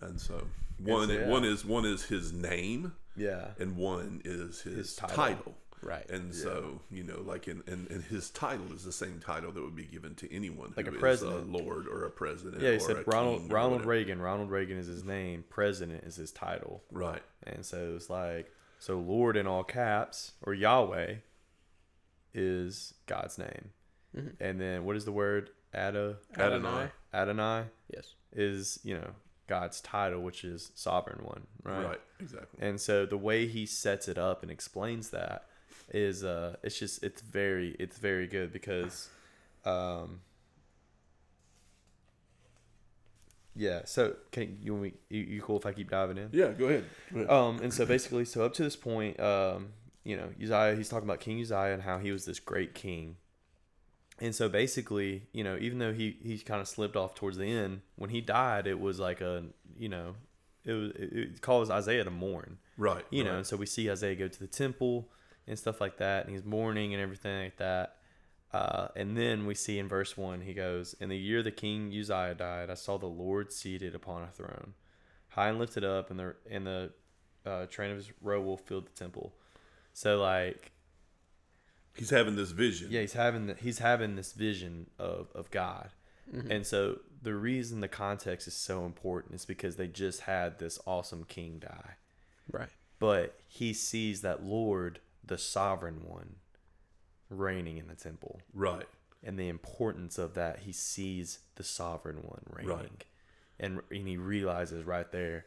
yeah. 0.00 0.06
And 0.08 0.18
so 0.20 0.46
one 0.78 1.10
yeah. 1.10 1.28
one 1.28 1.44
is 1.44 1.66
one 1.66 1.84
is 1.84 2.04
his 2.04 2.32
name, 2.32 2.94
Yeah. 3.14 3.48
and 3.58 3.76
one 3.76 4.22
is 4.24 4.62
his, 4.62 4.74
His 4.76 4.96
title. 4.96 5.16
title. 5.16 5.58
Right. 5.82 6.08
And 6.10 6.34
so 6.34 6.80
you 6.90 7.04
know, 7.04 7.22
like, 7.24 7.46
in, 7.48 7.62
and, 7.66 7.88
and 7.90 8.02
his 8.04 8.30
title 8.30 8.72
is 8.72 8.84
the 8.84 8.92
same 8.92 9.20
title 9.20 9.52
that 9.52 9.62
would 9.62 9.76
be 9.76 9.84
given 9.84 10.14
to 10.16 10.34
anyone 10.34 10.72
Like 10.76 10.86
who 10.86 10.92
a 10.92 10.94
is 10.94 11.00
president. 11.00 11.52
lord 11.52 11.86
or 11.86 12.04
a 12.04 12.10
president. 12.10 12.62
Yeah, 12.62 12.72
he 12.72 12.78
said 12.80 12.96
a 12.96 13.04
Ronald 13.06 13.52
Ronald. 13.52 13.84
Reagan. 13.84 14.20
Ronald 14.20 14.50
Reagan 14.50 14.78
is 14.78 14.86
his 14.86 15.04
name. 15.04 15.44
President 15.48 16.04
is 16.04 16.16
his 16.16 16.32
title. 16.32 16.82
Right. 16.90 17.22
And 17.44 17.64
so 17.64 17.92
it's 17.94 18.10
like 18.10 18.50
so 18.78 18.98
Lord 18.98 19.36
in 19.36 19.46
all 19.46 19.64
caps 19.64 20.32
or 20.42 20.54
Yahweh 20.54 21.16
is 22.34 22.94
God's 23.06 23.38
name. 23.38 23.70
Mm-hmm. 24.16 24.28
And 24.40 24.60
then 24.60 24.84
what 24.84 24.96
is 24.96 25.04
the 25.04 25.12
word 25.12 25.50
Ada 25.74 26.16
Adonai. 26.38 26.88
Adonai 27.12 27.64
Yes. 27.94 28.14
is, 28.32 28.78
you 28.82 28.94
know, 28.94 29.10
God's 29.46 29.80
title, 29.80 30.20
which 30.22 30.42
is 30.44 30.72
sovereign 30.74 31.24
one, 31.24 31.46
right? 31.62 31.84
Right. 31.86 32.00
Exactly. 32.20 32.66
And 32.66 32.80
so 32.80 33.06
the 33.06 33.18
way 33.18 33.46
he 33.46 33.66
sets 33.66 34.08
it 34.08 34.18
up 34.18 34.42
and 34.42 34.50
explains 34.50 35.10
that 35.10 35.44
is 35.90 36.24
uh 36.24 36.56
it's 36.62 36.78
just 36.78 37.02
it's 37.02 37.22
very 37.22 37.76
it's 37.78 37.98
very 37.98 38.26
good 38.26 38.52
because 38.52 39.08
um 39.64 40.20
yeah, 43.56 43.82
so 43.84 44.16
can 44.32 44.58
you 44.60 44.72
want 44.72 44.84
me 44.84 44.92
you, 45.08 45.22
you 45.22 45.42
cool 45.42 45.56
if 45.56 45.66
I 45.66 45.72
keep 45.72 45.90
diving 45.90 46.18
in? 46.18 46.28
Yeah. 46.32 46.48
Go 46.48 46.66
ahead. 46.66 46.84
Go 47.12 47.20
ahead. 47.20 47.30
Um, 47.30 47.60
and 47.62 47.72
so 47.72 47.86
basically, 47.86 48.24
so 48.26 48.44
up 48.44 48.52
to 48.54 48.62
this 48.62 48.76
point, 48.76 49.18
um, 49.18 49.68
you 50.04 50.16
know, 50.16 50.28
Uzziah, 50.40 50.76
he's 50.76 50.88
talking 50.88 51.08
about 51.08 51.20
King 51.20 51.40
Uzziah 51.40 51.72
and 51.72 51.82
how 51.82 51.98
he 51.98 52.12
was 52.12 52.26
this 52.26 52.38
great 52.38 52.74
king. 52.74 53.16
And 54.20 54.34
so 54.34 54.48
basically, 54.48 55.24
you 55.32 55.42
know, 55.42 55.56
even 55.58 55.78
though 55.78 55.92
he 55.92 56.18
he 56.22 56.38
kind 56.38 56.60
of 56.60 56.68
slipped 56.68 56.96
off 56.96 57.14
towards 57.14 57.38
the 57.38 57.50
end, 57.50 57.80
when 57.96 58.10
he 58.10 58.20
died, 58.20 58.66
it 58.66 58.78
was 58.78 59.00
like 59.00 59.20
a, 59.20 59.44
you 59.78 59.88
know, 59.88 60.14
it 60.64 60.72
was 60.72 60.92
it, 60.96 61.40
calls 61.40 61.70
Isaiah 61.70 62.04
to 62.04 62.10
mourn, 62.10 62.58
right. 62.76 63.04
you 63.10 63.24
know. 63.24 63.36
And 63.36 63.46
so 63.46 63.56
we 63.56 63.66
see 63.66 63.90
Isaiah 63.90 64.14
go 64.14 64.28
to 64.28 64.38
the 64.38 64.46
temple 64.46 65.08
and 65.48 65.58
stuff 65.58 65.80
like 65.80 65.98
that, 65.98 66.24
and 66.26 66.34
he's 66.34 66.44
mourning 66.44 66.92
and 66.94 67.02
everything 67.02 67.44
like 67.44 67.56
that. 67.58 67.96
Uh, 68.52 68.88
and 68.96 69.16
then 69.16 69.44
we 69.46 69.54
see 69.54 69.78
in 69.78 69.88
verse 69.88 70.16
one, 70.16 70.40
he 70.40 70.54
goes, 70.54 70.94
"In 71.00 71.08
the 71.08 71.16
year 71.18 71.42
the 71.42 71.50
king 71.50 71.88
Uzziah 71.88 72.34
died, 72.34 72.70
I 72.70 72.74
saw 72.74 72.96
the 72.96 73.06
Lord 73.06 73.52
seated 73.52 73.94
upon 73.94 74.22
a 74.22 74.28
throne, 74.28 74.74
high 75.30 75.48
and 75.48 75.58
lifted 75.58 75.84
up, 75.84 76.10
and 76.10 76.18
the 76.18 76.36
and 76.50 76.66
the 76.66 76.92
uh, 77.44 77.66
train 77.66 77.90
of 77.90 77.96
his 77.98 78.10
robe 78.22 78.60
filled 78.60 78.86
the 78.86 78.92
temple." 78.98 79.34
So 79.92 80.20
like, 80.20 80.72
He's 81.96 82.10
having 82.10 82.36
this 82.36 82.50
vision. 82.50 82.88
yeah, 82.90 83.00
he's 83.00 83.14
having 83.14 83.46
the, 83.46 83.54
he's 83.54 83.78
having 83.78 84.16
this 84.16 84.32
vision 84.32 84.88
of 84.98 85.28
of 85.34 85.50
God, 85.50 85.90
and 86.50 86.66
so 86.66 86.98
the 87.22 87.34
reason 87.34 87.80
the 87.80 87.88
context 87.88 88.46
is 88.46 88.54
so 88.54 88.84
important 88.84 89.34
is 89.34 89.44
because 89.46 89.76
they 89.76 89.86
just 89.88 90.20
had 90.22 90.58
this 90.58 90.78
awesome 90.86 91.24
king 91.24 91.58
die, 91.58 91.94
Right. 92.52 92.68
but 92.98 93.38
he 93.48 93.72
sees 93.72 94.20
that 94.22 94.44
Lord, 94.44 95.00
the 95.26 95.38
sovereign 95.38 96.02
one, 96.06 96.36
reigning 97.30 97.78
in 97.78 97.88
the 97.88 97.94
temple. 97.94 98.40
Right. 98.54 98.86
and 99.24 99.38
the 99.38 99.48
importance 99.48 100.18
of 100.18 100.34
that 100.34 100.60
he 100.60 100.72
sees 100.72 101.40
the 101.56 101.64
sovereign 101.64 102.18
one 102.22 102.42
reigning 102.50 102.76
Right. 102.76 103.04
and 103.58 103.80
and 103.90 104.06
he 104.06 104.16
realizes 104.18 104.84
right 104.84 105.10
there 105.10 105.46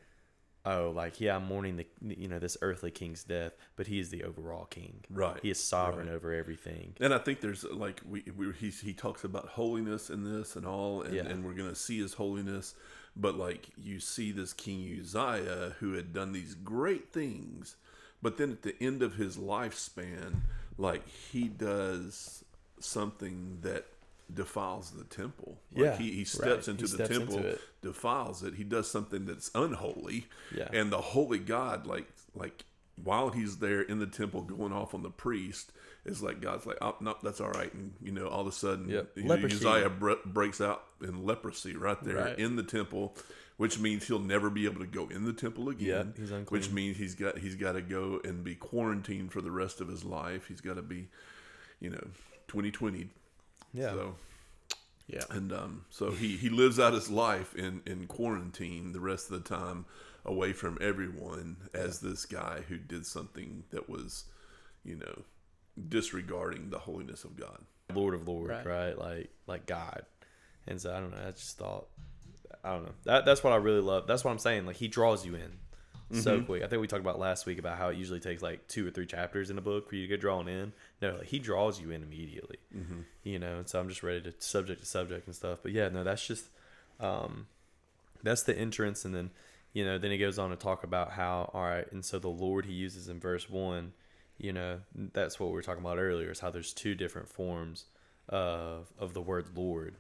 oh 0.65 0.91
like 0.93 1.21
yeah 1.21 1.36
i'm 1.38 1.45
mourning 1.45 1.77
the 1.77 1.86
you 2.01 2.27
know 2.27 2.39
this 2.39 2.57
earthly 2.61 2.91
king's 2.91 3.23
death 3.23 3.53
but 3.77 3.88
he 3.88 3.99
is 3.99 4.09
the 4.09 4.23
overall 4.25 4.65
king 4.65 5.05
Right. 5.09 5.39
he 5.41 5.49
is 5.51 5.63
sovereign 5.63 6.07
Right. 6.07 6.15
over 6.15 6.34
everything 6.34 6.95
And 6.99 7.13
I 7.13 7.19
think 7.19 7.39
there's 7.41 7.63
like 7.63 8.01
we, 8.05 8.23
we 8.36 8.51
he 8.53 8.69
he 8.71 8.93
talks 8.93 9.23
about 9.23 9.47
holiness 9.49 10.09
in 10.09 10.23
this 10.25 10.55
and 10.57 10.65
all, 10.65 11.03
and, 11.03 11.13
Yeah. 11.13 11.27
and 11.27 11.45
we're 11.45 11.53
gonna 11.53 11.75
see 11.75 11.99
his 12.01 12.15
holiness. 12.15 12.75
But 13.15 13.36
like 13.36 13.69
you 13.77 13.99
see 13.99 14.32
this 14.34 14.51
King 14.53 14.99
Uzziah 14.99 15.75
who 15.80 15.93
had 15.93 16.11
done 16.13 16.32
these 16.34 16.53
great 16.55 17.13
things, 17.13 17.75
but 18.22 18.38
then 18.38 18.51
at 18.51 18.61
the 18.63 18.76
end 18.82 19.01
of 19.01 19.15
his 19.15 19.38
lifespan, 19.38 20.41
like 20.78 21.07
he 21.07 21.47
does 21.47 22.43
something 22.80 23.59
that 23.61 23.86
defiles 24.34 24.91
the 24.91 25.03
temple. 25.05 25.57
Like 25.74 25.84
Yeah, 25.86 25.97
he, 25.97 26.11
he 26.11 26.24
steps 26.24 26.45
right. 26.45 26.67
into 26.70 26.86
He 26.86 26.91
the 26.91 27.03
steps 27.05 27.09
temple, 27.17 27.38
into 27.38 27.59
defiles 27.82 28.43
it. 28.43 28.55
He 28.55 28.63
does 28.63 28.89
something 28.89 29.26
that's 29.26 29.49
unholy. 29.55 30.28
Yeah. 30.55 30.67
And 30.72 30.91
the 30.91 31.01
holy 31.01 31.39
God, 31.39 31.86
like 31.86 32.07
like 32.36 32.65
while 33.03 33.30
he's 33.30 33.57
there 33.57 33.82
in 33.82 33.99
the 33.99 34.05
temple 34.07 34.41
going 34.41 34.74
off 34.74 34.93
on 34.93 35.03
the 35.03 35.09
priest, 35.09 35.72
is 36.05 36.22
like 36.22 36.41
God's 36.41 36.65
like, 36.65 36.78
oh 36.82 36.95
no, 36.99 37.15
that's 37.24 37.41
all 37.41 37.49
right. 37.51 37.74
And 37.74 37.93
you 38.03 38.11
know, 38.11 38.28
all 38.28 38.41
of 38.41 38.47
a 38.47 38.51
sudden, 38.51 38.89
Yep. 38.89 39.11
you 39.15 39.24
know, 39.24 39.34
Uzziah 39.36 39.89
bre- 39.89 40.13
breaks 40.26 40.61
out 40.61 40.84
in 41.01 41.26
leprosy 41.26 41.76
right 41.76 42.01
there 42.03 42.17
Right. 42.17 42.39
in 42.39 42.55
the 42.55 42.63
temple, 42.63 43.15
which 43.60 43.78
means 43.78 44.07
he'll 44.07 44.20
never 44.20 44.49
be 44.49 44.64
able 44.66 44.80
to 44.80 44.88
go 44.88 45.10
in 45.10 45.26
the 45.26 45.34
temple 45.34 45.68
again. 45.68 46.14
Yeah, 46.16 46.22
he's 46.22 46.32
unclean. 46.32 46.62
Which 46.62 46.72
means 46.72 46.95
he's 46.97 47.14
got 47.14 47.38
he's 47.39 47.55
got 47.55 47.74
to 47.74 47.82
go 47.82 48.22
and 48.24 48.41
be 48.43 48.55
quarantined 48.55 49.32
for 49.34 49.41
the 49.41 49.51
rest 49.51 49.82
of 49.82 49.88
his 49.89 50.03
life. 50.05 50.47
He's 50.47 50.62
got 50.62 50.76
to 50.76 50.82
be, 50.82 51.10
you 51.82 51.89
know, 51.89 52.07
twenty 52.47 52.72
twenty. 52.72 53.10
Yeah. 53.74 53.91
So 53.91 54.16
Yeah. 55.07 55.24
and 55.30 55.51
um, 55.51 55.86
so 55.89 56.12
he, 56.12 56.38
he 56.38 56.49
lives 56.49 56.80
out 56.80 56.93
his 56.93 57.10
life 57.10 57.53
in, 57.53 57.82
in 57.86 58.07
quarantine 58.07 58.93
the 58.93 58.99
rest 59.01 59.30
of 59.30 59.43
the 59.43 59.49
time 59.55 59.86
away 60.26 60.53
from 60.53 60.78
everyone 60.80 61.57
as 61.74 61.99
this 61.99 62.26
guy 62.26 62.62
who 62.70 62.78
did 62.78 63.05
something 63.05 63.64
that 63.72 63.89
was, 63.89 64.26
you 64.86 64.95
know, 64.95 65.24
disregarding 65.88 66.70
the 66.70 66.80
holiness 66.80 67.24
of 67.24 67.36
God. 67.36 67.60
Lord 67.93 68.14
of 68.14 68.28
Lords, 68.28 68.49
Right. 68.51 68.66
right? 68.66 68.97
Like 68.97 69.30
like 69.47 69.66
God. 69.66 70.05
And 70.68 70.80
so 70.80 70.93
I 70.95 70.99
don't 70.99 71.12
know. 71.12 71.28
I 71.28 71.32
just 71.32 71.57
thought 71.57 71.88
I 72.64 72.72
don't 72.74 72.84
know. 72.84 72.93
That 73.05 73.26
that's 73.26 73.43
what 73.43 73.53
I 73.53 73.57
really 73.57 73.82
love. 73.82 74.07
That's 74.07 74.24
what 74.24 74.32
I'm 74.32 74.39
saying. 74.39 74.66
Like 74.66 74.78
he 74.78 74.88
draws 74.88 75.26
you 75.26 75.36
in 75.36 75.60
so 76.12 76.41
quick. 76.41 76.64
I 76.64 76.68
think 76.68 76.82
we 76.82 76.88
talked 76.88 77.01
about 77.01 77.20
last 77.20 77.45
week 77.45 77.60
about 77.60 77.78
how 77.78 77.89
it 77.89 77.97
usually 77.97 78.20
takes 78.20 78.41
like 78.41 78.68
two 78.68 78.88
or 78.88 78.91
three 78.91 79.05
chapters 79.05 79.49
in 79.49 79.57
a 79.57 79.62
book 79.62 79.88
for 79.88 79.95
you 79.95 80.01
to 80.03 80.07
get 80.07 80.20
drawn 80.20 80.47
in. 80.47 80.74
No, 81.01 81.18
like, 81.18 81.28
he 81.28 81.38
draws 81.39 81.80
you 81.80 81.91
in 81.91 82.01
immediately. 82.01 82.57
You 83.24 83.38
know, 83.39 83.57
and 83.60 83.70
so 83.70 83.80
I'm 83.80 83.89
just 83.89 84.01
ready 84.01 84.22
to 84.22 84.34
subject 84.39 84.82
to 84.82 84.88
subject 84.88 85.28
and 85.28 85.36
stuff. 85.36 85.60
But 85.62 85.72
yeah, 85.72 85.89
no, 85.89 86.03
that's 86.03 86.26
just 86.26 86.45
um 86.99 87.47
that's 88.24 88.43
the 88.43 88.57
entrance 88.57 89.05
and 89.05 89.16
then 89.16 89.30
you 89.74 89.86
know 89.86 89.97
then 89.97 90.12
he 90.12 90.18
goes 90.18 90.38
on 90.38 90.49
to 90.49 90.55
talk 90.55 90.84
about 90.84 91.12
how 91.12 91.49
all 91.53 91.64
right 91.64 91.89
and 91.91 92.03
so 92.03 92.20
the 92.20 92.28
lord 92.28 92.66
he 92.66 92.74
uses 92.74 93.07
in 93.07 93.20
verse 93.20 93.49
1 93.49 93.93
you 94.38 94.51
know 94.51 94.80
that's 95.14 95.39
what 95.39 95.47
we 95.47 95.53
were 95.53 95.62
talking 95.62 95.82
about 95.82 95.97
earlier 95.97 96.32
is 96.32 96.39
how 96.41 96.49
there's 96.49 96.74
two 96.74 96.95
different 96.95 97.30
forms 97.30 97.86
of 98.28 98.91
of 98.99 99.14
the 99.14 99.22
word 99.22 99.47
lord 99.55 99.95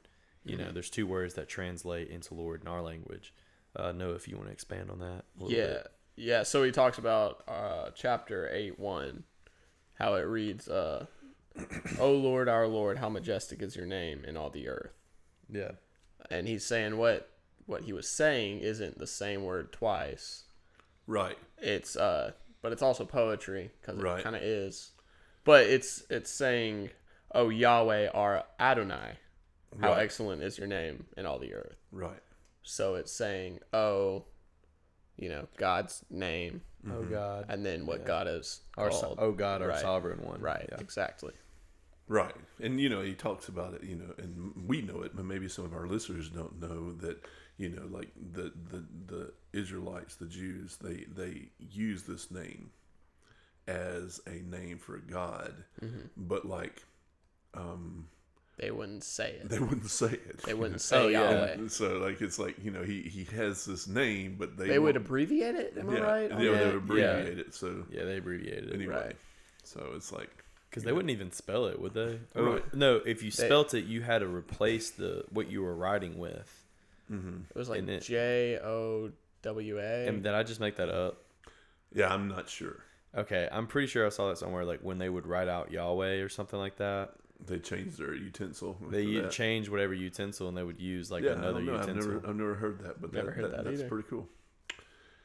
you 0.45 0.57
know 0.57 0.71
there's 0.71 0.89
two 0.89 1.05
words 1.05 1.33
that 1.35 1.47
translate 1.49 2.07
into 2.09 2.33
lord 2.33 2.61
in 2.61 2.67
our 2.67 2.81
language 2.81 3.33
uh 3.75 3.91
know 3.91 4.11
if 4.13 4.27
you 4.27 4.35
want 4.35 4.47
to 4.47 4.53
expand 4.53 4.89
on 4.89 4.99
that 4.99 5.23
a 5.39 5.43
little 5.43 5.51
Yeah. 5.57 5.67
bit. 5.67 5.87
Yeah. 6.15 6.43
So 6.43 6.63
he 6.63 6.71
talks 6.71 6.97
about 6.97 7.43
uh, 7.47 7.91
chapter 7.95 8.49
8 8.51 8.77
1, 8.79 9.23
how 9.93 10.15
it 10.15 10.21
reads, 10.23 10.67
uh, 10.67 11.05
O 11.99 12.11
Lord, 12.11 12.49
our 12.49 12.67
Lord, 12.67 12.97
how 12.97 13.07
majestic 13.09 13.61
is 13.61 13.75
your 13.75 13.85
name 13.85 14.23
in 14.25 14.35
all 14.35 14.49
the 14.49 14.67
earth. 14.67 14.91
yeah 15.49 15.71
And 16.29 16.47
he's 16.47 16.65
saying 16.65 16.97
what 16.97 17.29
what 17.67 17.83
he 17.83 17.93
was 17.93 18.09
saying 18.09 18.59
isn't 18.59 18.97
the 18.97 19.07
same 19.07 19.43
word 19.43 19.71
twice. 19.71 20.43
Right. 21.07 21.37
It's 21.59 21.95
uh, 21.95 22.31
but 22.61 22.71
it's 22.73 22.81
also 22.81 23.05
poetry 23.05 23.71
because 23.79 23.97
it 23.99 24.03
Right. 24.03 24.23
kind 24.23 24.35
of 24.35 24.41
is. 24.41 24.91
But 25.45 25.67
it's 25.67 26.03
it's 26.09 26.29
saying, 26.31 26.89
"Oh 27.33 27.47
Yahweh, 27.49 28.09
our 28.09 28.43
Adonai, 28.59 29.19
how 29.81 29.91
Right. 29.93 30.03
excellent 30.03 30.41
is 30.41 30.57
your 30.57 30.67
name 30.67 31.05
in 31.17 31.25
all 31.25 31.39
the 31.39 31.53
earth." 31.53 31.77
Right. 31.91 32.21
So 32.63 32.95
it's 32.95 33.11
saying, 33.11 33.59
"Oh, 33.73 34.25
you 35.17 35.29
know, 35.29 35.47
God's 35.57 36.03
name, 36.09 36.61
oh 36.89 37.03
god 37.03 37.45
and 37.49 37.65
then 37.65 37.85
what 37.85 37.99
Yeah. 38.01 38.05
God 38.07 38.27
is 38.27 38.61
our 38.77 38.89
so- 38.91 39.01
called." 39.01 39.19
oh 39.19 39.31
god 39.33 39.61
our 39.61 39.67
Right. 39.69 39.79
sovereign 39.81 40.21
one 40.21 40.39
right, 40.39 40.65
yeah 40.71 40.77
exactly. 40.79 41.33
Right. 42.07 42.35
And, 42.59 42.81
you 42.81 42.89
know, 42.89 43.01
he 43.03 43.13
talks 43.13 43.49
about 43.49 43.75
it, 43.75 43.83
you 43.83 43.95
know, 43.95 44.15
and 44.17 44.67
we 44.67 44.81
know 44.81 45.03
it, 45.03 45.15
but 45.15 45.25
maybe 45.25 45.47
some 45.47 45.63
of 45.65 45.73
our 45.75 45.85
listeners 45.85 46.27
don't 46.29 46.59
know 46.59 46.91
that, 46.93 47.23
you 47.57 47.69
know, 47.69 47.85
like 47.85 48.09
the, 48.15 48.51
the, 48.71 48.83
the 49.05 49.33
Israelites, 49.53 50.15
the 50.15 50.25
Jews, 50.25 50.77
they, 50.77 51.05
they 51.07 51.49
use 51.59 52.03
this 52.03 52.31
name 52.31 52.71
as 53.67 54.19
a 54.25 54.41
name 54.41 54.79
for 54.79 54.97
God, 54.97 55.65
but 56.17 56.45
like, 56.45 56.83
um, 57.53 58.07
They 58.59 58.71
wouldn't 58.71 59.03
say 59.03 59.31
it. 59.41 59.49
they 59.49 59.59
wouldn't 59.59 59.89
say 59.89 60.11
it. 60.11 60.43
They 60.43 60.53
wouldn't 60.53 60.81
say 60.89 60.97
Oh, 60.97 61.07
yeah. 61.07 61.31
Yahweh. 61.31 61.67
So 61.69 61.97
like 61.97 62.21
it's 62.21 62.37
like 62.39 62.55
you 62.63 62.71
know 62.71 62.83
he 62.83 63.01
he 63.01 63.23
has 63.35 63.65
this 63.65 63.87
name, 63.87 64.35
but 64.37 64.57
they 64.57 64.67
They 64.67 64.79
would 64.79 64.95
abbreviate 64.97 65.55
it. 65.55 65.75
Am 65.77 65.89
I 65.89 65.93
yeah, 65.93 65.99
right? 65.99 66.31
Yeah, 66.31 66.37
they 66.37 66.65
would 66.65 66.75
abbreviate 66.75 67.39
it. 67.39 67.53
So 67.53 67.85
yeah 67.89 68.03
they 68.05 68.17
abbreviated 68.17 68.69
it 68.69 68.73
anyway, 68.75 68.93
Right. 68.95 69.15
so 69.63 69.91
it's 69.95 70.11
like 70.11 70.29
Because 70.69 70.83
they 70.83 70.91
wouldn't 70.91 71.11
even 71.11 71.31
spell 71.31 71.65
it, 71.65 71.79
would 71.81 71.93
they? 71.93 72.19
Or, 72.35 72.43
Right. 72.43 72.73
No, 72.73 72.97
if 72.97 73.23
you 73.23 73.31
They- 73.31 73.45
spelt 73.45 73.73
it, 73.73 73.85
you 73.85 74.01
had 74.01 74.19
to 74.19 74.27
replace 74.27 74.89
the 74.91 75.23
what 75.31 75.49
you 75.49 75.61
were 75.61 75.75
writing 75.75 76.17
with. 76.19 76.51
Mm-hmm. 77.11 77.37
It 77.49 77.55
was 77.55 77.69
like 77.69 77.79
And 77.79 78.01
J 78.01 78.59
O 78.63 79.11
W 79.41 79.79
A. 79.79 80.07
And 80.07 80.21
did 80.21 80.33
I 80.33 80.43
just 80.43 80.59
make 80.59 80.75
that 80.75 80.89
up? 80.89 81.23
yeah, 81.93 82.13
I'm 82.13 82.27
not 82.27 82.49
sure. 82.49 82.83
Okay, 83.17 83.47
I'm 83.51 83.65
pretty 83.65 83.87
sure 83.87 84.05
I 84.05 84.09
saw 84.09 84.27
that 84.29 84.37
somewhere. 84.37 84.63
Like 84.65 84.81
when 84.81 84.99
they 84.99 85.09
would 85.09 85.25
write 85.25 85.47
out 85.47 85.71
Yahweh 85.71 86.17
or 86.19 86.29
something 86.29 86.59
like 86.59 86.75
that, 86.77 87.13
They 87.45 87.57
changed 87.59 87.97
their 87.97 88.13
utensil. 88.13 88.77
they 88.89 89.05
that. 89.15 89.31
change 89.31 89.69
whatever 89.69 89.93
utensil 89.93 90.47
and 90.49 90.57
they 90.57 90.63
would 90.63 90.79
use 90.79 91.09
like 91.09 91.23
yeah, 91.23 91.31
another 91.31 91.61
utensil. 91.61 91.79
I've 91.81 91.87
utensil. 91.97 92.13
never 92.13 92.27
I've 92.29 92.35
never 92.35 92.55
heard 92.55 92.79
that, 92.83 93.01
but 93.01 93.13
Never 93.13 93.27
that, 93.27 93.33
heard 93.35 93.51
that 93.51 93.63
that's 93.65 93.79
either. 93.79 93.87
pretty 93.89 94.07
cool. 94.09 94.27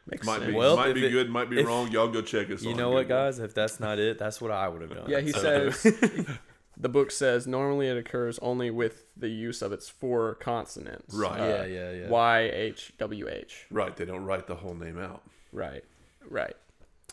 Makes 0.06 0.26
Might 0.26 0.40
sense. 0.40 0.46
be 0.50 0.56
Well, 0.56 0.76
might 0.76 0.92
be 0.94 1.06
it- 1.06 1.10
good, 1.10 1.30
might 1.30 1.48
be 1.50 1.60
if- 1.60 1.66
wrong. 1.66 1.90
Y'all 1.90 2.08
go 2.08 2.20
check 2.22 2.50
us. 2.50 2.62
You 2.62 2.74
know 2.74 2.90
what, 2.90 3.02
Google. 3.04 3.16
guys? 3.24 3.38
If 3.38 3.54
that's 3.54 3.80
not 3.80 3.98
it, 3.98 4.18
that's 4.18 4.40
what 4.40 4.50
I 4.50 4.68
would 4.68 4.82
have 4.82 4.90
done. 4.94 5.08
Yeah, 5.10 5.20
he 5.20 5.32
So- 5.32 5.70
says 5.70 5.82
the 6.76 6.88
book 6.88 7.10
says 7.10 7.46
normally 7.46 7.88
it 7.88 7.96
occurs 7.96 8.38
only 8.40 8.70
with 8.70 9.06
the 9.16 9.28
use 9.28 9.62
of 9.62 9.72
its 9.72 9.88
four 9.88 10.34
consonants. 10.36 11.14
Right. 11.14 11.40
Uh, 11.40 11.44
Yeah, 11.44 11.64
yeah, 11.64 11.90
yeah. 11.92 12.08
Y 12.08 12.40
H 12.52 12.92
W 12.98 13.28
H. 13.28 13.66
Right, 13.70 13.96
they 13.96 14.04
don't 14.04 14.24
write 14.24 14.46
the 14.46 14.56
whole 14.56 14.74
name 14.74 14.98
out, 14.98 15.22
Right. 15.52 15.84
Right. 16.28 16.56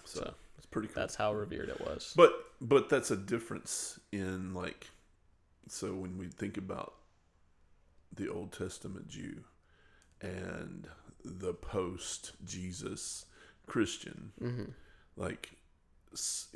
so, 0.04 0.20
So 0.20 0.34
it's 0.58 0.66
pretty 0.68 0.88
cool. 0.90 0.96
that's 1.02 1.16
how 1.16 1.34
revered 1.34 1.70
it 1.70 1.80
was. 1.82 2.14
But 2.16 2.34
but 2.62 2.90
that's 2.90 3.12
a 3.12 3.18
difference 3.18 4.00
in 4.12 4.54
like 4.54 4.92
so 5.68 5.94
when 5.94 6.18
we 6.18 6.28
think 6.28 6.58
about 6.58 6.94
the 8.16 8.30
Old 8.30 8.52
Testament 8.52 9.08
Jew 9.08 9.44
and 10.22 10.88
the 11.24 11.54
post 11.54 12.34
Jesus 12.46 13.26
Christian, 13.68 14.32
Mm-hmm. 14.42 14.72
like 15.16 15.52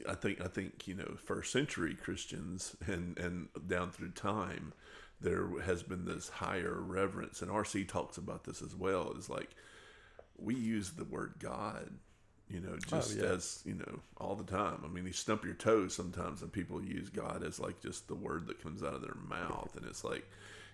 I 0.08 0.16
think 0.16 0.42
I 0.42 0.48
think 0.48 0.88
you 0.88 0.96
know 0.96 1.16
first 1.24 1.52
century 1.52 1.96
Christians 1.96 2.76
and 2.86 3.18
and 3.18 3.48
down 3.68 3.92
through 3.92 4.12
time 4.12 4.74
there 5.22 5.48
has 5.62 5.82
been 5.82 6.04
this 6.06 6.28
higher 6.28 6.74
reverence 6.82 7.42
and 7.42 7.50
RC 7.50 7.88
talks 7.88 8.18
about 8.18 8.44
this 8.44 8.62
as 8.62 8.76
well 8.76 9.14
is 9.18 9.30
like 9.30 9.52
we 10.38 10.56
use 10.56 10.92
the 10.92 11.06
word 11.06 11.36
God 11.40 11.90
you 12.50 12.60
know 12.60 12.74
oh, 12.74 12.78
just 12.88 13.18
yeah. 13.18 13.24
as 13.26 13.62
you 13.66 13.74
know 13.74 14.00
all 14.18 14.36
the 14.36 14.44
time 14.44 14.80
I 14.84 14.88
mean 14.88 15.06
you 15.06 15.14
stump 15.14 15.44
your 15.46 15.56
toes 15.56 15.94
sometimes 15.96 16.42
and 16.42 16.52
people 16.52 16.82
use 16.82 17.10
God 17.10 17.44
as 17.46 17.60
like 17.60 17.82
just 17.82 18.08
the 18.08 18.16
word 18.16 18.48
that 18.48 18.62
comes 18.62 18.84
out 18.84 18.94
of 18.94 19.02
their 19.02 19.18
mouth 19.28 19.76
and 19.76 19.86
it's 19.88 20.04
like 20.04 20.26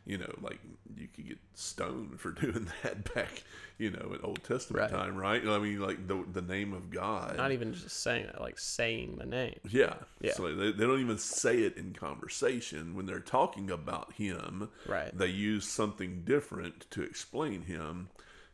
you 0.05 0.17
know 0.17 0.33
like 0.41 0.59
you 0.97 1.07
could 1.15 1.27
get 1.27 1.37
stoned 1.53 2.19
for 2.19 2.31
doing 2.43 2.67
that 2.83 3.13
back 3.13 3.43
you 3.77 3.89
know 3.91 4.11
in 4.13 4.19
Old 4.23 4.43
Testament 4.43 4.81
Right. 4.81 4.91
time 4.91 5.15
right 5.15 5.41
I 5.47 5.59
mean 5.59 5.79
like 5.79 6.07
the 6.07 6.25
the 6.33 6.41
name 6.41 6.73
of 6.73 6.89
God 6.89 7.37
Not 7.37 7.51
even 7.53 7.73
just 7.73 8.01
saying 8.01 8.25
it, 8.25 8.41
like 8.41 8.59
saying 8.59 9.15
the 9.17 9.25
name. 9.25 9.59
yeah. 9.69 9.93
Yeah. 10.19 10.33
So 10.33 10.53
they, 10.53 10.71
they 10.71 10.85
don't 10.85 10.99
even 11.01 11.17
say 11.19 11.59
it 11.59 11.77
in 11.77 11.93
conversation. 11.93 12.95
When 12.95 13.05
they're 13.05 13.19
talking 13.19 13.71
about 13.71 14.13
him, 14.13 14.69
Right. 14.85 15.15
they 15.17 15.27
use 15.27 15.65
something 15.67 16.23
different 16.25 16.89
to 16.91 17.01
explain 17.01 17.61
him, 17.63 18.09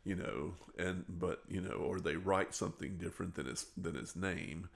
you 0.08 0.14
know, 0.16 0.54
and 0.78 1.04
but 1.08 1.42
you 1.48 1.60
know, 1.60 1.72
or 1.74 2.00
they 2.00 2.16
write 2.16 2.54
something 2.54 2.96
different 2.96 3.34
than 3.34 3.46
his 3.46 3.66
than 3.76 3.94
his 3.94 4.16
name, 4.16 4.68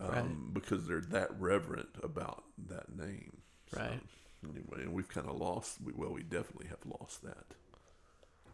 um, 0.00 0.08
Right. 0.10 0.54
because 0.54 0.86
they're 0.86 1.00
that 1.02 1.38
reverent 1.38 1.90
about 2.02 2.44
that 2.68 2.96
name. 2.96 3.38
So, 3.72 3.80
Right. 3.80 4.00
Anyway, 4.44 4.82
and 4.84 4.92
we've 4.92 5.08
kind 5.08 5.28
of 5.28 5.36
lost. 5.36 5.78
We, 5.84 5.92
well, 5.92 6.12
we 6.12 6.22
definitely 6.22 6.68
have 6.68 6.78
lost 6.86 7.22
that. 7.22 7.44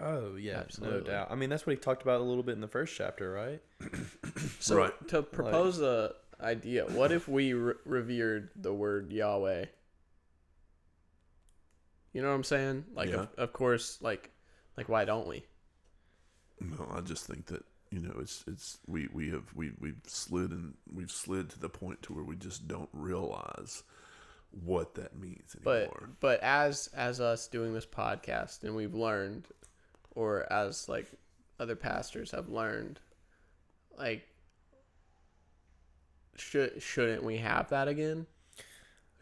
Oh 0.00 0.34
yeah, 0.34 0.58
Absolutely. 0.58 0.98
no 1.00 1.06
doubt. 1.06 1.30
I 1.30 1.36
mean, 1.36 1.50
that's 1.50 1.66
what 1.66 1.76
he 1.76 1.80
talked 1.80 2.02
about 2.02 2.20
a 2.20 2.24
little 2.24 2.42
bit 2.42 2.52
in 2.56 2.60
the 2.60 2.66
first 2.68 2.96
chapter, 2.96 3.30
right? 3.30 3.62
So 4.60 4.76
Right. 4.76 5.08
to 5.08 5.22
propose 5.22 5.80
a 5.80 6.14
idea, 6.40 6.84
what 6.86 7.12
if 7.12 7.28
we 7.28 7.52
re- 7.52 7.74
revered 7.84 8.50
the 8.56 8.72
word 8.74 9.12
Yahweh? 9.12 9.66
You 12.12 12.22
know 12.22 12.28
what 12.28 12.34
I'm 12.34 12.44
saying? 12.44 12.84
Like, 12.94 13.10
Yeah. 13.10 13.16
of, 13.22 13.28
of 13.36 13.52
course, 13.52 14.00
like, 14.00 14.30
like 14.76 14.88
why 14.88 15.04
don't 15.04 15.26
we? 15.28 15.44
No, 16.60 16.86
I 16.94 17.00
just 17.00 17.26
think 17.26 17.46
that 17.46 17.64
you 17.90 18.00
know 18.00 18.14
it's 18.20 18.44
it's 18.46 18.78
we 18.86 19.08
we 19.12 19.30
have 19.30 19.44
we 19.54 19.72
we've 19.78 20.00
slid 20.06 20.50
and 20.50 20.74
we've 20.92 21.10
slid 21.10 21.50
to 21.50 21.58
the 21.58 21.68
point 21.68 22.02
to 22.02 22.14
where 22.14 22.24
we 22.24 22.36
just 22.36 22.66
don't 22.66 22.88
realize 22.92 23.82
what 24.64 24.94
that 24.94 25.18
means 25.18 25.56
But 25.62 25.90
but 26.20 26.40
as 26.42 26.88
as 26.94 27.20
us 27.20 27.48
doing 27.48 27.74
this 27.74 27.86
podcast, 27.86 28.62
and 28.62 28.74
we've 28.74 28.94
learned, 28.94 29.48
or 30.14 30.50
as 30.52 30.88
like 30.88 31.10
other 31.58 31.76
pastors 31.76 32.30
have 32.30 32.48
learned, 32.48 33.00
like 33.98 34.26
should 36.36 36.82
shouldn't 36.82 37.22
we 37.22 37.38
have 37.38 37.68
that 37.70 37.88
again? 37.88 38.26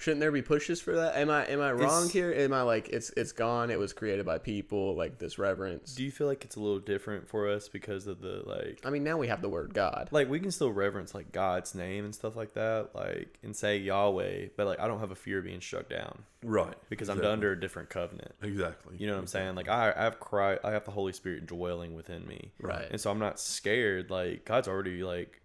Shouldn't 0.02 0.20
there 0.20 0.32
be 0.32 0.42
pushes 0.42 0.80
for 0.80 0.96
that? 0.96 1.14
Am 1.14 1.30
I 1.30 1.44
am 1.46 1.60
I 1.60 1.70
wrong 1.70 1.84
It's- 2.06 2.10
here? 2.10 2.32
Am 2.32 2.52
I 2.52 2.62
like 2.62 2.88
it's 2.88 3.10
it's 3.10 3.30
gone? 3.30 3.70
It 3.70 3.78
was 3.78 3.92
created 3.92 4.26
by 4.26 4.38
people 4.38 4.96
like 4.96 5.18
this 5.18 5.38
reverence. 5.38 5.94
Do 5.94 6.02
you 6.02 6.10
feel 6.10 6.26
like 6.26 6.44
it's 6.44 6.56
a 6.56 6.60
little 6.60 6.80
different 6.80 7.28
for 7.28 7.48
us 7.48 7.68
because 7.68 8.08
of 8.08 8.20
the 8.20 8.42
like 8.44 8.80
I 8.84 8.90
mean, 8.90 9.04
now 9.04 9.16
we 9.16 9.28
have 9.28 9.40
the 9.42 9.48
word 9.48 9.74
God. 9.74 10.08
like 10.10 10.28
we 10.28 10.40
can 10.40 10.50
still 10.50 10.72
reverence 10.72 11.14
like 11.14 11.30
God's 11.30 11.76
name 11.76 12.04
and 12.04 12.12
stuff 12.12 12.34
like 12.34 12.54
that, 12.54 12.90
like 12.96 13.38
and 13.44 13.54
say 13.54 13.76
Yahweh, 13.78 14.48
but 14.56 14.66
like 14.66 14.80
I 14.80 14.88
don't 14.88 14.98
have 14.98 15.12
a 15.12 15.14
fear 15.14 15.38
of 15.38 15.44
being 15.44 15.60
struck 15.60 15.88
down 15.88 16.24
Right. 16.42 16.74
because 16.90 17.08
I'm 17.08 17.24
under 17.24 17.52
a 17.52 17.60
different 17.60 17.88
covenant. 17.88 18.32
Exactly. 18.42 18.96
You 18.98 19.06
know 19.06 19.12
what 19.12 19.20
I'm 19.20 19.26
saying? 19.28 19.54
Like 19.54 19.68
I, 19.68 19.92
I 19.96 20.02
have 20.02 20.18
Christ, 20.18 20.62
I 20.64 20.72
have 20.72 20.84
the 20.84 20.90
Holy 20.90 21.12
Spirit 21.12 21.46
dwelling 21.46 21.94
within 21.94 22.26
me, 22.26 22.50
Right. 22.60 22.88
and 22.90 23.00
so 23.00 23.08
I'm 23.12 23.20
not 23.20 23.38
scared. 23.38 24.10
Like 24.10 24.44
God's 24.44 24.66
already 24.66 25.04
like, 25.04 25.40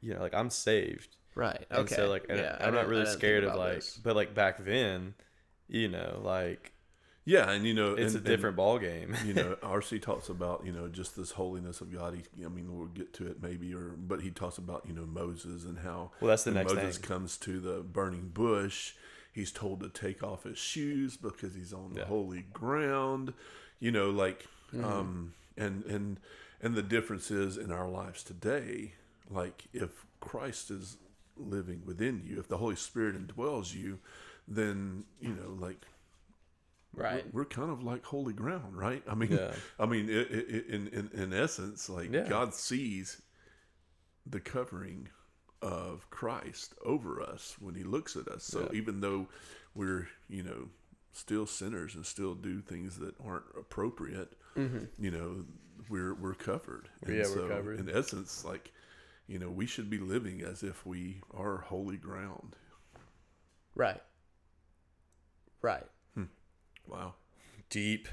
you 0.00 0.14
know, 0.14 0.20
like 0.20 0.34
I'm 0.34 0.50
saved, 0.50 1.16
Right. 1.34 1.64
and 1.70 1.80
Okay. 1.80 1.94
so 1.94 2.08
like 2.08 2.26
and 2.28 2.38
yeah, 2.38 2.56
I 2.60 2.66
I'm 2.66 2.74
not 2.74 2.88
really 2.88 3.06
scared 3.06 3.44
of 3.44 3.54
like, 3.54 3.76
this. 3.76 3.98
but 4.02 4.16
like 4.16 4.34
back 4.34 4.64
then, 4.64 5.14
you 5.68 5.88
know, 5.88 6.20
like 6.22 6.72
Yeah, 7.24 7.50
and 7.50 7.64
you 7.66 7.72
know, 7.74 7.94
it's 7.94 8.14
and, 8.14 8.26
a 8.26 8.28
different 8.28 8.56
ball 8.56 8.78
game. 8.78 9.16
You 9.24 9.34
know, 9.34 9.56
RC 9.62 10.02
talks 10.02 10.28
about 10.28 10.64
you 10.66 10.72
know 10.72 10.88
just 10.88 11.16
this 11.16 11.30
holiness 11.32 11.80
of 11.80 11.92
God. 11.92 12.14
He, 12.14 12.44
I 12.44 12.48
mean, 12.48 12.76
we'll 12.76 12.88
get 12.88 13.12
to 13.14 13.26
it 13.28 13.42
maybe, 13.42 13.72
or 13.74 13.94
but 13.96 14.20
he 14.22 14.30
talks 14.30 14.58
about 14.58 14.84
you 14.86 14.92
know 14.92 15.06
Moses 15.06 15.64
and 15.64 15.78
how 15.78 16.10
Well, 16.20 16.28
that's 16.28 16.44
the 16.44 16.50
next 16.52 16.74
Moses 16.74 16.96
thing. 16.98 17.06
comes 17.06 17.36
to 17.38 17.60
the 17.60 17.80
burning 17.82 18.30
bush. 18.34 18.94
He's 19.32 19.50
told 19.50 19.80
to 19.80 19.88
take 19.88 20.22
off 20.22 20.42
his 20.44 20.58
shoes 20.58 21.16
because 21.16 21.54
he's 21.54 21.72
on 21.72 21.94
the 21.94 22.00
Yeah. 22.00 22.06
holy 22.06 22.42
ground. 22.52 23.32
You 23.80 23.90
know, 23.92 24.10
like, 24.10 24.46
Mm-hmm. 24.74 24.84
um, 24.84 25.34
and 25.56 25.84
and 25.84 26.18
and 26.60 26.74
the 26.74 26.82
difference 26.82 27.30
is 27.30 27.56
in 27.58 27.70
our 27.72 27.88
lives 27.88 28.22
today. 28.22 28.94
Like, 29.30 29.64
if 29.72 30.04
Christ 30.20 30.70
is 30.70 30.96
living 31.36 31.82
within 31.84 32.22
you, 32.24 32.38
if 32.38 32.48
the 32.48 32.56
Holy 32.58 32.76
Spirit 32.76 33.16
indwells 33.16 33.74
you, 33.74 33.98
then 34.48 35.04
you 35.20 35.30
know, 35.34 35.56
like 35.58 35.80
right. 36.94 37.24
we're, 37.32 37.42
we're 37.42 37.44
kind 37.46 37.70
of 37.70 37.82
like 37.82 38.04
holy 38.04 38.32
ground, 38.32 38.76
right? 38.76 39.02
I 39.08 39.14
mean, 39.14 39.32
Yeah. 39.32 39.52
I 39.78 39.86
mean, 39.86 40.10
i 40.10 40.20
i 40.20 40.74
in, 40.74 40.88
in 40.88 41.10
in 41.14 41.32
essence, 41.32 41.88
like 41.88 42.12
Yeah. 42.12 42.28
God 42.28 42.54
sees 42.54 43.22
the 44.26 44.40
covering 44.40 45.08
of 45.60 46.08
Christ 46.10 46.74
over 46.84 47.20
us 47.20 47.56
when 47.60 47.74
He 47.74 47.84
looks 47.84 48.16
at 48.16 48.28
us. 48.28 48.44
So 48.44 48.62
Yeah. 48.62 48.78
even 48.78 49.00
though 49.00 49.28
we're 49.74 50.08
you 50.28 50.42
know 50.42 50.68
still 51.12 51.46
sinners 51.46 51.94
and 51.94 52.04
still 52.06 52.34
do 52.34 52.60
things 52.60 52.98
that 52.98 53.14
aren't 53.24 53.44
appropriate, 53.58 54.32
mm-hmm. 54.56 54.84
you 54.98 55.10
know, 55.10 55.44
we're 55.88 56.14
we're 56.14 56.34
covered. 56.34 56.88
And 57.04 57.14
Yeah, 57.16 57.22
we're 57.22 57.34
so 57.34 57.48
covered. 57.48 57.80
In 57.80 57.90
essence, 57.90 58.44
like 58.44 58.72
you 59.26 59.38
know, 59.38 59.50
we 59.50 59.66
should 59.66 59.88
be 59.88 59.98
living 59.98 60.42
as 60.42 60.62
if 60.62 60.84
we 60.86 61.20
are 61.32 61.58
holy 61.58 61.96
ground. 61.96 62.56
Right. 63.74 64.02
Right. 65.62 65.86
Wow. 66.88 67.14
Deep. 67.70 68.08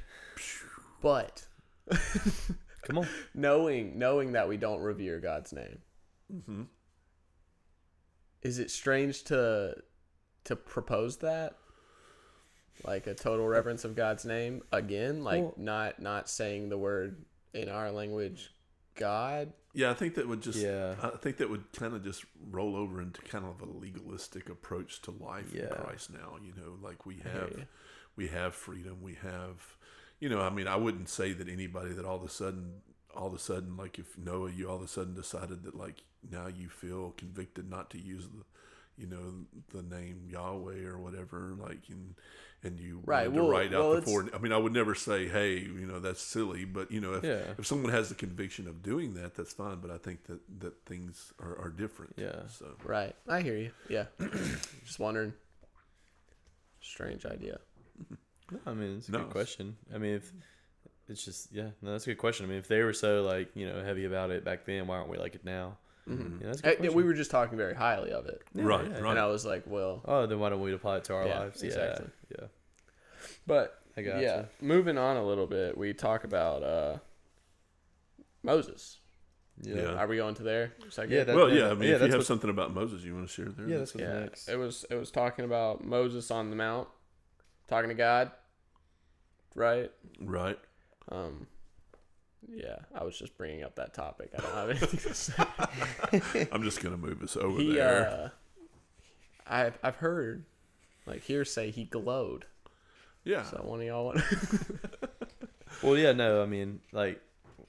But 1.02 1.46
Come 2.84 3.00
on. 3.00 3.08
knowing 3.34 3.98
knowing 3.98 4.34
that 4.34 4.48
we 4.48 4.58
don't 4.58 4.82
revere 4.82 5.20
God's 5.20 5.52
name, 5.54 5.80
Mm-hmm. 6.32 6.62
is 8.44 8.60
it 8.60 8.70
strange 8.72 9.24
to 9.26 9.76
to 10.46 10.56
propose 10.56 11.18
that? 11.18 11.58
Like 12.86 13.08
a 13.08 13.16
total 13.16 13.48
reverence 13.48 13.84
of 13.84 13.96
God's 13.96 14.24
name 14.26 14.62
again, 14.72 15.24
like 15.24 15.42
Well- 15.42 15.54
not 15.58 16.00
not 16.00 16.30
saying 16.30 16.70
the 16.70 16.78
word 16.78 17.26
in 17.54 17.68
our 17.68 17.92
language, 17.92 18.52
God. 18.96 19.52
Yeah, 19.74 19.92
I 19.92 19.94
think 19.94 20.16
that 20.16 20.28
would 20.28 20.42
just. 20.42 20.60
Yeah. 20.60 20.96
I 21.02 21.10
think 21.10 21.38
that 21.38 21.50
would 21.50 21.72
kind 21.74 21.94
of 21.94 22.04
just 22.04 22.26
roll 22.50 22.76
over 22.76 23.02
into 23.02 23.22
kind 23.22 23.46
of 23.46 23.62
a 23.62 23.72
legalistic 23.72 24.50
approach 24.50 25.02
to 25.04 25.12
life 25.12 25.54
in 25.54 25.68
Christ 25.68 26.12
now. 26.12 26.38
You 26.44 26.54
know, 26.62 26.78
like 26.82 27.06
we 27.06 27.18
have, 27.24 27.52
you. 27.52 27.66
we 28.16 28.28
have 28.28 28.56
freedom. 28.56 28.98
We 29.02 29.16
have, 29.16 29.78
you 30.20 30.30
know, 30.30 30.42
I 30.42 30.50
mean, 30.50 30.68
I 30.68 30.76
wouldn't 30.76 31.10
say 31.10 31.34
that 31.34 31.48
anybody 31.48 31.94
that 31.94 32.06
all 32.06 32.16
of 32.16 32.24
a 32.24 32.30
sudden, 32.30 32.82
all 33.16 33.28
of 33.28 33.34
a 33.34 33.40
sudden, 33.40 33.78
like 33.78 34.00
if 34.00 34.18
Noah, 34.18 34.52
you 34.52 34.70
all 34.70 34.78
of 34.78 34.84
a 34.84 34.88
sudden 34.88 35.14
decided 35.14 35.64
that 35.64 35.76
like 35.76 36.04
now 36.30 36.48
you 36.48 36.70
feel 36.70 37.12
convicted 37.12 37.70
not 37.70 37.90
to 37.92 38.00
use 38.00 38.26
the, 38.26 38.44
you 39.00 39.08
know, 39.08 39.46
the 39.74 39.82
name 39.82 40.28
Yahweh 40.30 40.84
or 40.86 40.98
whatever, 41.00 41.56
like 41.60 41.84
and 41.90 42.16
and 42.62 42.78
you 42.78 43.02
Right, 43.06 43.28
wanted 43.28 43.38
to 43.38 43.42
well- 43.44 43.52
write 43.52 43.72
well, 43.72 43.94
out 43.94 43.96
the 43.96 44.02
four. 44.12 44.30
I 44.34 44.38
mean, 44.38 44.52
I 44.52 44.58
would 44.58 44.74
never 44.74 44.94
say, 44.94 45.30
hey, 45.30 45.60
you 45.60 45.86
know, 45.88 46.00
that's 46.00 46.22
silly, 46.22 46.66
but 46.66 46.92
you 46.92 47.00
know, 47.00 47.14
if 47.14 47.24
Yeah. 47.24 47.54
if 47.58 47.66
someone 47.66 47.92
has 47.94 48.10
the 48.10 48.16
conviction 48.16 48.68
of 48.68 48.84
doing 48.84 49.14
that, 49.14 49.34
that's 49.36 49.54
fine. 49.54 49.78
But 49.80 49.92
I 49.92 49.98
think 49.98 50.26
that 50.26 50.42
that 50.60 50.86
things 50.86 51.32
are, 51.40 51.58
are 51.58 51.70
different. 51.70 52.16
Yeah. 52.18 52.48
So 52.50 52.76
Right. 52.84 53.16
I 53.28 53.42
hear 53.42 53.56
you. 53.58 53.72
Yeah. 53.88 54.06
Just 54.86 55.00
wondering. 55.00 55.34
Strange 56.82 57.26
idea. 57.26 57.60
No, 58.52 58.58
I 58.66 58.74
mean 58.74 58.98
it's 58.98 59.08
a 59.10 59.12
No, 59.12 59.20
good 59.20 59.30
question. 59.30 59.76
I 59.94 60.00
mean, 60.00 60.16
if 60.16 60.34
it's 61.08 61.24
just 61.24 61.52
yeah, 61.52 61.70
no, 61.84 61.92
that's 61.92 62.06
a 62.08 62.10
good 62.10 62.18
question. 62.18 62.48
I 62.48 62.50
mean, 62.50 62.58
if 62.58 62.68
they 62.68 62.82
were 62.82 62.94
so 62.94 63.22
like 63.22 63.56
you 63.56 63.68
know 63.68 63.84
heavy 63.84 64.06
about 64.06 64.32
it 64.32 64.44
back 64.44 64.66
then, 64.66 64.88
why 64.88 64.98
aren't 64.98 65.08
we 65.10 65.20
like 65.20 65.36
it 65.36 65.46
now? 65.46 65.78
Yeah, 66.08 66.16
that's 66.42 66.60
a 66.60 66.64
good 66.64 66.78
question. 66.78 66.94
we 66.96 67.04
were 67.04 67.14
just 67.14 67.30
talking 67.32 67.58
very 67.58 67.76
highly 67.76 68.12
of 68.12 68.26
it, 68.26 68.42
Yeah, 68.54 68.64
right, 68.64 68.86
yeah. 68.88 69.00
right. 69.00 69.12
and 69.12 69.20
I 69.20 69.28
was 69.28 69.46
like, 69.46 69.64
well, 69.68 70.02
Oh, 70.06 70.26
then 70.26 70.40
why 70.40 70.50
don't 70.50 70.62
we 70.62 70.74
apply 70.74 70.98
it 70.98 71.04
to 71.06 71.14
our 71.16 71.28
Yeah, 71.28 71.40
lives? 71.40 71.62
exactly. 71.62 72.08
Yeah, 72.32 72.38
yeah. 72.42 72.48
but 73.46 73.80
I 73.96 74.02
got 74.02 74.22
yeah. 74.22 74.46
Moving 74.62 74.98
on 74.98 75.18
a 75.18 75.26
little 75.26 75.46
bit, 75.48 75.78
we 75.78 75.94
talk 75.94 76.24
about 76.24 76.64
uh, 76.64 76.98
Moses. 78.44 78.98
Yeah. 79.62 79.76
Yeah. 79.76 79.88
Are 79.96 80.08
we 80.08 80.16
going 80.18 80.36
to 80.36 80.44
there? 80.44 80.74
Second? 80.90 81.12
Yeah, 81.12 81.24
that- 81.26 81.36
well, 81.36 81.50
yeah, 81.50 81.66
yeah. 81.66 81.72
I 81.72 81.74
mean, 81.74 81.90
yeah, 81.90 81.96
if 81.98 82.02
you 82.04 82.12
have 82.14 82.26
something 82.26 82.50
about 82.50 82.74
Moses 82.74 83.04
you 83.04 83.14
want 83.14 83.28
to 83.28 83.34
share 83.34 83.50
there, 83.50 83.68
Yeah, 83.68 83.78
that's 83.80 83.94
what's 83.94 84.04
yeah. 84.08 84.20
next. 84.22 84.48
It 84.48 84.56
was 84.58 84.86
it 84.90 84.96
was 84.96 85.12
talking 85.12 85.44
about 85.46 85.84
Moses 85.84 86.32
on 86.32 86.50
the 86.50 86.56
mount, 86.56 86.88
talking 87.68 87.90
to 87.90 87.96
God, 87.96 88.32
right? 89.56 89.92
right. 90.22 90.58
Um, 91.12 91.48
yeah, 92.48 92.78
I 92.94 93.04
was 93.04 93.18
just 93.18 93.38
bringing 93.38 93.64
up 93.64 93.76
that 93.76 93.94
topic. 93.94 94.32
I 94.38 94.42
don't 94.42 94.54
have 94.54 94.70
anything 94.70 95.00
to 95.00 95.14
say. 95.14 96.48
I'm 96.52 96.64
just 96.64 96.82
gonna 96.82 96.98
move 96.98 97.22
us 97.22 97.36
over 97.38 97.60
he, 97.60 97.74
there. 97.74 98.08
uh, 98.08 98.30
I've 99.48 99.78
I've 99.84 99.98
heard, 99.98 100.46
like 101.06 101.24
hearsay, 101.24 101.72
he 101.72 101.86
glowed. 101.86 102.46
yeah. 103.24 103.44
So 103.44 103.62
one 103.64 103.82
of 103.82 103.86
y'all 103.88 104.06
want? 104.06 104.22
Well, 105.82 105.98
yeah, 105.98 106.12
no, 106.12 106.42
I 106.44 106.46
mean, 106.46 106.82
like, 106.92 107.22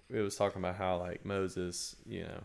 it 0.09 0.21
was 0.21 0.37
talking 0.37 0.61
about 0.61 0.77
how, 0.77 0.99
like, 0.99 1.25
Moses, 1.25 1.95
you 2.07 2.23
know, 2.25 2.43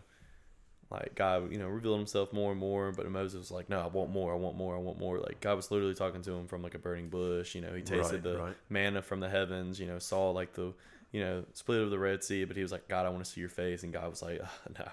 like, 0.90 1.14
God, 1.16 1.50
you 1.52 1.58
know, 1.58 1.66
revealed 1.68 1.98
himself 1.98 2.32
more 2.32 2.52
and 2.52 2.60
more, 2.60 2.92
but 2.92 3.10
Moses 3.10 3.38
was 3.38 3.50
like, 3.50 3.68
no, 3.68 3.80
I 3.80 3.88
want 3.88 4.10
more, 4.10 4.32
I 4.32 4.36
want 4.36 4.56
more, 4.56 4.76
I 4.76 4.78
want 4.78 4.98
more. 5.00 5.18
Like, 5.18 5.40
God 5.40 5.56
was 5.56 5.70
literally 5.72 5.94
talking 5.94 6.22
to 6.22 6.32
him 6.34 6.46
from, 6.46 6.62
like, 6.62 6.74
a 6.74 6.78
burning 6.78 7.08
bush, 7.08 7.54
you 7.56 7.60
know, 7.62 7.74
he 7.74 7.82
tasted 7.82 8.22
Right, 8.22 8.22
the 8.22 8.38
right. 8.38 8.56
manna 8.68 9.02
from 9.02 9.18
the 9.20 9.28
heavens, 9.28 9.80
you 9.80 9.86
know, 9.86 9.98
saw, 9.98 10.30
like, 10.30 10.52
the, 10.54 10.72
you 11.16 11.20
know, 11.24 11.44
split 11.54 11.80
of 11.80 11.90
the 11.90 11.98
Red 11.98 12.22
Sea, 12.22 12.44
but 12.44 12.56
he 12.56 12.62
was 12.62 12.72
like, 12.72 12.88
God, 12.88 13.06
I 13.06 13.08
want 13.08 13.24
to 13.24 13.30
see 13.30 13.40
your 13.40 13.48
face. 13.48 13.82
And 13.84 13.92
God 13.92 14.10
was 14.10 14.20
like, 14.22 14.40
no, 14.78 14.86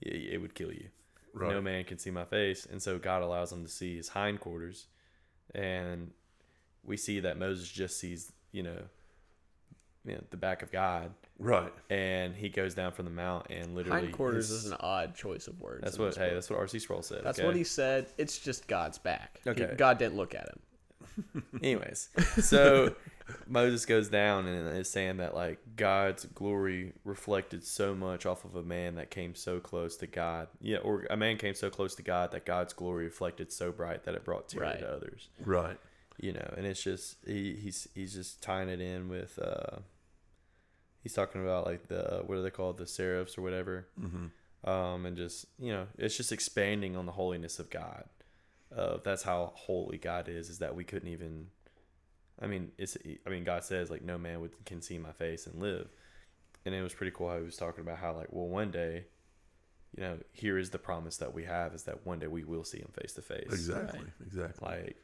it, 0.00 0.34
it 0.34 0.38
would 0.42 0.54
kill 0.54 0.72
you. 0.72 0.88
right. 1.34 1.50
no 1.52 1.60
man 1.62 1.84
can 1.84 1.98
see 1.98 2.10
my 2.10 2.24
face 2.24 2.66
and 2.70 2.82
so 2.82 2.98
god 2.98 3.22
allows 3.22 3.50
him 3.52 3.62
to 3.64 3.70
see 3.70 3.96
his 3.96 4.08
hindquarters 4.08 4.86
and 5.54 6.10
we 6.84 6.96
see 6.96 7.20
that 7.20 7.38
moses 7.38 7.68
just 7.68 7.98
sees 8.00 8.32
you 8.50 8.62
know, 8.62 8.80
you 10.04 10.12
know 10.14 10.22
the 10.30 10.36
back 10.36 10.62
of 10.62 10.70
god 10.72 11.10
right. 11.38 11.72
and 11.88 12.34
he 12.34 12.48
goes 12.48 12.74
down 12.74 12.92
from 12.92 13.04
the 13.06 13.10
mount 13.10 13.46
and 13.48 13.74
literally 13.74 14.02
Hindquarters 14.02 14.50
is 14.50 14.66
an 14.66 14.76
odd 14.80 15.14
choice 15.14 15.46
of 15.48 15.58
words. 15.60 15.82
that's 15.84 15.98
what 15.98 16.14
hey 16.16 16.26
book. 16.26 16.34
that's 16.34 16.50
what 16.50 16.58
rc 16.58 16.80
sproul 16.80 17.02
said 17.02 17.22
That's 17.24 17.38
okay? 17.38 17.46
what 17.46 17.56
he 17.56 17.64
said. 17.64 18.06
It's 18.18 18.38
just 18.38 18.66
God's 18.68 18.98
back. 18.98 19.40
He- 19.44 19.50
Okay. 19.50 19.74
God 19.76 19.98
didn't 19.98 20.16
look 20.16 20.34
at 20.34 20.48
him. 20.48 20.58
Anyways 21.62 22.08
so 22.40 22.94
moses 23.46 23.86
goes 23.86 24.08
down 24.08 24.46
and 24.46 24.76
is 24.76 24.90
saying 24.90 25.16
that 25.18 25.34
like 25.34 25.58
god's 25.76 26.24
glory 26.26 26.92
reflected 27.04 27.64
so 27.64 27.94
much 27.94 28.26
off 28.26 28.44
of 28.44 28.56
a 28.56 28.62
man 28.62 28.96
that 28.96 29.10
came 29.10 29.34
so 29.34 29.60
close 29.60 29.96
to 29.96 30.06
god 30.06 30.48
yeah 30.60 30.78
or 30.78 31.06
a 31.10 31.16
man 31.16 31.36
came 31.36 31.54
so 31.54 31.70
close 31.70 31.94
to 31.94 32.02
god 32.02 32.30
that 32.32 32.44
god's 32.44 32.72
glory 32.72 33.04
reflected 33.04 33.52
so 33.52 33.70
bright 33.72 34.04
that 34.04 34.14
it 34.14 34.24
brought 34.24 34.48
terror 34.48 34.64
Right. 34.66 34.78
to 34.80 34.92
others 34.92 35.28
Right. 35.44 35.78
you 36.18 36.32
know 36.32 36.54
and 36.56 36.66
it's 36.66 36.82
just 36.82 37.16
he, 37.26 37.54
he's 37.54 37.88
he's 37.94 38.12
just 38.14 38.42
tying 38.42 38.68
it 38.68 38.80
in 38.80 39.08
with 39.08 39.38
uh 39.38 39.78
he's 41.02 41.14
talking 41.14 41.42
about 41.42 41.66
like 41.66 41.88
the 41.88 42.22
what 42.26 42.36
are 42.38 42.42
they 42.42 42.50
called 42.50 42.78
the 42.78 42.86
seraphs 42.86 43.38
or 43.38 43.42
whatever 43.42 43.86
Mm-hmm. 44.00 44.68
um 44.70 45.06
and 45.06 45.16
just 45.16 45.46
you 45.58 45.72
know 45.72 45.86
it's 45.96 46.16
just 46.16 46.32
expanding 46.32 46.96
on 46.96 47.06
the 47.06 47.12
holiness 47.12 47.58
of 47.58 47.70
god 47.70 48.04
uh 48.76 48.96
that's 49.04 49.22
how 49.22 49.52
holy 49.54 49.98
god 49.98 50.28
is 50.28 50.48
is 50.48 50.58
that 50.58 50.74
we 50.74 50.84
couldn't 50.84 51.08
even 51.08 51.46
i 52.40 52.46
mean 52.46 52.70
it's 52.78 52.96
i 53.26 53.30
mean 53.30 53.44
god 53.44 53.62
says 53.64 53.90
like 53.90 54.02
no 54.02 54.16
man 54.18 54.40
would 54.40 54.52
can 54.64 54.80
see 54.82 54.98
my 54.98 55.12
face 55.12 55.46
and 55.46 55.60
live 55.60 55.88
and 56.64 56.74
it 56.74 56.82
was 56.82 56.94
pretty 56.94 57.12
cool 57.14 57.28
how 57.28 57.36
he 57.38 57.44
was 57.44 57.56
talking 57.56 57.80
about 57.82 57.98
how 57.98 58.12
like 58.14 58.28
well 58.30 58.46
one 58.48 58.70
day 58.70 59.04
you 59.96 60.02
know 60.02 60.16
here 60.32 60.56
is 60.58 60.70
the 60.70 60.78
promise 60.78 61.18
that 61.18 61.34
we 61.34 61.44
have 61.44 61.74
is 61.74 61.82
that 61.84 62.06
one 62.06 62.18
day 62.18 62.26
we 62.26 62.44
will 62.44 62.64
see 62.64 62.78
him 62.78 62.88
face 63.00 63.12
to 63.12 63.22
face 63.22 63.44
Exactly. 63.52 64.00
Right. 64.00 64.08
Exactly. 64.26 64.68
like 64.68 64.96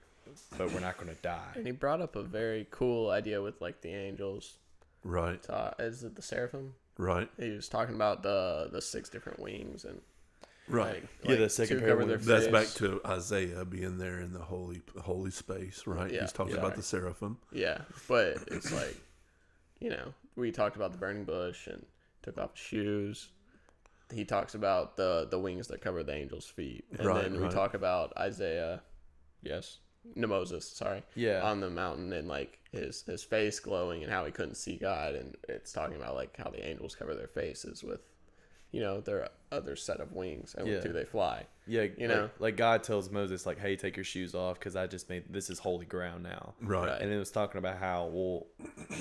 but 0.59 0.71
we're 0.73 0.81
not 0.81 0.97
going 0.99 1.09
to 1.15 1.21
die 1.23 1.53
And 1.55 1.65
he 1.67 1.73
brought 1.73 2.01
up 2.03 2.15
a 2.17 2.23
very 2.23 2.67
cool 2.71 3.11
idea 3.11 3.41
with 3.41 3.61
like 3.63 3.81
the 3.81 3.89
angels. 3.89 4.57
Right. 5.03 5.41
Uh, 5.49 5.71
is 5.79 6.05
it 6.05 6.17
the 6.17 6.23
seraphim? 6.23 6.75
Right. 6.99 7.31
He 7.39 7.49
was 7.51 7.67
talking 7.67 7.95
about 7.95 8.23
the 8.23 8.69
the 8.71 8.83
six 8.83 9.09
different 9.09 9.39
wings 9.41 9.87
and 9.87 10.03
Right. 10.69 11.03
Yeah, 11.25 11.37
the 11.37 11.49
second 11.49 11.81
to 11.81 11.87
cover 11.87 12.05
That's 12.05 12.45
face. 12.47 12.53
back 12.53 12.67
to 12.77 13.01
Isaiah 13.07 13.65
being 13.65 13.99
there 13.99 14.21
in 14.21 14.33
the 14.33 14.41
holy 14.41 14.83
holy 15.01 15.31
space, 15.31 15.87
right? 15.87 16.13
Yeah, 16.13 16.23
He's 16.23 16.33
talking 16.33 16.55
yeah. 16.55 16.61
about 16.61 16.77
the 16.77 16.83
seraphim. 16.83 17.39
Yeah, 17.53 17.79
but 18.09 18.39
it's 18.49 18.71
like, 18.73 18.97
you 19.81 19.91
know, 19.91 20.13
we 20.37 20.51
talked 20.53 20.77
about 20.77 20.93
the 20.93 20.99
burning 20.99 21.25
bush 21.25 21.67
and 21.67 21.85
took 22.23 22.39
off 22.39 22.53
his 22.57 22.61
shoes. 22.65 23.29
He 24.13 24.25
talks 24.25 24.55
about 24.55 24.97
the 24.97 25.27
the 25.31 25.39
wings 25.39 25.69
that 25.69 25.81
cover 25.81 26.03
the 26.03 26.15
angel's 26.15 26.47
feet, 26.47 26.85
and 26.97 27.07
Right, 27.07 27.23
then 27.23 27.35
we 27.35 27.45
right. 27.45 27.51
talk 27.53 27.75
about 27.75 28.13
Isaiah, 28.17 28.83
yes, 29.43 29.79
no 30.15 30.27
Moses, 30.27 30.67
sorry, 30.67 31.03
Yeah. 31.15 31.43
on 31.43 31.61
the 31.61 31.69
mountain 31.71 32.13
and 32.13 32.27
like 32.29 32.59
his 32.73 33.03
his 33.03 33.23
face 33.25 33.61
glowing 33.61 34.03
and 34.03 34.11
how 34.13 34.25
he 34.25 34.33
couldn't 34.33 34.55
see 34.57 34.77
God, 34.77 35.15
and 35.15 35.37
it's 35.49 35.73
talking 35.73 35.97
about 35.97 36.15
like 36.15 36.37
how 36.37 36.51
the 36.51 36.67
angels 36.67 36.95
cover 36.95 37.15
their 37.15 37.29
faces 37.29 37.83
with, 37.85 38.01
you 38.71 38.81
know, 38.81 39.01
their 39.01 39.29
other 39.51 39.77
set 39.77 40.01
of 40.01 40.13
wings 40.13 40.55
and 40.57 40.67
Yeah. 40.67 40.75
with 40.77 40.85
who 40.85 40.93
they 40.93 41.05
fly. 41.05 41.47
Yeah, 41.67 41.83
You 41.83 41.89
like, 41.99 42.09
know? 42.09 42.31
like 42.39 42.57
God 42.57 42.83
tells 42.83 43.11
Moses, 43.11 43.45
like, 43.47 43.59
"Hey, 43.59 43.77
take 43.77 43.97
your 43.97 44.05
shoes 44.05 44.35
off, 44.35 44.59
because 44.59 44.77
I 44.77 44.87
just 44.87 45.09
made 45.09 45.25
this 45.31 45.49
is 45.51 45.59
holy 45.59 45.87
ground 45.87 46.23
now." 46.23 46.55
Right. 46.63 46.87
Right. 46.89 47.01
And 47.01 47.13
it 47.13 47.19
was 47.19 47.31
talking 47.31 47.59
about 47.59 47.79
how 47.79 48.07
well 48.07 48.47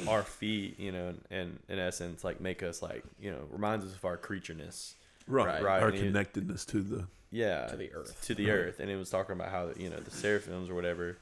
our 0.07 0.23
feet, 0.23 0.79
you 0.79 0.91
know, 0.91 1.13
and 1.29 1.59
in 1.69 1.79
essence, 1.79 2.23
like 2.23 2.39
make 2.41 2.63
us 2.63 2.81
like 2.81 3.03
you 3.19 3.31
know 3.31 3.45
reminds 3.51 3.85
us 3.85 3.93
of 3.95 4.03
our 4.05 4.17
creatureness. 4.17 4.93
Right. 5.27 5.61
Right, 5.61 5.81
Our 5.81 5.89
and 5.89 5.97
he- 5.97 6.03
connectedness 6.03 6.63
to 6.67 6.81
the 6.81 7.07
Yeah, 7.31 7.67
To 7.67 7.75
the 7.75 7.91
earth. 7.93 8.21
to 8.27 8.33
the 8.35 8.49
earth, 8.51 8.79
and 8.79 8.89
it 8.89 8.95
was 8.95 9.09
talking 9.09 9.33
about 9.33 9.49
how 9.51 9.71
you 9.75 9.89
know 9.89 9.97
the 9.99 10.11
seraphims 10.11 10.69
or 10.69 10.75
whatever, 10.75 11.17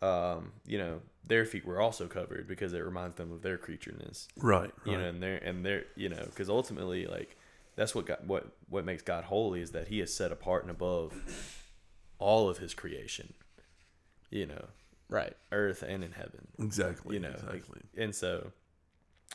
um, 0.00 0.52
you 0.66 0.78
know, 0.78 1.00
their 1.24 1.44
feet 1.44 1.64
were 1.64 1.80
also 1.80 2.08
covered 2.08 2.48
because 2.48 2.72
it 2.72 2.80
reminds 2.80 3.16
them 3.16 3.30
of 3.30 3.42
their 3.42 3.56
creatureness. 3.58 4.26
right. 4.38 4.72
you 4.84 4.92
right. 4.92 5.00
know, 5.00 5.08
and 5.08 5.22
they're 5.22 5.36
and 5.38 5.64
they're 5.64 5.84
you 5.94 6.08
know, 6.08 6.24
because 6.26 6.48
ultimately, 6.50 7.06
like 7.06 7.36
that's 7.76 7.94
what 7.94 8.06
God, 8.06 8.18
what 8.26 8.46
what 8.68 8.84
makes 8.84 9.02
God 9.02 9.24
holy 9.24 9.60
is 9.62 9.72
that 9.72 9.88
He 9.88 10.00
is 10.00 10.14
set 10.14 10.32
apart 10.32 10.62
and 10.62 10.70
above 10.70 11.14
all 12.18 12.48
of 12.48 12.58
His 12.58 12.74
creation, 12.74 13.34
you 14.30 14.46
know, 14.46 14.66
Right. 15.08 15.34
earth 15.50 15.82
and 15.82 16.02
in 16.04 16.12
heaven, 16.12 16.48
exactly. 16.58 17.14
you 17.16 17.20
know, 17.20 17.30
like, 17.46 17.56
exactly. 17.56 17.80
and 17.96 18.14
so 18.14 18.52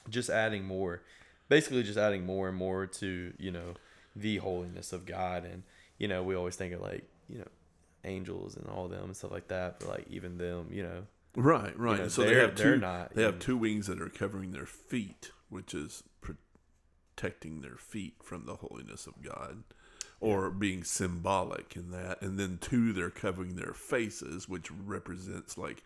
just 0.10 0.30
adding 0.30 0.64
more, 0.66 1.04
basically, 1.50 1.84
just 1.84 1.98
adding 1.98 2.26
more 2.26 2.48
and 2.50 2.58
more 2.58 2.86
to 2.88 3.34
you 3.38 3.52
know 3.52 3.74
the 4.16 4.38
holiness 4.38 4.94
of 4.94 5.06
God, 5.06 5.46
and 5.46 5.64
you 6.00 6.08
know, 6.08 6.24
we 6.24 6.36
always 6.36 6.56
think 6.56 6.74
of 6.74 6.82
like 6.82 7.04
you 7.30 7.40
know 7.40 7.48
angels 8.04 8.56
and 8.56 8.68
all 8.68 8.88
them 8.88 9.04
and 9.06 9.18
stuff 9.18 9.32
like 9.32 9.48
that, 9.50 9.80
but 9.80 9.90
like 9.90 10.06
even 10.10 10.38
them, 10.38 10.68
you 10.72 10.82
know, 10.84 11.04
Right, 11.36 11.78
right. 11.78 12.00
know, 12.00 12.08
so 12.08 12.24
they 12.24 12.36
have 12.36 12.56
they're 12.56 12.76
two. 12.76 12.80
not 12.82 13.14
they 13.14 13.22
have 13.24 13.36
even- 13.36 13.42
two 13.42 13.58
wings 13.58 13.88
that 13.88 14.02
are 14.02 14.10
covering 14.10 14.52
their 14.54 14.66
feet, 14.66 15.32
which 15.50 15.74
is 15.76 16.04
protecting 17.18 17.62
their 17.62 17.76
feet 17.76 18.16
from 18.22 18.46
the 18.46 18.56
holiness 18.56 19.08
of 19.08 19.22
God, 19.22 19.64
or 20.20 20.50
being 20.50 20.84
symbolic 20.84 21.76
in 21.76 21.92
that. 21.92 22.22
And 22.22 22.40
then 22.40 22.60
two, 22.62 22.94
they're 22.94 23.10
covering 23.10 23.56
their 23.56 23.74
faces, 23.74 24.48
which 24.48 24.72
represents 24.72 25.58
like 25.58 25.84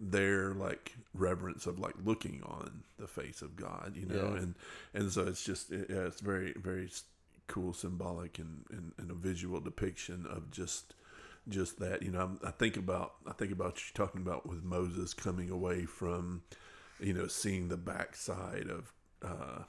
their 0.00 0.54
like 0.54 0.94
reverence 1.12 1.66
of 1.66 1.78
like 1.78 1.94
looking 2.04 2.42
on 2.44 2.84
the 2.98 3.08
face 3.08 3.42
of 3.42 3.56
God, 3.56 3.94
you 3.96 4.06
know. 4.06 4.34
Yeah. 4.34 4.42
And 4.42 4.54
and 4.94 5.12
so 5.12 5.26
it's 5.26 5.44
just 5.44 5.70
it, 5.72 5.86
yeah, 5.90 6.06
it's 6.06 6.20
very 6.20 6.54
very 6.56 6.88
cool, 7.48 7.72
symbolic, 7.72 8.38
and, 8.38 8.64
and 8.70 8.92
and 8.98 9.10
a 9.10 9.14
visual 9.14 9.60
depiction 9.60 10.26
of 10.30 10.50
just 10.50 10.94
just 11.48 11.78
that 11.80 12.02
you 12.02 12.10
know 12.10 12.20
I'm, 12.20 12.38
i 12.44 12.50
think 12.50 12.76
about 12.76 13.14
i 13.26 13.32
think 13.32 13.52
about 13.52 13.78
you 13.78 13.84
talking 13.94 14.20
about 14.20 14.46
with 14.46 14.62
moses 14.62 15.14
coming 15.14 15.48
away 15.48 15.86
from 15.86 16.42
you 17.00 17.14
know 17.14 17.26
seeing 17.26 17.68
the 17.68 17.78
backside 17.78 18.66
of 18.68 18.92
uh, 19.24 19.62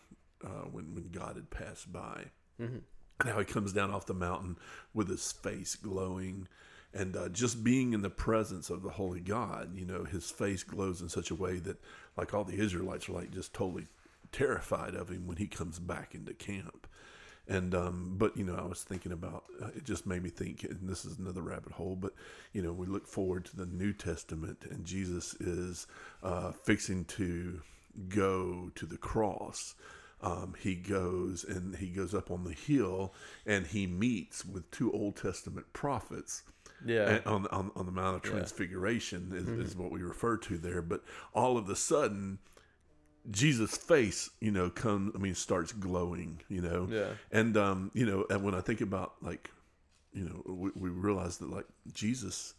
uh, 0.45 0.67
when 0.71 0.93
when 0.95 1.09
god 1.11 1.35
had 1.35 1.49
passed 1.49 1.91
by 1.91 2.25
Mm-hmm. 2.61 2.77
and 3.21 3.29
how 3.29 3.39
he 3.39 3.45
comes 3.45 3.71
down 3.71 3.91
off 3.91 4.05
the 4.05 4.13
mountain 4.13 4.57
with 4.93 5.07
his 5.07 5.31
face 5.31 5.75
glowing 5.75 6.47
and 6.93 7.15
uh, 7.15 7.29
just 7.29 7.63
being 7.63 7.93
in 7.93 8.01
the 8.01 8.09
presence 8.09 8.69
of 8.69 8.81
the 8.83 8.89
holy 8.89 9.21
god 9.21 9.73
you 9.75 9.85
know 9.85 10.03
his 10.03 10.29
face 10.29 10.63
glows 10.63 11.01
in 11.01 11.07
such 11.07 11.31
a 11.31 11.35
way 11.35 11.57
that 11.59 11.77
like 12.17 12.33
all 12.33 12.43
the 12.43 12.59
israelites 12.59 13.07
are 13.07 13.13
like 13.13 13.31
just 13.31 13.53
totally 13.53 13.87
terrified 14.33 14.93
of 14.93 15.09
him 15.09 15.25
when 15.25 15.37
he 15.37 15.47
comes 15.47 15.79
back 15.79 16.13
into 16.13 16.33
camp 16.33 16.85
and 17.47 17.73
um, 17.73 18.13
but 18.17 18.37
you 18.37 18.43
know, 18.43 18.55
I 18.55 18.65
was 18.67 18.83
thinking 18.83 19.11
about 19.11 19.45
uh, 19.59 19.69
it. 19.75 19.83
Just 19.83 20.05
made 20.05 20.21
me 20.21 20.29
think, 20.29 20.63
and 20.63 20.87
this 20.87 21.03
is 21.03 21.17
another 21.17 21.41
rabbit 21.41 21.71
hole. 21.71 21.95
But 21.95 22.13
you 22.53 22.61
know, 22.61 22.71
we 22.71 22.85
look 22.85 23.07
forward 23.07 23.45
to 23.45 23.55
the 23.55 23.65
New 23.65 23.91
Testament, 23.91 24.65
and 24.69 24.85
Jesus 24.85 25.33
is 25.39 25.87
uh, 26.21 26.51
fixing 26.51 27.05
to 27.05 27.59
go 28.07 28.69
to 28.75 28.85
the 28.85 28.97
cross. 28.97 29.73
Um, 30.21 30.53
he 30.59 30.75
goes 30.75 31.45
and 31.45 31.75
he 31.77 31.87
goes 31.87 32.13
up 32.13 32.29
on 32.29 32.43
the 32.43 32.53
hill, 32.53 33.13
and 33.45 33.65
he 33.67 33.87
meets 33.87 34.43
with 34.45 34.69
two 34.71 34.91
Old 34.91 35.15
Testament 35.15 35.71
prophets. 35.73 36.43
yeah, 36.85 37.19
on, 37.25 37.47
on 37.47 37.71
on 37.75 37.85
the 37.85 37.91
Mount 37.91 38.17
of 38.17 38.25
Yeah. 38.25 38.31
Transfiguration 38.37 39.31
is, 39.33 39.47
is 39.47 39.75
what 39.77 39.91
we 39.91 40.01
refer 40.01 40.37
to 40.37 40.57
there. 40.57 40.81
But 40.81 41.03
all 41.33 41.57
of 41.57 41.69
a 41.69 41.75
sudden, 41.75 42.39
Jesus' 43.31 43.77
face, 43.77 44.29
you 44.39 44.51
know, 44.51 44.69
comes. 44.69 45.13
I 45.15 45.19
mean, 45.19 45.35
starts 45.35 45.71
glowing. 45.71 46.41
You 46.49 46.61
know, 46.61 46.87
Yeah. 46.89 47.09
And 47.31 47.55
um, 47.55 47.91
you 47.93 48.05
know, 48.05 48.25
and 48.29 48.43
when 48.43 48.55
I 48.55 48.61
think 48.61 48.81
about 48.81 49.13
like, 49.21 49.51
you 50.13 50.25
know, 50.25 50.53
we, 50.53 50.71
we 50.75 50.89
realize 50.89 51.37
that 51.37 51.49
like 51.49 51.65
Jesus, 51.93 52.53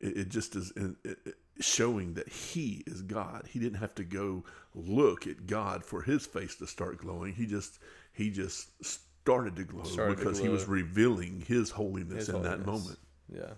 it, 0.00 0.16
it 0.16 0.28
just 0.28 0.56
is 0.56 0.72
it, 0.76 0.96
it, 1.04 1.34
showing 1.60 2.14
that 2.14 2.28
He 2.28 2.82
is 2.86 3.02
God. 3.02 3.48
He 3.50 3.58
didn't 3.58 3.78
have 3.78 3.94
to 3.96 4.04
go 4.04 4.44
look 4.74 5.26
at 5.26 5.46
God 5.46 5.84
for 5.84 6.02
His 6.02 6.26
face 6.26 6.56
to 6.56 6.66
start 6.66 6.98
glowing. 6.98 7.34
He 7.34 7.46
just 7.46 7.78
he 8.12 8.30
just 8.30 8.70
started 8.84 9.56
to 9.56 9.64
glow 9.64 9.84
Started 9.84 10.18
to 10.18 10.24
because 10.24 10.38
He 10.38 10.48
was 10.48 10.66
revealing 10.66 11.44
His 11.46 11.70
holiness 11.70 12.26
His 12.26 12.34
in 12.34 12.42
that 12.42 12.64
moment. 12.64 12.98
yeah. 13.32 13.52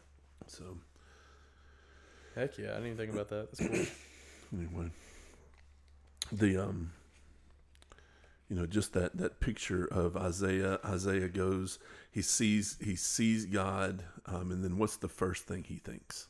So 0.46 0.78
Heck 2.34 2.58
yeah, 2.58 2.70
I 2.70 2.74
didn't 2.74 2.86
even 2.86 2.96
think 2.96 3.12
about 3.12 3.28
that. 3.28 3.52
That's 3.52 3.68
cool. 3.68 3.86
anyway 4.58 4.90
the 6.32 6.56
um 6.56 6.92
you 8.48 8.56
know 8.56 8.66
just 8.66 8.92
that 8.92 9.16
that 9.16 9.40
picture 9.40 9.84
of 9.84 10.16
isaiah 10.16 10.78
isaiah 10.84 11.28
goes 11.28 11.78
he 12.10 12.22
sees 12.22 12.76
he 12.80 12.96
sees 12.96 13.46
god 13.46 14.02
um 14.26 14.50
and 14.50 14.62
then 14.64 14.76
what's 14.76 14.96
the 14.96 15.08
first 15.08 15.44
thing 15.44 15.64
he 15.64 15.76
thinks 15.76 16.28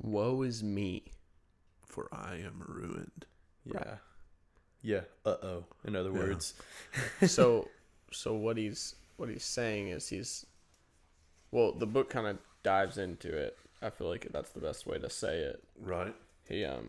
Woe 0.00 0.42
is 0.42 0.62
me. 0.62 1.04
for 1.86 2.08
i 2.12 2.36
am 2.36 2.62
ruined 2.66 3.26
Yeah. 3.64 3.96
Yeah. 4.82 5.00
Uh 5.26 5.36
oh. 5.42 5.64
In 5.84 5.94
other 5.96 6.10
Yeah. 6.12 6.18
words. 6.18 6.54
so 7.26 7.68
so 8.12 8.34
what 8.34 8.56
he's 8.56 8.94
what 9.16 9.28
he's 9.28 9.44
saying 9.44 9.88
is 9.88 10.08
he's 10.08 10.46
well 11.50 11.72
the 11.72 11.86
book 11.86 12.08
kind 12.10 12.26
of 12.26 12.38
dives 12.62 12.96
into 12.98 13.28
it 13.36 13.56
i 13.82 13.90
feel 13.90 14.08
like 14.08 14.26
that's 14.32 14.50
the 14.50 14.60
best 14.60 14.86
way 14.86 14.98
to 14.98 15.08
say 15.10 15.38
it 15.40 15.62
right 15.80 16.14
he 16.48 16.64
um 16.64 16.88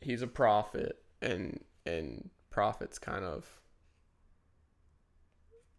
he's 0.00 0.22
a 0.22 0.26
prophet 0.26 1.02
and 1.20 1.60
and 1.86 2.30
prophets 2.50 2.98
kind 2.98 3.24
of 3.24 3.60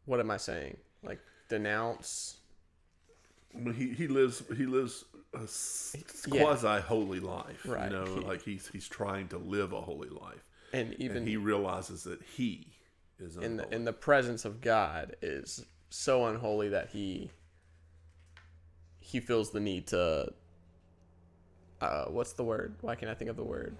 what 0.05 0.19
am 0.19 0.29
i 0.29 0.37
saying 0.37 0.77
like 1.03 1.19
denounce 1.49 2.37
he 3.75 3.93
he 3.93 4.07
lives 4.07 4.43
he 4.55 4.65
lives 4.65 5.05
a 5.33 5.43
s- 5.43 5.95
Yeah. 6.27 6.41
quasi 6.41 6.81
holy 6.81 7.19
life 7.19 7.65
Right. 7.65 7.91
you 7.91 7.97
know 7.97 8.05
He- 8.15 8.21
like 8.21 8.41
he's 8.43 8.67
he's 8.67 8.87
trying 8.87 9.27
to 9.29 9.37
live 9.37 9.73
a 9.73 9.81
holy 9.81 10.09
life 10.09 10.43
and 10.73 10.93
even 10.95 11.17
and 11.17 11.27
he 11.27 11.37
realizes 11.37 12.03
that 12.03 12.21
he 12.21 12.67
is 13.19 13.37
in 13.37 13.57
the 13.57 13.73
in 13.73 13.85
the 13.85 13.93
presence 13.93 14.45
of 14.45 14.61
God 14.61 15.15
is 15.21 15.65
so 15.89 16.25
unholy 16.25 16.69
that 16.69 16.89
he 16.89 17.31
he 18.99 19.19
feels 19.19 19.51
the 19.51 19.59
need 19.59 19.87
to 19.87 20.31
uh 21.81 22.05
what's 22.05 22.33
the 22.33 22.43
word? 22.43 22.75
Why 22.81 22.95
can't 22.95 23.11
I 23.11 23.13
think 23.15 23.29
of 23.29 23.35
the 23.35 23.43
word? 23.43 23.75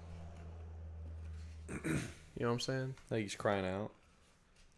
You 2.38 2.44
know 2.44 2.50
what 2.50 2.56
I'm 2.56 2.60
saying? 2.60 2.96
Like 3.10 3.22
he's 3.22 3.36
crying 3.36 3.66
out. 3.66 3.92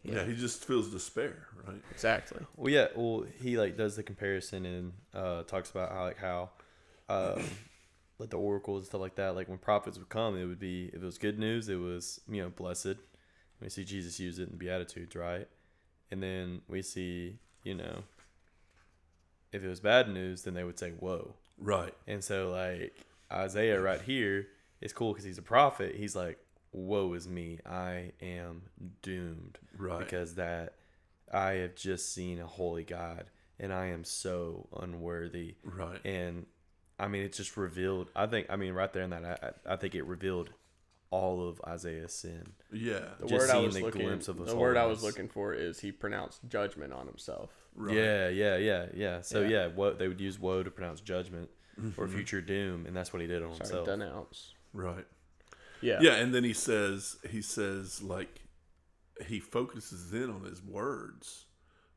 Yeah 0.08 0.24
he 0.24 0.34
just 0.34 0.64
feels 0.64 0.90
despair 0.90 1.46
right 1.66 1.82
Exactly. 1.90 2.44
Well, 2.56 2.72
yeah. 2.72 2.86
Well, 2.94 3.24
he 3.42 3.58
like 3.58 3.76
does 3.76 3.96
the 3.96 4.02
comparison 4.02 4.64
and 4.64 4.92
uh, 5.14 5.42
talks 5.42 5.70
about 5.70 5.90
how 5.90 6.04
like 6.04 6.18
how, 6.18 6.50
um, 7.08 7.42
like 8.18 8.30
the 8.30 8.38
oracles 8.38 8.80
and 8.80 8.86
stuff 8.86 9.00
like 9.00 9.16
that. 9.16 9.34
Like 9.34 9.48
when 9.48 9.58
prophets 9.58 9.98
would 9.98 10.08
come, 10.08 10.36
it 10.36 10.44
would 10.44 10.60
be 10.60 10.86
if 10.86 11.02
it 11.02 11.04
was 11.04 11.18
good 11.18 11.38
news, 11.38 11.68
it 11.68 11.76
was 11.76 12.20
you 12.28 12.42
know 12.42 12.50
blessed. 12.50 12.96
We 13.60 13.68
see 13.68 13.84
Jesus 13.84 14.20
use 14.20 14.38
it 14.38 14.44
in 14.44 14.50
the 14.50 14.56
Beatitudes, 14.56 15.16
right? 15.16 15.48
And 16.10 16.22
then 16.22 16.62
we 16.68 16.82
see 16.82 17.38
you 17.64 17.74
know, 17.74 18.04
if 19.52 19.62
it 19.62 19.68
was 19.68 19.80
bad 19.80 20.08
news, 20.08 20.42
then 20.42 20.54
they 20.54 20.64
would 20.64 20.78
say 20.78 20.92
whoa, 20.92 21.34
right 21.58 21.94
And 22.06 22.22
so 22.22 22.50
like 22.50 22.94
Isaiah 23.32 23.80
right 23.80 24.00
here 24.00 24.46
is 24.80 24.92
cool 24.92 25.12
because 25.12 25.24
he's 25.24 25.38
a 25.38 25.42
prophet. 25.42 25.96
He's 25.96 26.14
like, 26.14 26.38
woe 26.72 27.12
is 27.14 27.28
me, 27.28 27.58
I 27.66 28.12
am 28.20 28.62
doomed 29.02 29.58
right 29.76 29.98
because 29.98 30.34
that 30.36 30.74
I 31.32 31.52
have 31.52 31.74
just 31.74 32.12
seen 32.14 32.38
a 32.40 32.46
holy 32.46 32.84
God 32.84 33.24
and 33.58 33.72
I 33.72 33.86
am 33.86 34.04
so 34.04 34.68
unworthy. 34.80 35.56
right 35.64 36.00
And 36.04 36.46
I 36.98 37.06
mean, 37.08 37.22
it 37.22 37.32
just 37.32 37.56
revealed. 37.56 38.10
I 38.16 38.26
think. 38.26 38.48
I 38.50 38.56
mean, 38.56 38.72
right 38.72 38.92
there 38.92 39.02
in 39.04 39.10
that, 39.10 39.24
I, 39.24 39.46
I 39.70 39.74
I 39.74 39.76
think 39.76 39.94
it 39.94 40.02
revealed 40.04 40.50
all 41.10 41.48
of 41.48 41.60
Isaiah's 41.66 42.12
sin. 42.12 42.44
Yeah. 42.72 43.00
The 43.20 43.26
Just 43.26 43.48
word 43.48 43.50
I 43.56 43.58
was 43.60 43.74
the 43.76 43.82
looking 43.82 44.02
glimpse 44.02 44.28
of 44.28 44.44
the 44.44 44.56
word 44.56 44.76
I 44.76 44.84
was 44.86 45.02
looking 45.02 45.28
for 45.28 45.54
is 45.54 45.78
he 45.80 45.90
pronounced 45.92 46.40
judgment 46.48 46.92
on 46.92 47.06
himself. 47.06 47.50
Right. 47.74 47.96
Yeah, 47.96 48.28
yeah, 48.28 48.56
yeah, 48.56 48.86
yeah. 48.94 49.20
So 49.22 49.40
Yeah. 49.42 49.48
yeah, 49.48 49.66
what 49.68 49.98
they 49.98 50.08
would 50.08 50.20
use 50.20 50.38
woe 50.38 50.62
to 50.62 50.70
pronounce 50.70 51.00
judgment 51.00 51.48
or 51.96 52.06
Mhm. 52.08 52.10
future 52.10 52.40
doom, 52.42 52.84
and 52.86 52.94
that's 52.96 53.12
what 53.12 53.22
he 53.22 53.28
did 53.28 53.42
on 53.42 53.54
Sorry, 53.54 53.68
himself. 53.68 53.86
denounce. 53.86 54.54
Right. 54.72 55.06
Yeah. 55.80 55.98
Yeah, 56.00 56.14
and 56.14 56.34
then 56.34 56.44
he 56.44 56.52
says 56.52 57.16
he 57.28 57.42
says 57.42 58.02
like 58.02 58.40
he 59.26 59.40
focuses 59.40 60.12
in 60.12 60.30
on 60.30 60.44
his 60.44 60.62
words, 60.62 61.46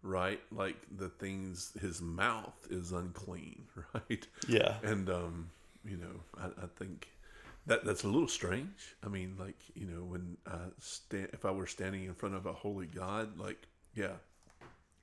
right? 0.01 0.39
Like 0.51 0.77
the 0.95 1.09
things 1.09 1.71
his 1.79 2.01
mouth 2.01 2.67
is 2.69 2.91
unclean, 2.91 3.63
right? 3.93 4.27
Yeah. 4.47 4.75
And 4.83 5.09
um, 5.09 5.49
you 5.85 5.97
know, 5.97 6.21
I, 6.37 6.47
I 6.63 6.67
think 6.77 7.09
that 7.67 7.85
that's 7.85 8.03
a 8.03 8.07
little 8.07 8.27
strange. 8.27 8.95
I 9.03 9.07
mean, 9.07 9.35
like 9.39 9.59
you 9.75 9.85
know, 9.87 10.03
when 10.03 10.37
I 10.47 10.57
stand, 10.79 11.29
if 11.33 11.45
I 11.45 11.51
were 11.51 11.67
standing 11.67 12.05
in 12.05 12.13
front 12.13 12.35
of 12.35 12.45
a 12.45 12.53
holy 12.53 12.87
God, 12.87 13.37
like 13.37 13.67
yeah, 13.95 14.13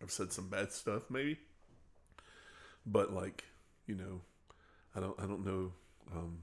I've 0.03 0.11
said 0.11 0.33
some 0.33 0.49
bad 0.49 0.73
stuff 0.73 1.03
maybe, 1.11 1.39
but 2.87 3.13
like 3.13 3.45
you 3.87 3.95
know, 3.95 4.21
I 4.95 5.01
don't 5.01 5.19
I 5.21 5.27
don't 5.27 5.45
know 5.45 5.73
um, 6.15 6.39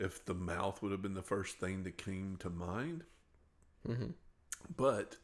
if 0.00 0.24
the 0.24 0.34
mouth 0.34 0.82
would 0.82 0.92
have 0.92 1.02
been 1.02 1.14
the 1.14 1.22
first 1.22 1.58
thing 1.58 1.84
that 1.84 1.98
came 1.98 2.36
to 2.38 2.50
mind, 2.50 3.04
hmm 3.86 4.10
but. 4.76 5.16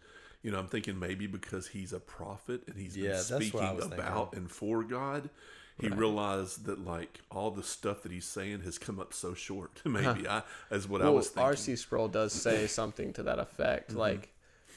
You 0.43 0.53
know, 0.53 0.61
I'm 0.61 0.69
thinking 0.69 1.01
maybe 1.01 1.27
because 1.27 1.67
he's 1.69 1.93
a 1.93 1.99
prophet 1.99 2.63
and 2.69 2.77
he's 2.77 2.97
Yeah, 2.97 3.09
been 3.09 3.15
that's 3.23 3.53
what 3.53 3.65
I 3.65 3.71
speaking 3.71 3.77
was 3.77 3.87
thinking. 3.87 4.05
about 4.05 4.33
and 4.35 4.49
for 4.49 4.85
God, 4.85 5.29
he 5.77 5.89
Right. 5.89 5.99
realized 5.99 6.67
that 6.67 6.85
like 6.85 7.21
all 7.33 7.51
the 7.51 7.65
stuff 7.65 8.03
that 8.05 8.13
he's 8.13 8.27
saying 8.27 8.61
has 8.61 8.79
come 8.79 9.01
up 9.01 9.13
so 9.13 9.35
short. 9.35 9.83
Maybe 9.85 10.29
I, 10.29 10.43
as 10.71 10.87
what 10.87 11.03
I 11.03 11.09
was 11.11 11.29
thinking. 11.29 11.43
R.C. 11.43 11.77
Sproul 11.77 12.09
does 12.09 12.33
say 12.35 12.67
something 12.67 13.13
to 13.15 13.23
that 13.25 13.39
effect. 13.39 13.91
Mm-hmm. 13.91 13.99
Like 14.01 14.35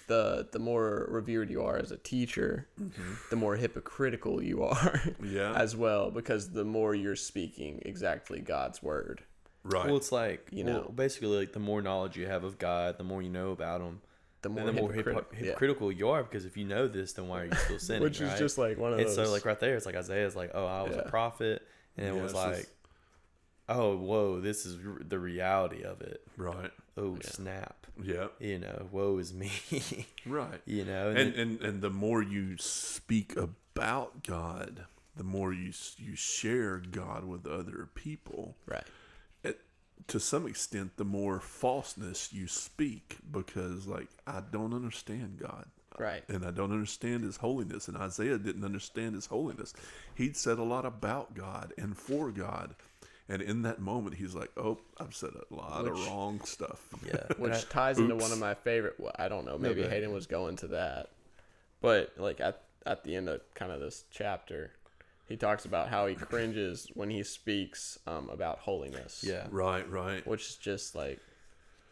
the 0.08 0.48
the 0.52 0.60
more 0.60 1.08
revered 1.10 1.50
you 1.50 1.62
are 1.64 1.78
as 1.78 1.92
a 1.92 1.98
teacher, 1.98 2.68
the 3.30 3.36
more 3.36 3.56
hypocritical 3.58 4.42
you 4.44 4.64
are 4.66 5.02
Mm-hmm. 5.22 5.36
Yeah, 5.36 5.54
as 5.56 5.76
well, 5.76 6.12
because 6.12 6.52
the 6.52 6.66
more 6.66 6.96
you're 6.96 7.16
speaking 7.16 7.82
exactly 7.86 8.40
God's 8.42 8.82
word. 8.84 9.24
Right. 9.70 9.86
Well, 9.88 9.98
it's 9.98 10.12
like 10.12 10.48
You 10.52 10.66
well, 10.66 10.74
know. 10.74 10.92
basically 10.96 11.38
like 11.38 11.54
the 11.54 11.60
more 11.60 11.82
knowledge 11.82 12.18
you 12.18 12.28
have 12.28 12.44
of 12.44 12.58
God, 12.58 12.98
the 12.98 13.04
more 13.04 13.22
you 13.22 13.30
know 13.30 13.52
about 13.52 13.82
Him, 13.82 14.02
The 14.42 14.50
more, 14.50 14.60
and 14.60 14.68
the 14.70 14.82
more 14.82 14.94
hypo- 14.94 15.26
hypocritical, 15.34 15.92
yeah. 15.92 15.98
you 16.00 16.10
are. 16.10 16.24
Because 16.24 16.46
if 16.46 16.56
you 16.58 16.66
know 16.66 16.88
this, 16.88 17.14
then 17.14 17.28
why 17.28 17.42
are 17.42 17.46
you 17.46 17.56
still 17.56 17.80
sinning? 17.88 18.04
which 18.04 18.22
is 18.22 18.30
right? 18.30 18.38
just 18.40 18.58
like 18.58 18.78
one 18.78 18.94
of 18.94 19.00
and 19.00 19.08
those. 19.08 19.16
so 19.16 19.32
like 19.32 19.46
right 19.46 19.60
there, 19.60 19.76
it's 19.76 19.86
like 19.86 19.96
Isaiah's 19.96 20.36
like, 20.36 20.52
oh, 20.54 20.66
I 20.66 20.84
was 20.84 20.96
Yeah. 20.96 21.02
a 21.04 21.10
prophet, 21.10 21.62
and 21.98 22.06
it 22.08 22.14
Yeah, 22.16 22.22
was 22.22 22.32
it's 22.34 22.42
just- 22.44 22.58
like, 22.60 22.68
oh, 23.70 23.98
whoa, 23.98 24.40
this 24.42 24.66
is 24.66 24.78
r- 24.86 25.02
the 25.08 25.20
reality 25.20 25.84
of 25.84 26.02
it. 26.02 26.22
right. 26.38 26.72
Oh 26.98 27.18
snap, 27.22 27.86
Yeah, 28.04 28.28
you 28.40 28.60
know, 28.60 28.88
woe 28.92 29.18
is 29.20 29.34
me, 29.34 29.52
right. 30.26 30.62
you 30.66 30.84
know, 30.84 31.10
And 31.10 31.18
then- 31.18 31.34
and 31.40 31.62
and 31.62 31.82
the 31.82 31.90
more 31.90 32.22
you 32.22 32.58
speak 32.58 33.38
about 33.38 34.24
God, 34.26 34.86
the 35.16 35.24
more 35.24 35.54
you 35.54 35.72
you 35.98 36.16
share 36.16 36.78
God 36.80 37.24
with 37.26 37.46
other 37.46 37.88
people. 37.94 38.56
right. 38.66 38.84
To 40.08 40.20
some 40.20 40.48
extent, 40.48 40.98
the 40.98 41.06
more 41.06 41.40
falseness 41.40 42.34
you 42.34 42.48
speak, 42.48 43.18
because 43.32 43.86
like 43.88 44.08
I 44.26 44.42
don't 44.52 44.74
understand 44.74 45.38
God. 45.40 45.66
Right. 45.98 46.24
and 46.30 46.46
I 46.46 46.52
don't 46.52 46.72
understand 46.72 47.26
his 47.26 47.36
holiness. 47.38 47.90
And 47.90 47.98
Isaiah 47.98 48.38
didn't 48.38 48.64
understand 48.64 49.16
his 49.16 49.26
holiness. 49.26 49.74
He'd 50.16 50.38
said 50.38 50.58
a 50.58 50.64
lot 50.64 50.86
about 50.86 51.36
God 51.36 51.74
and 51.78 51.98
for 51.98 52.32
God. 52.32 52.76
And 53.28 53.42
in 53.42 53.64
that 53.64 53.80
moment, 53.82 54.16
he's 54.16 54.34
like, 54.34 54.50
"Oh, 54.58 54.80
I've 54.98 55.14
said 55.14 55.32
a 55.36 55.54
lot 55.54 55.84
Which- 55.84 55.92
of 55.94 56.08
wrong 56.08 56.40
stuff." 56.46 56.88
yeah, 57.06 57.26
Which 57.38 57.68
ties 57.70 58.00
into 58.00 58.16
one 58.16 58.32
of 58.32 58.40
my 58.40 58.54
favorite. 58.56 58.96
well, 58.98 59.12
I 59.20 59.28
don't 59.28 59.46
know. 59.46 59.58
Maybe. 59.58 59.84
Hayden 59.84 60.14
was 60.14 60.26
going 60.26 60.56
to 60.58 60.68
that, 60.70 61.10
but 61.82 62.14
like 62.18 62.40
at 62.40 62.62
at 62.86 63.04
the 63.04 63.16
end 63.16 63.28
of 63.30 63.42
kind 63.54 63.72
of 63.74 63.82
this 63.82 64.06
chapter, 64.10 64.72
he 65.30 65.38
talks 65.38 65.64
about 65.66 65.88
how 65.90 66.08
he 66.08 66.16
cringes 66.16 66.88
when 66.96 67.10
he 67.10 67.24
speaks 67.24 67.98
um, 68.08 68.30
about 68.30 68.60
holiness. 68.60 69.24
yeah, 69.26 69.48
Right, 69.52 69.90
right. 69.90 70.26
which 70.28 70.48
is 70.50 70.56
just 70.56 70.96
like 70.96 71.20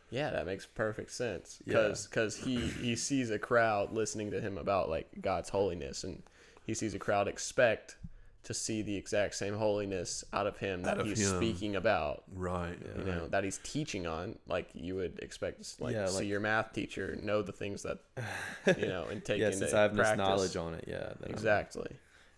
yeah 0.10 0.30
that 0.30 0.46
makes 0.46 0.66
perfect 0.66 1.12
sense 1.12 1.60
Yeah. 1.66 1.94
because 2.10 2.38
he 2.38 2.56
he 2.58 2.96
sees 2.96 3.30
a 3.30 3.38
crowd 3.40 3.92
listening 3.92 4.32
to 4.32 4.40
him 4.40 4.58
about 4.58 4.90
like 4.90 5.08
god's 5.22 5.50
holiness 5.50 6.04
and 6.06 6.24
he 6.66 6.74
sees 6.74 6.94
a 6.94 7.00
crowd 7.00 7.28
expect 7.28 7.98
to 8.44 8.54
see 8.54 8.82
the 8.82 8.96
exact 8.96 9.36
same 9.36 9.56
holiness 9.58 10.24
out 10.32 10.48
of 10.48 10.56
him 10.60 10.84
that 10.84 10.98
of 11.02 11.06
he's 11.08 11.20
him. 11.30 11.36
speaking 11.36 11.76
about 11.76 12.24
Right. 12.34 12.78
you 12.98 13.04
know 13.04 13.28
that 13.28 13.44
he's 13.44 13.60
teaching 13.64 14.08
on 14.08 14.38
like 14.48 14.70
you 14.74 14.96
would 14.96 15.20
expect 15.20 15.62
to, 15.78 15.84
like 15.84 15.94
Yeah, 15.94 16.06
see 16.06 16.16
like- 16.20 16.28
your 16.28 16.40
math 16.40 16.72
teacher 16.72 17.18
know 17.22 17.42
the 17.42 17.52
things 17.52 17.84
that 17.84 17.98
you 18.80 18.88
know 18.88 19.08
and 19.12 19.26
take 19.26 19.40
yeah. 19.42 19.48
into 19.48 19.58
Since 19.58 19.74
I 19.74 19.82
have 19.82 19.92
this 19.94 20.00
practice. 20.08 20.18
knowledge 20.26 20.56
on 20.56 20.74
it, 20.76 20.86
yeah, 20.88 21.00
then 21.00 21.16
I'm- 21.26 21.32
exactly 21.32 21.98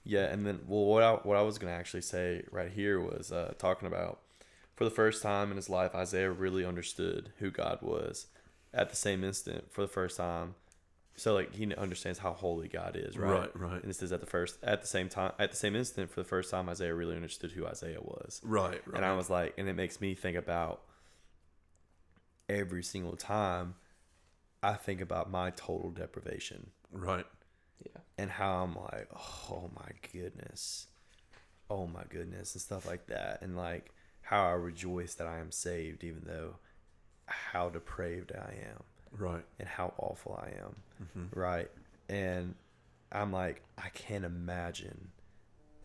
Yeah, 0.10 0.26
and 0.26 0.45
then 0.45 0.62
well, 0.68 0.86
what 0.86 1.03
I, 1.03 1.14
what 1.14 1.38
I 1.38 1.41
was 1.43 1.60
gonna 1.60 1.74
actually 1.74 2.01
say 2.01 2.43
right 2.51 2.72
here 2.72 2.99
was 2.99 3.32
uh, 3.32 3.53
talking 3.60 3.88
about 3.88 4.20
for 4.76 4.84
the 4.84 4.89
first 4.89 5.22
time 5.22 5.51
in 5.51 5.57
his 5.57 5.70
life, 5.70 5.93
Isaiah 5.93 6.32
really 6.32 6.66
understood 6.66 7.32
who 7.38 7.51
God 7.51 7.80
was. 7.82 8.28
At 8.74 8.89
the 8.89 8.95
same 8.95 9.24
instant, 9.24 9.72
for 9.72 9.82
the 9.82 9.88
first 9.88 10.18
time, 10.18 10.55
so 11.16 11.34
like 11.34 11.53
he 11.53 11.74
understands 11.76 12.20
how 12.20 12.34
holy 12.34 12.68
God 12.68 12.95
is, 12.95 13.18
right? 13.18 13.39
Right, 13.39 13.55
right. 13.55 13.82
And 13.82 13.89
this 13.89 14.01
is 14.01 14.12
at 14.12 14.20
the 14.20 14.26
first, 14.26 14.57
at 14.64 14.82
the 14.82 14.88
same 14.88 15.10
time, 15.10 15.34
at 15.38 15.51
the 15.51 15.57
same 15.57 15.76
instant, 15.76 16.10
for 16.12 16.22
the 16.22 16.28
first 16.28 16.49
time, 16.49 16.70
Isaiah 16.70 16.93
really 16.93 17.16
understood 17.16 17.51
who 17.51 17.66
Isaiah 17.68 18.01
was. 18.01 18.41
Right, 18.43 18.82
right. 18.86 18.95
And 18.95 19.05
I 19.05 19.16
was 19.16 19.30
like, 19.30 19.53
and 19.57 19.68
it 19.68 19.74
makes 19.74 19.99
me 19.99 20.16
think 20.16 20.38
about 20.38 20.82
every 22.47 22.84
single 22.84 23.16
time 23.16 23.76
I 24.64 24.74
think 24.74 25.01
about 25.01 25.30
my 25.30 25.51
total 25.51 25.91
deprivation 25.91 26.72
right. 26.91 27.26
And 28.20 28.30
how 28.32 28.63
I'm 28.63 28.76
like, 28.76 29.07
oh 29.49 29.70
my 29.76 29.91
goodness, 30.11 30.88
oh 31.70 31.88
my 31.88 32.03
goodness, 32.09 32.53
and 32.53 32.61
stuff 32.61 32.86
like 32.86 33.07
that, 33.07 33.41
and 33.41 33.55
like 33.55 33.91
how 34.22 34.45
I 34.45 34.51
rejoice 34.51 35.13
that 35.15 35.28
I 35.28 35.39
am 35.39 35.51
saved, 35.51 36.03
even 36.03 36.24
though 36.26 36.55
how 37.26 37.70
depraved 37.70 38.32
I 38.36 38.53
am 38.70 38.84
Right. 39.17 39.43
and 39.59 39.67
how 39.67 39.93
awful 39.97 40.39
I 40.43 40.49
am, 40.49 40.76
Mm-hmm. 41.03 41.39
right? 41.39 41.72
And 42.09 42.55
I'm 43.11 43.32
like, 43.32 43.61
I 43.78 43.89
can't 43.89 44.26
imagine 44.26 45.09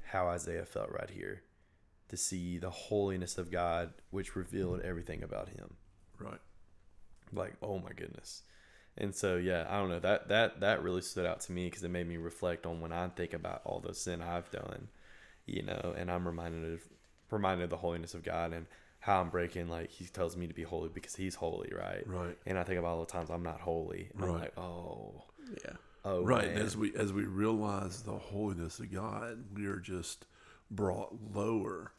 how 0.06 0.28
Isaiah 0.28 0.64
felt 0.66 0.90
right 0.90 1.10
here 1.10 1.42
to 2.08 2.16
see 2.16 2.58
the 2.58 2.70
holiness 2.70 3.38
of 3.38 3.50
God, 3.50 3.92
which 4.10 4.36
revealed 4.36 4.80
everything 4.80 5.22
about 5.22 5.48
him 5.50 5.76
Right. 6.18 6.40
like 7.32 7.54
oh 7.62 7.78
my 7.78 7.92
goodness 7.96 8.42
and 8.98 9.14
so 9.14 9.36
yeah 9.36 9.66
i 9.68 9.76
don't 9.78 9.88
know 9.88 9.98
that 10.00 10.28
that 10.28 10.60
that 10.60 10.82
really 10.82 11.00
stood 11.00 11.26
out 11.26 11.40
to 11.40 11.52
me 11.52 11.64
because 11.66 11.82
it 11.82 11.90
made 11.90 12.06
me 12.08 12.16
reflect 12.16 12.66
on 12.66 12.80
when 12.80 12.92
i 12.92 13.08
think 13.08 13.32
about 13.32 13.60
all 13.64 13.80
the 13.80 13.94
sin 13.94 14.20
i've 14.22 14.50
done 14.50 14.88
you 15.46 15.62
know 15.62 15.94
and 15.96 16.10
i'm 16.10 16.26
reminded 16.26 16.72
of 16.74 16.80
reminded 17.30 17.64
of 17.64 17.70
the 17.70 17.76
holiness 17.76 18.14
of 18.14 18.22
god 18.22 18.52
and 18.52 18.66
how 19.00 19.20
i'm 19.20 19.28
breaking 19.30 19.68
like 19.68 19.90
he 19.90 20.04
tells 20.06 20.36
me 20.36 20.46
to 20.46 20.54
be 20.54 20.62
holy 20.62 20.88
because 20.88 21.14
he's 21.16 21.34
holy 21.34 21.70
right 21.76 22.06
Right. 22.06 22.38
and 22.46 22.58
i 22.58 22.62
think 22.62 22.78
about 22.78 22.92
all 22.92 23.00
the 23.04 23.10
times 23.12 23.30
i'm 23.30 23.42
not 23.42 23.60
holy 23.60 24.10
and 24.14 24.24
i'm 24.24 24.30
Right. 24.32 24.40
like 24.42 24.58
oh 24.58 25.24
yeah 25.64 25.72
oh 26.04 26.22
right. 26.22 26.44
And 26.44 26.54
man. 26.56 26.64
as 26.66 26.76
we 26.76 26.94
as 26.94 27.12
we 27.12 27.24
realize 27.24 28.02
the 28.02 28.12
holiness 28.12 28.78
of 28.78 28.92
God, 28.92 29.42
we 29.54 29.66
are 29.66 29.78
just 29.78 30.26
brought 30.70 31.14
lower. 31.34 31.92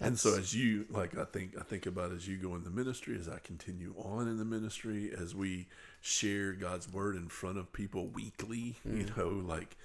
And 0.00 0.18
so 0.18 0.36
as 0.36 0.54
you 0.54 0.86
like 0.90 1.16
I 1.16 1.24
think 1.24 1.56
I 1.58 1.62
think 1.62 1.86
about 1.86 2.12
as 2.12 2.26
you 2.28 2.36
go 2.36 2.54
in 2.54 2.64
the 2.64 2.70
ministry, 2.70 3.16
as 3.18 3.28
I 3.28 3.38
continue 3.38 3.94
on 3.98 4.28
in 4.28 4.36
the 4.38 4.44
ministry, 4.44 5.10
as 5.16 5.34
we 5.34 5.68
share 6.00 6.52
God's 6.52 6.92
word 6.92 7.16
in 7.16 7.28
front 7.28 7.58
of 7.58 7.72
people 7.72 8.06
weekly, 8.08 8.76
you 8.84 9.06
know, 9.16 9.28
like 9.28 9.76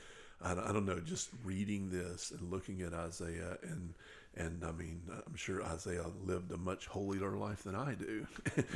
I, 0.43 0.53
don't- 0.55 0.67
I 0.67 0.71
don't 0.73 0.85
know, 0.85 0.99
just 0.99 1.29
reading 1.43 1.89
this 1.91 2.31
and 2.31 2.51
looking 2.51 2.81
at 2.81 2.93
Isaiah 2.93 3.57
and 3.63 3.93
and 4.35 4.63
I 4.65 4.71
mean 4.71 5.01
I'm 5.27 5.35
sure 5.35 5.63
Isaiah 5.63 6.05
lived 6.25 6.51
a 6.51 6.57
much 6.57 6.87
holier 6.87 7.31
life 7.37 7.63
than 7.63 7.75
I 7.75 7.93
do. 7.95 8.27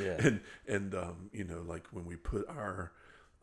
Yeah. 0.02 0.16
and 0.20 0.41
and 0.68 0.95
um, 0.95 1.30
you 1.34 1.44
know, 1.44 1.62
like 1.68 1.88
when 1.91 2.06
we 2.06 2.16
put 2.16 2.48
our 2.49 2.91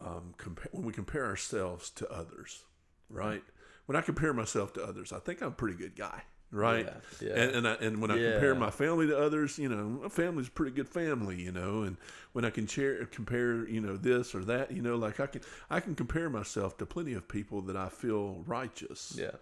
um, 0.01 0.35
compa- 0.39 0.69
when 0.73 0.85
we 0.85 0.93
compare 0.93 1.27
ourselves 1.27 1.91
to 1.91 2.09
others, 2.11 2.63
right? 3.11 3.43
When 3.87 3.97
I 3.97 4.01
compare 4.01 4.33
myself 4.33 4.73
to 4.75 4.83
others, 4.85 5.13
I 5.13 5.19
think 5.19 5.43
I'm 5.43 5.49
a 5.49 5.53
pretty 5.53 5.77
good 5.77 5.97
guy, 5.97 6.23
right? 6.53 6.89
Yeah, 6.89 6.95
yeah. 7.21 7.33
And 7.35 7.53
and, 7.53 7.69
I, 7.69 7.75
and 7.75 8.03
when 8.03 8.11
I 8.13 8.19
Yeah. 8.19 8.21
compare 8.21 8.55
my 8.55 8.71
family 8.71 9.09
to 9.09 9.19
others, 9.19 9.59
you 9.59 9.69
know, 9.69 9.85
my 10.05 10.09
family's 10.11 10.49
a 10.49 10.53
pretty 10.53 10.73
good 10.73 10.89
family, 10.89 11.41
you 11.43 11.53
know. 11.53 11.83
And 11.83 11.99
when 12.33 12.45
I 12.45 12.51
can 12.51 12.67
share, 12.69 13.05
compare, 13.07 13.69
you 13.69 13.81
know, 13.81 13.97
this 13.97 14.35
or 14.35 14.45
that, 14.47 14.73
you 14.73 14.83
know, 14.83 14.97
like 14.97 15.21
I 15.21 15.27
can 15.29 15.43
I 15.71 15.81
can 15.81 15.95
compare 15.97 16.31
myself 16.31 16.79
to 16.79 16.87
plenty 16.87 17.15
of 17.15 17.29
people 17.29 17.63
that 17.63 17.77
I 17.77 17.89
feel 17.91 18.45
righteous. 18.47 19.23
yeah 19.23 19.37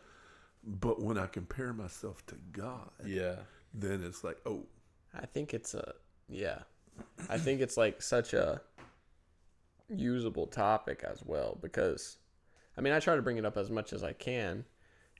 But 0.64 1.02
when 1.02 1.18
I 1.18 1.26
compare 1.26 1.72
myself 1.72 2.26
to 2.26 2.36
God, 2.52 2.90
yeah 3.04 3.36
then 3.74 4.02
it's 4.04 4.24
like, 4.24 4.38
oh, 4.46 4.66
I 5.14 5.26
think 5.26 5.54
it's 5.54 5.74
a 5.74 5.94
yeah. 6.28 6.60
I 7.28 7.38
think 7.38 7.60
it's 7.60 7.76
like 7.76 8.02
such 8.02 8.34
a 8.34 8.62
usable 9.88 10.46
topic 10.46 11.04
as 11.04 11.22
well 11.24 11.58
because 11.60 12.18
I 12.76 12.80
mean 12.80 12.92
I 12.92 13.00
try 13.00 13.16
to 13.16 13.22
bring 13.22 13.38
it 13.38 13.44
up 13.46 13.56
as 13.56 13.70
much 13.70 13.92
as 13.92 14.04
I 14.04 14.12
can 14.12 14.64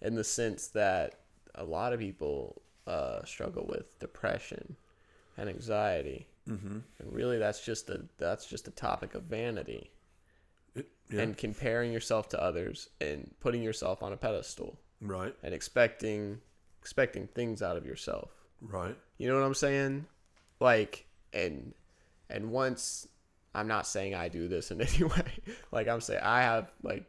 in 0.02 0.14
the 0.14 0.24
sense 0.24 0.68
that 0.68 1.19
a 1.55 1.64
lot 1.64 1.93
of 1.93 2.01
people 2.01 2.62
uh, 2.86 3.24
struggle 3.24 3.66
with 3.68 3.98
depression 3.98 4.77
and 5.36 5.48
anxiety 5.48 6.27
Mm-hmm. 6.48 6.78
And 6.98 7.12
really, 7.12 7.39
that's 7.39 7.64
just 7.64 7.89
a 7.90 8.02
that's 8.18 8.47
just 8.47 8.66
a 8.66 8.70
topic 8.72 9.14
of 9.14 9.24
vanity 9.24 9.90
It- 10.74 10.89
yeah. 11.10 11.20
and 11.20 11.36
comparing 11.36 11.93
yourself 11.93 12.28
to 12.31 12.43
others 12.43 12.89
and 13.01 13.31
putting 13.40 13.62
yourself 13.62 14.02
on 14.02 14.12
a 14.12 14.16
pedestal 14.16 14.78
right. 15.01 15.35
and 15.44 15.55
expecting 15.55 16.40
expecting 16.81 17.27
things 17.28 17.62
out 17.62 17.77
of 17.77 17.85
yourself. 17.86 18.31
Right. 18.60 18.97
You 19.18 19.28
know 19.28 19.39
what 19.39 19.44
I'm 19.47 19.55
saying? 19.55 20.06
Like 20.59 21.06
and 21.32 21.74
and 22.28 22.51
once 22.51 23.06
I'm 23.55 23.68
not 23.68 23.86
saying 23.86 24.14
I 24.14 24.28
do 24.28 24.48
this 24.48 24.70
in 24.72 24.81
any 24.81 25.05
way. 25.05 25.32
like 25.70 25.86
I'm 25.89 26.01
saying 26.01 26.22
I 26.22 26.40
have 26.43 26.72
like 26.82 27.05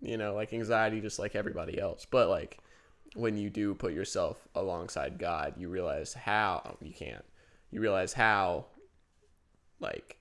you 0.00 0.16
know, 0.16 0.34
like 0.34 0.52
anxiety 0.52 1.00
just 1.00 1.18
like 1.18 1.34
everybody 1.34 1.78
else. 1.78 2.06
But 2.08 2.28
like 2.28 2.58
when 3.16 3.36
you 3.36 3.50
do 3.50 3.74
put 3.74 3.92
yourself 3.92 4.46
alongside 4.54 5.18
God, 5.18 5.54
you 5.56 5.68
realize 5.68 6.14
how 6.14 6.62
oh, 6.64 6.76
you 6.84 6.92
can't. 6.92 7.24
You 7.70 7.80
realize 7.80 8.12
how 8.12 8.66
like 9.80 10.18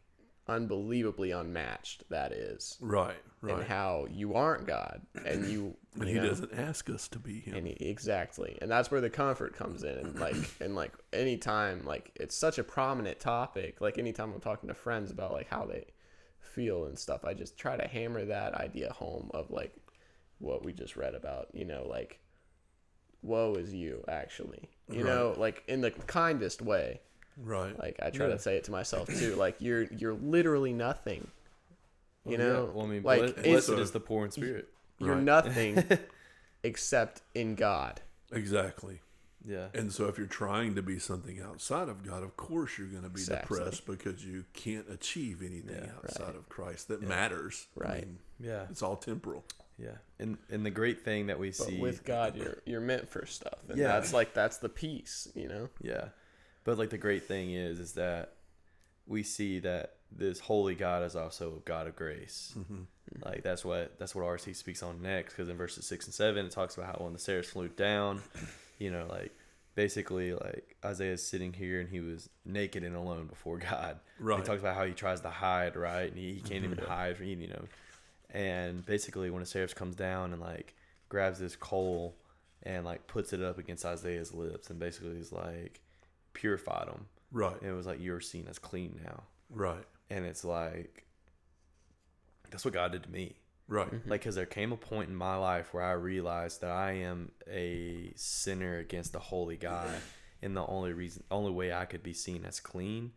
unbelievably 0.47 1.31
unmatched 1.31 2.09
that 2.09 2.31
is. 2.31 2.77
Right. 2.80 3.15
Right. 3.41 3.55
And 3.59 3.63
how 3.63 4.07
you 4.09 4.34
aren't 4.34 4.65
God 4.65 5.01
and 5.26 5.47
you 5.47 5.76
and 5.99 6.07
you 6.07 6.15
he 6.15 6.22
know, 6.22 6.27
doesn't 6.27 6.53
ask 6.53 6.89
us 6.89 7.07
to 7.09 7.19
be 7.19 7.41
him. 7.41 7.55
and 7.55 7.67
he- 7.67 7.73
exactly 7.73 8.57
and 8.61 8.72
that's 8.72 8.89
where 8.89 9.01
the 9.01 9.09
comfort 9.09 9.55
comes 9.55 9.84
in 9.84 9.95
and 9.97 10.19
like 10.19 10.35
and 10.61 10.76
like 10.76 10.93
anytime 11.13 11.85
like 11.85 12.11
it's 12.15 12.35
such 12.35 12.57
a 12.57 12.63
prominent 12.63 13.19
topic 13.19 13.81
like 13.81 13.99
anytime 13.99 14.34
i'm 14.34 14.41
talking 14.41 14.67
to 14.67 14.73
friends 14.73 15.11
about 15.11 15.31
like 15.31 15.47
how 15.47 15.63
they 15.63 15.85
feel 16.39 16.85
and 16.85 16.97
stuff 16.97 17.23
i 17.23 17.35
just 17.35 17.55
try 17.55 17.77
to 17.77 17.88
hammer 17.88 18.26
that 18.26 18.55
idea 18.55 18.91
home 18.93 19.30
of 19.34 19.51
like 19.51 19.76
what 20.39 20.65
we 20.65 20.73
just 20.73 20.95
read 20.95 21.13
about 21.13 21.47
you 21.53 21.65
know 21.65 21.85
like 21.88 22.19
woe 23.26 23.56
is 23.56 23.73
you 23.73 24.03
actually 24.07 24.69
you 24.89 25.03
Right. 25.03 25.06
know 25.14 25.34
like 25.38 25.64
in 25.68 25.81
the 25.81 25.91
kindest 25.91 26.61
way 26.61 27.02
right. 27.38 27.77
like 27.80 27.99
i 28.02 28.10
try 28.10 28.27
Yeah. 28.27 28.34
to 28.34 28.39
say 28.39 28.56
it 28.57 28.64
to 28.65 28.72
myself 28.72 29.07
too 29.10 29.35
like 29.35 29.56
you're 29.60 29.84
you're 29.85 30.14
literally 30.14 30.73
nothing 30.73 31.27
you 32.26 32.38
Well, 32.38 32.39
yeah. 32.39 32.53
know 32.53 32.72
well, 32.73 32.85
I 32.85 32.89
mean, 32.89 33.03
like 33.03 33.43
blessed, 33.43 33.69
is 33.69 33.91
the 33.91 33.99
poor 33.99 34.26
in 34.26 34.31
spirit. 34.31 34.69
you're 34.99 35.15
Right. 35.15 35.23
nothing 35.23 35.84
except 36.64 37.22
in 37.34 37.56
god 37.56 38.02
exactly. 38.31 39.02
Yeah. 39.47 39.68
And 39.76 39.93
so 39.93 40.06
if 40.07 40.18
you're 40.18 40.26
trying 40.26 40.73
to 40.73 40.81
be 40.81 40.97
something 40.97 41.39
outside 41.39 41.88
of 41.88 42.02
God, 42.03 42.23
of 42.23 42.35
course 42.35 42.80
you're 42.80 42.88
going 42.88 43.03
to 43.03 43.10
be 43.10 43.19
Exactly. 43.22 43.60
depressed 43.60 43.85
because 43.85 44.26
you 44.26 44.45
can't 44.53 44.89
achieve 44.89 45.43
anything 45.43 45.84
Yeah. 45.84 45.91
outside 46.03 46.26
Right. 46.30 46.35
of 46.35 46.49
Christ 46.49 46.88
that 46.88 47.03
matters. 47.03 47.68
I 47.80 47.84
Right. 47.84 48.06
mean, 48.07 48.19
Yeah. 48.39 48.65
it's 48.72 48.81
all 48.81 48.97
temporal. 48.97 49.45
Yeah. 49.77 49.97
And 50.19 50.38
and 50.49 50.65
the 50.65 50.72
great 50.72 51.03
thing 51.03 51.27
that 51.27 51.39
we 51.39 51.49
but 51.49 51.56
see 51.56 51.80
with 51.80 52.06
God, 52.06 52.35
you're 52.35 52.57
you're 52.65 52.81
meant 52.81 53.10
for 53.10 53.26
stuff, 53.26 53.60
and 53.69 53.77
Yeah. 53.77 53.88
that's 53.88 54.14
like 54.14 54.34
that's 54.34 54.57
the 54.57 54.69
peace, 54.69 55.27
you 55.35 55.47
know. 55.47 55.69
Yeah. 55.81 56.10
But 56.64 56.77
like 56.77 56.89
the 56.89 56.97
great 56.97 57.27
thing 57.27 57.52
is 57.53 57.80
is 57.80 57.93
that 57.93 58.34
we 59.07 59.23
see 59.23 59.60
that 59.60 59.95
this 60.11 60.39
holy 60.39 60.76
God 60.76 61.03
is 61.03 61.15
also 61.15 61.57
a 61.57 61.60
God 61.60 61.88
of 61.88 61.95
grace. 61.95 62.53
Mm-hmm. 62.57 62.84
Like 63.23 63.43
that's 63.43 63.64
what 63.65 63.99
that's 63.99 64.15
what 64.15 64.26
RC 64.26 64.56
speaks 64.56 64.81
on 64.81 65.02
next 65.02 65.34
because 65.34 65.49
in 65.49 65.57
verses 65.57 65.85
six 65.85 66.06
and 66.06 66.14
seven 66.14 66.45
it 66.45 66.52
talks 66.52 66.77
about 66.77 66.88
how 66.88 67.03
when 67.03 67.14
the 67.14 67.19
seraphs 67.19 67.49
flew 67.49 67.68
down, 67.68 68.22
you 68.80 68.91
know, 68.91 69.06
like 69.10 69.31
basically 69.76 70.34
like 70.34 70.76
Isaiah's 70.84 71.26
sitting 71.26 71.53
here 71.53 71.81
and 71.81 71.89
he 71.89 71.99
was 71.99 72.30
naked 72.45 72.84
and 72.84 72.95
alone 72.95 73.27
before 73.27 73.57
God. 73.57 73.99
Right. 74.19 74.39
He 74.39 74.45
talks 74.45 74.61
about 74.61 74.76
how 74.76 74.85
he 74.85 74.93
tries 74.93 75.22
to 75.22 75.30
hide, 75.30 75.76
right, 75.76 76.10
and 76.10 76.18
he, 76.18 76.34
he 76.34 76.39
can't 76.39 76.64
even 76.64 76.77
mm-hmm. 76.77 76.89
hide 76.89 77.18
from 77.18 77.27
you 77.27 77.47
know. 77.47 77.65
And 78.35 78.85
basically, 78.85 79.29
when 79.29 79.39
the 79.39 79.45
seraphs 79.45 79.73
comes 79.73 79.95
down 79.95 80.33
and 80.33 80.41
like 80.41 80.75
grabs 81.07 81.39
this 81.39 81.55
coal 81.55 82.17
and 82.63 82.83
like 82.83 83.07
puts 83.07 83.31
it 83.31 83.41
up 83.41 83.57
against 83.57 83.85
Isaiah's 83.85 84.33
lips, 84.33 84.69
and 84.69 84.77
basically 84.77 85.17
is 85.17 85.31
like 85.31 85.79
purified 86.33 86.87
him. 86.89 87.05
Right. 87.31 87.59
And 87.61 87.71
it 87.71 87.73
was 87.73 87.85
like 87.85 88.01
you're 88.01 88.19
seen 88.19 88.47
as 88.49 88.59
clean 88.59 88.99
now, 89.03 89.23
Right. 89.49 89.83
and 90.09 90.25
it's 90.25 90.43
like 90.43 91.05
that's 92.51 92.65
what 92.65 92.73
God 92.73 92.91
did 92.91 93.03
to 93.03 93.09
me. 93.11 93.37
Right. 93.67 93.87
Mm-hmm. 93.91 94.09
Like, 94.09 94.21
because 94.21 94.35
there 94.35 94.45
came 94.45 94.71
a 94.71 94.77
point 94.77 95.09
in 95.09 95.15
my 95.15 95.37
life 95.37 95.73
where 95.73 95.83
I 95.83 95.93
realized 95.93 96.61
that 96.61 96.71
I 96.71 96.91
am 96.93 97.31
a 97.49 98.11
sinner 98.15 98.77
against 98.77 99.13
the 99.13 99.19
holy 99.19 99.57
God, 99.57 99.89
and 100.41 100.55
the 100.55 100.65
only 100.67 100.93
reason, 100.93 101.23
only 101.31 101.51
way 101.51 101.73
I 101.73 101.85
could 101.85 102.03
be 102.03 102.13
seen 102.13 102.45
as 102.45 102.59
clean 102.59 103.13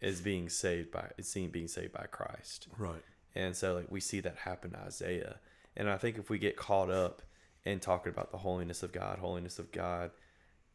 is 0.00 0.20
being 0.20 0.48
saved 0.48 0.92
by, 0.92 1.10
is 1.18 1.28
seeing 1.28 1.50
being 1.50 1.68
saved 1.68 1.92
by 1.92 2.06
Christ. 2.10 2.68
Right. 2.78 3.02
And 3.34 3.54
so, 3.56 3.74
like, 3.74 3.90
we 3.90 4.00
see 4.00 4.20
that 4.20 4.36
happen 4.38 4.72
to 4.72 4.78
Isaiah. 4.80 5.36
And 5.76 5.88
I 5.88 5.96
think 5.98 6.18
if 6.18 6.28
we 6.30 6.38
get 6.38 6.56
caught 6.56 6.90
up 6.90 7.22
in 7.64 7.78
talking 7.80 8.12
about 8.12 8.32
the 8.32 8.38
holiness 8.38 8.82
of 8.82 8.92
God, 8.92 9.18
holiness 9.18 9.58
of 9.58 9.70
God, 9.72 10.10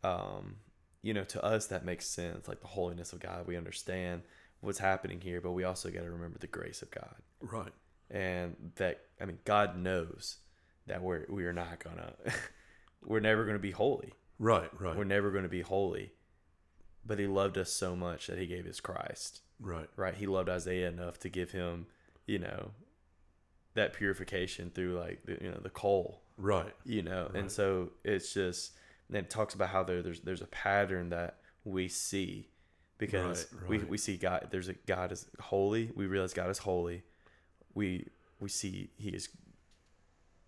um, 0.03 0.57
you 1.01 1.13
know, 1.13 1.23
to 1.25 1.43
us 1.43 1.67
that 1.67 1.85
makes 1.85 2.07
sense. 2.07 2.47
Like 2.47 2.61
the 2.61 2.67
holiness 2.67 3.11
of 3.13 3.19
God, 3.19 3.45
we 3.47 3.57
understand 3.57 4.21
what's 4.61 4.79
happening 4.79 5.21
here, 5.21 5.41
but 5.41 5.51
we 5.51 5.63
also 5.63 5.89
got 5.89 6.01
to 6.03 6.11
remember 6.11 6.39
the 6.39 6.47
grace 6.47 6.81
of 6.81 6.89
God 6.91 7.15
Right. 7.41 7.71
and 8.09 8.55
that 8.77 9.01
I 9.21 9.25
mean 9.25 9.37
God 9.45 9.77
knows 9.77 10.37
that 10.87 11.01
we're 11.03 11.25
we 11.29 11.45
are 11.45 11.53
not 11.53 11.83
gonna 11.83 12.13
we're 13.03 13.19
never 13.19 13.45
gonna 13.45 13.59
be 13.59 13.71
holy. 13.71 14.13
Right. 14.39 14.69
Right. 14.79 14.95
We're 14.97 15.03
never 15.03 15.29
gonna 15.31 15.49
be 15.49 15.61
holy. 15.61 16.13
But 17.05 17.19
he 17.19 17.27
loved 17.27 17.57
us 17.57 17.71
so 17.71 17.95
much 17.95 18.25
that 18.27 18.39
he 18.39 18.47
gave 18.47 18.65
his 18.65 18.79
Christ. 18.79 19.41
Right. 19.59 19.89
Right? 19.95 20.15
He 20.15 20.25
loved 20.25 20.49
Isaiah 20.49 20.87
enough 20.89 21.19
to 21.19 21.29
give 21.29 21.51
him, 21.51 21.85
you 22.27 22.39
know, 22.39 22.71
that 23.75 23.93
purification 23.93 24.71
through 24.73 24.97
like 24.97 25.23
the, 25.25 25.37
you 25.41 25.51
know 25.51 25.59
the 25.61 25.69
coal, 25.69 26.21
Right. 26.37 26.73
you 26.85 27.01
know. 27.01 27.27
Right. 27.33 27.41
And 27.41 27.51
so 27.51 27.91
it's 28.03 28.33
just 28.33 28.73
and 29.09 29.17
it 29.17 29.29
talks 29.29 29.53
about 29.53 29.69
how 29.69 29.83
there, 29.83 30.01
there's 30.01 30.21
there's 30.21 30.41
a 30.41 30.47
pattern 30.47 31.09
that 31.09 31.37
we 31.63 31.87
see 31.87 32.49
because 32.97 33.47
Right, 33.53 33.69
we, 33.69 33.77
right. 33.79 33.89
we 33.89 33.97
see 33.97 34.17
God 34.17 34.47
there's 34.51 34.69
a 34.69 34.73
God 34.73 35.11
is 35.11 35.27
holy. 35.39 35.91
We 35.95 36.05
realize 36.07 36.33
God 36.33 36.49
is 36.49 36.59
holy. 36.59 37.03
We 37.73 38.07
we 38.39 38.49
see 38.49 38.89
He 38.97 39.09
is 39.09 39.29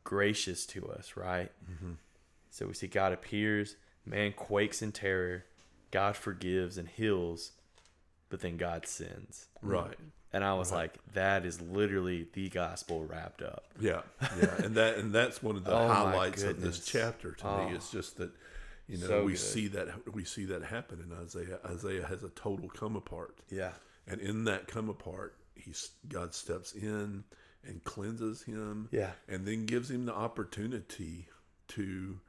gracious 0.04 0.66
to 0.68 0.88
us, 0.88 1.16
right? 1.18 1.52
Mm-hmm. 1.70 1.94
So 2.50 2.68
we 2.68 2.74
see 2.74 2.88
God 2.88 3.12
appears, 3.12 3.76
man 4.06 4.34
quakes 4.34 4.82
in 4.82 4.92
terror, 4.92 5.46
God 5.92 6.16
forgives 6.16 6.78
and 6.78 6.88
heals, 6.88 7.52
but 8.30 8.40
then 8.42 8.58
God 8.58 8.86
sins. 8.88 9.48
Right. 9.62 9.96
And 10.38 10.46
I 10.46 10.54
was 10.54 10.72
like, 10.72 10.94
that 11.14 11.46
is 11.48 11.60
literally 11.62 12.28
the 12.34 12.48
gospel 12.50 13.04
wrapped 13.04 13.42
up. 13.42 13.64
Yeah, 13.80 14.02
yeah, 14.40 14.54
and 14.64 14.76
that 14.76 14.98
and 15.00 15.12
that's 15.12 15.42
one 15.42 15.56
of 15.56 15.64
the 15.64 15.72
Oh 15.76 15.88
highlights 15.88 16.44
of 16.44 16.62
this 16.62 16.86
chapter 16.86 17.32
to 17.32 17.44
me. 17.46 17.52
Oh. 17.72 17.74
It's 17.74 17.90
just 17.90 18.18
that 18.18 18.30
you 18.88 19.00
know 19.00 19.08
So 19.08 19.24
we 19.26 19.32
good. 19.32 19.40
see 19.40 19.68
that 19.70 20.14
we 20.14 20.24
see 20.24 20.46
that 20.46 20.62
happen 20.62 21.00
in 21.02 21.12
Isaiah. 21.26 21.58
Isaiah 21.66 22.06
has 22.06 22.22
a 22.22 22.30
total 22.30 22.70
come 22.70 22.96
apart, 22.96 23.40
Yeah. 23.50 23.72
and 24.06 24.22
in 24.22 24.44
that 24.44 24.68
come 24.68 24.90
apart, 24.90 25.38
he's 25.56 25.90
God 26.08 26.36
steps 26.36 26.74
in 26.74 27.24
and 27.66 27.84
cleanses 27.84 28.44
him, 28.44 28.90
Yeah. 28.92 29.14
and 29.28 29.44
then 29.48 29.66
gives 29.66 29.90
him 29.90 30.06
the 30.06 30.14
opportunity 30.14 31.30
to 31.70 32.20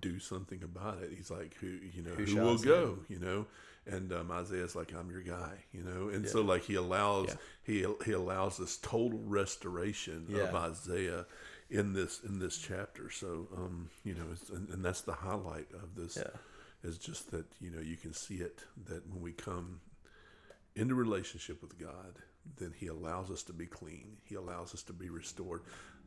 do 0.00 0.18
something 0.18 0.62
about 0.62 0.98
it. 1.02 1.10
He's 1.16 1.30
like, 1.30 1.54
who 1.60 1.66
you 1.66 2.02
know, 2.02 2.10
Who 2.10 2.24
who, 2.24 2.36
will 2.36 2.58
go? 2.58 2.98
You 3.08 3.18
know, 3.18 3.46
and 3.86 4.12
um, 4.12 4.30
Isaiah's 4.30 4.76
like, 4.76 4.92
I'm 4.94 5.10
your 5.10 5.22
guy. 5.22 5.64
You 5.72 5.82
know, 5.82 6.08
and 6.08 6.28
so 6.28 6.42
like 6.42 6.64
he 6.64 6.74
allows 6.74 7.28
Yeah. 7.28 7.34
he 7.64 7.86
he 8.04 8.12
allows 8.12 8.56
this 8.56 8.76
total 8.78 9.20
restoration 9.24 10.26
of 10.34 10.54
Isaiah 10.54 11.26
in 11.70 11.92
this 11.92 12.20
in 12.26 12.38
this 12.38 12.58
chapter. 12.58 13.10
So 13.10 13.48
um, 13.56 13.90
you 14.04 14.14
know, 14.14 14.26
it's, 14.32 14.50
and, 14.50 14.68
and 14.70 14.84
that's 14.84 15.02
the 15.02 15.12
highlight 15.14 15.68
of 15.72 15.94
this 15.94 16.16
Yeah. 16.16 16.88
is 16.88 16.98
just 16.98 17.30
that 17.30 17.46
you 17.60 17.70
know 17.70 17.80
you 17.80 17.96
can 17.96 18.12
see 18.12 18.36
it 18.36 18.60
that 18.88 19.06
when 19.08 19.20
we 19.22 19.32
come 19.32 19.80
into 20.76 20.94
relationship 20.94 21.60
with 21.62 21.78
God, 21.78 22.18
then 22.58 22.72
He 22.76 22.86
allows 22.88 23.30
us 23.30 23.42
to 23.44 23.52
be 23.52 23.66
clean. 23.66 24.16
He 24.24 24.34
allows 24.34 24.74
us 24.74 24.82
to 24.84 24.92
be 24.92 25.10
restored. 25.10 25.62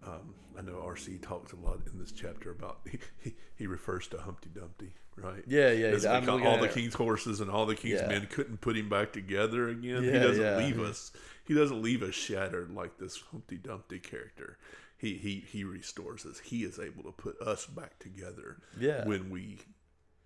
Um, 0.06 0.34
I 0.58 0.62
know 0.62 0.74
RC 0.86 1.22
talks 1.22 1.54
a 1.54 1.56
lot 1.56 1.80
in 1.92 2.00
this 2.00 2.12
chapter 2.12 2.52
about 2.52 2.80
he, 2.92 3.00
he, 3.22 3.36
he 3.56 3.68
refers 3.68 4.08
to 4.10 4.18
Humpty 4.20 4.50
Dumpty, 4.54 4.94
right? 5.16 5.44
Yeah, 5.48 5.72
yeah. 5.72 5.98
I'm 6.10 6.30
all 6.30 6.40
at 6.56 6.62
the 6.62 6.68
king's 6.68 6.94
horses 6.94 7.40
and 7.42 7.50
all 7.50 7.66
the 7.66 7.76
king's 7.76 8.02
Yeah. 8.02 8.08
men 8.08 8.28
couldn't 8.30 8.62
put 8.62 8.78
him 8.78 8.90
back 8.90 9.14
together 9.14 9.70
again. 9.70 10.04
he 10.04 10.12
doesn't 10.12 10.44
yeah. 10.44 10.58
leave 10.58 10.80
us. 10.80 11.12
He 11.46 11.54
doesn't 11.54 11.82
leave 11.82 12.04
us 12.04 12.14
shattered 12.14 12.72
like 12.74 12.98
this 12.98 13.22
Humpty 13.32 13.58
Dumpty 13.58 14.00
character. 14.00 14.58
He 14.98 15.16
he 15.16 15.44
he 15.48 15.64
restores 15.64 16.26
us. 16.26 16.40
He 16.40 16.64
is 16.64 16.80
able 16.80 17.04
to 17.04 17.12
put 17.12 17.40
us 17.42 17.66
back 17.66 18.00
together 18.00 18.58
Yeah. 18.80 19.06
when 19.06 19.30
we 19.30 19.60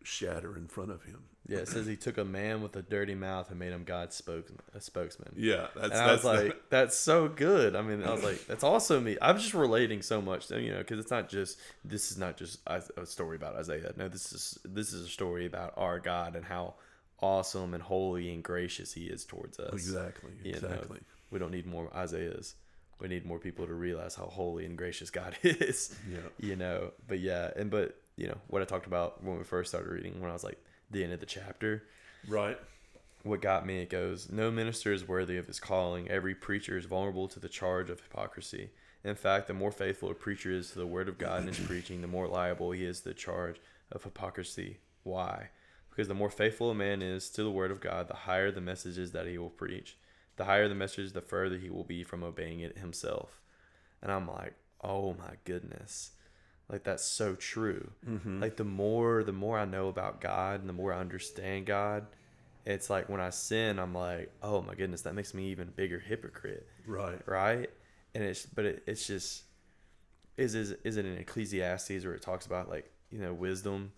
shatter 0.08 0.56
in 0.56 0.68
front 0.68 0.92
of 0.92 1.04
him. 1.04 1.24
Yeah, 1.48 1.60
it 1.60 1.68
says 1.70 1.86
he 1.86 1.96
took 1.96 2.18
a 2.18 2.26
man 2.26 2.62
with 2.62 2.76
a 2.76 2.82
dirty 2.82 3.16
mouth 3.16 3.50
and 3.50 3.60
made 3.60 3.72
him 3.72 3.86
God's 3.86 4.16
spoke, 4.16 4.50
a 4.76 4.82
spokesman. 4.82 5.34
Yeah, 5.38 5.68
that's 5.76 5.92
and 5.92 5.94
I 5.94 6.12
was 6.12 6.24
that's 6.24 6.44
like, 6.44 6.62
that's 6.70 6.98
so 6.98 7.30
good. 7.30 7.76
I 7.76 7.82
mean, 7.82 8.04
I 8.04 8.12
was 8.12 8.24
like, 8.24 8.46
that's 8.48 8.64
also 8.66 9.00
me. 9.00 9.18
I'm 9.22 9.38
just 9.38 9.54
relating 9.54 10.02
so 10.02 10.22
much, 10.22 10.52
you 10.52 10.72
know, 10.72 10.80
because 10.80 11.00
it's 11.00 11.12
not 11.12 11.30
just 11.30 11.58
this 11.86 12.12
is 12.12 12.18
not 12.18 12.36
just 12.38 12.60
a 12.68 12.82
a 12.98 13.06
story 13.06 13.38
about 13.38 13.56
Isaiah. 13.56 13.94
No, 13.96 14.10
this 14.10 14.34
is 14.34 14.58
this 14.66 14.92
is 14.92 15.06
a 15.06 15.10
story 15.10 15.46
about 15.46 15.74
our 15.78 16.00
God 16.00 16.36
and 16.36 16.44
how 16.44 16.76
awesome 17.22 17.74
and 17.74 17.82
holy 17.82 18.34
and 18.34 18.44
gracious 18.44 18.94
He 18.94 19.06
is 19.06 19.24
towards 19.26 19.58
us. 19.60 19.74
exactly 19.74 20.32
You 20.44 20.52
know, 20.54 20.58
exactly. 20.58 21.00
we 21.32 21.40
don't 21.40 21.52
need 21.52 21.66
more 21.66 21.90
Isaiahs. 21.96 22.56
We 23.00 23.08
need 23.08 23.26
more 23.26 23.40
people 23.40 23.68
to 23.68 23.74
realize 23.74 24.16
how 24.16 24.26
holy 24.26 24.66
and 24.66 24.78
gracious 24.78 25.12
God 25.12 25.38
is. 25.44 25.96
Yeah. 26.12 26.18
You 26.40 26.56
know, 26.56 26.92
but 27.08 27.20
yeah, 27.20 27.52
and 27.56 27.70
but 27.70 27.96
you 28.18 28.28
know 28.28 28.38
what 28.48 28.62
I 28.62 28.66
talked 28.66 28.88
about 28.88 29.24
when 29.24 29.38
we 29.38 29.44
first 29.44 29.70
started 29.70 29.90
reading 29.90 30.20
when 30.20 30.30
I 30.30 30.34
was 30.34 30.44
like 30.44 30.62
the 30.92 31.04
end 31.04 31.14
of 31.14 31.20
the 31.20 31.26
chapter. 31.26 31.84
Right. 32.28 32.58
what 33.24 33.42
got 33.42 33.66
me 33.66 33.80
it 33.82 33.90
goes 33.90 34.30
no 34.30 34.52
minister 34.52 34.92
is 34.92 35.08
worthy 35.08 35.38
of 35.38 35.48
his 35.48 35.60
calling. 35.60 36.10
Every 36.10 36.36
preacher 36.36 36.78
is 36.78 36.86
vulnerable 36.86 37.28
to 37.30 37.40
the 37.40 37.48
charge 37.48 37.90
of 37.90 38.02
hypocrisy. 38.02 38.72
In 39.04 39.16
fact 39.16 39.48
the 39.48 39.54
more 39.54 39.72
faithful 39.72 40.10
a 40.10 40.16
preacher 40.16 40.52
is 40.52 40.72
to 40.72 40.80
the 40.80 40.88
word 40.88 41.08
of 41.08 41.18
god 41.18 41.42
in 41.42 41.48
his 41.48 41.60
preaching 41.68 42.02
the 42.02 42.08
more 42.08 42.28
liable 42.28 42.72
he 42.72 42.84
is 42.84 43.00
to 43.02 43.10
the 43.10 43.14
charge 43.14 43.62
of 43.92 44.04
hypocrisy. 44.04 44.80
Why? 45.04 45.50
Because 45.90 46.08
the 46.08 46.14
more 46.14 46.30
faithful 46.30 46.70
a 46.70 46.76
man 46.76 47.02
is 47.02 47.30
to 47.30 47.44
the 47.44 47.52
word 47.52 47.72
of 47.72 47.80
god 47.80 48.08
the 48.08 48.16
higher 48.16 48.52
the 48.52 48.62
messages 48.62 49.12
that 49.12 49.28
he 49.28 49.38
will 49.38 49.50
preach. 49.50 49.96
The 50.36 50.46
higher 50.46 50.68
the 50.68 50.76
message 50.76 51.14
the 51.14 51.22
further 51.22 51.58
he 51.58 51.70
will 51.70 51.84
be 51.84 52.04
from 52.04 52.24
obeying 52.24 52.60
it 52.62 52.80
himself. 52.80 53.42
And 54.02 54.12
i'm 54.12 54.28
like 54.28 54.56
oh 54.84 55.14
my 55.14 55.36
goodness 55.46 56.12
like 56.70 56.84
that's 56.84 57.04
so 57.06 57.36
true 57.36 57.92
Mm-hmm. 58.08 58.42
like 58.42 58.58
the 58.58 58.64
more 58.64 59.24
the 59.24 59.32
more 59.32 59.58
i 59.58 59.66
know 59.66 59.88
about 59.88 60.22
god 60.22 60.60
and 60.60 60.68
the 60.70 60.74
more 60.74 60.94
i 60.94 61.00
understand 61.00 61.66
god 61.66 62.06
it's 62.66 62.90
like 62.90 63.08
when 63.10 63.22
i 63.22 63.30
sin 63.30 63.80
i'm 63.80 63.94
like 63.94 64.32
oh 64.44 64.62
my 64.62 64.76
goodness 64.76 65.02
that 65.04 65.16
makes 65.16 65.34
me 65.34 65.50
even 65.50 65.68
bigger 65.76 66.00
hypocrite 66.00 66.68
Right. 66.86 67.20
right 67.28 67.70
and 68.16 68.24
it's 68.24 68.46
but 68.46 68.66
it, 68.66 68.84
it's 68.88 69.06
just 69.08 69.44
is 70.38 70.56
is 70.56 70.72
is 70.84 70.98
it 70.98 71.06
in 71.06 71.18
ecclesiastes 71.18 72.04
where 72.06 72.14
it 72.14 72.22
talks 72.22 72.46
about 72.46 72.70
like 72.70 72.92
you 73.10 73.20
know 73.20 73.34
wisdom 73.34 73.92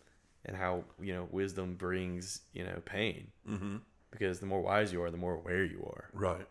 and 0.46 0.56
how 0.56 0.84
you 1.02 1.14
know 1.14 1.28
wisdom 1.32 1.76
brings 1.76 2.42
you 2.54 2.64
know 2.64 2.82
pain 2.86 3.28
Mm-hmm. 3.50 3.78
because 4.12 4.40
the 4.40 4.46
more 4.46 4.62
wise 4.62 4.94
you 4.94 5.02
are 5.04 5.12
the 5.12 5.18
more 5.18 5.34
aware 5.36 5.64
you 5.66 5.84
are 5.86 6.10
Right. 6.14 6.48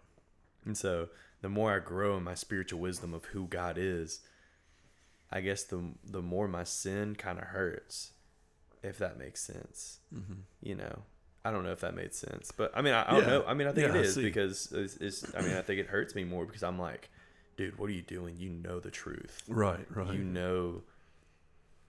and 0.65 0.77
so 0.77 1.09
the 1.41 1.49
more 1.49 1.73
I 1.73 1.79
grow 1.79 2.17
in 2.17 2.25
my 2.25 2.35
spiritual 2.35 2.81
wisdom 2.81 3.15
of 3.15 3.25
who 3.27 3.47
God 3.47 3.77
is, 3.79 4.21
I 5.31 5.41
guess 5.41 5.65
the 5.65 5.83
the 6.05 6.23
more 6.23 6.49
my 6.49 6.65
sin 6.65 7.15
kind 7.15 7.39
of 7.39 7.45
hurts, 7.45 8.13
if 8.83 8.99
that 8.99 9.19
makes 9.19 9.41
sense. 9.43 9.99
Mm-hmm. 10.15 10.41
You 10.63 10.75
know, 10.77 11.03
I 11.45 11.51
don't 11.51 11.65
know 11.65 11.73
if 11.73 11.81
that 11.81 11.95
made 11.95 12.15
sense, 12.15 12.51
but 12.51 12.73
I 12.75 12.83
mean, 12.83 12.95
I, 12.95 13.09
I 13.09 13.11
don't 13.13 13.21
Yeah. 13.23 13.27
know. 13.29 13.45
I 13.47 13.55
mean, 13.55 13.69
I 13.69 13.73
think 13.73 13.89
Yeah, 13.89 13.95
it 13.99 14.05
is 14.07 14.17
because 14.17 14.73
it's, 14.73 14.97
it's. 14.97 15.35
I 15.35 15.43
mean, 15.43 15.55
I 15.57 15.63
think 15.63 15.81
it 15.81 15.87
hurts 15.89 16.15
me 16.15 16.25
more 16.25 16.47
because 16.47 16.63
I'm 16.63 16.79
like, 16.79 17.11
dude, 17.57 17.79
what 17.79 17.91
are 17.91 17.93
you 17.93 18.03
doing? 18.03 18.37
You 18.39 18.51
know 18.51 18.81
the 18.81 18.91
truth. 18.91 19.43
Right. 19.49 19.87
Right. 19.95 20.13
You 20.13 20.25
know 20.25 20.83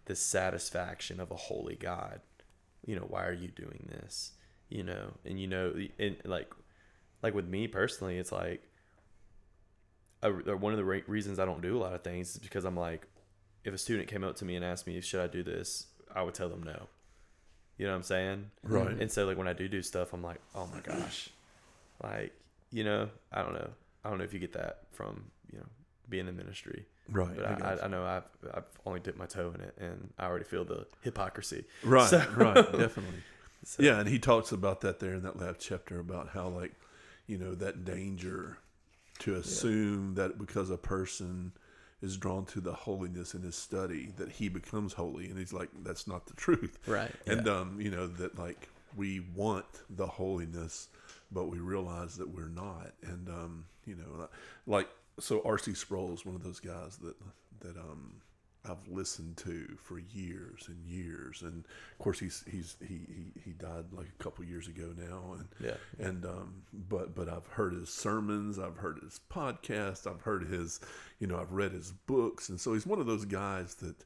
the 0.05 0.15
satisfaction 0.15 1.19
of 1.19 1.31
a 1.31 1.35
holy 1.35 1.75
God. 1.75 2.21
You 2.85 2.95
know, 2.95 3.05
why 3.07 3.25
are 3.25 3.33
you 3.33 3.49
doing 3.49 3.87
this? 3.91 4.31
You 4.69 4.83
know, 4.83 5.13
and 5.25 5.39
you 5.39 5.47
know, 5.47 5.73
and 5.97 6.15
like, 6.25 6.51
like 7.23 7.33
with 7.35 7.47
me 7.47 7.67
personally, 7.67 8.17
it's 8.17 8.31
like, 8.31 8.63
a, 10.21 10.31
one 10.31 10.73
of 10.73 10.77
the 10.77 10.83
re- 10.85 11.03
reasons 11.07 11.39
I 11.39 11.45
don't 11.45 11.61
do 11.61 11.77
a 11.77 11.79
lot 11.79 11.93
of 11.93 12.03
things 12.03 12.31
is 12.31 12.37
because 12.37 12.65
I'm 12.65 12.75
like, 12.75 13.07
if 13.69 13.75
a 13.75 13.77
student 13.77 14.07
came 14.09 14.23
up 14.23 14.35
to 14.37 14.45
me 14.45 14.55
and 14.55 14.65
asked 14.65 14.85
me, 14.87 14.99
should 15.01 15.21
I 15.21 15.27
do 15.27 15.43
this? 15.43 15.87
I 16.13 16.23
would 16.23 16.33
tell 16.33 16.49
them 16.49 16.63
no. 16.63 16.87
You 17.77 17.85
know 17.85 17.91
what 17.93 17.97
I'm 17.97 18.03
saying? 18.03 18.51
Right. 18.63 18.99
And 18.99 19.09
so, 19.09 19.25
like, 19.25 19.37
when 19.37 19.47
I 19.47 19.53
do 19.53 19.69
do 19.69 19.81
stuff, 19.81 20.11
I'm 20.11 20.21
like, 20.23 20.41
oh 20.53 20.67
my 20.67 20.81
gosh. 20.81 21.29
Like, 22.03 22.33
you 22.71 22.83
know, 22.83 23.09
I 23.31 23.41
don't 23.41 23.53
know. 23.53 23.69
I 24.03 24.09
don't 24.09 24.17
know 24.17 24.23
if 24.25 24.33
you 24.33 24.39
get 24.39 24.53
that 24.53 24.79
from, 24.91 25.25
you 25.51 25.59
know, 25.59 25.65
being 26.09 26.27
in 26.27 26.35
ministry. 26.35 26.85
right. 27.09 27.35
But 27.35 27.45
I 27.45 27.73
I, 27.75 27.85
I, 27.85 27.87
know 27.87 28.03
I've, 28.03 28.23
I've 28.53 28.65
only 28.85 28.99
dipped 28.99 29.17
my 29.17 29.27
toe 29.27 29.53
in 29.55 29.61
it 29.61 29.75
and 29.79 30.09
I 30.17 30.25
already 30.25 30.45
feel 30.45 30.65
the 30.65 30.87
hypocrisy. 31.01 31.65
right. 31.83 32.09
so- 32.09 32.25
Right. 32.35 32.55
Definitely. 32.55 33.19
So, 33.65 33.83
Yeah, 33.83 33.99
and 33.99 34.07
he 34.07 34.19
talks 34.19 34.53
about 34.53 34.79
that 34.81 34.99
there 34.99 35.13
in 35.13 35.23
that 35.23 35.37
last 35.37 35.59
chapter 35.59 35.99
about 35.99 36.29
how 36.29 36.47
like, 36.47 36.71
you 37.27 37.37
know, 37.37 37.55
that 37.55 37.83
danger 37.83 38.57
to 39.19 39.35
assume 39.35 40.15
that 40.15 40.37
because 40.39 40.69
a 40.69 40.77
person 40.77 41.51
is 42.01 42.17
drawn 42.17 42.45
to 42.45 42.61
the 42.61 42.73
holiness 42.73 43.33
in 43.33 43.41
his 43.41 43.55
study 43.55 44.13
that 44.17 44.31
he 44.31 44.47
becomes 44.47 44.93
holy 44.93 45.29
and 45.29 45.37
he's 45.37 45.53
like 45.53 45.69
that's 45.83 46.07
not 46.07 46.25
the 46.25 46.33
truth. 46.33 46.77
Right. 46.87 47.11
And 47.25 47.47
um, 47.47 47.81
you 47.81 47.91
know, 47.91 48.07
that 48.07 48.37
like 48.37 48.69
we 48.95 49.21
want 49.35 49.65
the 49.89 50.07
holiness 50.07 50.87
but 51.31 51.45
we 51.45 51.59
realize 51.59 52.17
that 52.17 52.29
we're 52.29 52.49
not. 52.49 52.91
And 53.03 53.29
um, 53.29 53.65
you 53.85 53.95
know, 53.95 54.27
like 54.65 54.89
so 55.19 55.39
RC 55.41 55.75
Sproul 55.77 56.13
is 56.13 56.25
one 56.25 56.35
of 56.35 56.43
those 56.43 56.59
guys 56.59 56.97
that 56.97 57.15
that 57.61 57.77
um 57.77 58.13
I've 58.65 58.87
listened 58.89 59.37
to 59.37 59.77
for 59.77 59.99
years 59.99 60.65
and 60.67 60.85
years, 60.85 61.41
and 61.41 61.63
of 61.93 61.97
course 61.97 62.19
he's 62.19 62.43
he's 62.49 62.75
he 62.81 62.99
he, 63.07 63.41
he 63.45 63.51
died 63.51 63.85
like 63.93 64.07
a 64.19 64.23
couple 64.23 64.43
years 64.43 64.67
ago 64.67 64.93
now, 64.97 65.35
and 65.37 65.47
Yeah. 65.59 65.77
and 66.05 66.25
um, 66.25 66.63
but 66.73 67.15
but 67.15 67.29
I've 67.29 67.47
heard 67.47 67.73
his 67.73 67.89
sermons, 67.89 68.59
I've 68.59 68.77
heard 68.77 68.99
his 69.01 69.19
podcast, 69.31 70.05
I've 70.11 70.21
heard 70.21 70.43
his, 70.47 70.79
you 71.19 71.27
know, 71.27 71.39
I've 71.39 71.53
read 71.53 71.71
his 71.71 71.91
books, 71.91 72.49
and 72.49 72.59
so 72.59 72.73
he's 72.73 72.85
one 72.85 72.99
of 72.99 73.05
those 73.05 73.25
guys 73.25 73.75
that, 73.75 74.03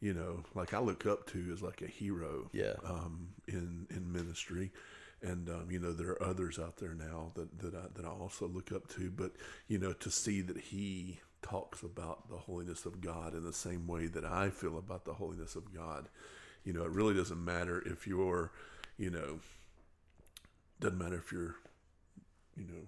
you 0.00 0.12
know, 0.12 0.44
like 0.54 0.74
I 0.74 0.80
look 0.80 1.06
up 1.06 1.26
to 1.28 1.50
as 1.52 1.62
like 1.62 1.80
a 1.80 1.86
hero, 1.86 2.50
Yeah. 2.52 2.74
um, 2.84 3.28
in 3.48 3.86
in 3.90 4.12
ministry. 4.12 4.70
And 5.22 5.48
um, 5.48 5.70
you 5.70 5.78
know 5.78 5.94
there 5.94 6.10
are 6.10 6.22
others 6.22 6.58
out 6.58 6.76
there 6.76 6.92
now 6.92 7.32
that 7.36 7.58
that 7.60 7.74
I, 7.74 7.86
that 7.94 8.04
I 8.04 8.10
also 8.10 8.46
look 8.46 8.70
up 8.72 8.88
to, 8.88 9.10
but 9.10 9.32
you 9.68 9.78
know 9.78 9.94
to 9.94 10.10
see 10.10 10.42
that 10.42 10.58
he 10.58 11.20
talks 11.44 11.82
about 11.82 12.28
the 12.30 12.36
holiness 12.36 12.86
of 12.86 13.00
God 13.00 13.34
in 13.34 13.44
the 13.44 13.52
same 13.52 13.86
way 13.86 14.06
that 14.06 14.24
I 14.24 14.50
feel 14.50 14.78
about 14.78 15.04
the 15.04 15.12
holiness 15.14 15.54
of 15.54 15.74
God. 15.74 16.08
You 16.64 16.72
know, 16.72 16.84
it 16.84 16.90
really 16.90 17.14
doesn't 17.14 17.44
matter 17.44 17.82
if 17.86 18.06
you're, 18.06 18.50
you 18.96 19.10
know, 19.10 19.38
doesn't 20.80 20.98
matter 20.98 21.16
if 21.16 21.30
you're, 21.30 21.54
you 22.56 22.64
know, 22.64 22.86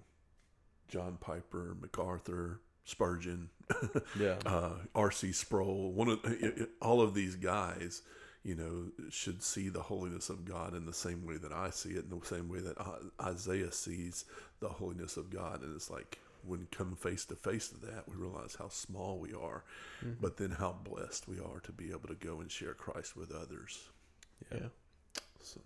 John 0.87 1.17
Piper, 1.19 1.77
MacArthur, 1.79 2.59
Spurgeon, 2.85 3.49
Yeah. 4.19 4.37
uh, 4.45 4.71
R.C. 4.95 5.31
Sproul, 5.33 5.91
one 5.91 6.07
of 6.09 6.19
it, 6.25 6.43
it- 6.61 6.69
all 6.81 7.01
of 7.01 7.13
these 7.13 7.35
guys, 7.35 8.01
you 8.43 8.55
know, 8.55 9.09
should 9.11 9.43
see 9.43 9.67
the 9.69 9.81
holiness 9.81 10.29
of 10.29 10.45
God 10.45 10.73
in 10.73 10.85
the 10.85 10.93
same 10.93 11.25
way 11.25 11.37
that 11.37 11.51
I 11.51 11.69
see 11.69 11.89
it, 11.91 12.05
in 12.09 12.17
the 12.19 12.25
same 12.25 12.47
way 12.49 12.59
that 12.59 12.79
I- 12.79 13.27
Isaiah 13.29 13.71
sees 13.71 14.25
the 14.61 14.69
holiness 14.69 15.17
of 15.17 15.29
God, 15.29 15.61
and 15.63 15.75
it's 15.75 15.89
like 15.91 16.19
when 16.45 16.59
we 16.61 16.65
come 16.67 16.95
face 16.95 17.25
to 17.25 17.35
face 17.35 17.69
to 17.69 17.77
that, 17.87 18.05
we 18.07 18.15
realize 18.15 18.55
how 18.59 18.69
small 18.69 19.19
we 19.19 19.33
are, 19.33 19.63
mm-hmm. 20.03 20.13
but 20.21 20.37
then 20.37 20.51
how 20.51 20.75
blessed 20.83 21.27
we 21.27 21.39
are 21.39 21.59
to 21.63 21.71
be 21.71 21.89
able 21.91 22.07
to 22.07 22.15
go 22.15 22.39
and 22.39 22.51
share 22.51 22.73
Christ 22.73 23.15
with 23.15 23.31
others. 23.31 23.79
Yeah. 24.51 24.67
So, 25.41 25.61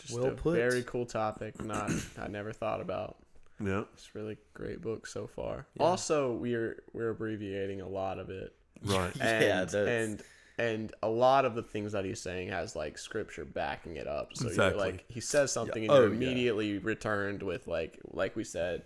Just 0.00 0.14
Well 0.14 0.26
a 0.28 0.30
put. 0.32 0.54
very 0.54 0.82
cool 0.82 1.06
topic. 1.06 1.62
Not 1.62 1.90
I 2.18 2.28
never 2.28 2.52
thought 2.52 2.80
about. 2.80 3.16
yeah, 3.62 3.84
It's 3.94 4.14
really 4.14 4.36
great 4.54 4.80
book 4.80 5.06
so 5.06 5.26
far. 5.26 5.66
Yeah. 5.76 5.82
Also, 5.84 6.32
we're 6.32 6.82
we're 6.92 7.10
abbreviating 7.10 7.80
a 7.80 7.88
lot 7.88 8.18
of 8.18 8.30
it. 8.30 8.54
right. 8.84 9.12
And, 9.20 9.44
Yeah, 9.44 9.64
that's- 9.64 9.74
and 9.74 10.22
and 10.58 10.92
a 11.02 11.08
lot 11.08 11.46
of 11.46 11.54
the 11.54 11.62
things 11.62 11.92
that 11.92 12.04
he's 12.04 12.20
saying 12.20 12.48
has 12.48 12.76
like 12.76 12.98
scripture 12.98 13.44
backing 13.44 13.96
it 13.96 14.06
up. 14.06 14.36
So 14.36 14.48
Exactly. 14.48 14.78
you're 14.78 14.86
like 14.92 15.04
he 15.08 15.20
says 15.20 15.50
something 15.50 15.82
and 15.84 15.90
Oh, 15.90 16.00
you're 16.00 16.08
yeah. 16.08 16.14
immediately 16.14 16.78
returned 16.78 17.42
with 17.42 17.66
like 17.66 17.98
like 18.10 18.36
we 18.36 18.44
said 18.44 18.82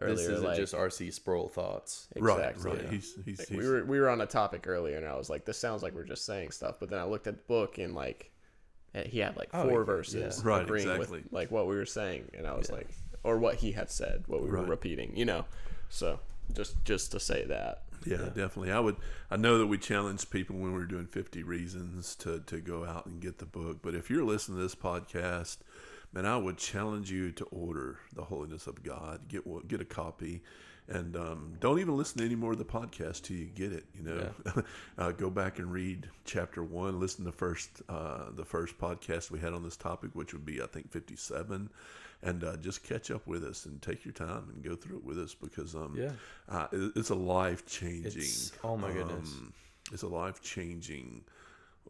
earlier. 0.00 0.16
this 0.16 0.26
isn't 0.26 0.44
like, 0.44 0.56
just 0.56 0.74
R.C. 0.74 1.10
Sproul 1.10 1.48
thoughts. 1.48 2.08
exactly. 2.16 2.70
Right, 2.70 2.74
right. 2.76 2.84
yeah. 2.84 2.90
He's, 2.90 3.14
he's, 3.24 3.38
Like, 3.38 3.48
he's, 3.48 3.58
we 3.58 3.68
were 3.68 3.84
we 3.84 4.00
were 4.00 4.08
on 4.08 4.20
a 4.20 4.26
topic 4.26 4.66
earlier, 4.66 4.96
and 4.96 5.06
I 5.06 5.16
was 5.16 5.28
like, 5.30 5.44
"This 5.44 5.58
sounds 5.58 5.82
like 5.82 5.94
we're 5.94 6.04
just 6.04 6.24
saying 6.24 6.50
stuff." 6.52 6.76
But 6.80 6.90
then 6.90 6.98
I 6.98 7.04
looked 7.04 7.26
at 7.26 7.36
the 7.36 7.42
book, 7.44 7.78
and 7.78 7.94
like, 7.94 8.30
eh, 8.94 9.04
he 9.08 9.18
had 9.18 9.36
like 9.36 9.48
Oh, 9.52 9.68
four 9.68 9.80
yeah. 9.80 9.84
verses 9.86 10.44
Right, 10.44 10.62
agreeing 10.62 10.88
exactly. 10.88 11.20
with 11.22 11.32
like 11.32 11.50
what 11.50 11.66
we 11.66 11.76
were 11.76 11.86
saying, 11.86 12.30
and 12.36 12.46
I 12.46 12.54
was 12.54 12.68
Yeah. 12.68 12.76
like, 12.76 12.88
or 13.24 13.38
what 13.38 13.56
he 13.56 13.72
had 13.72 13.90
said, 13.90 14.24
what 14.26 14.42
we 14.42 14.48
Right. 14.48 14.62
were 14.62 14.68
repeating, 14.70 15.16
you 15.16 15.24
know. 15.24 15.44
So 15.88 16.20
just 16.52 16.82
just 16.84 17.12
to 17.12 17.20
say 17.20 17.44
that, 17.46 17.82
Yeah, 18.06 18.16
definitely. 18.26 18.72
I 18.72 18.80
would. 18.80 18.96
I 19.30 19.36
know 19.36 19.58
that 19.58 19.66
we 19.66 19.76
challenge 19.78 20.30
people 20.30 20.56
when 20.56 20.72
we 20.72 20.78
were 20.78 20.86
doing 20.86 21.06
Fifty 21.06 21.42
Reasons 21.42 22.14
to 22.16 22.40
to 22.46 22.60
go 22.60 22.84
out 22.84 23.06
and 23.06 23.20
get 23.20 23.38
the 23.38 23.46
book. 23.46 23.78
But 23.82 23.94
if 23.94 24.08
you're 24.10 24.24
listening 24.24 24.58
to 24.58 24.62
this 24.62 24.74
podcast, 24.74 25.58
man, 26.12 26.26
I 26.26 26.36
would 26.36 26.56
challenge 26.58 27.10
you 27.10 27.32
to 27.32 27.44
order 27.46 27.98
the 28.14 28.24
Holiness 28.24 28.66
of 28.66 28.82
God. 28.82 29.28
Get 29.28 29.42
get 29.68 29.80
a 29.80 29.84
copy, 29.84 30.42
and 30.88 31.16
um, 31.16 31.54
don't 31.60 31.78
even 31.80 31.96
listen 31.96 32.18
to 32.18 32.24
any 32.24 32.34
more 32.36 32.52
of 32.52 32.58
the 32.58 32.64
podcast 32.64 33.22
till 33.22 33.36
you 33.36 33.46
get 33.46 33.72
it. 33.72 33.84
You 33.94 34.02
know, 34.04 34.62
uh, 34.98 35.12
go 35.12 35.30
back 35.30 35.58
and 35.58 35.72
read 35.72 36.08
chapter 36.24 36.62
one. 36.62 36.98
Listen 37.00 37.24
to 37.24 37.32
first 37.32 37.82
uh, 37.88 38.30
the 38.34 38.44
first 38.44 38.78
podcast 38.78 39.30
we 39.30 39.38
had 39.38 39.52
on 39.52 39.62
this 39.62 39.76
topic, 39.76 40.10
which 40.14 40.32
would 40.32 40.44
be 40.46 40.62
I 40.62 40.66
think 40.66 40.90
fifty 40.90 41.16
seven. 41.16 41.70
And 42.20 42.42
uh, 42.42 42.56
just 42.56 42.82
catch 42.82 43.12
up 43.12 43.24
with 43.28 43.44
us 43.44 43.66
and 43.66 43.80
take 43.80 44.04
your 44.04 44.12
time 44.12 44.48
and 44.52 44.60
go 44.64 44.74
through 44.74 44.96
it 44.96 45.04
with 45.04 45.20
us 45.20 45.34
because 45.34 45.76
um, 45.76 45.94
Yeah. 45.96 46.10
uh, 46.48 46.66
it- 46.72 46.92
it's 46.96 47.10
a 47.10 47.14
life 47.14 47.64
changing. 47.64 48.24
Oh 48.64 48.76
my 48.76 48.90
goodness. 48.90 49.32
it's 49.92 50.02
a 50.02 50.08
life 50.08 50.42
changing 50.42 51.22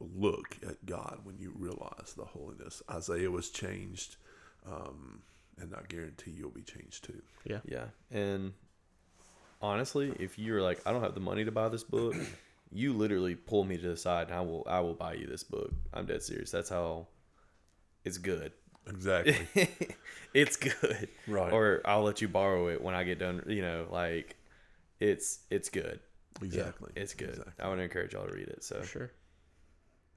look 0.01 0.57
at 0.67 0.85
God 0.87 1.21
when 1.25 1.39
you 1.39 1.53
realize 1.57 2.15
the 2.17 2.25
holiness. 2.25 2.83
Isaiah 2.91 3.31
was 3.31 3.51
changed, 3.51 4.17
um, 4.67 5.23
and 5.61 5.75
I 5.75 5.83
guarantee 5.89 6.31
you'll 6.31 6.51
be 6.51 6.63
changed 6.63 7.05
too. 7.05 7.23
yeah, 7.45 7.61
Yeah. 7.65 7.87
And 8.11 8.53
honestly, 9.61 10.13
if 10.19 10.39
you're 10.39 10.63
like, 10.63 10.81
I 10.87 10.93
don't 10.93 11.03
have 11.03 11.15
the 11.15 11.21
money 11.21 11.45
to 11.45 11.53
buy 11.53 11.69
this 11.69 11.85
book, 11.85 12.15
you 12.73 12.93
literally 12.93 13.35
pull 13.35 13.65
me 13.65 13.77
to 13.77 13.89
the 13.89 13.97
side 13.97 14.29
and 14.29 14.37
I 14.37 14.41
will 14.43 14.65
I 14.69 14.81
will 14.81 14.95
buy 14.95 15.15
you 15.15 15.27
this 15.27 15.45
book. 15.45 15.73
I'm 15.93 16.07
dead 16.07 16.23
serious. 16.23 16.51
That's 16.51 16.71
how 16.71 17.07
it's 18.05 18.19
good. 18.19 18.53
Exactly. 18.87 19.37
it's 20.35 20.57
good. 20.57 21.09
Right. 21.27 21.53
Or 21.53 21.81
I'll 21.85 22.03
let 22.03 22.23
you 22.23 22.29
borrow 22.29 22.69
it 22.69 22.83
when 22.83 22.95
I 22.95 23.05
get 23.05 23.19
done, 23.19 23.43
you 23.47 23.63
know, 23.63 23.87
like 23.91 24.37
it's 25.01 25.41
it's 25.51 25.69
good. 25.69 26.01
exactly. 26.43 26.93
It's 26.97 27.15
good. 27.15 27.31
Exactly. 27.31 27.53
I 27.61 27.69
would 27.69 27.79
encourage 27.81 28.13
y'all 28.15 28.27
to 28.27 28.33
read 28.33 28.49
it. 28.49 28.65
So 28.65 28.81
for 28.81 28.87
sure. 28.87 29.11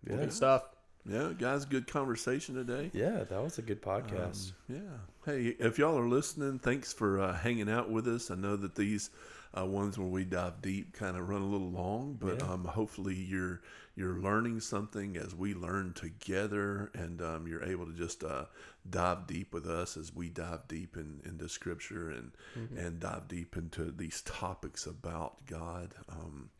Yeah. 0.08 0.16
Good 0.18 0.34
stuff. 0.34 0.64
Yeah, 1.04 1.32
guys, 1.36 1.66
good 1.66 1.88
conversation 1.88 2.54
today. 2.54 2.92
Yeah, 2.94 3.24
that 3.24 3.42
was 3.44 3.58
a 3.58 3.64
good 3.64 3.82
podcast. 3.82 4.52
Um, 4.70 4.76
yeah. 4.76 4.98
Hey, 5.26 5.56
if 5.60 5.80
y'all 5.80 5.98
are 5.98 6.08
listening, 6.08 6.60
thanks 6.60 6.94
for 6.94 7.20
uh, 7.20 7.34
hanging 7.36 7.70
out 7.72 7.90
with 7.90 8.08
us. 8.08 8.30
I 8.30 8.36
know 8.36 8.56
that 8.56 8.76
these 8.76 9.10
uh, 9.58 9.66
ones 9.66 9.98
where 9.98 10.08
we 10.08 10.26
dive 10.26 10.62
deep 10.62 10.94
kind 10.94 11.18
of 11.18 11.28
run 11.28 11.42
a 11.42 11.48
little 11.48 11.72
long, 11.72 12.18
but 12.22 12.40
Yeah. 12.40 12.52
um, 12.52 12.66
hopefully 12.66 13.16
you're 13.16 13.62
you're 13.96 14.20
learning 14.20 14.60
something 14.62 15.18
as 15.18 15.34
we 15.36 15.54
learn 15.56 15.94
together, 15.94 16.92
and 16.94 17.20
um, 17.22 17.48
you're 17.48 17.64
able 17.64 17.86
to 17.88 17.94
just 17.94 18.24
uh, 18.24 18.46
dive 18.90 19.26
deep 19.28 19.54
with 19.54 19.66
us 19.66 19.98
as 19.98 20.14
we 20.16 20.30
dive 20.30 20.68
deep 20.68 20.96
in, 20.98 21.20
into 21.26 21.50
Scripture 21.50 22.12
and 22.12 22.32
and 22.78 23.00
dive 23.00 23.28
deep 23.28 23.58
into 23.58 23.86
these 23.92 24.22
topics 24.22 24.86
about 24.86 25.46
God. 25.48 25.96
Um, 26.10 26.52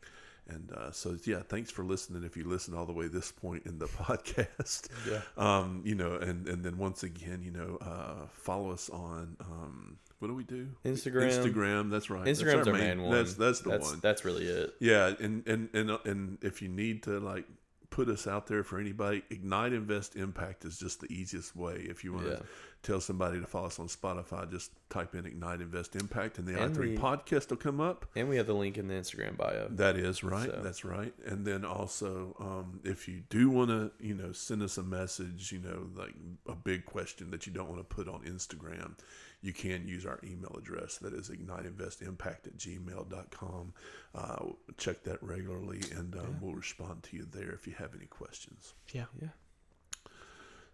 and 0.48 0.72
uh, 0.72 0.90
so, 0.90 1.16
yeah, 1.24 1.42
thanks 1.48 1.70
for 1.70 1.84
listening. 1.84 2.24
If 2.24 2.36
you 2.36 2.44
listen 2.44 2.74
all 2.74 2.86
the 2.86 2.92
way 2.92 3.06
this 3.06 3.30
point 3.32 3.64
in 3.66 3.78
the 3.78 3.86
podcast, 4.02 4.88
Yeah. 5.08 5.20
um, 5.36 5.82
you 5.84 5.94
know, 5.94 6.16
and 6.16 6.48
and 6.48 6.64
then 6.64 6.78
once 6.78 7.02
again, 7.02 7.42
you 7.42 7.50
know, 7.50 7.78
uh, 7.80 8.26
follow 8.32 8.70
us 8.70 8.90
on 8.90 9.36
um, 9.40 9.98
what 10.18 10.28
do 10.28 10.34
we 10.34 10.44
do? 10.44 10.68
Instagram. 10.84 11.30
Instagram. 11.30 11.90
That's 11.90 12.08
right. 12.08 12.24
That's 12.24 12.42
Instagram's 12.42 12.68
our 12.68 12.74
main, 12.74 13.02
one. 13.02 13.10
That's 13.12 13.34
that's 13.34 13.60
the 13.60 13.70
that's, 13.70 13.90
one. 13.90 14.00
That's 14.00 14.24
really 14.24 14.44
it. 14.46 14.74
Yeah, 14.78 15.14
and 15.18 15.46
and 15.48 15.68
and 15.74 15.90
uh, 15.90 15.98
and 16.04 16.38
if 16.42 16.62
you 16.62 16.68
need 16.68 17.02
to 17.04 17.18
like 17.18 17.44
put 17.92 18.08
us 18.08 18.26
out 18.26 18.46
there 18.46 18.64
for 18.64 18.80
anybody, 18.80 19.22
Ignite 19.30 19.72
Invest 19.74 20.16
Impact 20.16 20.64
is 20.64 20.78
just 20.78 21.00
the 21.00 21.12
easiest 21.12 21.54
way. 21.54 21.74
If 21.88 22.02
you 22.04 22.14
want 22.14 22.26
Yeah. 22.26 22.36
to 22.36 22.44
tell 22.82 23.00
somebody 23.02 23.38
to 23.38 23.46
follow 23.46 23.66
us 23.66 23.78
on 23.78 23.86
Spotify, 23.86 24.50
just 24.50 24.72
type 24.88 25.14
in 25.14 25.26
Ignite 25.26 25.60
Invest 25.60 25.94
Impact, 25.94 26.38
and 26.38 26.48
the 26.48 26.58
And 26.58 26.74
i3 26.74 26.78
we- 26.92 26.96
podcast 26.96 27.50
will 27.50 27.58
come 27.58 27.80
up. 27.82 28.06
And 28.16 28.28
we 28.30 28.36
have 28.38 28.46
the 28.46 28.54
link 28.54 28.78
in 28.78 28.88
the 28.88 28.94
Instagram 28.94 29.36
bio. 29.36 29.68
That 29.68 29.96
is 29.96 30.24
right. 30.24 30.50
So- 30.50 30.60
That's 30.64 30.84
right. 30.86 31.12
And 31.26 31.46
then 31.46 31.64
also, 31.66 32.34
um, 32.40 32.80
if 32.82 33.06
you 33.08 33.22
do 33.28 33.50
want 33.50 33.68
to, 33.70 33.92
you 34.04 34.14
know, 34.14 34.32
send 34.32 34.62
us 34.62 34.78
a 34.78 34.82
message, 34.82 35.52
you 35.52 35.58
know, 35.60 35.90
like 35.94 36.14
a 36.48 36.54
big 36.56 36.86
question 36.86 37.30
that 37.30 37.46
you 37.46 37.52
don't 37.52 37.68
want 37.68 37.80
to 37.86 37.94
put 37.94 38.08
on 38.08 38.22
Instagram, 38.24 38.94
you 39.42 39.52
can 39.52 39.86
use 39.88 40.06
our 40.06 40.20
email 40.24 40.54
address. 40.56 40.98
That 40.98 41.12
is 41.12 41.28
igniteinvestimpact 41.30 42.46
at 42.46 42.56
gmail.com. 42.56 43.72
Uh, 44.14 44.44
check 44.78 45.02
that 45.04 45.22
regularly, 45.22 45.80
and 45.96 46.14
um, 46.16 46.36
we'll 46.40 46.54
respond 46.54 47.02
to 47.04 47.16
you 47.16 47.26
there 47.30 47.50
if 47.50 47.66
you 47.66 47.74
have 47.78 47.94
any 47.94 48.06
questions. 48.06 48.74
Yeah. 48.92 49.06
Yeah. 49.20 49.28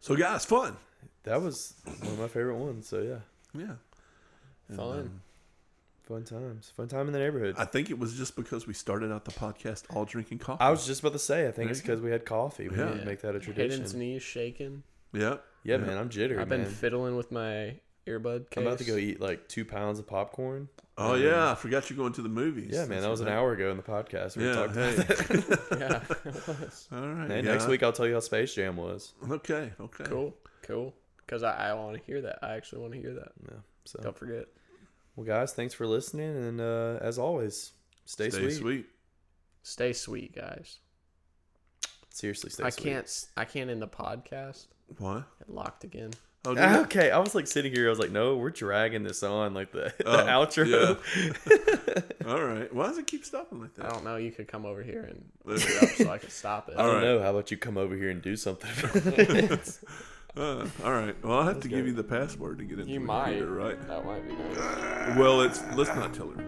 So, 0.00 0.14
guys, 0.16 0.44
fun. 0.44 0.76
That 1.24 1.42
was 1.42 1.74
one 1.84 2.12
of 2.12 2.18
my 2.20 2.28
favorite 2.28 2.56
ones. 2.56 2.88
So 2.88 3.00
yeah, 3.02 3.60
Yeah. 3.60 3.74
And, 4.68 4.76
Fun. 4.76 4.98
um, 4.98 5.20
fun 6.02 6.24
times, 6.24 6.70
fun 6.76 6.88
time 6.88 7.06
in 7.06 7.12
the 7.12 7.18
neighborhood. 7.18 7.54
I 7.58 7.64
think 7.64 7.90
it 7.90 7.98
was 7.98 8.14
just 8.14 8.36
because 8.36 8.66
we 8.66 8.74
started 8.74 9.10
out 9.12 9.24
the 9.24 9.30
podcast 9.32 9.84
all 9.94 10.04
drinking 10.04 10.38
coffee. 10.38 10.60
I 10.62 10.70
was 10.70 10.86
just 10.86 11.00
about 11.00 11.12
to 11.14 11.18
say, 11.18 11.42
I 11.48 11.52
think 11.52 11.56
There 11.56 11.70
it's 11.70 11.80
because 11.80 12.00
we 12.00 12.10
had 12.10 12.24
coffee. 12.26 12.68
We 12.68 12.76
Yeah. 12.76 12.90
need 12.92 13.00
to 13.00 13.06
make 13.06 13.20
that 13.22 13.34
a 13.34 13.40
tradition. 13.40 13.70
Hayden's 13.70 13.92
tradition. 13.92 13.98
knees 13.98 14.22
shaking. 14.22 14.82
yeah. 15.12 15.36
Yeah, 15.64 15.78
man, 15.78 15.98
I'm 15.98 16.08
jittery, 16.08 16.38
I've 16.40 16.48
been 16.48 16.62
man. 16.62 16.70
fiddling 16.70 17.16
with 17.16 17.30
my 17.32 17.74
earbud 18.08 18.50
case. 18.50 18.60
I'm 18.60 18.66
about 18.66 18.78
to 18.78 18.84
go 18.84 18.96
eat 18.96 19.20
like 19.20 19.48
two 19.48 19.64
pounds 19.64 19.98
of 19.98 20.06
popcorn. 20.06 20.68
Oh, 20.96 21.14
Um, 21.14 21.22
yeah. 21.22 21.52
I 21.52 21.54
forgot 21.54 21.88
you're 21.90 21.96
going 21.96 22.12
to 22.14 22.22
the 22.22 22.28
movies. 22.28 22.70
Yeah, 22.72 22.80
man, 22.80 22.88
That's 22.88 23.02
that 23.02 23.10
was 23.10 23.20
an 23.20 23.28
hour 23.28 23.52
ago 23.52 23.70
in 23.70 23.76
the 23.76 23.82
podcast. 23.82 24.36
We 24.36 24.44
were 24.44 24.50
Yeah. 24.50 24.54
talking 24.56 24.74
Hey. 24.74 24.94
about 24.94 25.06
that. 25.08 25.78
yeah, 26.24 26.30
it 26.30 26.48
was. 26.48 26.88
All 26.90 27.00
right. 27.00 27.30
And 27.30 27.44
yeah. 27.46 27.52
next 27.52 27.68
week 27.68 27.82
I'll 27.82 27.92
tell 27.92 28.06
you 28.06 28.14
how 28.14 28.20
Space 28.20 28.54
Jam 28.54 28.76
was. 28.76 29.12
Okay. 29.30 29.70
Okay. 29.80 30.04
Cool, 30.04 30.34
cool. 30.62 30.94
Because 31.18 31.42
I, 31.42 31.70
I 31.70 31.74
want 31.74 31.96
to 31.98 32.02
hear 32.04 32.22
that. 32.22 32.38
I 32.42 32.54
actually 32.54 32.80
want 32.82 32.94
to 32.94 33.00
hear 33.00 33.14
that. 33.14 33.32
Yeah. 33.44 33.58
So, 33.84 34.00
Don't 34.02 34.16
forget. 34.18 34.46
well, 35.14 35.26
guys, 35.26 35.52
thanks 35.52 35.74
for 35.74 35.86
listening, 35.86 36.36
and 36.36 36.60
uh, 36.60 36.98
as 37.00 37.18
always, 37.18 37.72
stay, 38.06 38.30
Stay 38.30 38.40
sweet. 38.50 38.54
sweet. 38.54 38.86
Stay 39.62 39.92
sweet, 39.92 40.34
guys. 40.34 40.78
Seriously, 42.10 42.50
stay 42.50 42.64
I 42.64 42.70
sweet. 42.70 42.84
can't. 42.84 43.26
I 43.36 43.44
can't 43.44 43.70
end 43.70 43.80
the 43.82 43.88
podcast. 43.88 44.66
What? 44.98 45.24
Get 45.38 45.50
locked 45.50 45.84
again. 45.84 46.10
Oh, 46.44 46.54
did? 46.54 46.64
Okay, 46.86 47.10
I 47.10 47.18
was 47.18 47.34
like 47.34 47.46
sitting 47.46 47.72
here. 47.72 47.86
I 47.88 47.90
was 47.90 47.98
like, 47.98 48.10
no, 48.12 48.36
we're 48.36 48.50
dragging 48.50 49.02
this 49.02 49.22
on 49.22 49.54
like 49.54 49.72
the, 49.72 49.92
the 49.98 50.04
Oh, 50.06 50.26
outro. 50.26 50.98
All 52.28 52.42
right. 52.42 52.72
Why 52.72 52.86
does 52.86 52.96
it 52.98 53.06
keep 53.06 53.24
stopping 53.24 53.60
like 53.60 53.74
that? 53.74 53.84
I 53.84 53.88
that? 53.88 53.94
don't 53.94 54.04
know. 54.04 54.16
You 54.16 54.30
could 54.30 54.48
come 54.48 54.64
over 54.64 54.82
here 54.82 55.02
and 55.02 55.24
Let's- 55.44 55.64
it 55.64 55.82
up 55.82 55.88
so 55.96 56.10
I 56.10 56.18
could 56.18 56.30
stop 56.32 56.68
it. 56.68 56.74
I 56.78 56.82
don't 56.82 56.88
Alright. 56.90 57.04
know. 57.04 57.20
How 57.22 57.30
about 57.30 57.50
you 57.50 57.56
come 57.56 57.76
over 57.76 57.94
here 57.96 58.10
and 58.10 58.22
do 58.22 58.36
something? 58.36 58.70
Uh, 60.36 60.66
all 60.84 60.92
right. 60.92 61.16
Well, 61.24 61.38
I'll 61.38 61.46
have 61.46 61.60
to 61.60 61.68
give 61.68 61.86
you 61.86 61.92
the 61.94 62.04
password 62.04 62.58
to 62.58 62.64
get 62.64 62.78
into 62.78 62.92
You 62.92 63.00
the 63.00 63.04
might. 63.06 63.24
computer, 63.38 63.52
right? 63.52 63.88
That 63.88 64.04
might 64.06 64.26
be 64.28 64.34
nice. 64.34 65.16
Well, 65.18 65.40
it's 65.40 65.60
let's 65.74 65.90
not 65.96 66.14
tell 66.14 66.28
her. 66.28 66.44